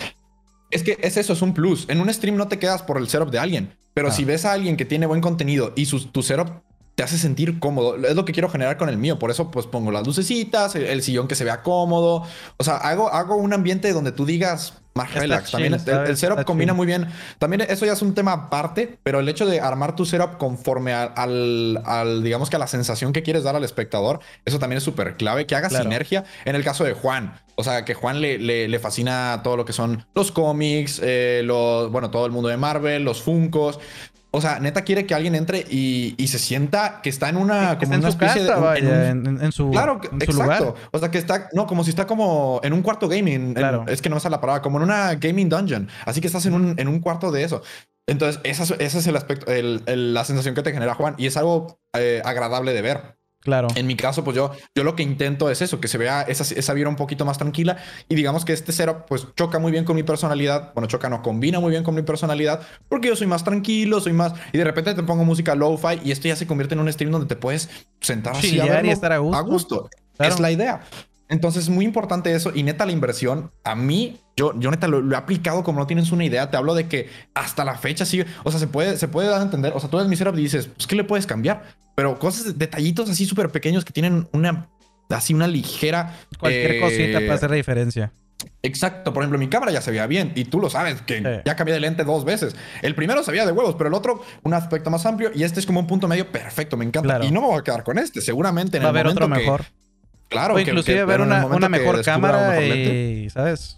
Es 0.71 0.83
que 0.83 0.97
es 1.01 1.15
eso, 1.15 1.33
es 1.33 1.41
un 1.41 1.53
plus. 1.53 1.87
En 1.87 2.01
un 2.01 2.13
stream 2.13 2.35
no 2.35 2.47
te 2.47 2.59
quedas 2.59 2.83
por 2.83 2.97
el 2.97 3.07
setup 3.07 3.31
de 3.31 3.39
alguien, 3.39 3.77
pero 3.93 4.09
ah. 4.09 4.11
si 4.11 4.25
ves 4.25 4.43
a 4.43 4.51
alguien 4.51 4.75
que 4.75 4.85
tiene 4.85 5.05
buen 5.05 5.21
contenido 5.21 5.71
y 5.75 5.85
su, 5.85 6.07
tu 6.07 6.21
setup 6.21 6.63
te 6.99 7.03
hace 7.03 7.17
sentir 7.17 7.59
cómodo. 7.59 7.95
Es 7.95 8.13
lo 8.13 8.25
que 8.25 8.33
quiero 8.33 8.49
generar 8.49 8.75
con 8.75 8.89
el 8.89 8.97
mío. 8.97 9.17
Por 9.17 9.31
eso, 9.31 9.49
pues 9.51 9.65
pongo 9.67 9.89
las 9.89 10.05
lucecitas, 10.05 10.75
el, 10.75 11.01
sillón 11.01 11.29
que 11.29 11.35
se 11.35 11.45
vea 11.45 11.63
cómodo. 11.63 12.25
O 12.57 12.63
sea, 12.65 12.75
hago, 12.75 13.07
hago 13.13 13.37
un 13.37 13.53
ambiente 13.53 13.93
donde 13.93 14.11
tú 14.11 14.25
digas 14.25 14.73
más 14.95 15.13
relax. 15.13 15.51
También 15.51 15.75
el, 15.75 16.17
setup 16.17 16.43
combina 16.43 16.73
muy 16.73 16.85
bien. 16.85 17.07
También 17.37 17.61
eso 17.61 17.85
ya 17.85 17.93
es 17.93 18.01
un 18.01 18.13
tema 18.13 18.33
aparte, 18.33 18.99
pero 19.01 19.21
el 19.21 19.29
hecho 19.29 19.45
de 19.45 19.61
armar 19.61 19.95
tu 19.95 20.05
setup 20.05 20.37
conforme 20.37 20.91
al, 20.91 21.81
al, 21.85 22.21
digamos 22.21 22.49
que 22.49 22.57
a 22.57 22.59
la 22.59 22.67
sensación 22.67 23.13
que 23.13 23.23
quieres 23.23 23.43
dar 23.43 23.55
al 23.55 23.63
espectador, 23.63 24.19
eso 24.43 24.59
también 24.59 24.79
es 24.79 24.83
súper 24.83 25.15
clave. 25.15 25.45
Que 25.45 25.55
haga 25.55 25.69
sinergia. 25.69 26.25
En 26.43 26.57
el 26.57 26.65
caso 26.65 26.83
de 26.83 26.91
Juan, 26.95 27.39
o 27.55 27.63
sea, 27.63 27.85
que 27.85 27.93
Juan 27.93 28.19
le, 28.19 28.37
le, 28.37 28.79
fascina 28.79 29.39
todo 29.41 29.55
lo 29.55 29.63
que 29.63 29.71
son 29.71 30.05
los 30.15 30.33
cómics, 30.33 30.99
eh, 31.01 31.43
los, 31.45 31.89
bueno, 31.93 32.11
todo 32.11 32.25
el 32.25 32.33
mundo 32.33 32.49
de 32.49 32.57
Marvel, 32.57 33.05
los 33.05 33.21
Funcos. 33.21 33.79
O 34.31 34.41
sea, 34.41 34.59
neta 34.59 34.83
quiere 34.83 35.07
que 35.07 35.15
alguien 35.15 35.33
entre 35.33 35.65
y, 35.69 36.15
se 36.27 36.37
sienta 36.37 37.01
que 37.01 37.09
está 37.09 37.29
en 37.29 37.37
una, 37.37 37.79
como 37.79 37.95
una 37.95 38.09
especie 38.09 38.43
de. 38.43 39.07
en, 39.09 39.51
su, 39.51 39.71
claro, 39.71 39.99
exacto. 40.19 40.75
O 40.91 40.99
sea, 40.99 41.09
que 41.09 41.17
está, 41.17 41.49
no, 41.53 41.65
como 41.65 41.83
si 41.83 41.89
está 41.89 42.05
como 42.05 42.61
en 42.63 42.73
un 42.73 42.83
cuarto 42.83 43.07
gaming. 43.07 43.55
Claro. 43.55 43.85
es 43.87 44.01
que 44.01 44.09
no 44.09 44.15
me 44.15 44.19
sale 44.19 44.35
la 44.35 44.41
palabra, 44.41 44.61
como 44.61 44.77
en 44.77 44.83
una 44.83 45.15
gaming 45.15 45.49
dungeon. 45.49 45.87
Así 46.05 46.21
que 46.21 46.27
estás 46.27 46.45
en 46.45 46.53
un, 46.53 46.75
en 46.77 46.87
un 46.87 46.99
cuarto 46.99 47.31
de 47.31 47.43
eso. 47.43 47.63
Entonces, 48.07 48.41
esa, 48.43 48.63
esa 48.75 48.97
es 48.97 49.07
el 49.07 49.15
aspecto, 49.15 49.51
la 49.51 50.25
sensación 50.25 50.55
que 50.55 50.63
te 50.63 50.71
genera 50.71 50.93
Juan. 50.95 51.15
Y 51.17 51.27
es 51.27 51.37
algo 51.37 51.79
eh, 51.95 52.21
agradable 52.23 52.73
de 52.73 52.81
ver. 52.81 53.18
Claro. 53.41 53.69
En 53.75 53.87
mi 53.87 53.95
caso, 53.95 54.23
pues 54.23 54.35
yo, 54.35 54.51
yo 54.75 54.83
lo 54.83 54.95
que 54.95 55.03
intento 55.03 55.49
es 55.49 55.61
eso, 55.61 55.79
que 55.79 55.87
se 55.87 55.97
vea 55.97 56.23
esa, 56.23 56.43
esa 56.43 56.73
vibra 56.73 56.89
un 56.89 56.97
poquito 56.97 57.23
más 57.23 57.37
tranquila 57.37 57.77
y 58.09 58.15
digamos 58.15 58.43
que 58.43 58.51
este 58.51 58.73
setup 58.73 59.05
pues 59.07 59.27
choca 59.35 59.59
muy 59.59 59.71
bien 59.71 59.85
con 59.85 59.95
mi 59.95 60.03
personalidad. 60.03 60.73
Bueno, 60.73 60.87
choca, 60.87 61.09
no, 61.09 61.21
combina 61.21 61.59
muy 61.59 61.71
bien 61.71 61.83
con 61.83 61.95
mi 61.95 62.01
personalidad 62.01 62.61
porque 62.89 63.07
yo 63.07 63.15
soy 63.15 63.27
más 63.27 63.43
tranquilo, 63.43 64.01
soy 64.01 64.13
más... 64.13 64.33
Y 64.51 64.57
de 64.57 64.65
repente 64.65 64.93
te 64.93 65.03
pongo 65.03 65.23
música 65.23 65.55
lo-fi 65.55 66.01
y 66.03 66.11
esto 66.11 66.27
ya 66.27 66.35
se 66.35 66.47
convierte 66.47 66.75
en 66.75 66.81
un 66.81 66.91
stream 66.91 67.11
donde 67.11 67.27
te 67.27 67.37
puedes 67.37 67.69
sentar 68.01 68.35
así 68.35 68.59
a 68.59 68.85
y 68.85 68.89
estar 68.89 69.13
a 69.13 69.19
gusto. 69.19 69.37
A 69.37 69.41
gusto. 69.41 69.89
Es 70.19 70.39
la 70.41 70.51
idea. 70.51 70.81
Entonces 71.29 71.63
es 71.63 71.69
muy 71.69 71.85
importante 71.85 72.33
eso 72.33 72.51
y 72.53 72.63
neta 72.63 72.87
la 72.87 72.91
inversión, 72.91 73.51
a 73.63 73.75
mí, 73.75 74.19
yo, 74.35 74.59
yo 74.59 74.71
neta 74.71 74.87
lo, 74.87 75.13
he 75.13 75.15
aplicado 75.15 75.63
como 75.63 75.79
no 75.79 75.85
tienes 75.85 76.11
una 76.11 76.25
idea, 76.25 76.49
te 76.49 76.57
hablo 76.57 76.73
de 76.73 76.87
que 76.87 77.07
hasta 77.35 77.63
la 77.63 77.77
fecha 77.77 78.03
sigue, 78.03 78.25
o 78.43 78.49
sea, 78.49 78.59
se 78.59 78.65
puede, 78.65 78.97
se 78.97 79.07
puede 79.07 79.29
dar 79.29 79.39
a 79.39 79.43
entender, 79.43 79.71
o 79.75 79.79
sea, 79.79 79.91
tú 79.91 79.97
eres 79.97 80.09
mi 80.09 80.15
setup 80.15 80.33
y 80.33 80.41
dices, 80.41 80.69
pues, 80.75 80.87
¿qué 80.87 80.95
le 80.95 81.03
puedes 81.03 81.27
cambiar? 81.27 81.77
Pero 81.99 82.17
cosas, 82.17 82.57
detallitos 82.57 83.09
así 83.09 83.25
súper 83.25 83.49
pequeños 83.49 83.83
que 83.83 83.91
tienen 83.91 84.29
una, 84.31 84.69
así 85.09 85.33
una 85.33 85.47
ligera... 85.47 86.15
Cualquier 86.39 86.75
eh, 86.75 86.79
cosita 86.79 87.19
para 87.19 87.33
hacer 87.33 87.49
la 87.49 87.57
diferencia. 87.57 88.13
Exacto, 88.63 89.11
por 89.11 89.21
ejemplo, 89.21 89.37
mi 89.37 89.49
cámara 89.49 89.73
ya 89.73 89.81
se 89.81 89.91
veía 89.91 90.07
bien 90.07 90.31
y 90.33 90.45
tú 90.45 90.61
lo 90.61 90.69
sabes 90.69 91.01
que 91.01 91.41
ya 91.43 91.55
cambié 91.57 91.73
de 91.73 91.81
lente 91.81 92.05
dos 92.05 92.23
veces. 92.23 92.55
El 92.81 92.95
primero 92.95 93.21
se 93.21 93.31
veía 93.31 93.45
de 93.45 93.51
huevos, 93.51 93.75
pero 93.77 93.89
el 93.89 93.93
otro 93.93 94.23
un 94.43 94.53
aspecto 94.53 94.89
más 94.89 95.05
amplio 95.05 95.31
y 95.35 95.43
este 95.43 95.59
es 95.59 95.65
como 95.65 95.81
un 95.81 95.87
punto 95.87 96.07
medio 96.07 96.31
perfecto, 96.31 96.77
me 96.77 96.85
encanta. 96.85 97.19
Y 97.21 97.31
no 97.31 97.41
me 97.41 97.47
voy 97.47 97.59
a 97.59 97.63
quedar 97.63 97.83
con 97.83 97.97
este, 97.97 98.21
seguramente 98.21 98.77
en 98.77 98.83
Va 98.83 98.91
el 98.91 98.95
a 98.95 98.99
haber 99.01 99.07
otro 99.07 99.27
mejor. 99.27 99.65
Claro, 100.29 100.55
o 100.55 100.59
inclusive 100.59 101.03
ver 101.03 101.19
una, 101.19 101.67
mejor 101.67 102.01
cámara 102.01 102.63
y, 102.63 103.29
¿sabes? 103.29 103.77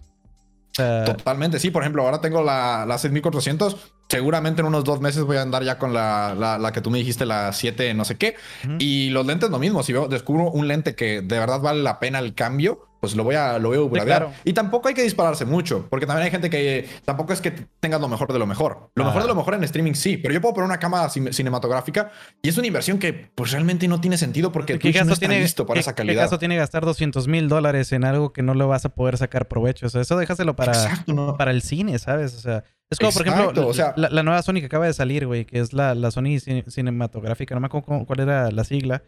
Totalmente, 0.76 1.60
sí. 1.60 1.70
Por 1.72 1.84
ejemplo, 1.84 2.04
ahora 2.04 2.22
tengo 2.22 2.44
la, 2.44 2.86
la 2.88 2.98
6400. 2.98 3.76
Seguramente 4.10 4.62
en 4.62 4.68
unos 4.68 4.84
dos 4.84 5.00
meses 5.00 5.24
voy 5.24 5.38
a 5.38 5.42
andar 5.42 5.64
ya 5.64 5.78
con 5.78 5.94
la, 5.94 6.36
la, 6.36 6.72
que 6.72 6.82
tú 6.82 6.90
me 6.90 6.98
dijiste, 6.98 7.26
la 7.26 7.54
7 7.54 7.94
no 7.94 8.04
sé 8.04 8.18
qué. 8.18 8.36
Y 8.80 9.10
los 9.10 9.26
lentes 9.26 9.50
lo 9.50 9.60
mismo. 9.60 9.84
Si 9.84 9.94
veo, 9.94 10.08
descubro 10.08 10.50
un 10.52 10.68
lente 10.68 10.96
que 10.96 11.22
de 11.22 11.40
verdad 11.40 11.62
vale 11.62 11.82
la 11.82 12.00
pena 12.00 12.20
el 12.20 12.34
cambio, 12.34 12.91
pues 13.02 13.16
lo 13.16 13.24
voy 13.24 13.34
a, 13.34 13.58
lo 13.58 13.70
voy 13.70 14.00
a 14.00 14.32
Y 14.44 14.54
tampoco 14.54 14.88
hay 14.88 14.94
que 14.94 15.02
dispararse 15.02 15.44
mucho, 15.44 15.88
porque 15.90 16.06
también 16.06 16.26
hay 16.26 16.32
gente 16.32 16.52
que 16.52 16.88
tampoco 17.04 17.34
es 17.34 17.42
que 17.42 17.50
tengas 17.80 18.00
lo 18.00 18.08
mejor 18.08 18.32
de 18.32 18.38
lo 18.38 18.46
mejor. 18.46 18.92
Lo 18.94 19.04
mejor 19.04 19.24
de 19.24 19.28
lo 19.28 19.34
mejor 19.34 19.56
en 19.56 19.64
streaming 19.64 19.94
sí, 19.94 20.18
pero 20.18 20.36
yo 20.36 20.40
puedo 20.40 20.54
poner 20.54 20.68
una 20.68 20.78
cámara 20.78 21.10
cinematográfica 21.10 22.12
y 22.44 22.50
es 22.50 22.58
una 22.60 22.68
inversión 22.68 23.00
que 23.00 23.12
pues 23.12 23.52
realmente 23.52 23.88
no 23.88 24.00
tiene 24.00 24.20
sentido 24.20 24.52
porque 24.52 24.78
¿Qué 24.78 25.04
no 25.04 25.14
está 25.14 25.28
listo 25.28 25.66
para 25.66 25.80
esa 25.80 25.96
calidad. 25.96 26.14
¿Qué 26.14 26.26
caso 26.26 26.38
tiene 26.38 26.58
gastar 26.58 26.86
200 26.86 27.28
mil 27.28 27.50
dólares 27.50 27.92
en 27.92 28.06
algo 28.06 28.34
que 28.34 28.44
no 28.44 28.54
lo 28.54 28.68
vas 28.68 28.86
a 28.86 28.90
poder 28.90 29.18
sacar 29.18 29.48
provecho? 29.48 29.88
O 29.88 29.90
sea, 29.90 30.02
eso 30.02 30.16
déjaselo 30.16 30.56
para, 30.56 31.04
para 31.40 31.50
el 31.50 31.64
cine, 31.64 31.98
¿sabes? 31.98 32.36
O 32.36 32.40
sea, 32.40 32.64
es 32.92 33.00
como, 33.00 33.12
por 33.12 33.28
ejemplo, 33.28 33.68
o 33.68 33.74
sea, 33.74 33.96
la, 33.98 34.22
nueva 34.22 34.44
Sony 34.44 34.56
que 34.56 34.68
acaba 34.68 34.86
de 34.86 34.94
salir, 34.94 35.26
güey, 35.26 35.46
que 35.46 35.60
es 35.60 35.74
la, 35.74 35.96
la 35.96 36.12
Sony 36.12 36.40
cinematográfica, 36.68 37.56
no 37.56 37.62
me 37.62 37.66
acuerdo 37.66 38.06
cuál 38.06 38.20
era 38.20 38.52
la 38.52 38.64
sigla 38.64 39.02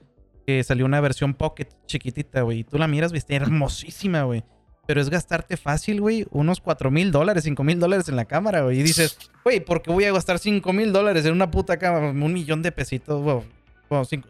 que 0.45 0.63
salió 0.63 0.85
una 0.85 1.01
versión 1.01 1.33
Pocket 1.33 1.67
chiquitita, 1.85 2.41
güey. 2.41 2.59
Y 2.59 2.63
tú 2.63 2.77
la 2.77 2.87
miras, 2.87 3.11
viste, 3.11 3.35
hermosísima, 3.35 4.23
güey. 4.23 4.43
pero 4.85 4.99
es 4.99 5.09
gastarte 5.09 5.55
fácil, 5.57 6.01
güey, 6.01 6.25
unos 6.31 6.59
4 6.59 6.91
mil 6.91 7.11
dólares, 7.11 7.43
5 7.45 7.63
mil 7.63 7.79
dólares 7.79 8.09
en 8.09 8.15
la 8.15 8.25
cámara, 8.25 8.61
güey. 8.61 8.79
Y 8.79 8.83
dices, 8.83 9.17
güey, 9.43 9.59
¿por 9.59 9.81
qué 9.81 9.91
voy 9.91 10.03
a 10.05 10.11
gastar 10.11 10.39
5 10.39 10.73
mil 10.73 10.91
dólares 10.91 11.25
en 11.25 11.33
una 11.33 11.49
puta 11.49 11.77
cámara? 11.77 12.09
Un 12.09 12.33
millón 12.33 12.61
de 12.61 12.71
pesitos, 12.71 13.21
güey. 13.21 13.41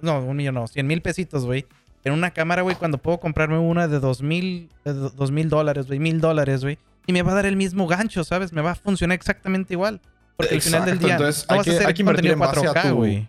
no, 0.02 0.20
un 0.20 0.36
millón 0.36 0.56
no, 0.56 0.68
100 0.68 0.86
mil 0.86 1.02
pesitos, 1.02 1.46
güey. 1.46 1.66
En 2.04 2.14
una 2.14 2.32
cámara, 2.32 2.62
güey, 2.64 2.76
cuando 2.76 2.98
puedo 2.98 3.20
comprarme 3.20 3.58
una 3.58 3.88
de 3.88 4.00
2 4.00 4.22
mil, 4.22 4.70
dos 4.84 5.32
mil 5.32 5.50
dólares, 5.50 5.88
güey, 5.88 6.00
mil 6.00 6.20
dólares, 6.20 6.62
güey. 6.62 6.78
Y 7.08 7.14
me 7.14 7.22
va 7.22 7.32
a 7.32 7.36
dar 7.36 7.46
el 7.46 7.56
mismo 7.56 7.88
gancho, 7.88 8.24
¿sabes? 8.24 8.54
Me 8.54 8.62
va 8.62 8.72
a 8.72 8.76
funcionar 8.76 9.16
exactamente 9.16 9.74
igual. 9.74 10.02
Porque 10.36 10.56
al 10.56 10.62
final 10.62 10.86
del 10.86 11.00
día 11.00 11.14
Entonces, 11.14 11.46
hay, 11.48 11.62
que, 11.62 11.86
hay 11.86 11.94
que 11.94 12.02
invertir 12.02 12.32
en 12.32 12.40
base 12.40 12.68
a 12.68 12.74
tu, 12.74 12.96
güey. 12.96 13.28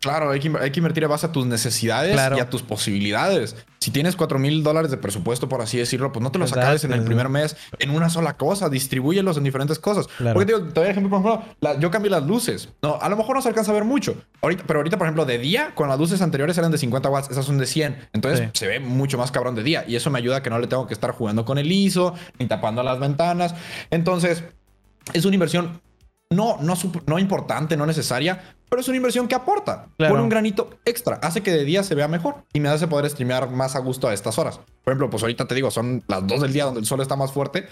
Claro, 0.00 0.30
hay 0.30 0.40
que, 0.40 0.50
hay 0.58 0.70
que, 0.70 0.80
invertir 0.80 1.04
en 1.04 1.10
base 1.10 1.26
a 1.26 1.32
tus 1.32 1.44
necesidades 1.44 2.18
y 2.34 2.40
a 2.40 2.48
tus 2.48 2.62
posibilidades. 2.62 3.54
Si 3.80 3.90
tienes 3.90 4.16
4 4.16 4.38
mil 4.38 4.62
dólares 4.62 4.90
de 4.90 4.96
presupuesto, 4.96 5.46
por 5.46 5.60
así 5.60 5.76
decirlo, 5.76 6.10
pues 6.10 6.22
no 6.22 6.32
te 6.32 6.38
los 6.38 6.52
acabes 6.52 6.84
en 6.84 6.92
el 6.92 7.04
primer 7.04 7.28
mes 7.28 7.54
en 7.78 7.90
una 7.90 8.08
sola 8.08 8.38
cosa. 8.38 8.70
Distribúyelos 8.70 9.36
en 9.36 9.44
diferentes 9.44 9.78
cosas. 9.78 10.06
Porque 10.32 10.54
te 10.54 10.80
doy 10.80 10.88
ejemplo, 10.88 11.22
por 11.22 11.32
ejemplo, 11.32 11.78
yo 11.78 11.90
cambié 11.90 12.10
las 12.10 12.26
luces. 12.26 12.70
No, 12.80 12.98
a 12.98 13.10
lo 13.10 13.16
mejor 13.16 13.36
no 13.36 13.42
se 13.42 13.48
alcanza 13.48 13.72
a 13.72 13.74
ver 13.74 13.84
mucho. 13.84 14.16
Ahorita, 14.40 14.64
pero 14.66 14.78
ahorita, 14.78 14.96
por 14.96 15.06
ejemplo, 15.06 15.26
de 15.26 15.38
día, 15.38 15.74
con 15.74 15.90
las 15.90 15.98
luces 15.98 16.22
anteriores 16.22 16.56
eran 16.56 16.70
de 16.70 16.78
50 16.78 17.10
watts, 17.10 17.30
esas 17.30 17.44
son 17.44 17.58
de 17.58 17.66
100. 17.66 18.08
Entonces 18.14 18.48
se 18.54 18.66
ve 18.66 18.80
mucho 18.80 19.18
más 19.18 19.30
cabrón 19.30 19.54
de 19.54 19.62
día. 19.62 19.84
Y 19.86 19.96
eso 19.96 20.10
me 20.10 20.18
ayuda 20.18 20.38
a 20.38 20.42
que 20.42 20.48
no 20.48 20.58
le 20.58 20.66
tengo 20.66 20.86
que 20.86 20.94
estar 20.94 21.10
jugando 21.10 21.44
con 21.44 21.58
el 21.58 21.70
ISO, 21.70 22.14
ni 22.38 22.46
tapando 22.46 22.82
las 22.82 22.98
ventanas. 22.98 23.54
Entonces, 23.90 24.44
es 25.12 25.26
una 25.26 25.34
inversión 25.34 25.80
no, 26.32 26.58
no, 26.60 26.74
no 27.06 27.18
importante, 27.18 27.76
no 27.76 27.86
necesaria, 27.86 28.54
pero 28.70 28.80
es 28.80 28.88
una 28.88 28.96
inversión 28.96 29.28
que 29.28 29.34
aporta. 29.34 29.88
Pone 29.98 30.22
un 30.22 30.28
granito 30.28 30.70
extra, 30.84 31.16
hace 31.16 31.42
que 31.42 31.50
de 31.50 31.64
día 31.64 31.82
se 31.82 31.94
vea 31.94 32.08
mejor 32.08 32.44
y 32.52 32.60
me 32.60 32.68
hace 32.68 32.86
poder 32.86 33.10
streamear 33.10 33.50
más 33.50 33.76
a 33.76 33.80
gusto 33.80 34.08
a 34.08 34.14
estas 34.14 34.38
horas. 34.38 34.58
Por 34.84 34.92
ejemplo, 34.92 35.10
pues 35.10 35.22
ahorita 35.22 35.46
te 35.46 35.54
digo, 35.54 35.70
son 35.70 36.02
las 36.06 36.26
2 36.26 36.40
del 36.40 36.52
día 36.52 36.64
donde 36.64 36.80
el 36.80 36.86
sol 36.86 37.00
está 37.00 37.16
más 37.16 37.32
fuerte. 37.32 37.66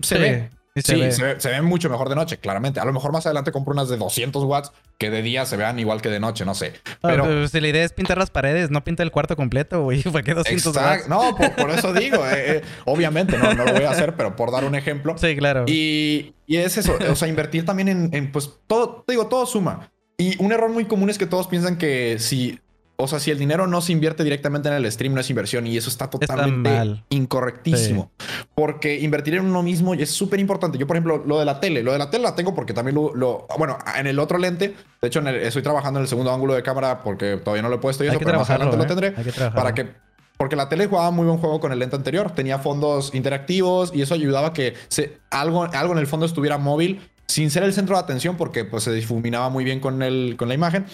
Se 0.00 0.16
ve. 0.16 0.50
Sí, 0.76 1.12
Se, 1.12 1.50
ve. 1.50 1.62
mucho 1.62 1.88
mejor 1.88 2.08
de 2.08 2.16
noche, 2.16 2.38
claramente. 2.38 2.80
A 2.80 2.84
lo 2.84 2.92
mejor 2.92 3.12
más 3.12 3.24
adelante 3.26 3.52
compro 3.52 3.72
unas 3.72 3.88
de 3.88 3.96
200 3.96 4.42
watts 4.42 4.72
que 4.98 5.08
de 5.08 5.22
día 5.22 5.46
se 5.46 5.56
vean 5.56 5.78
igual 5.78 6.02
que 6.02 6.08
de 6.08 6.18
noche, 6.18 6.44
no 6.44 6.54
sé. 6.54 6.72
Ah, 6.94 7.10
pero, 7.10 7.46
si 7.46 7.60
la 7.60 7.68
idea 7.68 7.84
es 7.84 7.92
pintar 7.92 8.18
las 8.18 8.30
paredes, 8.30 8.70
no 8.70 8.82
pinta 8.82 9.04
el 9.04 9.12
cuarto 9.12 9.36
completo, 9.36 9.82
güey. 9.84 10.02
¿Para 10.12 10.24
qué 10.24 10.34
200 10.34 10.76
watts? 10.76 11.08
No, 11.08 11.36
por, 11.36 11.70
eso 11.70 11.92
digo. 11.92 12.26
Eh, 12.26 12.56
eh, 12.56 12.62
obviamente 12.86 13.38
no, 13.38 13.54
no 13.54 13.64
lo 13.64 13.72
voy 13.72 13.84
a 13.84 13.90
hacer, 13.90 14.16
pero 14.16 14.34
por 14.34 14.50
dar 14.50 14.64
un 14.64 14.74
ejemplo. 14.74 15.16
Sí, 15.16 15.36
claro. 15.36 15.64
Y, 15.68 16.34
y 16.48 16.56
es 16.56 16.76
eso. 16.76 16.98
O 17.08 17.14
sea, 17.14 17.28
invertir 17.28 17.64
también 17.64 17.88
en, 17.88 18.10
en, 18.12 18.32
pues 18.32 18.50
todo, 18.66 19.04
te 19.06 19.12
digo, 19.12 19.28
todo 19.28 19.46
suma. 19.46 19.92
Y 20.18 20.40
un 20.42 20.52
error 20.52 20.70
muy 20.70 20.84
común 20.84 21.10
es 21.10 21.18
que 21.18 21.26
todos 21.26 21.48
piensan 21.48 21.76
que 21.76 22.18
si 22.18 22.60
o 22.96 23.08
sea, 23.08 23.18
si 23.18 23.32
el 23.32 23.38
dinero 23.38 23.66
no 23.66 23.80
se 23.80 23.90
invierte 23.90 24.22
directamente 24.22 24.68
en 24.68 24.74
el 24.74 24.90
stream, 24.90 25.14
no 25.14 25.20
es 25.20 25.28
inversión. 25.28 25.66
Y 25.66 25.76
eso 25.76 25.90
está 25.90 26.08
totalmente 26.08 27.02
incorrectísimo. 27.08 28.12
Porque 28.54 29.00
invertir 29.00 29.34
en 29.34 29.46
uno 29.46 29.62
mismo 29.62 29.94
es 29.94 30.10
súper 30.10 30.38
importante. 30.38 30.78
Yo, 30.78 30.86
por 30.86 30.96
ejemplo, 30.96 31.22
lo 31.26 31.38
de 31.40 31.44
la 31.44 31.58
tele. 31.58 31.82
Lo 31.82 31.92
de 31.92 31.98
la 31.98 32.10
tele 32.10 32.22
la 32.22 32.36
tengo 32.36 32.54
porque 32.54 32.72
también 32.72 32.94
lo... 32.94 33.46
bueno, 33.58 33.78
en 33.96 34.06
el 34.06 34.18
otro 34.20 34.38
lente. 34.38 34.76
De 35.02 35.08
hecho, 35.08 35.20
estoy 35.20 35.62
trabajando 35.62 35.98
en 35.98 36.02
el 36.02 36.08
segundo 36.08 36.32
ángulo 36.32 36.54
de 36.54 36.62
cámara 36.62 37.02
porque 37.02 37.36
todavía 37.38 37.62
no 37.62 37.68
lo 37.68 37.76
he 37.76 37.80
puesto 37.80 38.04
y 38.04 38.08
eso, 38.08 38.20
pero 38.20 38.38
más 38.38 38.50
adelante 38.50 38.76
lo 38.76 38.84
¿eh? 38.84 38.86
tendré. 38.86 39.50
para 39.50 39.74
que 39.74 40.04
porque 40.36 40.56
la 40.56 40.68
tele 40.68 40.86
jugaba 40.86 41.10
muy 41.10 41.26
buen 41.26 41.38
juego 41.38 41.60
con 41.60 41.72
el 41.72 41.78
lente 41.78 41.96
anterior. 41.96 42.30
Tenía 42.32 42.58
fondos 42.58 43.14
interactivos 43.14 43.92
y 43.94 44.02
eso 44.02 44.14
ayudaba 44.14 44.48
a 44.48 44.52
que 44.52 44.74
se, 44.88 45.18
algo, 45.30 45.64
algo 45.64 45.92
en 45.92 45.98
el 45.98 46.06
fondo 46.06 46.26
estuviera 46.26 46.58
móvil 46.58 47.00
sin 47.26 47.50
ser 47.50 47.62
el 47.62 47.72
centro 47.72 47.96
de 47.96 48.02
atención 48.02 48.36
porque 48.36 48.64
pues 48.64 48.84
se 48.84 48.92
difuminaba 48.92 49.48
muy 49.48 49.64
bien 49.64 49.80
con, 49.80 50.02
el, 50.02 50.36
con 50.36 50.48
la 50.48 50.54
imagen. 50.54 50.86